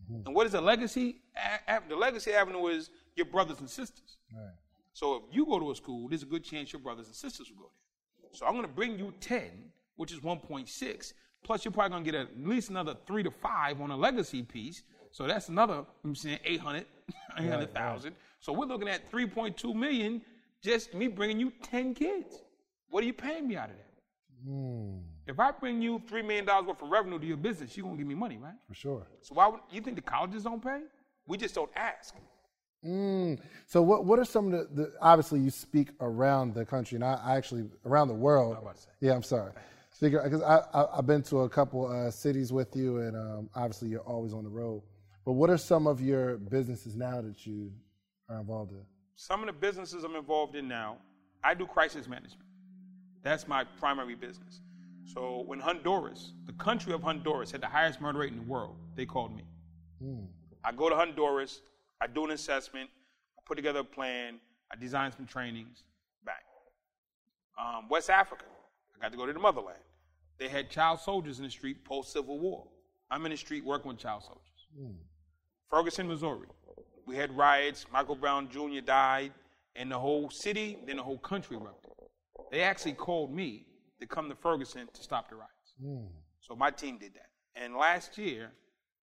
Hmm. 0.10 0.22
And 0.26 0.36
what 0.36 0.46
is 0.46 0.54
the 0.54 0.62
legacy? 0.62 1.22
A- 1.36 1.76
a- 1.78 1.82
the 1.88 1.96
legacy 1.96 2.32
avenue 2.34 2.68
is 2.68 2.90
your 3.16 3.26
brothers 3.28 3.60
and 3.60 3.70
sisters. 3.70 4.18
Right. 4.36 4.54
So 4.94 5.16
if 5.30 5.36
you 5.36 5.46
go 5.46 5.60
to 5.60 5.72
a 5.72 5.76
school, 5.76 6.10
there's 6.10 6.24
a 6.24 6.28
good 6.28 6.44
chance 6.44 6.74
your 6.74 6.82
brothers 6.82 7.08
and 7.08 7.16
sisters 7.16 7.50
will 7.52 7.64
go 7.64 7.72
there. 8.22 8.30
So 8.34 8.46
I'm 8.46 8.54
going 8.54 8.66
to 8.66 8.72
bring 8.74 8.98
you 9.00 9.14
10, 9.22 9.50
which 9.96 10.12
is 10.12 10.20
1.6, 10.20 11.14
plus 11.44 11.64
you're 11.64 11.72
probably 11.72 11.90
going 11.92 12.04
to 12.06 12.12
get 12.12 12.20
at 12.22 12.28
least 12.40 12.70
another 12.70 12.96
three 13.08 13.24
to 13.24 13.32
five 13.32 13.80
on 13.82 13.92
a 13.92 13.98
legacy 13.98 14.44
piece. 14.44 14.84
So 15.12 15.26
that's 15.28 15.50
another, 15.50 15.86
I'm 16.04 16.16
saying 16.16 16.40
800, 16.44 16.86
800,000. 17.40 18.14
So 18.42 18.54
we're 18.54 18.66
looking 18.66 18.88
at 18.90 19.12
3.2 19.12 19.74
million 19.76 20.22
just 20.62 20.94
me 20.94 21.08
bringing 21.08 21.40
you 21.40 21.52
10 21.64 21.94
kids. 21.96 22.36
What 22.90 23.04
are 23.04 23.08
you 23.08 23.14
paying 23.14 23.48
me 23.48 23.56
out 23.56 23.70
of 23.70 23.76
that? 23.78 23.86
Hmm. 24.46 24.98
If 25.30 25.40
I 25.40 25.52
bring 25.52 25.80
you 25.80 26.00
$3 26.00 26.26
million 26.26 26.46
worth 26.46 26.82
of 26.82 26.90
revenue 26.90 27.20
to 27.20 27.26
your 27.26 27.38
business, 27.38 27.78
you're 27.78 27.84
going 27.84 27.96
to 27.96 28.00
give 28.00 28.08
me 28.08 28.16
money, 28.16 28.38
right? 28.38 28.56
For 28.68 28.74
sure. 28.74 29.08
So 29.22 29.36
why 29.36 29.48
would 29.48 29.60
you 29.70 29.80
think 29.80 29.96
the 29.96 30.02
colleges 30.02 30.44
don't 30.44 30.62
pay? 30.62 30.82
We 31.28 31.38
just 31.38 31.54
don't 31.54 31.70
ask. 31.76 32.16
So 33.68 33.84
what 33.84 34.06
what 34.06 34.18
are 34.18 34.26
some 34.26 34.52
of 34.52 34.52
the, 34.54 34.84
the 34.84 34.94
obviously 35.02 35.42
you 35.42 35.52
speak 35.52 35.90
around 36.00 36.56
the 36.56 36.66
country 36.66 36.96
and 36.96 37.04
I, 37.04 37.20
I 37.24 37.36
actually 37.36 37.66
around 37.86 38.08
the 38.08 38.16
world. 38.16 38.58
about 38.60 38.78
to 38.78 38.82
say. 38.82 38.90
Yeah, 39.02 39.14
I'm 39.14 39.22
sorry. 39.22 39.52
Because 40.02 40.42
I, 40.42 40.62
I 40.74 40.98
I've 40.98 41.06
been 41.06 41.22
to 41.24 41.42
a 41.42 41.50
couple 41.50 41.86
uh, 41.86 42.10
cities 42.10 42.52
with 42.52 42.76
you 42.76 43.00
and 43.00 43.16
um, 43.16 43.50
obviously 43.54 43.90
you're 43.90 44.08
always 44.08 44.34
on 44.34 44.44
the 44.44 44.50
road. 44.50 44.82
But 45.26 45.34
what 45.34 45.52
are 45.52 45.58
some 45.58 45.86
of 45.86 46.02
your 46.02 46.38
businesses 46.38 46.96
now 46.96 47.22
that 47.22 47.46
you 47.46 47.72
are 48.30 48.40
involved 48.40 48.72
in? 48.72 48.82
Some 49.16 49.42
of 49.42 49.48
the 49.48 49.54
businesses 49.54 50.04
I'm 50.04 50.16
involved 50.16 50.56
in 50.56 50.68
now, 50.68 50.98
I 51.44 51.54
do 51.54 51.68
crisis 51.68 52.08
management. 52.08 52.48
That's 53.22 53.48
my 53.48 53.66
primary 53.80 54.16
business. 54.16 54.62
So 55.06 55.44
when 55.46 55.60
Honduras, 55.60 56.34
the 56.46 56.54
country 56.54 56.94
of 56.94 57.02
Honduras, 57.04 57.52
had 57.52 57.62
the 57.62 57.68
highest 57.68 58.00
murder 58.00 58.20
rate 58.20 58.32
in 58.32 58.38
the 58.38 58.44
world, 58.52 58.76
they 58.96 59.06
called 59.06 59.36
me. 59.36 59.44
I 60.64 60.72
go 60.72 60.90
to 60.90 60.96
Honduras, 60.96 61.62
I 62.02 62.08
do 62.08 62.26
an 62.26 62.32
assessment, 62.32 62.90
I 63.38 63.42
put 63.46 63.56
together 63.56 63.80
a 63.80 63.84
plan, 63.84 64.40
I 64.72 64.76
design 64.76 65.12
some 65.12 65.26
trainings, 65.26 65.84
back. 66.24 66.44
Um, 67.60 67.90
West 67.90 68.10
Africa, 68.10 68.46
I 68.96 69.02
got 69.02 69.12
to 69.12 69.18
go 69.18 69.26
to 69.26 69.34
the 69.34 69.40
motherland. 69.40 69.80
They 70.38 70.48
had 70.48 70.70
child 70.70 71.00
soldiers 71.02 71.40
in 71.40 71.46
the 71.46 71.52
street 71.52 71.84
post 71.84 72.14
Civil 72.14 72.40
War. 72.40 72.66
I'm 73.12 73.26
in 73.26 73.32
the 73.32 73.38
street 73.38 73.66
working 73.66 73.90
with 73.90 73.98
child 73.98 74.24
soldiers. 74.24 74.44
Ferguson, 75.70 76.08
Missouri, 76.08 76.48
we 77.06 77.16
had 77.16 77.36
riots. 77.36 77.86
Michael 77.92 78.16
Brown 78.16 78.50
Jr. 78.50 78.82
died, 78.86 79.34
and 79.76 79.92
the 79.92 79.98
whole 79.98 80.30
city, 80.30 80.78
then 80.86 80.98
the 80.98 81.04
whole 81.04 81.18
country 81.18 81.58
erupted. 81.58 81.92
They 82.52 82.62
actually 82.62 82.94
called 82.94 83.34
me 83.34 83.66
to 84.00 84.08
come 84.08 84.30
to 84.30 84.36
Ferguson 84.36 84.88
to 84.94 85.04
stop 85.04 85.30
the 85.30 85.36
riots. 85.36 85.74
Mm. 85.84 86.08
So 86.40 86.56
my 86.56 86.72
team 86.72 86.98
did 86.98 87.14
that. 87.16 87.30
And 87.56 87.76
last 87.76 88.18
year, 88.18 88.52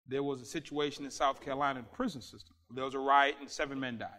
there 0.06 0.22
was 0.22 0.40
a 0.40 0.44
situation 0.44 1.04
in 1.04 1.10
South 1.10 1.40
Carolina 1.40 1.80
in 1.80 1.84
the 1.84 1.96
prison 1.96 2.20
system. 2.20 2.54
There 2.74 2.84
was 2.84 2.94
a 2.94 2.98
riot 2.98 3.36
and 3.40 3.50
seven 3.50 3.78
men 3.78 3.98
died. 3.98 4.10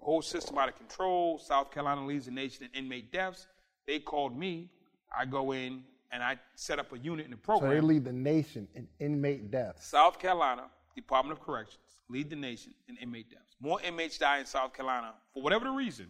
Whole 0.00 0.22
system 0.22 0.56
out 0.58 0.68
of 0.68 0.76
control. 0.76 1.38
South 1.38 1.70
Carolina 1.70 2.06
leads 2.06 2.26
the 2.26 2.30
nation 2.30 2.68
in 2.72 2.84
inmate 2.84 3.12
deaths. 3.12 3.46
They 3.86 3.98
called 3.98 4.38
me. 4.38 4.70
I 5.16 5.24
go 5.24 5.52
in 5.52 5.82
and 6.12 6.22
I 6.22 6.38
set 6.54 6.78
up 6.78 6.92
a 6.92 6.98
unit 6.98 7.24
in 7.24 7.30
the 7.32 7.36
program. 7.36 7.72
So 7.72 7.74
they 7.74 7.80
lead 7.80 8.04
the 8.04 8.12
nation 8.12 8.68
in 8.74 8.86
inmate 9.00 9.50
deaths. 9.50 9.86
South 9.86 10.18
Carolina 10.18 10.64
Department 10.94 11.38
of 11.38 11.44
Corrections 11.44 12.00
lead 12.08 12.30
the 12.30 12.36
nation 12.36 12.72
in 12.88 12.96
inmate 12.96 13.30
deaths. 13.30 13.56
More 13.60 13.80
inmates 13.82 14.18
die 14.18 14.38
in 14.38 14.46
South 14.46 14.72
Carolina 14.72 15.14
for 15.34 15.42
whatever 15.42 15.64
the 15.64 15.70
reason 15.70 16.06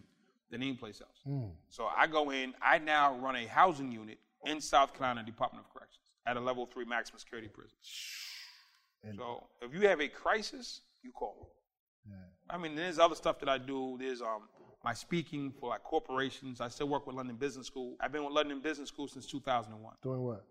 than 0.51 0.63
any 0.63 0.75
place 0.75 1.01
else. 1.01 1.21
So 1.69 1.89
I 1.97 2.07
go 2.07 2.31
in. 2.31 2.55
I 2.63 2.79
now 2.79 3.17
run 3.19 3.37
a 3.37 3.47
housing 3.47 3.93
unit 3.93 4.19
in 4.45 4.61
South 4.61 4.95
Carolina 4.95 5.23
Department 5.25 5.65
of 5.67 5.73
Corrections 5.73 6.05
at 6.27 6.37
a 6.37 6.41
level 6.41 6.67
three 6.67 6.85
maximum 6.85 7.19
security 7.19 7.49
prison. 7.49 7.77
So 9.17 9.45
if 9.63 9.73
you 9.75 9.87
have 9.89 10.01
a 10.01 10.09
crisis, 10.09 10.83
you 11.03 11.13
call 11.13 11.37
me. 12.07 12.15
I 12.51 12.57
mean, 12.57 12.75
there's 12.75 12.99
other 12.99 13.15
stuff 13.15 13.39
that 13.41 13.49
I 13.49 13.59
do. 13.59 13.97
There's 14.01 14.23
um 14.23 14.49
my 14.85 14.95
speaking 14.95 15.53
for 15.61 15.71
like 15.71 15.83
corporations. 15.83 16.61
I 16.61 16.69
still 16.69 16.89
work 16.89 17.07
with 17.07 17.17
London 17.17 17.37
Business 17.37 17.67
School. 17.67 17.97
I've 18.01 18.13
been 18.13 18.25
with 18.25 18.33
London 18.33 18.61
Business 18.61 18.89
School 18.89 19.09
since 19.09 19.27
2001 19.27 19.95
Doing 20.03 20.23
what? 20.23 20.45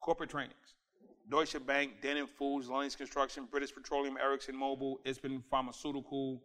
corporate 0.00 0.30
trainings. 0.30 0.74
Deutsche 1.30 1.56
Bank, 1.66 1.92
Denon 2.00 2.26
Foods, 2.26 2.68
Lawrence 2.68 2.96
Construction, 2.96 3.46
British 3.50 3.74
Petroleum, 3.74 4.16
Ericsson 4.16 4.56
Mobile, 4.56 4.98
Ipsen 5.04 5.42
Pharmaceutical, 5.50 6.42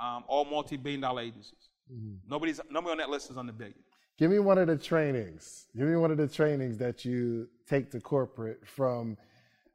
um, 0.00 0.24
all 0.28 0.44
multi-billion 0.44 1.00
dollar 1.00 1.22
agencies. 1.22 1.69
Mm-hmm. 1.92 2.30
Nobody's 2.30 2.60
nobody 2.70 2.92
on 2.92 2.98
that 2.98 3.10
list 3.10 3.30
is 3.30 3.36
on 3.36 3.46
the 3.46 3.52
billion. 3.52 3.78
Give 4.18 4.30
me 4.30 4.38
one 4.38 4.58
of 4.58 4.66
the 4.66 4.76
trainings. 4.76 5.66
Give 5.76 5.86
me 5.86 5.96
one 5.96 6.10
of 6.10 6.18
the 6.18 6.28
trainings 6.28 6.76
that 6.78 7.04
you 7.04 7.48
take 7.66 7.90
to 7.92 8.00
corporate 8.00 8.66
from 8.66 9.16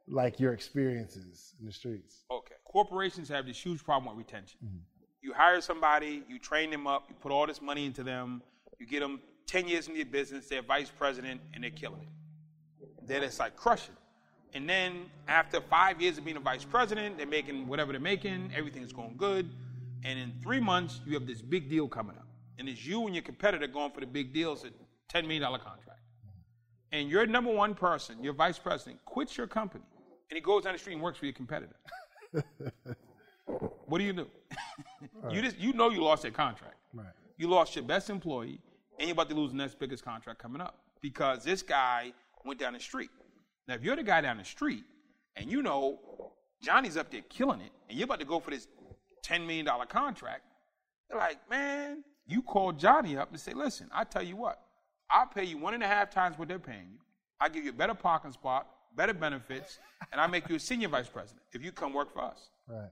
like 0.08 0.38
your 0.38 0.52
experiences 0.52 1.54
in 1.58 1.66
the 1.66 1.72
streets. 1.72 2.24
Okay. 2.30 2.54
Corporations 2.64 3.28
have 3.28 3.46
this 3.46 3.58
huge 3.58 3.82
problem 3.82 4.16
with 4.16 4.24
retention. 4.24 4.58
Mm-hmm. 4.64 4.76
You 5.20 5.32
hire 5.32 5.60
somebody, 5.60 6.22
you 6.28 6.38
train 6.38 6.70
them 6.70 6.86
up, 6.86 7.06
you 7.08 7.16
put 7.20 7.32
all 7.32 7.46
this 7.46 7.60
money 7.60 7.86
into 7.86 8.04
them, 8.04 8.40
you 8.78 8.86
get 8.86 9.00
them 9.00 9.20
10 9.46 9.66
years 9.66 9.88
in 9.88 9.96
your 9.96 10.06
business, 10.06 10.46
they're 10.46 10.62
vice 10.62 10.90
president, 10.96 11.40
and 11.52 11.64
they're 11.64 11.70
killing 11.70 12.02
it. 12.02 13.08
Then 13.08 13.24
it's 13.24 13.40
like 13.40 13.56
crushing. 13.56 13.96
And 14.54 14.68
then 14.68 15.06
after 15.26 15.60
five 15.60 16.00
years 16.00 16.18
of 16.18 16.24
being 16.24 16.36
a 16.36 16.40
vice 16.40 16.64
president, 16.64 17.18
they're 17.18 17.26
making 17.26 17.66
whatever 17.66 17.92
they're 17.92 18.00
making, 18.00 18.52
everything's 18.56 18.92
going 18.92 19.16
good. 19.16 19.50
And 20.06 20.18
in 20.18 20.32
three 20.42 20.60
months, 20.60 21.00
you 21.04 21.14
have 21.14 21.26
this 21.26 21.42
big 21.42 21.68
deal 21.68 21.88
coming 21.88 22.16
up. 22.16 22.28
And 22.58 22.68
it's 22.68 22.86
you 22.86 23.04
and 23.06 23.14
your 23.14 23.22
competitor 23.22 23.66
going 23.66 23.90
for 23.90 24.00
the 24.00 24.06
big 24.06 24.32
deals 24.32 24.64
at 24.64 24.72
$10 25.12 25.26
million 25.26 25.42
contract. 25.42 26.00
And 26.92 27.10
your 27.10 27.26
number 27.26 27.52
one 27.52 27.74
person, 27.74 28.22
your 28.22 28.32
vice 28.32 28.58
president, 28.58 29.04
quits 29.04 29.36
your 29.36 29.46
company 29.46 29.84
and 30.30 30.36
he 30.36 30.40
goes 30.40 30.64
down 30.64 30.72
the 30.72 30.78
street 30.78 30.94
and 30.94 31.02
works 31.02 31.18
for 31.18 31.26
your 31.26 31.34
competitor. 31.34 31.76
what 33.86 33.98
do 33.98 34.04
you 34.04 34.12
do? 34.12 34.26
you 35.30 35.40
just 35.40 35.58
you 35.58 35.72
know 35.72 35.90
you 35.90 36.02
lost 36.02 36.22
that 36.22 36.34
contract. 36.34 36.76
Right. 36.92 37.06
You 37.36 37.48
lost 37.48 37.76
your 37.76 37.84
best 37.84 38.10
employee, 38.10 38.60
and 38.98 39.08
you're 39.08 39.12
about 39.12 39.28
to 39.28 39.34
lose 39.34 39.52
the 39.52 39.58
next 39.58 39.78
biggest 39.78 40.04
contract 40.04 40.40
coming 40.40 40.60
up 40.60 40.80
because 41.00 41.44
this 41.44 41.62
guy 41.62 42.12
went 42.44 42.58
down 42.58 42.72
the 42.72 42.80
street. 42.80 43.10
Now, 43.68 43.74
if 43.74 43.82
you're 43.82 43.96
the 43.96 44.02
guy 44.02 44.20
down 44.20 44.38
the 44.38 44.44
street, 44.44 44.84
and 45.36 45.50
you 45.50 45.62
know 45.62 46.32
Johnny's 46.62 46.96
up 46.96 47.10
there 47.10 47.22
killing 47.28 47.60
it, 47.60 47.72
and 47.88 47.98
you're 47.98 48.06
about 48.06 48.20
to 48.20 48.26
go 48.26 48.40
for 48.40 48.50
this 48.50 48.66
ten 49.26 49.44
million 49.46 49.66
dollar 49.66 49.86
contract, 49.86 50.42
they're 51.08 51.18
like, 51.18 51.38
man, 51.50 52.04
you 52.26 52.42
call 52.42 52.72
Johnny 52.72 53.16
up 53.16 53.30
and 53.30 53.40
say, 53.40 53.52
listen, 53.52 53.88
I 53.92 54.04
tell 54.04 54.22
you 54.22 54.36
what, 54.36 54.60
I'll 55.10 55.26
pay 55.26 55.44
you 55.44 55.58
one 55.58 55.74
and 55.74 55.82
a 55.82 55.86
half 55.86 56.10
times 56.10 56.38
what 56.38 56.48
they're 56.48 56.58
paying 56.58 56.88
you. 56.92 56.98
I 57.40 57.48
give 57.48 57.64
you 57.64 57.70
a 57.70 57.74
better 57.74 57.94
parking 57.94 58.32
spot, 58.32 58.68
better 58.94 59.12
benefits, 59.12 59.78
and 60.12 60.20
I 60.20 60.26
make 60.28 60.48
you 60.48 60.56
a 60.56 60.60
senior 60.60 60.88
vice 60.88 61.08
president 61.08 61.42
if 61.52 61.62
you 61.62 61.72
come 61.72 61.92
work 61.92 62.12
for 62.12 62.22
us. 62.22 62.50
Right. 62.68 62.90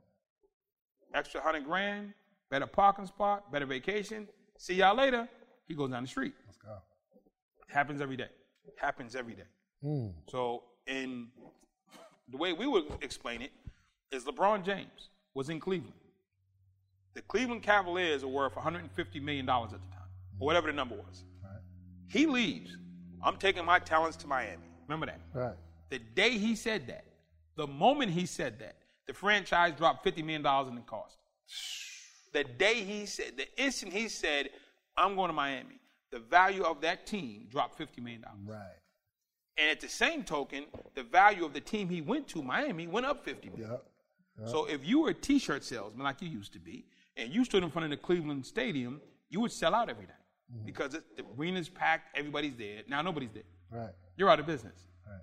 Extra 1.14 1.40
hundred 1.40 1.64
grand, 1.64 2.12
better 2.50 2.66
parking 2.66 3.06
spot, 3.06 3.52
better 3.52 3.66
vacation. 3.66 4.26
See 4.58 4.74
y'all 4.74 4.96
later. 4.96 5.28
He 5.68 5.74
goes 5.74 5.90
down 5.90 6.02
the 6.02 6.08
street. 6.08 6.34
Let's 6.46 6.58
go. 6.58 6.76
Happens 7.68 8.00
every 8.00 8.16
day. 8.16 8.28
Happens 8.76 9.14
every 9.14 9.34
day. 9.34 9.48
Hmm. 9.82 10.08
So, 10.28 10.64
in 10.86 11.28
the 12.28 12.36
way 12.36 12.52
we 12.52 12.66
would 12.66 12.84
explain 13.02 13.40
it, 13.40 13.52
is 14.10 14.24
LeBron 14.24 14.64
James 14.64 15.10
was 15.34 15.48
in 15.48 15.60
Cleveland. 15.60 15.94
The 17.14 17.22
Cleveland 17.22 17.62
Cavaliers 17.62 18.24
are 18.24 18.28
worth 18.28 18.56
150 18.56 19.20
million 19.20 19.46
dollars 19.46 19.72
at 19.72 19.80
the 19.80 19.96
time, 19.96 20.08
or 20.40 20.46
whatever 20.46 20.66
the 20.66 20.72
number 20.72 20.96
was. 20.96 21.24
He 22.08 22.26
leaves. 22.26 22.76
I'm 23.22 23.36
taking 23.36 23.64
my 23.64 23.78
talents 23.78 24.16
to 24.18 24.26
Miami. 24.26 24.62
Remember 24.86 25.06
that. 25.06 25.20
Right. 25.32 25.54
The 25.90 25.98
day 25.98 26.30
he 26.30 26.54
said 26.54 26.86
that, 26.88 27.04
the 27.56 27.66
moment 27.66 28.10
he 28.10 28.26
said 28.26 28.58
that, 28.58 28.76
the 29.06 29.14
franchise 29.14 29.72
dropped 29.76 30.04
$50 30.04 30.18
million 30.24 30.46
in 30.68 30.74
the 30.74 30.82
cost. 30.82 31.18
The 32.32 32.44
day 32.44 32.82
he 32.82 33.06
said, 33.06 33.36
the 33.36 33.46
instant 33.62 33.92
he 33.92 34.08
said, 34.08 34.50
I'm 34.96 35.14
going 35.14 35.28
to 35.28 35.34
Miami, 35.34 35.80
the 36.10 36.18
value 36.18 36.62
of 36.62 36.80
that 36.82 37.06
team 37.06 37.46
dropped 37.50 37.78
$50 37.78 38.02
million. 38.02 38.24
Right. 38.44 38.60
And 39.56 39.70
at 39.70 39.80
the 39.80 39.88
same 39.88 40.24
token, 40.24 40.64
the 40.94 41.04
value 41.04 41.44
of 41.44 41.52
the 41.52 41.60
team 41.60 41.88
he 41.88 42.00
went 42.00 42.26
to, 42.28 42.42
Miami, 42.42 42.86
went 42.86 43.06
up 43.06 43.24
50 43.24 43.50
million. 43.50 43.70
Yep. 43.70 43.84
So 44.46 44.66
if 44.66 44.84
you 44.84 45.00
were 45.02 45.10
a 45.10 45.14
t-shirt 45.14 45.62
salesman 45.62 46.02
like 46.02 46.20
you 46.20 46.28
used 46.28 46.52
to 46.54 46.58
be, 46.58 46.86
and 47.16 47.32
you 47.32 47.44
stood 47.44 47.62
in 47.62 47.70
front 47.70 47.84
of 47.84 47.90
the 47.90 47.96
Cleveland 47.96 48.44
Stadium, 48.44 49.00
you 49.30 49.40
would 49.40 49.52
sell 49.52 49.74
out 49.74 49.88
every 49.88 50.06
day 50.06 50.12
mm-hmm. 50.52 50.66
because 50.66 50.94
it, 50.94 51.04
the 51.16 51.24
arena's 51.38 51.68
packed, 51.68 52.16
everybody's 52.16 52.56
there. 52.56 52.82
Now 52.88 53.02
nobody's 53.02 53.32
there. 53.32 53.42
Right. 53.70 53.92
You're 54.16 54.30
out 54.30 54.40
of 54.40 54.46
business. 54.46 54.86
Right. 55.06 55.20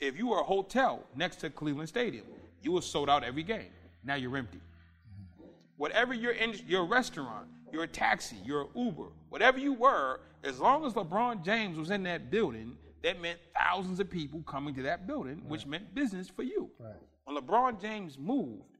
If 0.00 0.16
you 0.16 0.28
were 0.28 0.38
a 0.38 0.44
hotel 0.44 1.04
next 1.14 1.36
to 1.36 1.50
Cleveland 1.50 1.88
Stadium, 1.88 2.24
you 2.62 2.72
were 2.72 2.82
sold 2.82 3.08
out 3.08 3.24
every 3.24 3.42
game. 3.42 3.70
Now 4.04 4.14
you're 4.14 4.36
empty. 4.36 4.58
Mm-hmm. 4.58 5.44
Whatever 5.76 6.14
you're 6.14 6.32
in, 6.32 6.54
your 6.66 6.86
restaurant, 6.86 7.46
your 7.72 7.86
taxi, 7.86 8.36
your 8.44 8.68
Uber, 8.74 9.08
whatever 9.28 9.58
you 9.58 9.72
were, 9.72 10.20
as 10.42 10.58
long 10.58 10.84
as 10.84 10.94
LeBron 10.94 11.44
James 11.44 11.78
was 11.78 11.90
in 11.90 12.02
that 12.04 12.30
building, 12.30 12.76
that 13.02 13.20
meant 13.20 13.38
thousands 13.54 14.00
of 14.00 14.10
people 14.10 14.42
coming 14.42 14.74
to 14.74 14.82
that 14.82 15.06
building, 15.06 15.42
which 15.48 15.66
meant 15.66 15.94
business 15.94 16.28
for 16.28 16.42
you. 16.42 16.70
Right. 16.78 16.94
When 17.24 17.36
LeBron 17.36 17.80
James 17.80 18.18
moved, 18.18 18.76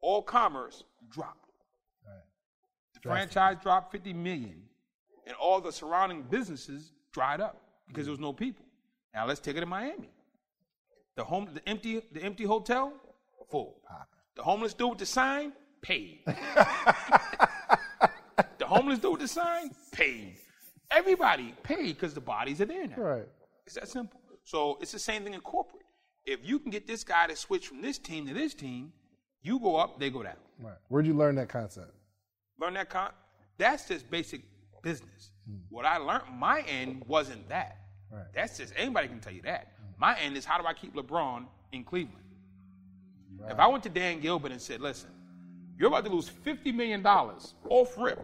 all 0.00 0.22
commerce 0.22 0.84
dropped. 1.10 1.41
Franchise 3.02 3.56
dropped 3.62 3.92
50 3.92 4.12
million, 4.12 4.62
and 5.26 5.34
all 5.36 5.60
the 5.60 5.72
surrounding 5.72 6.22
businesses 6.22 6.92
dried 7.12 7.40
up 7.40 7.60
because 7.88 8.06
there 8.06 8.12
was 8.12 8.20
no 8.20 8.32
people. 8.32 8.64
Now 9.14 9.26
let's 9.26 9.40
take 9.40 9.56
it 9.56 9.60
to 9.60 9.66
Miami. 9.66 10.10
The 11.16 11.24
home, 11.24 11.48
the 11.52 11.68
empty, 11.68 12.00
the 12.12 12.22
empty 12.22 12.44
hotel, 12.44 12.92
full. 13.50 13.80
The 14.36 14.42
homeless 14.42 14.72
dude 14.72 14.90
with 14.90 14.98
the 14.98 15.06
sign, 15.06 15.52
paid. 15.82 16.20
the 16.26 16.36
homeless 18.62 18.98
dude 18.98 19.12
with 19.12 19.20
the 19.20 19.28
sign, 19.28 19.70
paid. 19.90 20.36
Everybody 20.90 21.54
paid 21.62 21.88
because 21.88 22.14
the 22.14 22.20
bodies 22.20 22.60
are 22.60 22.66
there 22.66 22.86
now. 22.86 22.96
Right. 22.96 23.28
It's 23.66 23.74
that 23.74 23.88
simple. 23.88 24.20
So 24.44 24.78
it's 24.80 24.92
the 24.92 24.98
same 24.98 25.24
thing 25.24 25.34
in 25.34 25.40
corporate. 25.40 25.82
If 26.24 26.40
you 26.44 26.58
can 26.58 26.70
get 26.70 26.86
this 26.86 27.04
guy 27.04 27.26
to 27.26 27.36
switch 27.36 27.68
from 27.68 27.82
this 27.82 27.98
team 27.98 28.26
to 28.26 28.34
this 28.34 28.54
team, 28.54 28.92
you 29.42 29.58
go 29.58 29.76
up, 29.76 29.98
they 29.98 30.08
go 30.08 30.22
down. 30.22 30.36
Right. 30.60 30.76
Where'd 30.88 31.06
you 31.06 31.14
learn 31.14 31.34
that 31.36 31.48
concept? 31.48 31.92
Learn 32.60 32.74
that 32.74 32.90
con. 32.90 33.10
That's 33.58 33.88
just 33.88 34.10
basic 34.10 34.42
business. 34.82 35.30
Mm. 35.50 35.60
What 35.70 35.84
I 35.84 35.96
learned, 35.98 36.24
my 36.36 36.60
end 36.62 37.02
wasn't 37.06 37.48
that. 37.48 37.78
Right. 38.10 38.24
That's 38.34 38.58
just 38.58 38.72
anybody 38.76 39.08
can 39.08 39.20
tell 39.20 39.32
you 39.32 39.42
that. 39.42 39.72
My 39.98 40.18
end 40.18 40.36
is 40.36 40.44
how 40.44 40.60
do 40.60 40.66
I 40.66 40.72
keep 40.72 40.94
LeBron 40.94 41.46
in 41.72 41.84
Cleveland? 41.84 42.18
If 43.48 43.58
I 43.58 43.66
went 43.66 43.82
to 43.84 43.88
Dan 43.88 44.20
Gilbert 44.20 44.52
and 44.52 44.60
said, 44.60 44.80
"Listen, 44.80 45.10
you're 45.76 45.88
about 45.88 46.04
to 46.04 46.10
lose 46.10 46.28
fifty 46.28 46.70
million 46.70 47.02
dollars 47.02 47.54
off 47.68 47.96
rip 47.98 48.20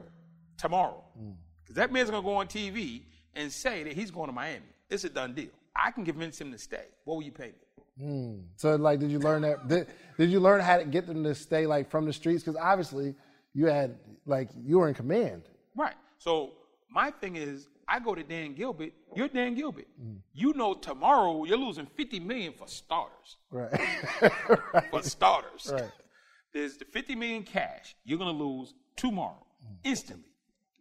tomorrow, 0.57 1.03
mm. 1.20 1.35
because 1.62 1.76
that 1.76 1.93
man's 1.93 2.11
gonna 2.11 2.22
go 2.22 2.37
on 2.37 2.47
TV 2.47 3.03
and 3.35 3.51
say 3.51 3.83
that 3.83 3.93
he's 3.95 4.11
going 4.11 4.26
to 4.26 4.33
Miami. 4.33 4.66
It's 4.91 5.05
a 5.05 5.09
done 5.09 5.35
deal. 5.35 5.51
I 5.74 5.91
can 5.91 6.05
convince 6.05 6.41
him 6.41 6.53
to 6.53 6.59
stay. 6.59 6.85
What 7.05 7.16
will 7.16 7.22
you 7.22 7.33
pay 7.33 7.53
me? 7.99 8.05
Mm. 8.07 8.43
So, 8.57 8.76
like, 8.76 9.01
did 9.01 9.11
you 9.11 9.18
learn 9.18 9.43
that? 9.43 9.66
Did, 9.68 9.87
did 10.18 10.31
you 10.31 10.41
learn 10.41 10.61
how 10.61 10.79
to 10.79 10.85
get 10.85 11.07
them 11.07 11.24
to 11.24 11.35
stay 11.35 11.66
like 11.66 11.91
from 11.91 12.05
the 12.05 12.12
streets? 12.12 12.43
Because 12.43 12.61
obviously, 12.61 13.14
you 13.59 13.66
had 13.66 13.98
like 14.24 14.50
you 14.64 14.78
were 14.78 14.88
in 14.88 14.94
command. 14.94 15.42
Right. 15.76 15.96
So 16.18 16.52
my 16.88 17.11
thing 17.11 17.34
is, 17.34 17.66
I 17.88 17.98
go 17.98 18.14
to 18.14 18.22
Dan 18.22 18.54
Gilbert. 18.54 18.92
You're 19.16 19.26
Dan 19.26 19.54
Gilbert. 19.56 19.88
Mm. 20.00 20.18
You 20.32 20.52
know 20.52 20.74
tomorrow 20.74 21.42
you're 21.44 21.59
losing 21.59 21.86
50 21.86 22.20
million 22.20 22.52
for 22.52 22.68
starters. 22.68 23.36
Right. 23.50 23.80
For 24.90 25.02
starters. 25.02 25.72
Right. 25.72 25.90
There's 26.52 26.76
the 26.76 26.84
50 26.84 27.16
million 27.16 27.42
cash 27.42 27.96
you're 28.04 28.18
gonna 28.18 28.30
lose 28.30 28.74
tomorrow, 28.96 29.44
mm. 29.64 29.76
instantly, 29.82 30.30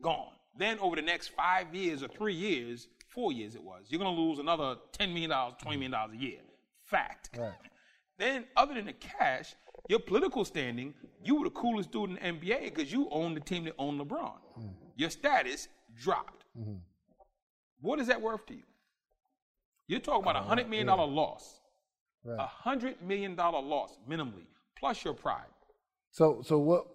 gone. 0.02 0.34
Then 0.58 0.78
over 0.80 0.96
the 0.96 1.02
next 1.02 1.30
five 1.30 1.74
years 1.74 2.04
or 2.04 2.10
three 2.10 2.36
years, 2.36 2.88
four 3.08 3.32
years 3.32 3.56
it 3.56 3.64
was, 3.64 3.86
you're 3.90 4.00
gonna 4.00 4.22
lose 4.22 4.38
another 4.38 4.76
10 4.92 5.10
million 5.10 5.32
dollars, 5.32 5.56
20 5.62 5.78
million 5.78 5.92
dollars 5.92 6.14
a 6.14 6.22
year. 6.22 6.40
Fact. 6.84 7.32
Right. 7.36 7.54
Then, 8.18 8.46
other 8.56 8.74
than 8.74 8.86
the 8.86 8.94
cash, 8.94 9.56
your 9.90 10.00
political 10.00 10.46
standing, 10.46 10.94
you 11.24 11.36
were 11.36 11.46
the 11.46 11.52
coolest 11.52 11.92
dude 11.92 12.10
in 12.10 12.16
the 12.16 12.22
NBA 12.22 12.76
because 12.76 12.92
you 12.92 13.08
owned 13.12 13.36
the 13.36 13.42
team 13.42 13.66
that 13.66 13.74
owned 13.78 14.00
LeBron. 14.00 14.34
Mm-hmm. 14.60 14.68
Your 14.96 15.10
status 15.10 15.68
dropped. 15.96 16.44
Mm-hmm. 16.60 16.76
What 17.82 18.00
is 18.00 18.08
that 18.08 18.22
worth 18.22 18.46
to 18.48 18.56
you? 18.56 18.64
You're 19.88 20.00
talking 20.00 20.24
about 20.24 20.36
a 20.36 20.40
uh, 20.40 20.44
hundred 20.44 20.70
million 20.70 20.88
dollar 20.88 21.06
loss. 21.06 21.62
A 22.28 22.46
hundred 22.46 23.02
million 23.02 23.36
dollar 23.36 23.62
loss 23.62 23.98
minimally, 24.10 24.48
plus 24.78 25.04
your 25.06 25.14
pride. 25.14 25.46
So, 26.12 26.42
so 26.46 26.58
what? 26.58 26.88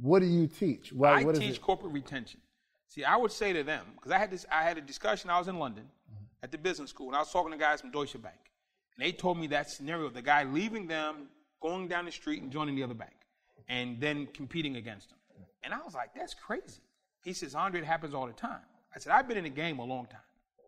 What 0.00 0.20
do 0.20 0.26
you 0.26 0.46
teach? 0.46 0.92
Why, 0.92 1.16
I 1.16 1.32
teach 1.32 1.60
corporate 1.60 1.92
retention. 1.92 2.40
See, 2.88 3.04
I 3.04 3.16
would 3.16 3.32
say 3.32 3.52
to 3.52 3.62
them 3.62 3.84
because 3.94 4.12
I 4.12 4.18
had 4.18 4.30
this. 4.30 4.46
I 4.50 4.62
had 4.62 4.78
a 4.78 4.80
discussion. 4.80 5.28
I 5.28 5.38
was 5.38 5.48
in 5.48 5.58
London 5.58 5.84
mm-hmm. 5.84 6.24
at 6.42 6.52
the 6.52 6.58
business 6.58 6.88
school, 6.88 7.08
and 7.08 7.16
I 7.16 7.18
was 7.18 7.30
talking 7.30 7.52
to 7.52 7.58
guys 7.58 7.82
from 7.82 7.90
Deutsche 7.90 8.20
Bank, 8.22 8.36
and 8.96 9.06
they 9.06 9.12
told 9.12 9.36
me 9.36 9.46
that 9.48 9.68
scenario: 9.68 10.08
the 10.08 10.22
guy 10.22 10.44
leaving 10.44 10.86
them, 10.86 11.28
going 11.62 11.88
down 11.88 12.04
the 12.04 12.12
street, 12.12 12.42
and 12.42 12.50
joining 12.50 12.74
the 12.74 12.82
other 12.82 12.94
bank, 12.94 13.14
and 13.68 14.00
then 14.00 14.26
competing 14.34 14.76
against 14.76 15.10
them. 15.10 15.18
And 15.62 15.72
I 15.72 15.78
was 15.78 15.94
like, 15.94 16.14
"That's 16.14 16.34
crazy." 16.34 16.82
He 17.22 17.32
says, 17.32 17.54
"Andre, 17.54 17.80
it 17.80 17.86
happens 17.86 18.14
all 18.14 18.26
the 18.26 18.32
time." 18.32 18.64
I 18.94 18.98
said, 18.98 19.12
"I've 19.12 19.28
been 19.28 19.38
in 19.38 19.44
the 19.44 19.50
game 19.50 19.78
a 19.78 19.84
long 19.84 20.06
time. 20.06 20.20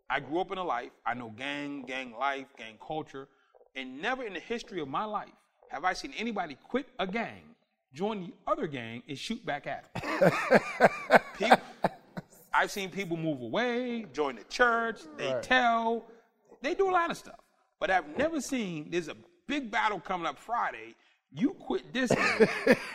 I 0.09 0.19
grew 0.19 0.39
up 0.39 0.51
in 0.51 0.57
a 0.57 0.63
life. 0.63 0.91
I 1.05 1.13
know 1.13 1.29
gang, 1.29 1.83
gang 1.83 2.15
life, 2.17 2.47
gang 2.57 2.77
culture, 2.85 3.27
and 3.75 4.01
never 4.01 4.23
in 4.23 4.33
the 4.33 4.39
history 4.39 4.79
of 4.79 4.87
my 4.87 5.03
life 5.03 5.33
have 5.69 5.83
I 5.83 5.93
seen 5.93 6.13
anybody 6.17 6.57
quit 6.63 6.87
a 6.99 7.07
gang, 7.07 7.55
join 7.93 8.21
the 8.21 8.33
other 8.47 8.67
gang, 8.67 9.03
and 9.07 9.17
shoot 9.17 9.45
back 9.45 9.67
at 9.67 9.93
them." 9.93 11.19
people, 11.37 11.57
I've 12.53 12.71
seen 12.71 12.89
people 12.89 13.17
move 13.17 13.41
away, 13.41 14.05
join 14.13 14.35
the 14.37 14.43
church, 14.45 15.01
they 15.17 15.37
tell, 15.41 16.05
they 16.61 16.73
do 16.73 16.89
a 16.89 16.93
lot 16.93 17.11
of 17.11 17.17
stuff. 17.17 17.39
But 17.79 17.91
I've 17.91 18.17
never 18.17 18.39
seen 18.39 18.87
there's 18.89 19.09
a 19.09 19.17
big 19.47 19.71
battle 19.71 19.99
coming 19.99 20.27
up 20.27 20.37
Friday. 20.37 20.95
You 21.31 21.51
quit 21.51 21.93
this 21.93 22.11
gang, 22.15 22.47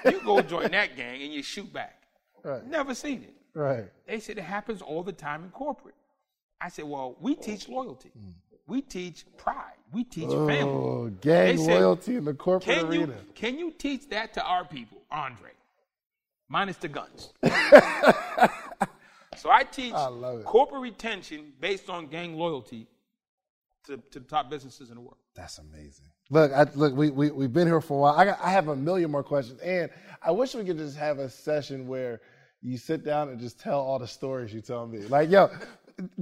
you 0.05 0.21
go 0.25 0.41
join 0.41 0.71
that 0.71 0.97
gang, 0.97 1.23
and 1.23 1.33
you 1.33 1.43
shoot 1.43 1.71
back. 1.73 2.03
Right. 2.43 2.67
Never 2.67 2.95
seen 2.95 3.23
it. 3.23 3.35
Right. 3.55 3.87
They 4.07 4.21
said 4.21 4.39
it 4.39 4.45
happens 4.45 4.81
all 4.83 5.03
the 5.03 5.13
time 5.13 5.45
in 5.45 5.51
corporate. 5.51 5.95
I 6.61 6.69
said, 6.69 6.85
well, 6.85 7.17
we 7.21 7.35
teach 7.35 7.69
loyalty. 7.69 8.11
Mm. 8.19 8.33
We 8.67 8.83
teach 8.83 9.25
pride. 9.37 9.75
We 9.93 10.05
teach 10.05 10.29
oh, 10.29 10.47
family. 10.47 10.73
Oh, 10.73 11.11
gang 11.21 11.57
They 11.57 11.65
said, 11.65 11.81
loyalty 11.81 12.17
in 12.17 12.25
the 12.25 12.35
corporate 12.35 12.77
Can 12.79 12.87
arena. 12.87 13.07
you, 13.07 13.33
can 13.35 13.59
you 13.59 13.73
teach 13.73 14.09
that 14.11 14.33
to 14.35 14.45
our 14.45 14.65
people, 14.65 14.99
Andre? 15.11 15.51
Minus 16.49 16.77
the 16.77 16.89
guns. 16.89 17.33
so 19.37 19.51
I 19.51 19.65
teach 19.65 19.95
I 19.95 20.43
corporate 20.45 20.83
retention 20.83 21.53
based 21.61 21.91
on 21.91 22.07
gang 22.07 22.37
loyalty 22.37 22.87
to, 23.87 23.97
to 24.13 24.21
the 24.21 24.27
top 24.27 24.51
businesses 24.51 24.91
in 24.91 24.97
the 24.97 25.01
world. 25.01 25.17
That's 25.35 25.59
amazing. 25.59 26.07
Look, 26.31 26.53
I, 26.53 26.65
look, 26.75 26.95
we 26.95 27.11
we 27.11 27.31
we've 27.31 27.53
been 27.53 27.67
here 27.67 27.81
for 27.81 27.95
a 27.95 28.01
while. 28.03 28.15
I 28.15 28.25
got, 28.25 28.39
I 28.43 28.51
have 28.51 28.69
a 28.69 28.77
million 28.77 29.11
more 29.11 29.23
questions, 29.25 29.61
and 29.61 29.91
I 30.23 30.31
wish 30.31 30.55
we 30.55 30.65
could 30.65 30.79
just 30.79 30.97
have 30.97 31.19
a 31.19 31.29
session 31.29 31.89
where 31.89 32.21
you 32.63 32.79
sit 32.79 33.05
down 33.05 33.31
and 33.31 33.41
just 33.41 33.59
tell 33.59 33.81
all 33.81 33.99
the 33.99 34.07
stories 34.07 34.53
you 34.55 34.61
tell 34.61 34.87
me. 34.87 34.99
Like, 35.01 35.31
yo, 35.31 35.51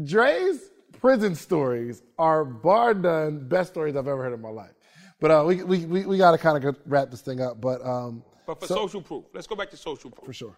Dre's 0.04 0.70
prison 1.00 1.34
stories 1.34 2.02
are 2.18 2.44
bar 2.44 2.94
none 2.94 3.46
best 3.48 3.70
stories 3.72 3.96
I've 3.96 4.08
ever 4.08 4.22
heard 4.22 4.32
in 4.32 4.40
my 4.40 4.48
life. 4.48 4.72
But 5.20 5.30
uh, 5.30 5.44
we 5.46 5.62
we 5.62 5.84
we, 5.84 6.06
we 6.06 6.18
got 6.18 6.30
to 6.32 6.38
kind 6.38 6.62
of 6.64 6.76
wrap 6.86 7.10
this 7.10 7.20
thing 7.20 7.40
up. 7.40 7.60
But 7.60 7.84
um, 7.84 8.22
But 8.46 8.60
for 8.60 8.66
so- 8.66 8.74
social 8.76 9.02
proof, 9.02 9.24
let's 9.34 9.46
go 9.46 9.56
back 9.56 9.70
to 9.70 9.76
social 9.76 10.10
proof. 10.10 10.24
for 10.24 10.32
sure. 10.32 10.56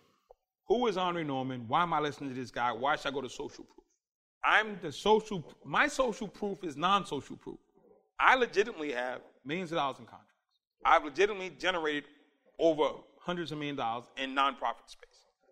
Who 0.69 0.87
is 0.87 0.97
Andre 0.97 1.25
Norman? 1.25 1.65
Why 1.67 1.83
am 1.83 1.93
I 1.93 1.99
listening 1.99 2.31
to 2.31 2.37
this 2.37 2.53
guy? 2.53 2.71
Why 2.71 2.95
should 2.95 3.09
I 3.09 3.11
go 3.11 3.21
to 3.21 3.29
social 3.29 3.65
proof? 3.65 3.85
I'm 4.45 4.79
the 4.81 4.93
social, 4.93 5.45
my 5.65 5.89
social 5.89 6.29
proof 6.29 6.63
is 6.63 6.77
non 6.77 7.05
social 7.05 7.37
proof. 7.37 7.59
I 8.21 8.37
legitimately 8.37 8.93
have 8.93 9.21
millions 9.45 9.73
of 9.73 9.77
dollars 9.77 9.99
in 9.99 10.05
contracts. 10.05 10.27
I've 10.85 11.05
legitimately 11.05 11.51
generated 11.59 12.05
over 12.59 12.89
hundreds 13.19 13.53
of 13.53 13.59
million 13.59 13.77
dollars 13.77 14.07
in 14.17 14.35
nonprofit 14.35 14.89
space. 14.89 15.07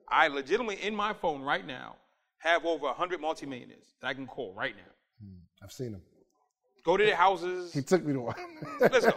I 0.09 0.29
legitimately, 0.29 0.77
in 0.87 0.95
my 0.95 1.13
phone 1.13 1.43
right 1.43 1.67
now, 1.67 1.97
have 2.39 2.65
over 2.65 2.87
100 2.87 3.21
multimillionaires 3.21 3.95
that 4.01 4.09
I 4.09 4.15
can 4.15 4.27
call 4.27 4.55
right 4.55 4.75
now. 4.75 5.27
Hmm, 5.27 5.35
I've 5.63 5.73
seen 5.73 5.93
them. 5.93 6.03
Go 6.85 6.97
to 6.97 7.05
their 7.05 7.17
houses. 7.17 7.75
He 7.75 7.83
took 7.83 8.05
me 8.05 8.15
to 8.15 8.21
one. 8.21 8.35
Let's 8.81 9.05
go. 9.05 9.15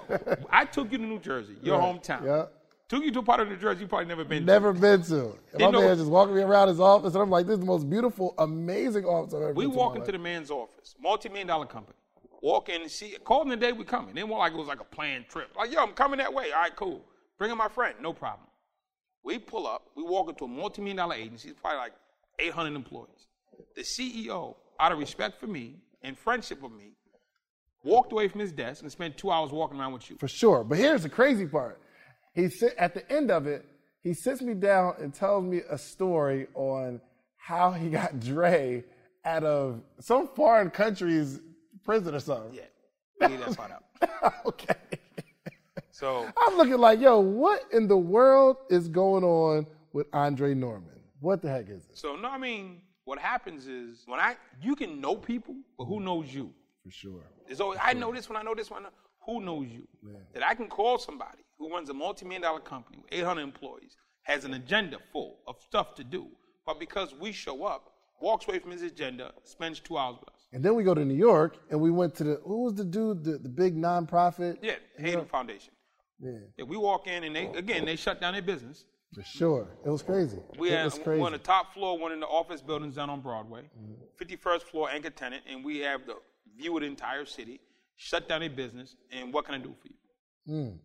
I 0.50 0.66
took 0.66 0.92
you 0.92 0.98
to 0.98 1.04
New 1.06 1.20
Jersey, 1.20 1.56
your 1.62 1.80
hometown. 1.80 2.26
Yeah. 2.26 2.46
Took 2.90 3.04
you 3.06 3.12
to 3.12 3.20
a 3.20 3.24
part 3.24 3.40
of 3.40 3.48
New 3.48 3.56
Jersey 3.56 3.82
you 3.82 3.88
probably 3.88 4.08
never 4.08 4.26
been 4.26 4.40
to. 4.40 4.46
Never 4.46 4.74
been 4.74 5.02
to. 5.04 5.38
And 5.54 5.62
my 5.62 5.70
know- 5.72 5.80
man 5.80 5.96
just 5.96 6.10
walking 6.10 6.36
me 6.36 6.42
around 6.42 6.68
his 6.68 6.82
office, 6.82 7.14
and 7.14 7.24
I'm 7.24 7.30
like, 7.30 7.46
this 7.46 7.54
is 7.54 7.60
the 7.62 7.66
most 7.66 7.90
beautiful, 7.90 8.34
amazing 8.38 9.06
office 9.06 9.34
I've 9.34 9.42
ever 9.44 9.54
We 9.54 9.68
walk 9.68 9.96
into 9.96 10.06
life. 10.08 10.12
the 10.12 10.20
man's 10.20 10.52
office, 10.52 10.96
multi-million 11.00 11.48
dollar 11.48 11.66
company. 11.68 11.96
Walk 12.42 12.70
in 12.70 12.82
and 12.82 12.89
see, 12.89 13.16
call 13.24 13.44
in 13.44 13.50
the 13.50 13.56
day 13.56 13.72
we 13.72 13.84
coming. 13.84 14.16
They 14.16 14.24
want 14.24 14.39
like 14.39 14.54
it 14.54 14.58
was 14.58 14.68
like 14.68 14.80
a 14.80 14.86
planned 14.86 15.28
trip. 15.30 15.52
Like, 15.56 15.72
yo, 15.72 15.82
I'm 15.82 15.94
coming 15.94 16.18
that 16.18 16.34
way. 16.34 16.52
All 16.52 16.62
right, 16.62 16.76
cool. 16.76 17.06
Bring 17.38 17.52
in 17.52 17.58
my 17.58 17.68
friend, 17.68 17.96
no 18.02 18.14
problem. 18.14 18.48
We 19.24 19.38
pull 19.38 19.68
up, 19.68 19.88
we 19.96 20.04
walk 20.04 20.30
into 20.30 20.46
a 20.46 20.48
multi-million 20.48 20.98
dollar 20.98 21.16
agency, 21.16 21.50
it's 21.50 21.60
probably 21.60 21.78
like 21.78 21.94
800 22.39 22.76
employees. 22.76 23.28
The 23.76 23.84
CEO, 23.84 24.56
out 24.80 24.92
of 24.92 24.98
respect 24.98 25.39
for 25.39 25.46
me 25.46 25.76
and 26.02 26.18
friendship 26.18 26.64
of 26.64 26.72
me, 26.72 26.94
walked 27.84 28.12
away 28.12 28.28
from 28.28 28.42
his 28.42 28.52
desk 28.52 28.82
and 28.82 28.92
spent 28.92 29.18
two 29.18 29.30
hours 29.30 29.52
walking 29.52 29.80
around 29.80 29.94
with 29.94 30.10
you. 30.10 30.18
For 30.18 30.28
sure. 30.28 30.64
But 30.64 30.80
here's 30.80 31.04
the 31.04 31.10
crazy 31.10 31.46
part. 31.46 31.80
He 32.34 32.50
sit, 32.50 32.74
at 32.78 32.94
the 32.96 33.10
end 33.12 33.30
of 33.30 33.46
it, 33.46 33.66
he 34.02 34.14
sits 34.14 34.42
me 34.42 34.56
down 34.56 34.96
and 35.00 35.14
tells 35.14 35.44
me 35.44 35.62
a 35.70 35.78
story 35.78 36.48
on 36.56 37.02
how 37.38 37.72
he 37.72 37.89
got 37.89 38.20
Dre 38.20 38.84
out 39.24 39.44
of 39.44 39.82
some 40.00 40.30
foreign 40.36 40.72
country's 40.72 41.39
prison 41.84 42.16
or 42.16 42.20
something. 42.20 42.54
Yeah, 42.54 43.28
leave 43.28 43.40
that 43.40 43.58
part 43.58 43.72
out. 43.72 44.34
okay. 44.46 44.76
So 45.92 46.28
I'm 46.38 46.58
looking 46.58 46.78
like, 46.78 47.00
yo, 47.00 47.20
what 47.20 47.64
in 47.72 47.88
the 47.88 47.98
world 47.98 48.58
is 48.70 48.88
going 48.88 49.24
on 49.24 49.68
with 49.94 50.08
Andre 50.14 50.54
Norman? 50.54 51.00
What 51.20 51.42
the 51.42 51.50
heck 51.50 51.70
is 51.70 51.86
this? 51.86 52.00
So 52.00 52.16
no, 52.16 52.30
I 52.30 52.38
mean, 52.38 52.82
what 53.06 53.20
happens 53.20 53.68
is 53.68 54.04
when 54.06 54.20
I 54.20 54.36
you 54.62 54.76
can 54.76 55.00
know 55.00 55.16
people, 55.16 55.56
but 55.78 55.86
who 55.86 56.00
knows 56.00 56.34
you? 56.34 56.52
For 56.84 56.92
sure. 56.92 57.24
There's 57.46 57.62
always 57.62 57.80
I 57.82 57.94
know 57.94 58.12
this 58.12 58.30
one, 58.30 58.38
I 58.38 58.42
know 58.42 58.56
this 58.56 58.72
one. 58.72 58.86
Who 59.26 59.42
knows 59.42 59.68
you? 59.68 59.88
That 60.34 60.44
I 60.44 60.56
can 60.56 60.68
call 60.68 60.98
somebody 60.98 61.44
who 61.60 61.72
runs 61.72 61.90
a 61.90 61.94
multi-million 61.94 62.42
dollar 62.42 62.60
company 62.60 62.98
with 62.98 63.14
800 63.14 63.42
employees, 63.42 63.96
has 64.24 64.46
an 64.46 64.55
agenda 64.55 64.97
full 65.12 65.38
of 65.47 65.58
stuff 65.62 65.93
to 65.96 66.04
do, 66.04 66.28
but 66.66 66.80
because 66.80 67.14
we 67.14 67.32
show 67.32 67.64
up, 67.66 67.92
walks 68.20 68.47
away 68.47 68.58
from 68.58 68.72
his 68.72 68.82
agenda, 68.82 69.32
spends 69.43 69.80
two 69.80 69.97
hours 69.97 70.18
with 70.20 70.30
us. 70.30 70.41
And 70.54 70.64
then 70.64 70.76
we 70.76 70.84
go 70.84 70.94
to 70.94 71.06
New 71.06 71.16
York 71.16 71.58
and 71.70 71.80
we 71.80 71.92
went 71.92 72.16
to 72.16 72.24
the, 72.24 72.42
who 72.44 72.64
was 72.64 72.76
the 72.76 72.84
dude, 72.84 73.24
the, 73.24 73.38
the 73.38 73.50
big 73.50 73.76
nonprofit? 73.76 74.58
Yeah, 74.62 74.76
Hayden 74.98 75.26
Foundation. 75.26 75.74
Yeah, 76.20 76.32
Yeah, 76.58 76.66
we 76.66 76.78
walk 76.78 77.08
in 77.08 77.24
and 77.24 77.36
they 77.36 77.48
again 77.48 77.86
they 77.86 77.96
shut 77.96 78.22
down 78.22 78.34
their 78.34 78.42
business. 78.42 78.86
for 79.14 79.24
sure. 79.24 79.68
It 79.86 79.90
was 79.90 80.04
crazy. 80.04 80.40
We 80.58 80.70
it 80.70 80.78
have 80.78 80.86
was 80.86 81.00
crazy. 81.00 81.20
one 81.22 81.34
on 81.34 81.40
the 81.40 81.44
top 81.44 81.74
floor, 81.74 81.98
one 81.98 82.12
in 82.12 82.20
the 82.20 82.28
office 82.28 82.62
buildings 82.62 82.96
down 82.96 83.10
on 83.10 83.22
Broadway, 83.22 83.64
mm-hmm. 83.82 84.24
51st 84.24 84.62
floor 84.64 84.90
anchor 84.90 85.10
tenant, 85.10 85.44
and 85.50 85.64
we 85.64 85.80
have 85.80 86.06
the 86.06 86.16
view 86.58 86.76
of 86.76 86.82
the 86.82 86.88
entire 86.88 87.26
city. 87.26 87.60
Shut 87.96 88.28
down 88.28 88.40
their 88.42 88.50
business, 88.50 88.96
and 89.12 89.32
what 89.32 89.46
can 89.46 89.56
I 89.56 89.60
do 89.60 89.76
for 89.80 89.88
you? 89.88 89.94
Mm, 90.50 90.78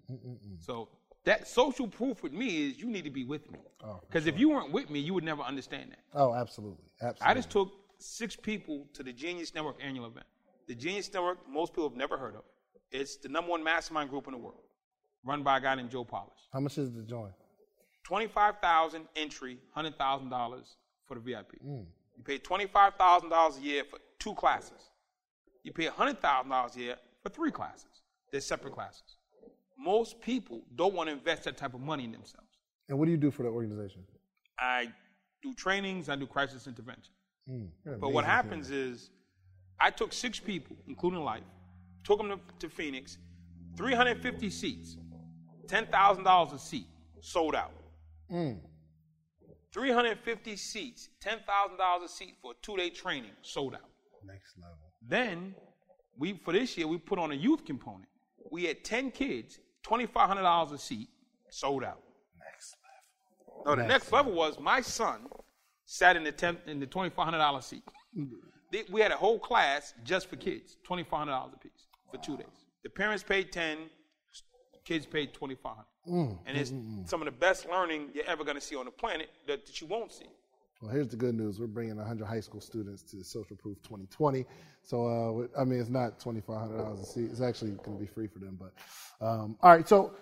so 0.60 0.88
that 1.24 1.48
social 1.48 1.88
proof 1.88 2.22
with 2.22 2.32
me 2.32 2.68
is 2.68 2.78
you 2.78 2.86
need 2.86 3.04
to 3.04 3.10
be 3.10 3.24
with 3.24 3.50
me. 3.50 3.58
Oh, 3.82 4.00
because 4.06 4.26
if 4.26 4.38
you 4.38 4.50
weren't 4.50 4.70
with 4.70 4.90
me, 4.90 5.00
you 5.00 5.14
would 5.14 5.24
never 5.24 5.42
understand 5.42 5.92
that. 5.92 6.00
Oh, 6.14 6.34
absolutely. 6.34 6.84
Absolutely. 7.00 7.26
I 7.26 7.34
just 7.34 7.50
took 7.50 7.72
six 7.98 8.36
people 8.36 8.86
to 8.94 9.02
the 9.02 9.12
Genius 9.12 9.54
Network 9.54 9.76
annual 9.82 10.06
event. 10.06 10.26
The 10.68 10.74
Genius 10.74 11.12
Network, 11.12 11.38
most 11.48 11.72
people 11.72 11.88
have 11.88 11.96
never 11.96 12.16
heard 12.16 12.34
of. 12.34 12.42
It's 12.90 13.16
the 13.16 13.28
number 13.28 13.50
one 13.50 13.62
mastermind 13.62 14.10
group 14.10 14.26
in 14.26 14.32
the 14.32 14.38
world, 14.38 14.62
run 15.24 15.42
by 15.42 15.58
a 15.58 15.60
guy 15.60 15.74
named 15.74 15.90
Joe 15.90 16.04
Polish. 16.04 16.38
How 16.52 16.60
much 16.60 16.78
is 16.78 16.92
the 16.92 17.02
join? 17.02 17.30
Twenty-five 18.04 18.56
thousand 18.62 19.06
entry, 19.16 19.58
hundred 19.74 19.98
thousand 19.98 20.30
dollars 20.30 20.76
for 21.06 21.14
the 21.14 21.20
VIP. 21.20 21.54
Mm. 21.64 21.86
You 22.16 22.22
pay 22.24 22.38
twenty-five 22.38 22.94
thousand 22.94 23.30
dollars 23.30 23.58
a 23.58 23.60
year 23.60 23.84
for 23.84 23.98
two 24.18 24.34
classes. 24.34 24.90
You 25.64 25.72
pay 25.72 25.86
hundred 25.86 26.22
thousand 26.22 26.50
dollars 26.50 26.76
a 26.76 26.80
year 26.80 26.96
for 27.22 27.30
three 27.30 27.50
classes. 27.50 28.02
They're 28.30 28.40
separate 28.40 28.74
classes. 28.74 29.16
Most 29.78 30.20
people 30.20 30.62
don't 30.76 30.94
want 30.94 31.08
to 31.08 31.14
invest 31.14 31.44
that 31.44 31.56
type 31.56 31.74
of 31.74 31.80
money 31.80 32.04
in 32.04 32.12
themselves. 32.12 32.46
And 32.88 32.98
what 32.98 33.06
do 33.06 33.10
you 33.10 33.16
do 33.16 33.30
for 33.30 33.42
the 33.42 33.48
organization? 33.48 34.02
I 34.58 34.88
do 35.42 35.52
trainings. 35.54 36.08
I 36.08 36.16
do 36.16 36.26
crisis 36.26 36.66
intervention. 36.66 37.12
Mm. 37.50 37.68
You're 37.84 37.96
But 37.98 38.12
what 38.12 38.24
amazing 38.24 38.36
happens 38.36 38.70
is, 38.70 39.10
I 39.78 39.90
took 39.90 40.12
six 40.12 40.40
people, 40.40 40.76
including 40.88 41.20
life, 41.20 41.44
took 42.04 42.18
them 42.18 42.28
to, 42.30 42.38
to 42.60 42.68
Phoenix, 42.68 43.18
350 43.76 44.50
seats, 44.50 44.96
$10,000 45.66 46.54
a 46.54 46.58
seat, 46.58 46.86
sold 47.20 47.54
out. 47.54 47.72
Mm. 48.32 48.58
350 49.72 50.56
seats, 50.56 51.10
$10,000 51.22 52.04
a 52.04 52.08
seat 52.08 52.34
for 52.40 52.52
a 52.52 52.54
two-day 52.62 52.90
training, 52.90 53.32
sold 53.42 53.74
out. 53.74 53.90
Next 54.24 54.56
level. 54.58 54.78
Then 55.06 55.54
we 56.18 56.40
for 56.44 56.52
this 56.52 56.76
year 56.76 56.88
we 56.88 56.98
put 56.98 57.18
on 57.18 57.30
a 57.32 57.34
youth 57.34 57.64
component. 57.64 58.08
We 58.50 58.64
had 58.64 58.84
10 58.84 59.10
kids, 59.10 59.58
$2,500 59.84 60.72
a 60.72 60.78
seat, 60.78 61.08
sold 61.50 61.84
out. 61.84 62.00
Next 62.42 62.76
level. 63.46 63.64
No, 63.66 63.82
the 63.82 63.86
next 63.86 64.10
level 64.10 64.32
was 64.32 64.58
my 64.58 64.80
son 64.80 65.26
sat 65.86 66.16
in 66.16 66.24
the 66.24 66.32
10, 66.32 66.58
in 66.66 66.80
the 66.80 66.86
$2,500 66.86 67.62
seat. 67.64 67.82
They- 68.72 68.84
We 68.90 69.00
had 69.00 69.12
a 69.12 69.16
whole 69.16 69.38
class 69.38 69.94
just 70.04 70.28
for 70.28 70.36
kids, 70.36 70.76
$2,500 70.86 71.54
a 71.54 71.58
piece 71.58 71.86
for 72.10 72.18
two 72.18 72.36
days. 72.36 72.66
The 72.82 72.90
parents 72.90 73.22
paid 73.22 73.52
10, 73.52 73.78
kids 74.84 75.06
paid 75.06 75.32
2500 75.32 75.84
And 76.46 76.56
it's 76.56 76.72
some 77.10 77.20
of 77.22 77.26
the 77.26 77.32
best 77.32 77.66
learning 77.68 78.10
you're 78.14 78.26
ever 78.26 78.44
going 78.44 78.56
to 78.56 78.60
see 78.60 78.76
on 78.76 78.84
the 78.84 78.90
planet 78.92 79.28
that, 79.46 79.66
that 79.66 79.80
you 79.80 79.86
won't 79.86 80.12
see. 80.12 80.26
Well, 80.82 80.92
here's 80.92 81.08
the 81.08 81.16
good 81.16 81.34
news. 81.34 81.58
We're 81.58 81.66
bringing 81.68 81.96
100 81.96 82.26
high 82.26 82.40
school 82.40 82.60
students 82.60 83.02
to 83.10 83.24
Social 83.24 83.56
Proof 83.56 83.78
2020. 83.82 84.44
So, 84.82 85.06
uh, 85.06 85.60
I 85.60 85.64
mean, 85.64 85.80
it's 85.80 85.88
not 85.88 86.20
$2,500 86.20 87.00
a 87.02 87.04
seat. 87.04 87.30
It's 87.30 87.40
actually 87.40 87.70
going 87.72 87.96
to 87.96 88.00
be 88.04 88.06
free 88.06 88.26
for 88.28 88.38
them. 88.40 88.58
But, 88.60 88.72
um, 89.26 89.56
all 89.62 89.70
right. 89.70 89.88
So, 89.88 90.14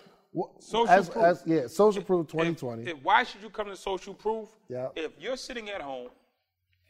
Social 0.58 0.88
as, 0.88 1.08
Proof. 1.08 1.24
as- 1.24 1.42
yeah, 1.46 1.66
Social 1.66 2.02
Proof 2.02 2.26
If- 2.26 2.32
2020. 2.32 2.90
if- 2.90 3.02
why 3.02 3.22
should 3.22 3.42
you 3.42 3.50
come 3.50 3.68
to 3.68 3.76
Social 3.76 4.14
Proof? 4.14 4.48
Yeah. 4.68 4.88
If 4.96 5.12
you're 5.18 5.36
sitting 5.36 5.68
at 5.70 5.80
home, 5.80 6.10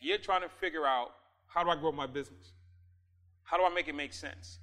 you're 0.01 0.19
trying 0.19 0.43
to 0.43 0.49
figure 0.49 0.87
out 0.87 1.15
how 1.47 1.62
do 1.62 1.71
I 1.71 1.77
grow 1.77 1.93
my 1.93 2.07
business? 2.07 2.53
How 3.43 3.57
do 3.59 3.65
I 3.65 3.69
make 3.69 3.89
it 3.89 3.95
make 3.95 4.12
sense? 4.12 4.59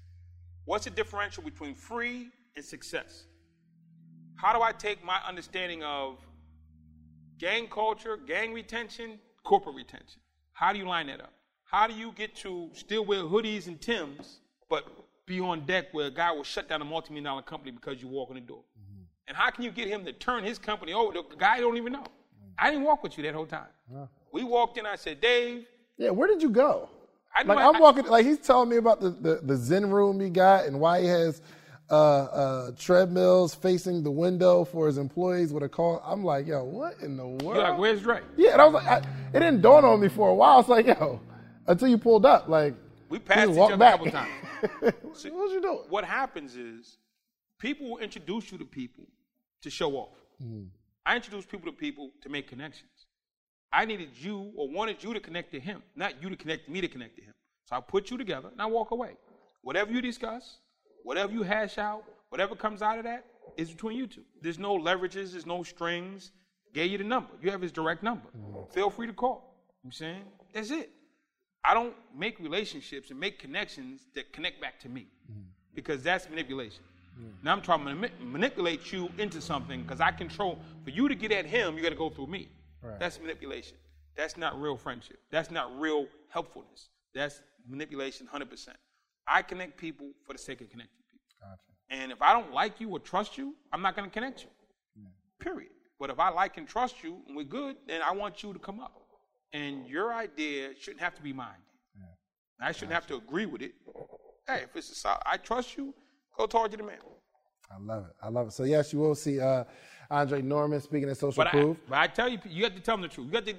What's 0.65 0.85
the 0.85 0.89
differential 0.89 1.43
between 1.43 1.75
free 1.75 2.29
and 2.55 2.65
success? 2.65 3.25
How 4.35 4.53
do 4.53 4.61
I 4.61 4.71
take 4.71 5.03
my 5.03 5.19
understanding 5.27 5.83
of 5.83 6.19
gang 7.37 7.67
culture, 7.67 8.17
gang 8.17 8.53
retention, 8.53 9.19
corporate 9.43 9.75
retention? 9.75 10.21
How 10.53 10.73
do 10.73 10.79
you 10.79 10.85
line 10.85 11.07
that 11.07 11.21
up? 11.21 11.33
How 11.63 11.87
do 11.87 11.93
you 11.93 12.11
get 12.13 12.35
to 12.37 12.69
still 12.73 13.05
wear 13.05 13.19
hoodies 13.23 13.67
and 13.67 13.79
Tims, 13.79 14.41
but 14.69 14.85
be 15.31 15.39
on 15.39 15.65
deck 15.65 15.85
where 15.93 16.07
a 16.07 16.11
guy 16.11 16.31
will 16.31 16.43
shut 16.43 16.67
down 16.67 16.81
a 16.81 16.85
multi-million 16.85 17.23
dollar 17.23 17.41
company 17.41 17.71
because 17.71 18.01
you 18.01 18.07
walk 18.07 18.29
in 18.29 18.35
the 18.35 18.41
door? 18.41 18.63
And 19.27 19.37
how 19.37 19.49
can 19.49 19.63
you 19.63 19.71
get 19.71 19.87
him 19.87 20.03
to 20.05 20.11
turn 20.13 20.43
his 20.43 20.57
company 20.57 20.93
over? 20.93 21.13
The 21.13 21.23
guy 21.37 21.59
don't 21.59 21.77
even 21.77 21.93
know. 21.93 22.03
I 22.59 22.69
didn't 22.69 22.83
walk 22.85 23.01
with 23.03 23.17
you 23.17 23.23
that 23.23 23.33
whole 23.33 23.45
time. 23.45 23.67
We 24.33 24.43
walked 24.43 24.77
in. 24.77 24.85
I 24.85 24.95
said, 24.95 25.21
Dave, 25.21 25.65
yeah, 25.97 26.09
where 26.09 26.27
did 26.27 26.41
you 26.41 26.49
go? 26.49 26.89
I 27.33 27.43
like, 27.43 27.57
I, 27.57 27.67
I'm 27.67 27.79
walking, 27.79 28.05
like, 28.07 28.25
he's 28.25 28.39
telling 28.39 28.67
me 28.69 28.75
about 28.75 28.99
the, 28.99 29.11
the, 29.11 29.39
the 29.43 29.55
Zen 29.55 29.89
room 29.89 30.19
he 30.19 30.29
got 30.29 30.65
and 30.65 30.79
why 30.81 30.99
he 31.01 31.07
has 31.07 31.41
uh, 31.89 31.93
uh, 31.93 32.71
treadmills 32.77 33.55
facing 33.55 34.03
the 34.03 34.11
window 34.11 34.65
for 34.65 34.87
his 34.87 34.97
employees 34.97 35.53
with 35.53 35.63
a 35.63 35.69
call. 35.69 36.01
I'm 36.05 36.25
like, 36.25 36.45
yo, 36.47 36.63
what 36.65 36.95
in 37.01 37.15
the 37.15 37.25
world? 37.25 37.41
you're 37.55 37.63
like, 37.69 37.77
where's 37.77 38.01
Dre? 38.01 38.19
Yeah, 38.35 38.51
and 38.53 38.61
I 38.61 38.65
was 38.65 38.73
like, 38.73 38.87
I, 38.87 38.97
it 39.33 39.39
didn't 39.39 39.61
dawn 39.61 39.85
on 39.85 40.01
me 40.01 40.09
for 40.09 40.27
a 40.29 40.33
while. 40.35 40.59
It's 40.59 40.67
like, 40.69 40.87
yo, 40.87 41.21
until 41.67 41.87
you 41.87 41.97
pulled 41.97 42.25
up, 42.25 42.49
like 42.49 42.73
We 43.07 43.19
passed 43.19 43.51
each 43.51 43.57
other 43.57 43.75
a 43.75 43.77
back. 43.77 43.91
couple 43.97 44.11
times. 44.11 44.31
what 44.79 45.23
you 45.51 45.61
doing? 45.61 45.85
What 45.89 46.05
happens 46.05 46.55
is 46.55 46.97
people 47.59 47.89
will 47.89 47.97
introduce 47.97 48.51
you 48.51 48.57
to 48.57 48.65
people 48.65 49.05
to 49.61 49.69
show 49.69 49.91
off. 49.93 50.17
Mm-hmm. 50.41 50.65
I 51.05 51.15
introduced 51.15 51.49
people 51.49 51.71
to 51.71 51.77
people 51.77 52.11
to 52.21 52.29
make 52.29 52.47
connections. 52.47 52.89
I 53.73 53.85
needed 53.85 54.09
you 54.19 54.51
or 54.57 54.69
wanted 54.69 55.03
you 55.03 55.13
to 55.13 55.19
connect 55.19 55.51
to 55.53 55.59
him, 55.59 55.81
not 55.95 56.21
you 56.21 56.29
to 56.29 56.35
connect 56.35 56.67
me 56.69 56.81
to 56.81 56.87
connect 56.87 57.15
to 57.17 57.21
him. 57.23 57.33
So 57.65 57.75
I 57.75 57.79
put 57.79 58.11
you 58.11 58.17
together 58.17 58.49
and 58.51 58.61
I 58.61 58.65
walk 58.65 58.91
away. 58.91 59.15
Whatever 59.61 59.91
you 59.91 60.01
discuss, 60.01 60.57
whatever 61.03 61.31
you 61.31 61.43
hash 61.43 61.77
out, 61.77 62.03
whatever 62.29 62.55
comes 62.55 62.81
out 62.81 62.97
of 62.97 63.05
that 63.05 63.25
is 63.57 63.69
between 63.69 63.97
you 63.97 64.07
two. 64.07 64.23
There's 64.41 64.59
no 64.59 64.77
leverages, 64.77 65.31
there's 65.31 65.45
no 65.45 65.63
strings. 65.63 66.31
Gave 66.73 66.91
you 66.91 66.97
the 66.97 67.03
number. 67.03 67.31
You 67.41 67.51
have 67.51 67.61
his 67.61 67.71
direct 67.71 68.01
number. 68.01 68.29
Feel 68.71 68.89
free 68.89 69.07
to 69.07 69.13
call. 69.13 69.57
You 69.83 69.87
know 69.87 69.87
I'm 69.87 69.91
saying? 69.91 70.23
That's 70.53 70.71
it. 70.71 70.89
I 71.63 71.73
don't 71.73 71.93
make 72.17 72.39
relationships 72.39 73.11
and 73.11 73.19
make 73.19 73.39
connections 73.39 74.07
that 74.15 74.33
connect 74.33 74.59
back 74.59 74.79
to 74.81 74.89
me 74.89 75.07
mm. 75.31 75.43
because 75.75 76.01
that's 76.01 76.29
manipulation. 76.29 76.83
Now 77.43 77.51
I'm 77.51 77.61
trying 77.61 77.85
to 77.85 77.95
mani- 77.95 78.13
manipulate 78.19 78.91
you 78.91 79.09
into 79.17 79.41
something 79.41 79.83
because 79.83 80.01
I 80.01 80.11
control. 80.11 80.59
For 80.83 80.89
you 80.89 81.07
to 81.07 81.15
get 81.15 81.31
at 81.31 81.45
him, 81.45 81.75
you 81.75 81.83
got 81.83 81.89
to 81.89 81.95
go 81.95 82.09
through 82.09 82.27
me. 82.27 82.49
That's 82.99 83.19
manipulation. 83.19 83.77
That's 84.15 84.37
not 84.37 84.59
real 84.59 84.75
friendship. 84.75 85.19
That's 85.29 85.51
not 85.51 85.79
real 85.79 86.07
helpfulness. 86.29 86.89
That's 87.13 87.41
manipulation 87.67 88.27
100%. 88.33 88.69
I 89.27 89.41
connect 89.41 89.77
people 89.77 90.07
for 90.25 90.33
the 90.33 90.39
sake 90.39 90.61
of 90.61 90.69
connecting 90.69 90.97
people. 91.09 91.25
And 91.89 92.11
if 92.11 92.21
I 92.21 92.33
don't 92.33 92.53
like 92.53 92.79
you 92.79 92.89
or 92.89 92.99
trust 92.99 93.37
you, 93.37 93.55
I'm 93.71 93.81
not 93.81 93.95
going 93.95 94.09
to 94.09 94.13
connect 94.13 94.43
you. 94.43 94.49
Period. 95.39 95.71
But 95.99 96.09
if 96.09 96.19
I 96.19 96.29
like 96.29 96.57
and 96.57 96.67
trust 96.67 97.03
you 97.03 97.19
and 97.27 97.35
we're 97.35 97.43
good, 97.43 97.75
then 97.87 98.01
I 98.01 98.11
want 98.11 98.41
you 98.41 98.53
to 98.53 98.59
come 98.59 98.79
up. 98.79 99.00
And 99.53 99.85
your 99.87 100.13
idea 100.13 100.69
shouldn't 100.79 101.01
have 101.01 101.15
to 101.15 101.21
be 101.21 101.33
mine. 101.33 101.49
I 102.63 102.71
shouldn't 102.71 102.93
have 102.93 103.07
to 103.07 103.15
agree 103.15 103.47
with 103.47 103.63
it. 103.63 103.73
Hey, 104.47 104.61
if 104.63 104.75
it's 104.75 104.91
a 104.91 104.95
solid, 104.95 105.21
I 105.25 105.37
trust 105.37 105.77
you, 105.77 105.93
go 106.37 106.45
talk 106.45 106.69
to 106.69 106.77
the 106.77 106.83
man. 106.83 106.97
I 107.71 107.81
love 107.81 108.05
it. 108.05 108.15
I 108.21 108.29
love 108.29 108.47
it. 108.49 108.53
So 108.53 108.63
yes, 108.63 108.93
you 108.93 108.99
will 108.99 109.15
see 109.15 109.39
uh, 109.39 109.63
Andre 110.11 110.41
Norman 110.43 110.79
speaking 110.79 111.09
at 111.09 111.17
Social 111.17 111.43
But 111.43 111.47
I, 111.47 111.51
Proof. 111.51 111.77
but 111.89 111.97
I 111.97 112.07
tell 112.07 112.29
you, 112.29 112.37
you 112.47 112.63
have 112.65 112.75
to 112.75 112.79
tell 112.81 112.97
them 112.97 113.01
the 113.01 113.07
truth. 113.07 113.27
You 113.31 113.35
have 113.35 113.45
to. 113.45 113.55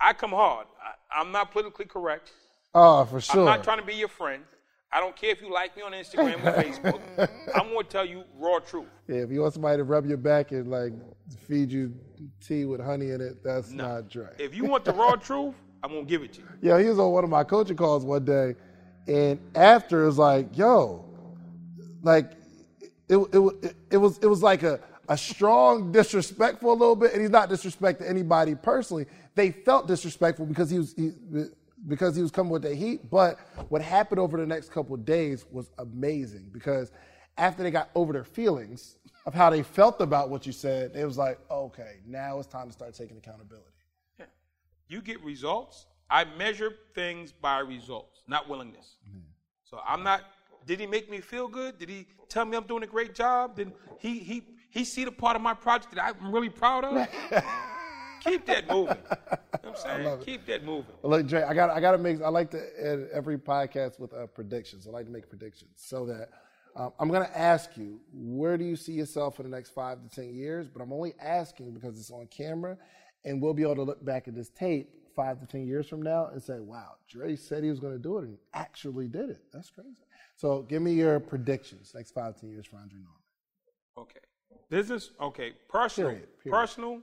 I 0.00 0.14
come 0.14 0.30
hard. 0.30 0.66
I, 0.82 1.20
I'm 1.20 1.30
not 1.30 1.52
politically 1.52 1.84
correct. 1.84 2.32
Oh, 2.74 3.04
for 3.04 3.20
sure. 3.20 3.40
I'm 3.40 3.44
not 3.44 3.64
trying 3.64 3.80
to 3.80 3.84
be 3.84 3.94
your 3.94 4.08
friend. 4.08 4.44
I 4.94 5.00
don't 5.00 5.16
care 5.16 5.30
if 5.30 5.40
you 5.40 5.50
like 5.50 5.74
me 5.76 5.82
on 5.82 5.92
Instagram 5.92 6.44
or 6.44 6.62
Facebook. 6.62 7.00
I'm 7.54 7.68
going 7.68 7.84
to 7.84 7.90
tell 7.90 8.04
you 8.04 8.24
raw 8.38 8.58
truth. 8.58 8.86
yeah, 9.08 9.16
if 9.16 9.30
you 9.30 9.40
want 9.40 9.54
somebody 9.54 9.78
to 9.78 9.84
rub 9.84 10.06
your 10.06 10.18
back 10.18 10.52
and 10.52 10.70
like 10.70 10.92
feed 11.48 11.72
you 11.72 11.94
tea 12.40 12.66
with 12.66 12.80
honey 12.80 13.10
in 13.10 13.20
it, 13.22 13.42
that's 13.42 13.70
not 13.70 14.10
Dre. 14.10 14.28
If 14.38 14.54
you 14.54 14.64
want 14.64 14.84
the 14.84 14.92
raw 14.92 15.16
truth, 15.16 15.54
I'm 15.82 15.90
going 15.90 16.04
to 16.04 16.10
give 16.10 16.22
it 16.22 16.34
to 16.34 16.40
you. 16.40 16.48
Yeah, 16.60 16.78
he 16.78 16.84
was 16.86 16.98
on 16.98 17.10
one 17.10 17.24
of 17.24 17.30
my 17.30 17.42
coaching 17.42 17.76
calls 17.76 18.04
one 18.04 18.24
day, 18.24 18.54
and 19.08 19.40
after 19.54 20.02
it 20.02 20.06
was 20.06 20.18
like, 20.18 20.56
yo, 20.56 21.04
like 22.02 22.32
it 23.08 23.16
it, 23.16 23.54
it, 23.62 23.76
it 23.92 23.96
was 23.96 24.18
it 24.18 24.26
was 24.26 24.42
like 24.42 24.62
a 24.62 24.78
a 25.08 25.16
strong 25.16 25.90
disrespectful 25.90 26.70
a 26.70 26.74
little 26.74 26.96
bit, 26.96 27.12
and 27.12 27.20
he's 27.20 27.30
not 27.30 27.48
disrespecting 27.50 28.08
anybody 28.08 28.54
personally. 28.54 29.06
They 29.34 29.50
felt 29.50 29.88
disrespectful 29.88 30.46
because 30.46 30.70
he 30.70 30.78
was 30.78 30.92
he, 30.94 31.12
because 31.88 32.16
he 32.16 32.22
was 32.22 32.30
coming 32.30 32.52
with 32.52 32.62
the 32.62 32.74
heat. 32.74 33.10
But 33.10 33.38
what 33.68 33.82
happened 33.82 34.20
over 34.20 34.36
the 34.36 34.46
next 34.46 34.70
couple 34.70 34.94
of 34.94 35.04
days 35.04 35.46
was 35.50 35.70
amazing 35.78 36.50
because 36.52 36.92
after 37.38 37.62
they 37.62 37.70
got 37.70 37.90
over 37.94 38.12
their 38.12 38.24
feelings 38.24 38.96
of 39.26 39.34
how 39.34 39.50
they 39.50 39.62
felt 39.62 40.00
about 40.00 40.30
what 40.30 40.46
you 40.46 40.52
said, 40.52 40.92
it 40.94 41.04
was 41.04 41.18
like, 41.18 41.38
okay, 41.50 42.00
now 42.06 42.38
it's 42.38 42.48
time 42.48 42.66
to 42.66 42.72
start 42.72 42.94
taking 42.94 43.16
accountability. 43.16 43.66
Yeah. 44.18 44.26
You 44.88 45.00
get 45.00 45.22
results. 45.22 45.86
I 46.10 46.24
measure 46.36 46.74
things 46.94 47.32
by 47.32 47.60
results, 47.60 48.22
not 48.28 48.48
willingness. 48.48 48.96
Mm-hmm. 49.08 49.20
So 49.64 49.80
I'm 49.86 50.02
not. 50.02 50.22
Did 50.66 50.78
he 50.78 50.86
make 50.86 51.10
me 51.10 51.20
feel 51.20 51.48
good? 51.48 51.78
Did 51.78 51.88
he 51.88 52.06
tell 52.28 52.44
me 52.44 52.56
I'm 52.56 52.66
doing 52.66 52.82
a 52.82 52.86
great 52.86 53.14
job? 53.14 53.56
Did 53.56 53.72
he 53.98 54.18
he 54.18 54.42
he 54.70 54.84
see 54.84 55.04
the 55.04 55.12
part 55.12 55.36
of 55.36 55.42
my 55.42 55.54
project 55.54 55.94
that 55.94 56.04
I'm 56.04 56.32
really 56.32 56.50
proud 56.50 56.84
of? 56.84 57.08
Keep 58.24 58.46
that 58.46 58.68
moving. 58.68 58.96
You 59.62 59.68
know 59.70 59.76
I'm 59.76 60.04
saying? 60.04 60.18
Keep 60.24 60.46
that 60.46 60.64
moving. 60.64 60.92
Well, 61.02 61.18
Look, 61.18 61.28
Dre, 61.28 61.42
I 61.42 61.54
got 61.54 61.70
I 61.70 61.80
got 61.80 61.92
to 61.92 61.98
make. 61.98 62.20
I 62.20 62.28
like 62.30 62.50
to 62.50 62.60
end 62.82 63.08
every 63.12 63.38
podcast 63.38 64.00
with 64.00 64.12
uh, 64.12 64.26
predictions. 64.26 64.88
I 64.88 64.90
like 64.90 65.06
to 65.06 65.12
make 65.12 65.28
predictions 65.28 65.70
so 65.76 66.04
that 66.06 66.30
um, 66.74 66.92
I'm 66.98 67.08
going 67.08 67.24
to 67.24 67.38
ask 67.38 67.76
you 67.76 68.00
where 68.12 68.56
do 68.56 68.64
you 68.64 68.74
see 68.74 68.92
yourself 68.92 69.38
in 69.38 69.48
the 69.48 69.56
next 69.56 69.70
five 69.70 69.98
to 70.02 70.08
ten 70.08 70.34
years. 70.34 70.68
But 70.68 70.82
I'm 70.82 70.92
only 70.92 71.14
asking 71.20 71.74
because 71.74 71.98
it's 71.98 72.10
on 72.10 72.26
camera, 72.26 72.76
and 73.24 73.40
we'll 73.40 73.54
be 73.54 73.62
able 73.62 73.76
to 73.76 73.82
look 73.82 74.04
back 74.04 74.26
at 74.26 74.34
this 74.34 74.48
tape 74.48 74.90
five 75.14 75.38
to 75.40 75.46
ten 75.46 75.64
years 75.66 75.86
from 75.86 76.02
now 76.02 76.26
and 76.26 76.42
say, 76.42 76.58
"Wow, 76.58 76.94
Dre 77.08 77.36
said 77.36 77.62
he 77.62 77.70
was 77.70 77.78
going 77.78 77.92
to 77.92 78.02
do 78.02 78.18
it, 78.18 78.24
and 78.24 78.38
actually 78.54 79.06
did 79.06 79.30
it. 79.30 79.42
That's 79.52 79.70
crazy." 79.70 79.90
So, 80.36 80.62
give 80.62 80.82
me 80.82 80.92
your 80.94 81.20
predictions 81.20 81.92
next 81.94 82.12
five 82.12 82.34
to 82.34 82.40
ten 82.40 82.50
years 82.50 82.66
for 82.66 82.76
Andre 82.76 82.98
Norman. 82.98 83.20
Okay. 83.96 84.20
Business. 84.70 85.10
Okay. 85.20 85.52
Personal. 85.68 86.10
Period, 86.10 86.28
period. 86.42 86.58
Personal. 86.58 87.00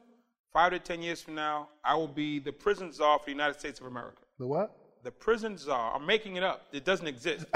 Five 0.53 0.71
to 0.71 0.79
ten 0.79 1.01
years 1.01 1.21
from 1.21 1.35
now, 1.35 1.69
I 1.83 1.95
will 1.95 2.07
be 2.07 2.39
the 2.39 2.51
prison 2.51 2.91
czar 2.91 3.19
for 3.19 3.25
the 3.25 3.31
United 3.31 3.59
States 3.59 3.79
of 3.79 3.85
America. 3.85 4.21
The 4.39 4.47
what? 4.47 4.75
The 5.03 5.11
prison 5.11 5.57
czar. 5.57 5.95
I'm 5.95 6.05
making 6.05 6.37
it 6.37 6.43
up. 6.43 6.65
It 6.71 6.85
doesn't 6.85 7.07
exist. 7.07 7.45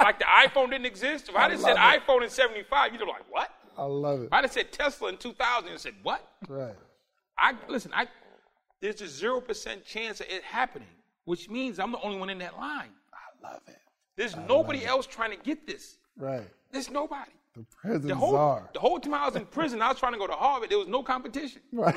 like 0.00 0.18
the 0.18 0.24
iPhone 0.24 0.70
didn't 0.70 0.86
exist. 0.86 1.28
If 1.28 1.36
I 1.36 1.50
just 1.50 1.62
said 1.62 1.72
it. 1.72 1.78
iPhone 1.78 2.22
in 2.22 2.30
'75, 2.30 2.92
you'd 2.92 2.98
be 2.98 3.04
like, 3.04 3.24
"What?" 3.30 3.50
I 3.76 3.84
love 3.84 4.22
it. 4.22 4.26
If 4.26 4.32
I 4.32 4.42
just 4.42 4.54
said 4.54 4.72
Tesla 4.72 5.10
in 5.10 5.18
2000, 5.18 5.70
you 5.70 5.78
said, 5.78 5.94
"What?" 6.02 6.26
Right. 6.48 6.74
I 7.38 7.54
listen. 7.68 7.92
I 7.94 8.06
there's 8.80 9.00
a 9.02 9.08
zero 9.08 9.40
percent 9.40 9.84
chance 9.84 10.20
of 10.20 10.26
it 10.30 10.42
happening, 10.42 10.88
which 11.24 11.50
means 11.50 11.78
I'm 11.78 11.92
the 11.92 12.00
only 12.00 12.18
one 12.18 12.30
in 12.30 12.38
that 12.38 12.56
line. 12.56 12.90
I 13.12 13.52
love 13.52 13.62
it. 13.68 13.76
There's 14.16 14.34
nobody 14.34 14.84
else 14.84 15.06
trying 15.06 15.30
to 15.30 15.36
get 15.36 15.66
this. 15.66 15.98
Right. 16.16 16.48
There's 16.72 16.90
nobody. 16.90 17.32
The 17.56 17.64
prison 17.80 18.08
The 18.08 18.14
whole 18.14 18.32
czar. 18.32 18.68
the 18.74 18.80
whole 18.80 19.00
time 19.00 19.14
I 19.14 19.26
was 19.26 19.34
in 19.36 19.46
prison, 19.46 19.80
I 19.80 19.88
was 19.88 19.98
trying 19.98 20.12
to 20.12 20.18
go 20.18 20.26
to 20.26 20.34
Harvard. 20.34 20.68
There 20.68 20.78
was 20.78 20.88
no 20.88 21.02
competition. 21.02 21.62
Right. 21.72 21.94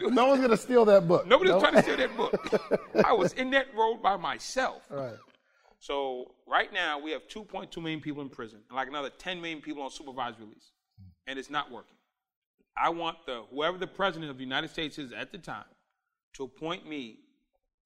no 0.00 0.28
one's 0.28 0.40
gonna 0.40 0.56
steal 0.56 0.84
that 0.86 1.06
book. 1.06 1.26
Nobody 1.26 1.50
was 1.52 1.62
trying 1.62 1.74
to 1.74 1.82
steal 1.82 1.96
that 1.98 2.16
book. 2.16 3.04
I 3.04 3.12
was 3.12 3.32
in 3.34 3.50
that 3.50 3.66
road 3.76 4.00
by 4.02 4.16
myself. 4.16 4.82
Right. 4.88 5.14
So 5.78 6.34
right 6.46 6.72
now 6.72 6.98
we 6.98 7.10
have 7.10 7.26
2.2 7.28 7.76
million 7.78 8.00
people 8.00 8.22
in 8.22 8.28
prison 8.28 8.60
and 8.68 8.76
like 8.76 8.88
another 8.88 9.10
10 9.10 9.40
million 9.40 9.60
people 9.60 9.82
on 9.82 9.90
supervised 9.90 10.38
release, 10.40 10.72
and 11.26 11.38
it's 11.38 11.50
not 11.50 11.70
working. 11.70 11.96
I 12.82 12.88
want 12.90 13.18
the 13.26 13.42
whoever 13.52 13.76
the 13.78 13.86
president 13.86 14.30
of 14.30 14.38
the 14.38 14.44
United 14.44 14.70
States 14.70 14.98
is 14.98 15.12
at 15.12 15.32
the 15.32 15.38
time 15.38 15.64
to 16.34 16.44
appoint 16.44 16.88
me 16.88 17.18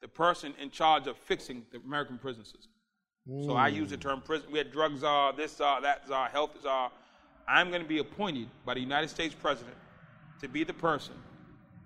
the 0.02 0.08
person 0.08 0.54
in 0.60 0.70
charge 0.70 1.06
of 1.06 1.16
fixing 1.16 1.64
the 1.72 1.78
American 1.78 2.18
prison 2.18 2.44
system. 2.44 2.70
So 3.26 3.54
I 3.54 3.68
use 3.68 3.90
the 3.90 3.96
mm. 3.96 4.02
term 4.02 4.20
prison. 4.20 4.48
We 4.52 4.58
had 4.58 4.70
drug 4.70 4.98
czar, 4.98 5.32
uh, 5.32 5.36
this 5.36 5.56
czar, 5.56 5.80
that 5.80 6.06
czar, 6.06 6.28
health 6.28 6.50
czar. 6.62 6.90
I'm 7.48 7.70
going 7.70 7.82
to 7.82 7.88
be 7.88 7.98
appointed 7.98 8.48
by 8.64 8.74
the 8.74 8.80
United 8.80 9.08
States 9.08 9.34
president 9.34 9.76
to 10.40 10.48
be 10.48 10.64
the 10.64 10.74
person 10.74 11.14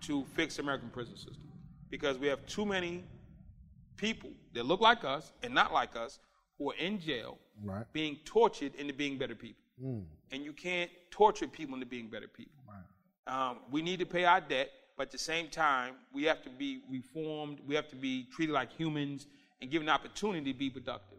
to 0.02 0.24
fix 0.34 0.56
the 0.56 0.62
American 0.62 0.88
prison 0.88 1.16
system 1.16 1.48
because 1.90 2.18
we 2.18 2.26
have 2.26 2.44
too 2.46 2.66
many 2.66 3.04
people 3.96 4.30
that 4.54 4.64
look 4.66 4.80
like 4.80 5.04
us 5.04 5.32
and 5.42 5.54
not 5.54 5.72
like 5.72 5.96
us 5.96 6.18
who 6.58 6.70
are 6.70 6.76
in 6.76 7.00
jail 7.00 7.38
Right. 7.64 7.84
being 7.92 8.18
tortured 8.24 8.74
into 8.76 8.94
being 8.94 9.18
better 9.18 9.34
people. 9.34 9.62
Mm. 9.82 10.04
And 10.30 10.44
you 10.44 10.52
can't 10.52 10.90
torture 11.10 11.48
people 11.48 11.74
into 11.74 11.86
being 11.86 12.08
better 12.08 12.28
people. 12.28 12.52
Um, 13.26 13.58
we 13.70 13.82
need 13.82 13.98
to 13.98 14.06
pay 14.06 14.24
our 14.24 14.40
debt, 14.40 14.70
but 14.96 15.08
at 15.08 15.10
the 15.10 15.18
same 15.18 15.48
time, 15.48 15.94
we 16.14 16.24
have 16.24 16.42
to 16.42 16.50
be 16.50 16.80
reformed. 16.88 17.58
We 17.66 17.74
have 17.74 17.88
to 17.88 17.96
be 17.96 18.26
treated 18.32 18.52
like 18.52 18.72
humans 18.72 19.26
and 19.60 19.70
given 19.70 19.88
an 19.88 19.94
opportunity 19.94 20.52
to 20.52 20.58
be 20.58 20.70
productive. 20.70 21.17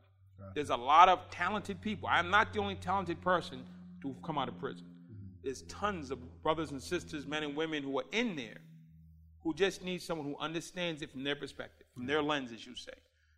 There's 0.56 0.70
a 0.70 0.78
lot 0.78 1.10
of 1.10 1.20
talented 1.32 1.82
people. 1.82 2.10
I'm 2.11 2.30
not 2.30 2.53
the 2.53 2.60
only 2.60 2.76
talented 2.76 3.22
person 3.22 3.64
to 4.02 4.16
come 4.24 4.38
out 4.38 4.48
of 4.48 4.57
prison. 4.60 4.86
There's 5.44 5.61
tons 5.64 6.11
of 6.11 6.20
brothers 6.44 6.72
and 6.72 6.82
sisters, 6.82 7.26
men 7.26 7.44
and 7.44 7.56
women 7.56 7.84
who 7.84 7.98
are 7.99 8.06
in 8.11 8.36
there 8.36 8.57
who 9.41 9.53
just 9.53 9.84
need 9.84 10.02
someone 10.02 10.28
who 10.28 10.36
understands 10.38 11.02
it 11.02 11.11
from 11.11 11.24
their 11.24 11.36
perspective, 11.36 11.88
from 11.94 12.06
their 12.06 12.22
lens, 12.22 12.52
as 12.52 12.66
you 12.66 12.76
say. 12.76 12.91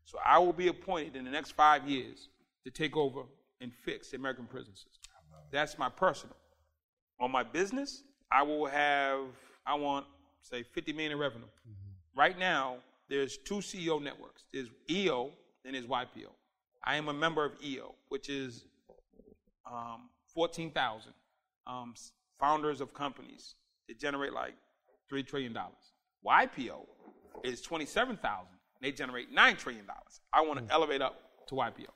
So 0.05 0.17
I 0.25 0.39
will 0.39 0.53
be 0.53 0.67
appointed 0.67 1.15
in 1.15 1.25
the 1.25 1.31
next 1.31 1.51
five 1.51 1.87
years 1.87 2.29
to 2.63 2.71
take 2.71 2.97
over 2.97 3.21
and 3.61 3.71
fix 3.73 4.09
the 4.09 4.17
American 4.17 4.45
prison 4.45 4.73
system. 4.75 5.13
That's 5.51 5.77
my 5.77 5.89
personal. 5.89 6.35
On 7.19 7.31
my 7.31 7.43
business, 7.43 8.03
I 8.31 8.41
will 8.41 8.65
have, 8.65 9.25
I 9.65 9.75
want, 9.75 10.05
say, 10.41 10.63
50 10.63 10.93
million 10.93 11.11
in 11.11 11.19
revenue. 11.19 11.45
Mm-hmm. 11.45 12.19
Right 12.19 12.39
now, 12.39 12.77
there's 13.09 13.37
two 13.37 13.55
CEO 13.55 14.01
networks. 14.01 14.45
There's 14.51 14.69
EO 14.89 15.31
and 15.65 15.75
there's 15.75 15.85
YPO. 15.85 16.31
I 16.83 16.95
am 16.95 17.07
a 17.09 17.13
member 17.13 17.45
of 17.45 17.53
EO, 17.63 17.95
which 18.09 18.29
is 18.29 18.65
um, 19.71 20.09
14,000 20.33 21.13
um, 21.67 21.93
founders 22.39 22.81
of 22.81 22.93
companies 22.93 23.55
that 23.87 23.99
generate 23.99 24.33
like 24.33 24.53
$3 25.11 25.25
trillion. 25.25 25.55
YPO 26.25 26.85
is 27.43 27.61
27,000. 27.61 28.47
They 28.81 28.91
generate 28.91 29.33
$9 29.35 29.57
trillion. 29.57 29.85
I 30.33 30.41
want 30.41 30.67
to 30.67 30.73
elevate 30.73 31.01
up 31.01 31.21
to 31.49 31.55
YPO. 31.55 31.87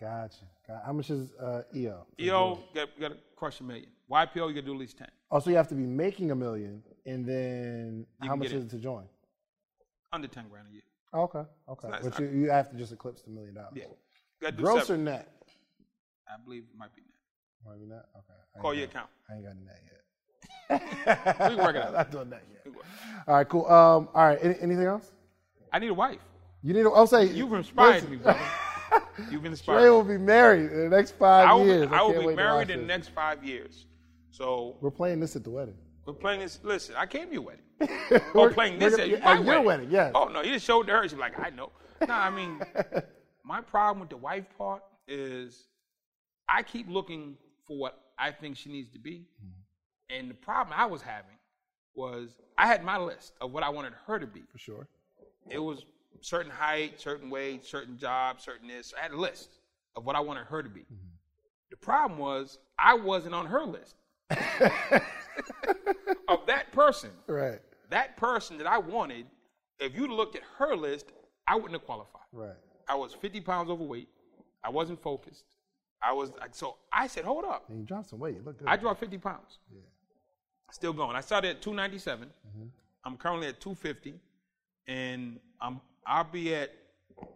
Gotcha. 0.00 0.36
Got- 0.66 0.84
How 0.86 0.92
much 0.94 1.10
is 1.10 1.32
uh, 1.34 1.62
EO? 1.74 2.06
EO, 2.18 2.58
you 2.74 2.86
got 2.98 3.08
to 3.10 3.16
crush 3.36 3.60
a 3.60 3.64
million. 3.64 3.88
YPO, 4.10 4.34
you 4.48 4.54
got 4.54 4.54
to 4.54 4.62
do 4.62 4.72
at 4.72 4.78
least 4.78 4.96
10. 4.98 5.08
Also, 5.30 5.50
you 5.50 5.56
have 5.56 5.68
to 5.68 5.74
be 5.74 5.84
making 5.84 6.30
a 6.30 6.34
million, 6.34 6.82
and 7.06 7.24
then 7.26 8.06
You 8.22 8.28
how 8.30 8.36
much 8.36 8.46
is 8.48 8.52
it. 8.54 8.58
it 8.66 8.70
to 8.70 8.78
join? 8.78 9.04
Under 10.12 10.26
10 10.26 10.48
grand 10.48 10.66
a 10.68 10.72
year. 10.72 10.82
Okay, 11.12 11.42
okay. 11.68 11.88
not- 11.88 12.02
but 12.02 12.18
you, 12.18 12.28
you 12.28 12.50
have 12.50 12.70
to 12.70 12.76
just 12.76 12.92
eclipse 12.92 13.22
the 13.22 13.30
million 13.30 13.54
dollars. 13.54 13.72
Yeah. 13.74 13.84
You 14.40 14.46
got 14.46 14.50
to 14.52 14.56
do 14.56 14.62
Gross 14.62 14.90
or 14.90 14.96
net? 14.96 15.28
I 16.28 16.36
believe 16.42 16.62
it 16.62 16.78
might 16.78 16.94
be 16.94 17.02
net. 17.02 17.10
Might 17.66 17.80
be 17.80 17.86
net. 17.86 18.04
Okay. 18.16 18.40
I 18.56 18.60
Call 18.60 18.74
your 18.74 18.86
got- 18.86 18.90
account. 18.92 19.10
I 19.28 19.34
ain't 19.34 19.44
got 19.44 19.52
a 19.52 19.64
net 19.64 19.82
yet. 19.84 19.96
We 21.50 21.56
can 21.56 21.58
work 21.58 21.76
it 21.76 21.82
out. 21.82 21.92
Not 21.94 22.10
doing 22.10 22.30
that 22.30 22.42
yet. 22.52 22.74
All 23.26 23.34
right, 23.34 23.48
cool. 23.48 23.66
Um, 23.66 24.08
all 24.14 24.26
right. 24.26 24.38
Any, 24.40 24.54
anything 24.60 24.84
else? 24.86 25.10
I 25.72 25.78
need 25.78 25.88
a 25.88 25.94
wife. 25.94 26.20
You 26.62 26.72
need. 26.72 26.82
To, 26.84 26.90
I'll 26.92 27.06
say 27.06 27.24
You've 27.26 27.52
inspired 27.52 27.94
listen, 27.94 28.10
me, 28.10 28.16
brother. 28.18 28.40
You've 29.30 29.42
Dre 29.42 29.50
inspired 29.50 29.90
will 29.90 30.04
be 30.04 30.16
married 30.18 30.70
in 30.72 30.88
the 30.90 30.96
next 30.96 31.12
five 31.18 31.48
I 31.48 31.54
will, 31.54 31.66
years. 31.66 31.86
be, 31.88 31.94
I 31.94 32.02
will 32.02 32.12
be 32.12 32.18
wait 32.18 32.22
to 32.22 32.28
watch 32.28 32.36
married 32.36 32.70
in 32.70 32.80
the 32.80 32.86
next 32.86 33.08
five 33.08 33.44
years. 33.44 33.86
So 34.30 34.76
We're 34.80 34.90
playing 34.90 35.20
this 35.20 35.36
at 35.36 35.44
the 35.44 35.50
wedding. 35.50 35.74
we're 36.06 36.12
playing 36.14 36.40
this. 36.40 36.58
Listen, 36.62 36.94
I 36.96 37.06
came 37.06 37.26
to 37.28 37.32
your 37.34 37.42
wedding. 37.42 37.62
We're- 37.80 38.22
oh, 38.34 38.48
playing 38.50 38.78
this 38.78 38.94
at, 38.94 39.10
at 39.10 39.44
your 39.44 39.60
wedding, 39.62 39.90
yes. 39.90 40.12
Oh 40.14 40.26
no, 40.28 40.42
you 40.42 40.52
just 40.54 40.64
showed 40.64 40.86
to 40.86 40.92
her. 40.92 41.02
She's 41.08 41.14
like, 41.18 41.38
I 41.38 41.50
know. 41.50 41.70
No, 42.06 42.14
I 42.14 42.30
mean, 42.30 42.60
my 43.44 43.60
problem 43.60 44.00
with 44.00 44.10
the 44.10 44.16
wife 44.16 44.44
part 44.58 44.82
is 45.08 45.66
I 46.48 46.62
keep 46.62 46.88
looking 46.88 47.36
for 47.66 47.76
what 47.78 47.98
I 48.18 48.30
think 48.32 48.56
she 48.56 48.70
needs 48.70 48.90
to 48.90 48.98
be, 48.98 49.26
Mm-hmm. 49.42 50.18
and 50.18 50.30
the 50.30 50.34
problem 50.34 50.74
I 50.78 50.86
was 50.86 51.02
having 51.02 51.36
was 51.94 52.36
I 52.58 52.66
had 52.66 52.84
my 52.84 52.96
list 52.98 53.32
of 53.40 53.52
what 53.52 53.62
I 53.62 53.68
wanted 53.68 53.92
her 54.06 54.18
to 54.18 54.26
be. 54.26 54.42
For 54.52 54.58
sure. 54.58 54.88
It 55.48 55.58
was 55.58 55.84
certain 56.20 56.50
height, 56.52 57.00
certain 57.00 57.30
weight, 57.30 57.64
certain 57.64 57.96
job, 57.98 58.40
certain 58.40 58.68
this. 58.68 58.92
I 58.98 59.02
had 59.02 59.12
a 59.12 59.16
list 59.16 59.58
of 59.96 60.04
what 60.04 60.14
I 60.16 60.20
wanted 60.20 60.44
her 60.46 60.62
to 60.62 60.68
be. 60.68 60.84
The 61.70 61.76
problem 61.76 62.18
was 62.18 62.58
I 62.78 62.94
wasn't 62.94 63.34
on 63.34 63.46
her 63.46 63.64
list 63.64 63.96
of 66.28 66.46
that 66.46 66.70
person. 66.72 67.10
Right. 67.26 67.60
That 67.90 68.16
person 68.16 68.58
that 68.58 68.66
I 68.66 68.78
wanted, 68.78 69.26
if 69.78 69.94
you 69.94 70.06
looked 70.06 70.36
at 70.36 70.42
her 70.58 70.76
list, 70.76 71.06
I 71.48 71.54
wouldn't 71.56 71.72
have 71.72 71.84
qualified. 71.84 72.22
Right. 72.32 72.54
I 72.90 72.96
was 72.96 73.14
50 73.14 73.40
pounds 73.42 73.70
overweight. 73.70 74.08
I 74.64 74.70
wasn't 74.70 75.00
focused. 75.00 75.44
I 76.02 76.12
was 76.12 76.32
like, 76.40 76.54
so 76.54 76.76
I 76.92 77.06
said, 77.06 77.24
hold 77.24 77.44
up. 77.44 77.64
And 77.68 77.78
you 77.78 77.84
dropped 77.86 78.10
some 78.10 78.18
weight. 78.18 78.34
You 78.34 78.42
look 78.44 78.58
good. 78.58 78.66
I 78.68 78.76
dropped 78.76 79.00
50 79.00 79.18
pounds. 79.18 79.58
Yeah. 79.72 79.80
Still 80.72 80.92
going. 80.92 81.14
I 81.14 81.20
started 81.20 81.50
at 81.56 81.62
297. 81.62 82.28
Mhm. 82.28 82.68
I'm 83.04 83.16
currently 83.16 83.48
at 83.48 83.60
250, 83.60 84.20
and 84.86 85.38
I'm 85.60 85.80
I'll 86.06 86.24
be 86.24 86.54
at 86.54 86.70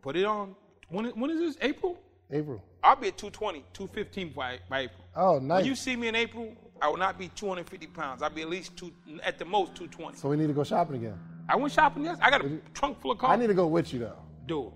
put 0.03 0.17
it 0.17 0.25
on. 0.25 0.55
When 0.89 1.07
when 1.21 1.31
is 1.31 1.39
this? 1.39 1.57
April. 1.61 1.99
April. 2.31 2.63
I'll 2.83 2.97
be 2.97 3.09
at 3.09 3.19
220, 3.19 3.65
215 3.73 4.33
by, 4.35 4.59
by 4.69 4.81
April. 4.81 5.05
Oh, 5.17 5.39
nice. 5.39 5.61
When 5.61 5.67
you 5.67 5.75
see 5.75 5.97
me 5.97 6.09
in 6.09 6.15
April, 6.15 6.53
I 6.83 6.89
will 6.89 6.97
not 6.97 7.19
be 7.19 7.29
250 7.29 7.87
pounds. 7.89 8.23
I'll 8.23 8.31
be 8.31 8.43
at 8.43 8.49
least 8.49 8.77
two, 8.77 8.93
at 9.23 9.39
the 9.39 9.45
most 9.45 9.75
220. 9.75 10.17
So 10.19 10.29
we 10.29 10.37
need 10.37 10.49
to 10.49 10.53
go 10.53 10.65
shopping 10.65 10.97
again. 10.97 11.19
I 11.49 11.57
went 11.57 11.73
shopping 11.73 12.05
yesterday. 12.05 12.27
I 12.27 12.31
got 12.31 12.45
a 12.45 12.59
trunk 12.73 13.01
full 13.01 13.13
of 13.13 13.19
cars. 13.19 13.33
I 13.33 13.37
need 13.37 13.49
to 13.49 13.55
go 13.55 13.67
with 13.67 13.93
you 13.93 14.01
though. 14.01 14.19
Dude, 14.47 14.73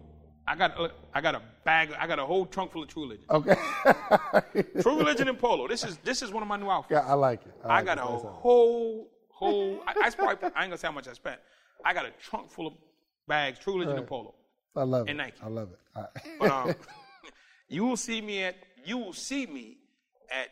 I 0.48 0.56
got 0.56 0.80
a- 0.80 0.92
I 1.14 1.20
got 1.20 1.34
a 1.34 1.42
bag. 1.64 1.92
I 1.98 2.06
got 2.06 2.18
a 2.18 2.24
whole 2.24 2.46
trunk 2.46 2.72
full 2.72 2.82
of 2.82 2.88
True 2.88 3.02
Religion. 3.02 3.24
Okay. 3.30 3.54
True 4.82 4.98
Religion 4.98 5.28
and 5.28 5.38
Polo. 5.38 5.68
This 5.68 5.84
is 5.84 5.98
this 5.98 6.22
is 6.22 6.30
one 6.32 6.42
of 6.42 6.48
my 6.48 6.56
new 6.56 6.70
outfits. 6.70 7.00
yeah, 7.02 7.10
I 7.10 7.14
like 7.14 7.42
it. 7.44 7.52
I 7.64 7.76
like 7.76 7.84
got 7.86 7.98
it. 7.98 8.04
a 8.04 8.06
whole, 8.06 9.10
whole. 9.28 9.80
I, 9.86 9.94
I, 10.06 10.10
probably, 10.10 10.36
I 10.42 10.46
ain't 10.46 10.54
gonna 10.70 10.78
say 10.78 10.88
how 10.88 10.92
much 10.92 11.08
I 11.08 11.12
spent. 11.12 11.40
I 11.84 11.92
got 11.94 12.06
a 12.06 12.10
trunk 12.20 12.50
full 12.50 12.66
of 12.66 12.72
bags, 13.26 13.58
True 13.58 13.74
Religion 13.74 13.98
and 13.98 14.06
Polo. 14.06 14.34
I 14.76 14.82
love 14.84 15.06
it. 15.06 15.10
and 15.10 15.18
Nike. 15.18 15.36
I 15.42 15.48
love 15.48 15.70
it. 15.72 15.78
Right. 15.96 16.38
But 16.38 16.50
um, 16.50 16.74
you 17.68 17.84
will 17.84 17.96
see 17.96 18.20
me 18.20 18.42
at 18.44 18.56
you 18.84 18.96
will 18.98 19.12
see 19.12 19.46
me 19.46 19.76
at 20.30 20.48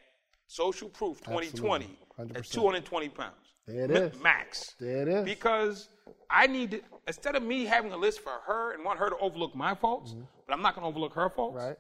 Social 0.46 0.88
Proof 0.88 1.20
2020 1.20 1.98
Absolutely. 2.18 2.36
at 2.36 2.42
100%. 2.44 2.50
220 2.52 3.08
pounds. 3.10 3.32
There 3.66 3.84
it 3.84 3.90
is. 3.90 4.22
max. 4.22 4.74
There 4.78 5.02
it 5.02 5.08
is. 5.08 5.24
Because 5.24 5.88
I 6.30 6.46
need 6.46 6.70
to 6.72 6.80
instead 7.06 7.34
of 7.36 7.42
me 7.42 7.64
having 7.64 7.92
a 7.92 7.96
list 7.96 8.20
for 8.20 8.32
her 8.46 8.72
and 8.72 8.84
want 8.84 8.98
her 8.98 9.10
to 9.10 9.16
overlook 9.18 9.54
my 9.54 9.74
faults, 9.74 10.14
but 10.46 10.54
I'm 10.54 10.62
not 10.62 10.74
gonna 10.74 10.86
overlook 10.88 11.14
her 11.14 11.28
faults. 11.30 11.56
Mm-hmm. 11.58 11.66
Right. 11.68 11.76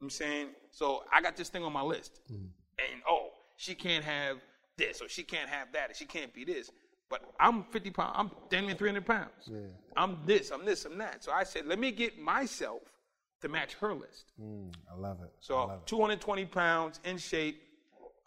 I'm 0.00 0.10
saying, 0.10 0.48
so 0.70 1.02
I 1.12 1.20
got 1.20 1.36
this 1.36 1.48
thing 1.48 1.64
on 1.64 1.72
my 1.72 1.82
list, 1.82 2.20
Mm. 2.32 2.36
and 2.78 3.02
oh, 3.08 3.30
she 3.56 3.74
can't 3.74 4.04
have 4.04 4.36
this, 4.76 5.00
or 5.00 5.08
she 5.08 5.24
can't 5.24 5.48
have 5.48 5.72
that, 5.72 5.90
or 5.90 5.94
she 5.94 6.04
can't 6.04 6.32
be 6.32 6.44
this. 6.44 6.70
But 7.10 7.22
I'm 7.40 7.64
50 7.64 7.90
pounds. 7.90 8.14
I'm 8.16 8.30
damn 8.50 8.66
near 8.66 8.76
300 8.76 9.04
pounds. 9.04 9.30
Yeah. 9.46 9.58
I'm 9.96 10.18
this. 10.26 10.50
I'm 10.50 10.64
this. 10.64 10.84
I'm 10.84 10.98
that. 10.98 11.24
So 11.24 11.32
I 11.32 11.42
said, 11.42 11.66
let 11.66 11.78
me 11.80 11.90
get 11.90 12.20
myself 12.20 12.82
to 13.40 13.48
match 13.48 13.74
her 13.74 13.94
list. 13.94 14.26
Mm, 14.40 14.72
I 14.92 14.94
love 15.00 15.18
it. 15.22 15.30
So 15.40 15.56
love 15.56 15.70
it. 15.80 15.86
220 15.86 16.44
pounds, 16.46 17.00
in 17.04 17.16
shape, 17.18 17.60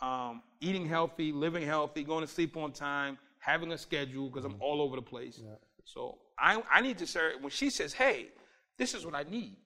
um, 0.01 0.41
eating 0.59 0.87
healthy, 0.87 1.31
living 1.31 1.65
healthy, 1.65 2.03
going 2.03 2.25
to 2.25 2.31
sleep 2.31 2.57
on 2.57 2.71
time, 2.71 3.17
having 3.39 3.71
a 3.71 3.77
schedule 3.77 4.29
because 4.29 4.45
I'm 4.45 4.55
all 4.59 4.81
over 4.81 4.95
the 4.95 5.01
place. 5.01 5.41
So 5.83 6.17
I, 6.39 6.61
I 6.71 6.81
need 6.81 6.97
to 6.99 7.07
say 7.07 7.31
when 7.39 7.51
she 7.51 7.69
says, 7.69 7.93
"Hey, 7.93 8.29
this 8.77 8.93
is 8.93 9.05
what 9.05 9.15
I 9.15 9.23
need," 9.23 9.57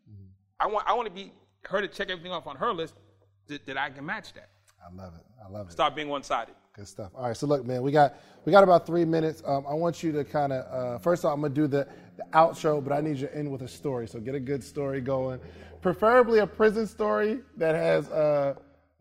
I 0.60 0.68
want 0.68 0.88
I 0.88 0.94
want 0.94 1.08
to 1.08 1.14
be 1.14 1.32
her 1.64 1.82
to 1.82 1.88
check 1.88 2.10
everything 2.10 2.32
off 2.32 2.48
on 2.48 2.56
her 2.58 2.74
list 2.74 2.96
that, 3.48 3.66
that 3.66 3.78
I 3.78 3.90
can 3.90 4.06
match 4.06 4.34
that. 4.34 4.50
I 4.84 4.94
love 4.94 5.14
it. 5.16 5.22
I 5.44 5.50
love 5.50 5.68
it. 5.68 5.72
Stop 5.72 5.96
being 5.96 6.10
one 6.10 6.24
sided. 6.24 6.56
Good 6.74 6.88
stuff. 6.88 7.12
All 7.16 7.28
right, 7.28 7.38
so 7.38 7.48
look, 7.48 7.66
man, 7.66 7.82
we 7.82 7.92
got 7.92 8.16
we 8.46 8.52
got 8.52 8.64
about 8.64 8.86
three 8.86 9.06
minutes. 9.06 9.42
Um, 9.46 9.66
I 9.68 9.74
want 9.74 10.04
you 10.04 10.12
to 10.12 10.24
kind 10.24 10.52
of 10.52 10.66
uh, 10.74 10.98
first 11.00 11.24
off, 11.24 11.34
I'm 11.34 11.42
gonna 11.42 11.54
do 11.54 11.68
the, 11.68 11.88
the 12.18 12.24
outro, 12.34 12.84
but 12.84 12.94
I 12.94 13.02
need 13.02 13.18
you 13.18 13.28
to 13.28 13.36
end 13.36 13.52
with 13.52 13.62
a 13.62 13.68
story. 13.68 14.08
So 14.08 14.20
get 14.20 14.36
a 14.36 14.40
good 14.40 14.64
story 14.64 15.02
going, 15.02 15.40
preferably 15.82 16.40
a 16.40 16.48
prison 16.48 16.86
story 16.86 17.40
that 17.58 17.76
has 17.76 18.10
uh, 18.10 18.56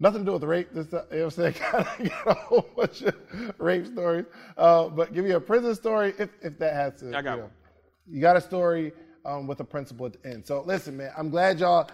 nothing 0.04 0.20
to 0.20 0.26
do 0.26 0.32
with 0.34 0.44
rape. 0.44 0.68
This, 0.72 0.86
you 0.92 0.98
know 0.98 1.04
what 1.08 1.22
I'm 1.24 1.30
saying? 1.30 1.52
Kind 1.54 1.86
of 1.86 1.98
get 1.98 2.26
a 2.26 2.34
whole 2.34 2.68
bunch 2.76 3.02
of 3.02 3.14
rape 3.58 3.86
stories, 3.86 4.26
uh, 4.56 4.88
but 4.88 5.12
give 5.12 5.24
me 5.24 5.32
a 5.32 5.40
prison 5.40 5.74
story 5.74 6.14
if 6.18 6.30
if 6.42 6.58
that 6.60 6.74
has 6.74 7.00
to. 7.00 7.08
I 7.08 7.22
got 7.22 7.32
you 7.32 7.36
know. 7.36 7.42
one. 7.42 7.50
You 8.06 8.20
got 8.20 8.36
a 8.36 8.40
story 8.40 8.92
um, 9.24 9.46
with 9.46 9.58
a 9.60 9.64
principal 9.64 10.06
at 10.06 10.22
the 10.22 10.30
end. 10.30 10.46
So 10.46 10.62
listen, 10.62 10.96
man, 10.96 11.10
I'm 11.16 11.30
glad 11.30 11.58
y'all 11.58 11.90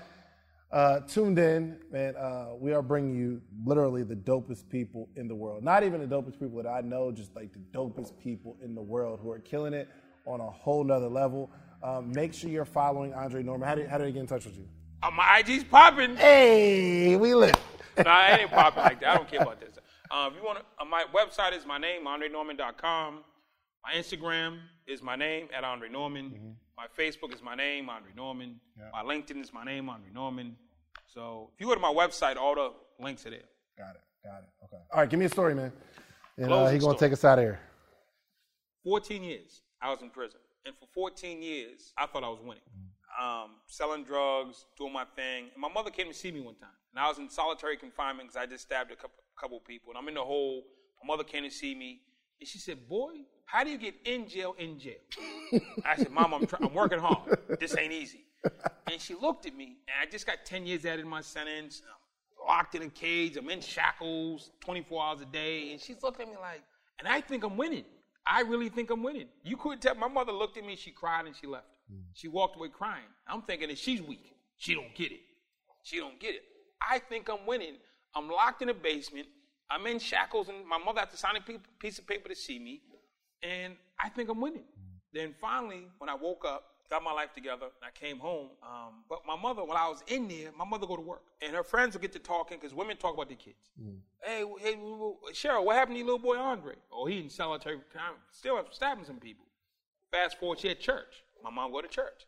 uh, 0.73 1.01
tuned 1.01 1.39
in, 1.39 1.79
man. 1.93 2.17
Uh, 2.17 2.49
we 2.59 2.73
are 2.73 2.83
bringing 2.83 3.15
you 3.15 3.41
literally 3.65 4.03
the 4.03 4.17
dopest 4.17 4.69
people 4.69 5.09
in 5.15 5.29
the 5.29 5.35
world. 5.35 5.63
Not 5.63 5.85
even 5.85 6.01
the 6.01 6.13
dopest 6.13 6.39
people 6.41 6.61
that 6.63 6.69
I 6.69 6.81
know, 6.81 7.13
just 7.13 7.35
like 7.37 7.53
the 7.53 7.61
dopest 7.73 8.19
people 8.19 8.57
in 8.63 8.75
the 8.75 8.83
world 8.83 9.21
who 9.23 9.31
are 9.31 9.39
killing 9.39 9.73
it 9.73 9.89
on 10.27 10.41
a 10.41 10.51
whole 10.51 10.83
nother 10.83 11.09
level. 11.09 11.51
Um, 11.83 12.13
make 12.13 12.35
sure 12.35 12.51
you're 12.51 12.65
following 12.65 13.15
Andre 13.15 13.43
Norman. 13.43 13.69
How 13.69 13.75
did, 13.77 13.89
how 13.89 13.99
did 13.99 14.09
he 14.09 14.13
get 14.13 14.21
in 14.21 14.27
touch 14.27 14.45
with 14.45 14.57
you? 14.57 14.69
Uh, 15.03 15.11
my 15.13 15.39
IG's 15.39 15.65
popping. 15.65 16.17
Hey, 16.17 17.17
we 17.17 17.35
lit. 17.35 17.57
nah, 18.05 18.29
it 18.29 18.41
ain't 18.41 18.51
popping 18.51 18.83
like 18.83 19.01
that. 19.01 19.11
I 19.11 19.17
don't 19.17 19.29
care 19.29 19.43
about 19.43 19.61
this. 19.61 19.77
Uh, 20.11 20.29
if 20.31 20.37
you 20.37 20.45
want 20.45 20.59
uh, 20.59 20.85
my 20.85 21.05
website 21.15 21.57
is 21.57 21.67
my 21.67 21.79
name, 21.79 22.07
AndreNorman.com. 22.07 23.25
My 23.85 23.99
Instagram 23.99 24.59
is 24.87 25.03
my 25.03 25.17
name 25.17 25.49
at 25.57 25.65
Andre 25.65 25.89
Norman. 25.89 26.27
Mm-hmm. 26.27 26.51
My 26.77 26.87
Facebook 26.99 27.35
is 27.35 27.43
my 27.43 27.55
name, 27.55 27.89
Andre 27.89 28.11
Norman. 28.15 28.61
My 28.93 29.03
LinkedIn 29.03 29.41
is 29.41 29.53
my 29.53 29.65
name, 29.65 29.89
Andre 29.89 30.11
Norman. 30.13 30.57
So 31.07 31.51
if 31.55 31.61
you 31.61 31.67
go 31.67 31.75
to 31.75 31.81
my 31.81 31.93
website, 31.93 32.37
all 32.37 32.55
the 32.55 32.73
links 33.03 33.27
are 33.27 33.31
there. 33.31 33.41
Got 33.79 33.97
it. 33.97 34.01
Got 34.25 34.43
it. 34.43 34.49
Okay. 34.65 34.83
All 34.93 35.01
right, 35.01 35.09
give 35.09 35.19
me 35.19 35.27
a 35.27 35.31
story, 35.31 35.55
man. 35.55 35.73
And 36.37 36.47
uh, 36.47 36.49
Closing 36.49 36.75
he 36.75 36.87
gonna 36.87 36.99
take 36.99 37.13
us 37.13 37.25
out 37.25 37.39
of 37.39 37.45
here. 37.45 37.61
14 38.85 39.23
years 39.23 39.63
I 39.81 39.91
was 39.91 40.03
in 40.03 40.11
prison. 40.11 40.41
And 40.67 40.75
for 40.77 40.87
14 40.95 41.43
years, 41.43 41.93
I 41.97 42.07
thought 42.07 42.23
I 42.23 42.29
was 42.29 42.41
winning. 42.41 42.63
Um, 43.21 43.53
selling 43.67 44.05
drugs, 44.05 44.67
doing 44.77 44.93
my 44.93 45.05
thing. 45.17 45.47
And 45.53 45.61
my 45.61 45.69
mother 45.69 45.91
came 45.91 46.09
to 46.09 46.15
see 46.15 46.31
me 46.31 46.41
one 46.41 46.55
time. 46.55 46.69
And 46.93 47.05
I 47.05 47.09
was 47.09 47.19
in 47.19 47.31
solitary 47.31 47.77
confinement 47.77 48.29
because 48.29 48.37
I 48.37 48.47
just 48.47 48.65
stabbed 48.65 48.91
a 48.91 48.97
couple, 48.97 49.23
couple 49.41 49.61
people. 49.61 49.91
And 49.91 49.99
I'm 49.99 50.09
in 50.09 50.15
the 50.15 50.23
hole. 50.23 50.65
My 51.03 51.15
mother 51.15 51.25
came 51.25 51.45
to 51.45 51.51
see 51.51 51.75
me. 51.75 52.01
And 52.41 52.49
she 52.49 52.59
said, 52.59 52.89
Boy, 52.89 53.13
how 53.45 53.65
do 53.65 53.71
you 53.71 53.79
get 53.79 53.95
in 54.05 54.29
jail 54.29 54.55
in 54.59 54.79
jail? 54.79 54.95
I 55.85 55.97
said, 55.97 56.11
Mom, 56.11 56.35
I'm, 56.35 56.47
try- 56.47 56.59
I'm 56.63 56.75
working 56.75 56.99
hard. 56.99 57.39
This 57.59 57.77
ain't 57.77 57.93
easy. 57.93 58.25
And 58.91 59.01
she 59.01 59.15
looked 59.15 59.47
at 59.47 59.55
me. 59.55 59.77
And 59.87 60.09
I 60.09 60.11
just 60.11 60.27
got 60.27 60.45
10 60.45 60.67
years 60.67 60.85
added 60.85 61.03
to 61.03 61.09
my 61.09 61.21
sentence. 61.21 61.83
I'm 62.41 62.49
locked 62.49 62.75
in 62.75 62.83
a 62.83 62.89
cage. 62.89 63.37
I'm 63.37 63.49
in 63.51 63.61
shackles 63.61 64.51
24 64.61 65.03
hours 65.05 65.21
a 65.21 65.27
day. 65.27 65.73
And 65.73 65.81
she's 65.81 66.03
looking 66.03 66.27
at 66.27 66.33
me 66.33 66.39
like, 66.41 66.63
and 66.99 67.09
I 67.09 67.21
think 67.21 67.45
I'm 67.45 67.57
winning. 67.57 67.85
I 68.27 68.43
really 68.43 68.69
think 68.69 68.91
I'm 68.91 69.03
winning. 69.03 69.29
You 69.45 69.57
couldn't 69.57 69.81
tell. 69.81 69.95
My 69.95 70.09
mother 70.09 70.33
looked 70.33 70.57
at 70.57 70.65
me, 70.65 70.77
she 70.77 70.91
cried, 70.91 71.27
and 71.27 71.35
she 71.35 71.47
left. 71.47 71.67
Mm. 71.93 72.03
She 72.15 72.29
walked 72.29 72.57
away 72.57 72.69
crying. 72.69 73.05
I'm 73.27 73.43
thinking 73.43 73.69
that 73.69 73.79
she's 73.79 74.03
weak. 74.03 74.35
She 74.59 74.75
don't 74.75 74.95
get 74.95 75.11
it. 75.11 75.21
She 75.83 75.97
don't 75.99 76.21
get 76.21 76.35
it. 76.35 76.43
I 76.83 76.99
think 76.99 77.29
I'm 77.29 77.47
winning. 77.47 77.75
I'm 78.15 78.29
locked 78.29 78.63
in 78.63 78.69
a 78.69 78.75
basement. 78.75 79.27
I'm 79.71 79.87
in 79.87 79.99
shackles, 79.99 80.49
and 80.49 80.67
my 80.67 80.79
mother 80.79 81.01
had 81.01 81.11
to 81.11 81.17
sign 81.17 81.37
a 81.37 81.41
piece 81.79 81.99
of 81.99 82.07
paper 82.07 82.29
to 82.29 82.35
see 82.35 82.59
me. 82.59 82.83
And 83.43 83.77
I 83.99 84.09
think 84.09 84.29
I'm 84.29 84.41
winning. 84.41 84.65
Then 85.13 85.35
finally, 85.41 85.87
when 85.99 86.11
I 86.11 86.15
woke 86.15 86.45
up, 86.45 86.65
got 86.91 87.05
my 87.05 87.13
life 87.13 87.33
together, 87.33 87.67
and 87.67 87.85
I 87.85 87.91
came 87.97 88.19
home. 88.19 88.49
Um, 88.63 89.05
but 89.09 89.21
my 89.27 89.37
mother, 89.37 89.63
when 89.65 89.77
I 89.77 89.89
was 89.89 90.03
in 90.09 90.27
there, 90.27 90.51
my 90.59 90.65
mother 90.65 90.87
go 90.87 90.97
to 90.97 91.03
work, 91.03 91.23
and 91.41 91.55
her 91.55 91.63
friends 91.63 91.95
would 91.95 92.03
get 92.03 92.13
to 92.13 92.19
talking 92.19 92.59
because 92.61 92.75
women 92.75 92.97
talk 92.97 93.15
about 93.15 93.29
their 93.29 93.37
kids. 93.37 93.71
Hey, 94.23 94.45
hey, 94.61 94.75
Cheryl, 95.33 95.65
what 95.65 95.77
happened 95.77 95.95
to 95.95 95.99
your 95.99 96.07
little 96.07 96.19
boy 96.19 96.37
Andre? 96.37 96.75
Oh, 96.93 97.07
he 97.07 97.21
in 97.21 97.31
solitary 97.31 97.77
time, 97.93 98.15
still 98.33 98.61
stabbing 98.73 99.05
some 99.05 99.21
people. 99.21 99.47
Fast 100.11 100.39
forward, 100.41 100.59
she 100.59 100.69
at 100.71 100.81
church. 100.81 101.23
My 101.45 101.51
mom 101.51 101.71
go 101.71 101.81
to 101.81 101.89
church. 101.89 102.27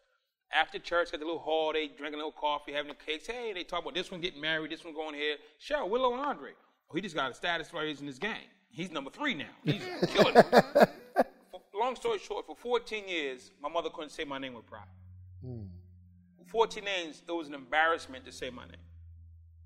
After 0.52 0.78
church, 0.78 1.08
at 1.14 1.20
the 1.20 1.24
little 1.24 1.40
hall, 1.40 1.72
they 1.72 1.88
drinking 1.88 2.14
a 2.14 2.16
little 2.18 2.32
coffee, 2.32 2.72
having 2.72 2.88
the 2.88 2.94
cakes. 2.94 3.26
Hey, 3.26 3.52
they 3.54 3.64
talk 3.64 3.82
about 3.82 3.94
this 3.94 4.10
one 4.10 4.20
getting 4.20 4.40
married, 4.40 4.70
this 4.70 4.84
one 4.84 4.94
going 4.94 5.14
here. 5.14 5.36
Cheryl, 5.60 5.88
where 5.88 6.00
little 6.00 6.14
Andre? 6.18 6.50
Oh, 6.90 6.94
he 6.94 7.00
just 7.00 7.14
got 7.14 7.30
a 7.30 7.34
status 7.34 7.72
raise 7.72 8.00
in 8.00 8.06
his 8.06 8.18
gang. 8.18 8.44
He's 8.70 8.90
number 8.90 9.10
three 9.10 9.34
now. 9.34 9.46
He's 9.64 9.82
killing 10.08 10.34
it. 10.36 10.88
Long 11.74 11.96
story 11.96 12.18
short, 12.18 12.46
for 12.46 12.54
14 12.54 13.08
years, 13.08 13.50
my 13.60 13.68
mother 13.68 13.90
couldn't 13.90 14.10
say 14.10 14.24
my 14.24 14.38
name 14.38 14.54
with 14.54 14.66
pride. 14.66 14.86
For 16.38 16.44
14 16.46 16.84
names, 16.84 17.22
it 17.26 17.32
was 17.32 17.48
an 17.48 17.54
embarrassment 17.54 18.24
to 18.26 18.32
say 18.32 18.50
my 18.50 18.64
name. 18.64 18.76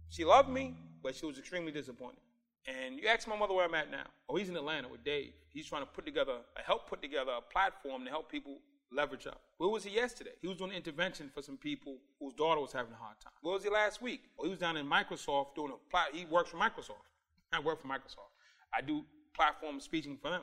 She 0.09 0.25
loved 0.25 0.49
me, 0.49 0.75
but 1.03 1.15
she 1.15 1.27
was 1.27 1.39
extremely 1.39 1.73
disappointed. 1.73 2.21
And 2.67 2.99
you 2.99 3.07
ask 3.09 3.29
my 3.29 3.37
mother 3.37 3.55
where 3.55 3.67
I'm 3.67 3.75
at 3.75 3.91
now. 3.91 4.07
Oh, 4.29 4.37
he's 4.37 4.49
in 4.49 4.57
Atlanta 4.57 4.89
with 4.89 5.05
Dave. 5.05 5.33
He's 5.51 5.67
trying 5.67 5.83
to 5.83 5.87
put 5.87 6.07
together, 6.07 6.39
help 6.65 6.89
put 6.89 7.03
together 7.03 7.33
a 7.39 7.43
platform 7.53 8.05
to 8.05 8.11
help 8.11 8.31
people 8.31 8.59
leverage 8.93 9.27
up. 9.27 9.41
Where 9.59 9.69
was 9.69 9.85
he 9.85 9.91
yesterday? 9.91 10.33
He 10.41 10.49
was 10.49 10.57
doing 10.59 10.71
an 10.71 10.77
intervention 10.77 11.31
for 11.35 11.43
some 11.43 11.57
people 11.57 11.97
whose 12.21 12.35
daughter 12.35 12.61
was 12.61 12.73
having 12.73 12.93
a 12.93 12.97
hard 12.97 13.19
time. 13.21 13.33
Where 13.43 13.55
was 13.55 13.65
he 13.65 13.71
last 13.71 14.03
week? 14.03 14.23
Oh, 14.39 14.45
he 14.45 14.51
was 14.51 14.59
down 14.59 14.77
in 14.77 14.87
Microsoft 14.87 15.55
doing 15.55 15.73
a. 15.73 16.17
He 16.17 16.25
works 16.27 16.51
for 16.51 16.57
Microsoft. 16.57 17.07
I 17.53 17.61
work 17.61 17.81
for 17.81 17.89
Microsoft. 17.89 18.33
I 18.75 18.81
do 18.81 19.05
platform 19.35 19.81
speaking 19.81 20.19
for 20.21 20.31
them. 20.31 20.43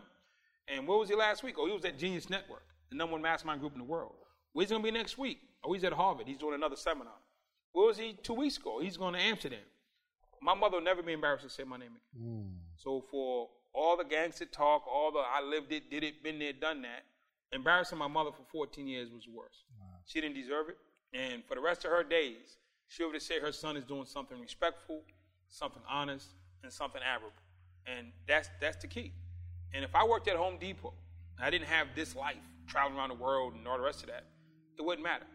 And 0.67 0.87
where 0.87 0.97
was 0.97 1.09
he 1.09 1.15
last 1.15 1.43
week? 1.43 1.55
Oh, 1.57 1.65
he 1.65 1.73
was 1.73 1.83
at 1.85 1.97
Genius 1.97 2.29
Network, 2.29 2.63
the 2.89 2.95
number 2.95 3.13
one 3.13 3.21
mastermind 3.21 3.59
group 3.59 3.73
in 3.73 3.79
the 3.79 3.85
world. 3.85 4.13
Where's 4.53 4.69
he 4.69 4.73
going 4.73 4.83
to 4.83 4.91
be 4.91 4.97
next 4.97 5.17
week? 5.17 5.39
Oh, 5.63 5.73
he's 5.73 5.83
at 5.83 5.93
Harvard. 5.93 6.27
He's 6.27 6.37
doing 6.37 6.53
another 6.53 6.75
seminar. 6.75 7.13
Where 7.73 7.87
was 7.87 7.97
he 7.97 8.17
two 8.23 8.33
weeks 8.33 8.57
ago? 8.57 8.79
He's 8.79 8.97
going 8.97 9.13
to 9.13 9.19
Amsterdam. 9.19 9.59
My 10.41 10.53
mother 10.53 10.77
will 10.77 10.83
never 10.83 11.01
be 11.01 11.13
embarrassed 11.13 11.43
to 11.43 11.49
say 11.49 11.63
my 11.63 11.77
name 11.77 11.91
again. 11.91 12.23
Hmm. 12.23 12.47
So 12.75 13.03
for 13.09 13.49
all 13.73 13.97
the 13.97 14.03
gangster 14.03 14.45
talk, 14.45 14.85
all 14.87 15.11
the 15.11 15.19
I 15.19 15.41
lived 15.41 15.71
it, 15.71 15.89
did 15.89 16.03
it, 16.03 16.23
been 16.23 16.37
there, 16.37 16.53
done 16.53 16.81
that, 16.83 17.03
embarrassing 17.53 17.97
my 17.97 18.07
mother 18.07 18.31
for 18.31 18.43
14 18.51 18.87
years 18.87 19.11
was 19.11 19.27
worse. 19.27 19.63
She 20.05 20.21
didn't 20.21 20.35
deserve 20.35 20.69
it. 20.69 20.77
And 21.13 21.43
for 21.45 21.55
the 21.55 21.61
rest 21.61 21.85
of 21.85 21.91
her 21.91 22.03
days, 22.03 22.57
she'll 22.87 23.07
would 23.07 23.15
just 23.15 23.27
say 23.27 23.39
her 23.39 23.51
son 23.51 23.77
is 23.77 23.85
doing 23.85 24.05
something 24.05 24.39
respectful, 24.39 25.01
something 25.49 25.81
honest, 25.89 26.27
and 26.63 26.71
something 26.71 27.01
admirable. 27.01 27.37
And 27.85 28.07
that's 28.27 28.49
that's 28.59 28.77
the 28.77 28.87
key. 28.87 29.13
And 29.73 29.83
if 29.83 29.95
I 29.95 30.05
worked 30.05 30.27
at 30.27 30.35
Home 30.35 30.57
Depot, 30.59 30.93
I 31.41 31.49
didn't 31.49 31.67
have 31.67 31.87
this 31.95 32.15
life, 32.15 32.37
traveling 32.67 32.97
around 32.97 33.09
the 33.09 33.15
world 33.15 33.53
and 33.55 33.67
all 33.67 33.77
the 33.77 33.83
rest 33.83 34.01
of 34.01 34.09
that, 34.09 34.23
it 34.77 34.81
wouldn't 34.81 35.03
matter. 35.03 35.25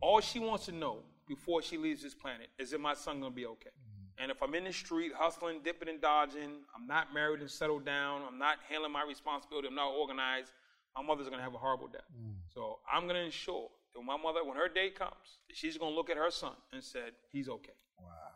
All 0.00 0.20
she 0.20 0.38
wants 0.38 0.66
to 0.66 0.72
know 0.72 1.00
before 1.28 1.62
she 1.62 1.76
leaves 1.76 2.02
this 2.02 2.14
planet 2.14 2.48
is 2.58 2.72
if 2.72 2.80
my 2.80 2.94
son 2.94 3.20
gonna 3.20 3.34
be 3.34 3.46
okay. 3.46 3.70
Mm-hmm. 3.70 4.22
And 4.22 4.30
if 4.30 4.42
I'm 4.42 4.54
in 4.54 4.64
the 4.64 4.72
street 4.72 5.12
hustling, 5.14 5.60
dipping 5.64 5.88
and 5.88 6.00
dodging, 6.00 6.62
I'm 6.74 6.86
not 6.86 7.12
married 7.12 7.40
and 7.40 7.50
settled 7.50 7.84
down, 7.84 8.22
I'm 8.26 8.38
not 8.38 8.58
handling 8.68 8.92
my 8.92 9.04
responsibility, 9.04 9.68
I'm 9.68 9.74
not 9.74 9.92
organized, 9.92 10.52
my 10.96 11.02
mother's 11.02 11.28
gonna 11.28 11.42
have 11.42 11.54
a 11.54 11.58
horrible 11.58 11.88
death. 11.88 12.08
Mm. 12.12 12.34
So 12.52 12.78
I'm 12.90 13.06
gonna 13.06 13.20
ensure 13.20 13.68
that 13.94 14.02
my 14.02 14.16
mother, 14.16 14.44
when 14.44 14.56
her 14.56 14.68
day 14.68 14.90
comes, 14.90 15.38
she's 15.52 15.76
gonna 15.78 15.94
look 15.94 16.10
at 16.10 16.16
her 16.16 16.30
son 16.30 16.52
and 16.72 16.82
said, 16.82 17.12
he's 17.32 17.48
okay. 17.48 17.72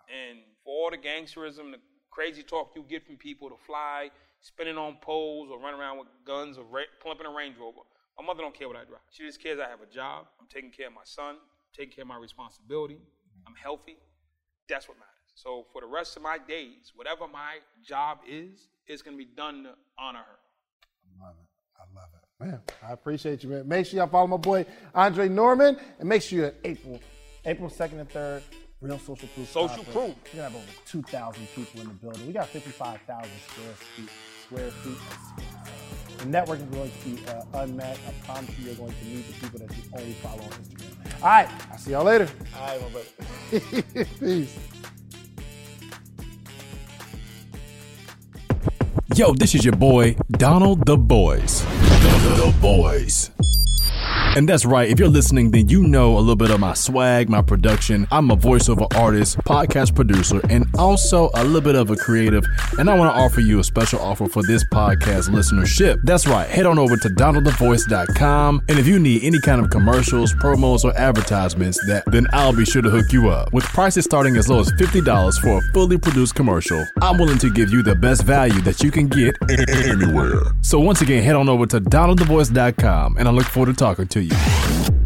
And 0.08 0.40
for 0.62 0.70
all 0.84 0.90
the 0.90 0.98
gangsterism, 0.98 1.72
the 1.72 1.80
crazy 2.10 2.42
talk 2.42 2.72
you 2.76 2.84
get 2.88 3.04
from 3.06 3.16
people 3.16 3.48
to 3.48 3.56
fly, 3.56 4.10
spinning 4.40 4.76
on 4.76 4.96
poles 5.00 5.48
or 5.50 5.58
run 5.58 5.74
around 5.74 5.98
with 5.98 6.08
guns 6.26 6.58
or 6.58 6.64
ra- 6.64 6.82
in 7.18 7.26
a 7.26 7.30
Range 7.30 7.56
Rover, 7.58 7.80
my 8.18 8.24
mother 8.24 8.42
don't 8.42 8.54
care 8.54 8.68
what 8.68 8.76
I 8.76 8.84
drive. 8.84 9.00
She 9.10 9.24
just 9.24 9.42
cares 9.42 9.58
I 9.58 9.68
have 9.68 9.80
a 9.80 9.92
job, 9.92 10.26
I'm 10.40 10.46
taking 10.46 10.70
care 10.70 10.88
of 10.88 10.92
my 10.92 11.04
son, 11.04 11.36
I'm 11.36 11.74
taking 11.74 11.94
care 11.94 12.02
of 12.02 12.08
my 12.08 12.18
responsibility, 12.18 12.94
mm. 12.94 13.42
I'm 13.46 13.54
healthy. 13.54 13.96
That's 14.68 14.88
what 14.88 14.98
matters. 14.98 15.10
So 15.34 15.66
for 15.72 15.80
the 15.80 15.88
rest 15.88 16.16
of 16.16 16.22
my 16.22 16.38
days, 16.38 16.92
whatever 16.94 17.26
my 17.26 17.58
job 17.82 18.18
is, 18.28 18.68
it's 18.86 19.02
gonna 19.02 19.16
be 19.16 19.24
done 19.24 19.64
to 19.64 19.74
honor 19.98 20.20
her. 20.20 20.38
love 21.20 21.34
it. 21.40 21.48
I 21.76 21.82
love 21.94 22.10
it. 22.14 22.20
Man, 22.40 22.60
I 22.86 22.92
appreciate 22.92 23.44
you, 23.44 23.48
man. 23.50 23.68
Make 23.68 23.86
sure 23.86 23.98
y'all 23.98 24.08
follow 24.08 24.26
my 24.26 24.36
boy 24.36 24.66
Andre 24.94 25.28
Norman 25.28 25.76
and 26.00 26.08
make 26.08 26.20
sure 26.20 26.38
you're 26.40 26.54
April, 26.64 27.00
April 27.44 27.70
2nd 27.70 28.00
and 28.00 28.08
3rd, 28.10 28.42
Real 28.80 28.98
Social 28.98 29.28
Proof. 29.28 29.48
Social 29.48 29.68
Conference. 29.68 29.92
Proof. 29.94 30.14
We're 30.34 30.42
gonna 30.42 30.50
have 30.50 30.56
over 30.56 30.72
2,000 30.86 31.46
people 31.54 31.80
in 31.82 31.88
the 31.88 31.94
building. 31.94 32.26
We 32.26 32.32
got 32.32 32.48
55,000 32.48 33.30
square 33.46 33.66
feet. 33.74 34.08
Square 34.46 34.70
feet. 34.72 36.18
The 36.18 36.26
network 36.26 36.58
is 36.58 36.64
going 36.64 36.90
to 36.90 37.08
be 37.08 37.26
uh, 37.28 37.44
unmatched. 37.54 38.00
I 38.08 38.26
promise 38.26 38.58
you, 38.58 38.66
you're 38.66 38.74
going 38.74 38.92
to 38.92 39.04
meet 39.04 39.26
the 39.28 39.32
people 39.34 39.58
that 39.60 39.76
you 39.76 39.82
only 39.96 40.12
follow 40.14 40.42
on 40.42 40.50
Instagram. 40.50 41.22
All 41.22 41.28
right, 41.28 41.48
I'll 41.70 41.78
see 41.78 41.90
y'all 41.92 42.04
later. 42.04 42.28
All 42.58 42.66
right, 42.66 42.80
my 42.82 42.88
brother. 42.88 44.06
Peace. 44.18 44.58
Yo, 49.14 49.32
this 49.32 49.54
is 49.54 49.64
your 49.64 49.76
boy, 49.76 50.16
Donald 50.32 50.84
the 50.86 50.96
Voice. 50.96 51.60
The, 51.60 52.46
the 52.46 52.50
Voice. 52.58 53.30
And 54.36 54.48
that's 54.48 54.64
right, 54.64 54.90
if 54.90 54.98
you're 54.98 55.08
listening, 55.08 55.52
then 55.52 55.68
you 55.68 55.84
know 55.84 56.16
a 56.16 56.18
little 56.18 56.34
bit 56.34 56.50
of 56.50 56.58
my 56.58 56.74
swag, 56.74 57.28
my 57.28 57.40
production. 57.40 58.08
I'm 58.10 58.32
a 58.32 58.36
voiceover 58.36 58.92
artist, 58.96 59.38
podcast 59.38 59.94
producer, 59.94 60.40
and 60.50 60.66
also 60.76 61.30
a 61.34 61.44
little 61.44 61.60
bit 61.60 61.76
of 61.76 61.88
a 61.90 61.96
creative. 61.96 62.44
And 62.76 62.90
I 62.90 62.98
want 62.98 63.14
to 63.14 63.20
offer 63.20 63.40
you 63.40 63.60
a 63.60 63.64
special 63.64 64.00
offer 64.00 64.26
for 64.26 64.42
this 64.42 64.64
podcast 64.64 65.28
listenership. 65.28 65.98
That's 66.02 66.26
right, 66.26 66.48
head 66.48 66.66
on 66.66 66.80
over 66.80 66.96
to 66.96 67.08
donaldthevoice.com. 67.10 68.62
And 68.68 68.76
if 68.76 68.88
you 68.88 68.98
need 68.98 69.22
any 69.22 69.40
kind 69.40 69.60
of 69.60 69.70
commercials, 69.70 70.34
promos, 70.34 70.84
or 70.84 70.96
advertisements, 70.98 71.78
that 71.86 72.02
then 72.06 72.26
I'll 72.32 72.56
be 72.56 72.64
sure 72.64 72.82
to 72.82 72.90
hook 72.90 73.12
you 73.12 73.30
up. 73.30 73.52
With 73.52 73.64
prices 73.66 74.04
starting 74.04 74.36
as 74.36 74.48
low 74.48 74.58
as 74.58 74.72
$50 74.72 75.40
for 75.40 75.58
a 75.58 75.62
fully 75.72 75.96
produced 75.96 76.34
commercial, 76.34 76.84
I'm 77.00 77.18
willing 77.18 77.38
to 77.38 77.50
give 77.50 77.70
you 77.70 77.84
the 77.84 77.94
best 77.94 78.24
value 78.24 78.60
that 78.62 78.82
you 78.82 78.90
can 78.90 79.06
get 79.06 79.36
anywhere. 79.48 80.40
So 80.62 80.80
once 80.80 81.02
again, 81.02 81.22
head 81.22 81.36
on 81.36 81.48
over 81.48 81.66
to 81.66 81.80
donaldthevoice.com 81.80 83.16
and 83.16 83.28
I 83.28 83.30
look 83.30 83.46
forward 83.46 83.70
to 83.70 83.78
talking 83.78 84.08
to 84.08 84.23
you. 84.24 85.03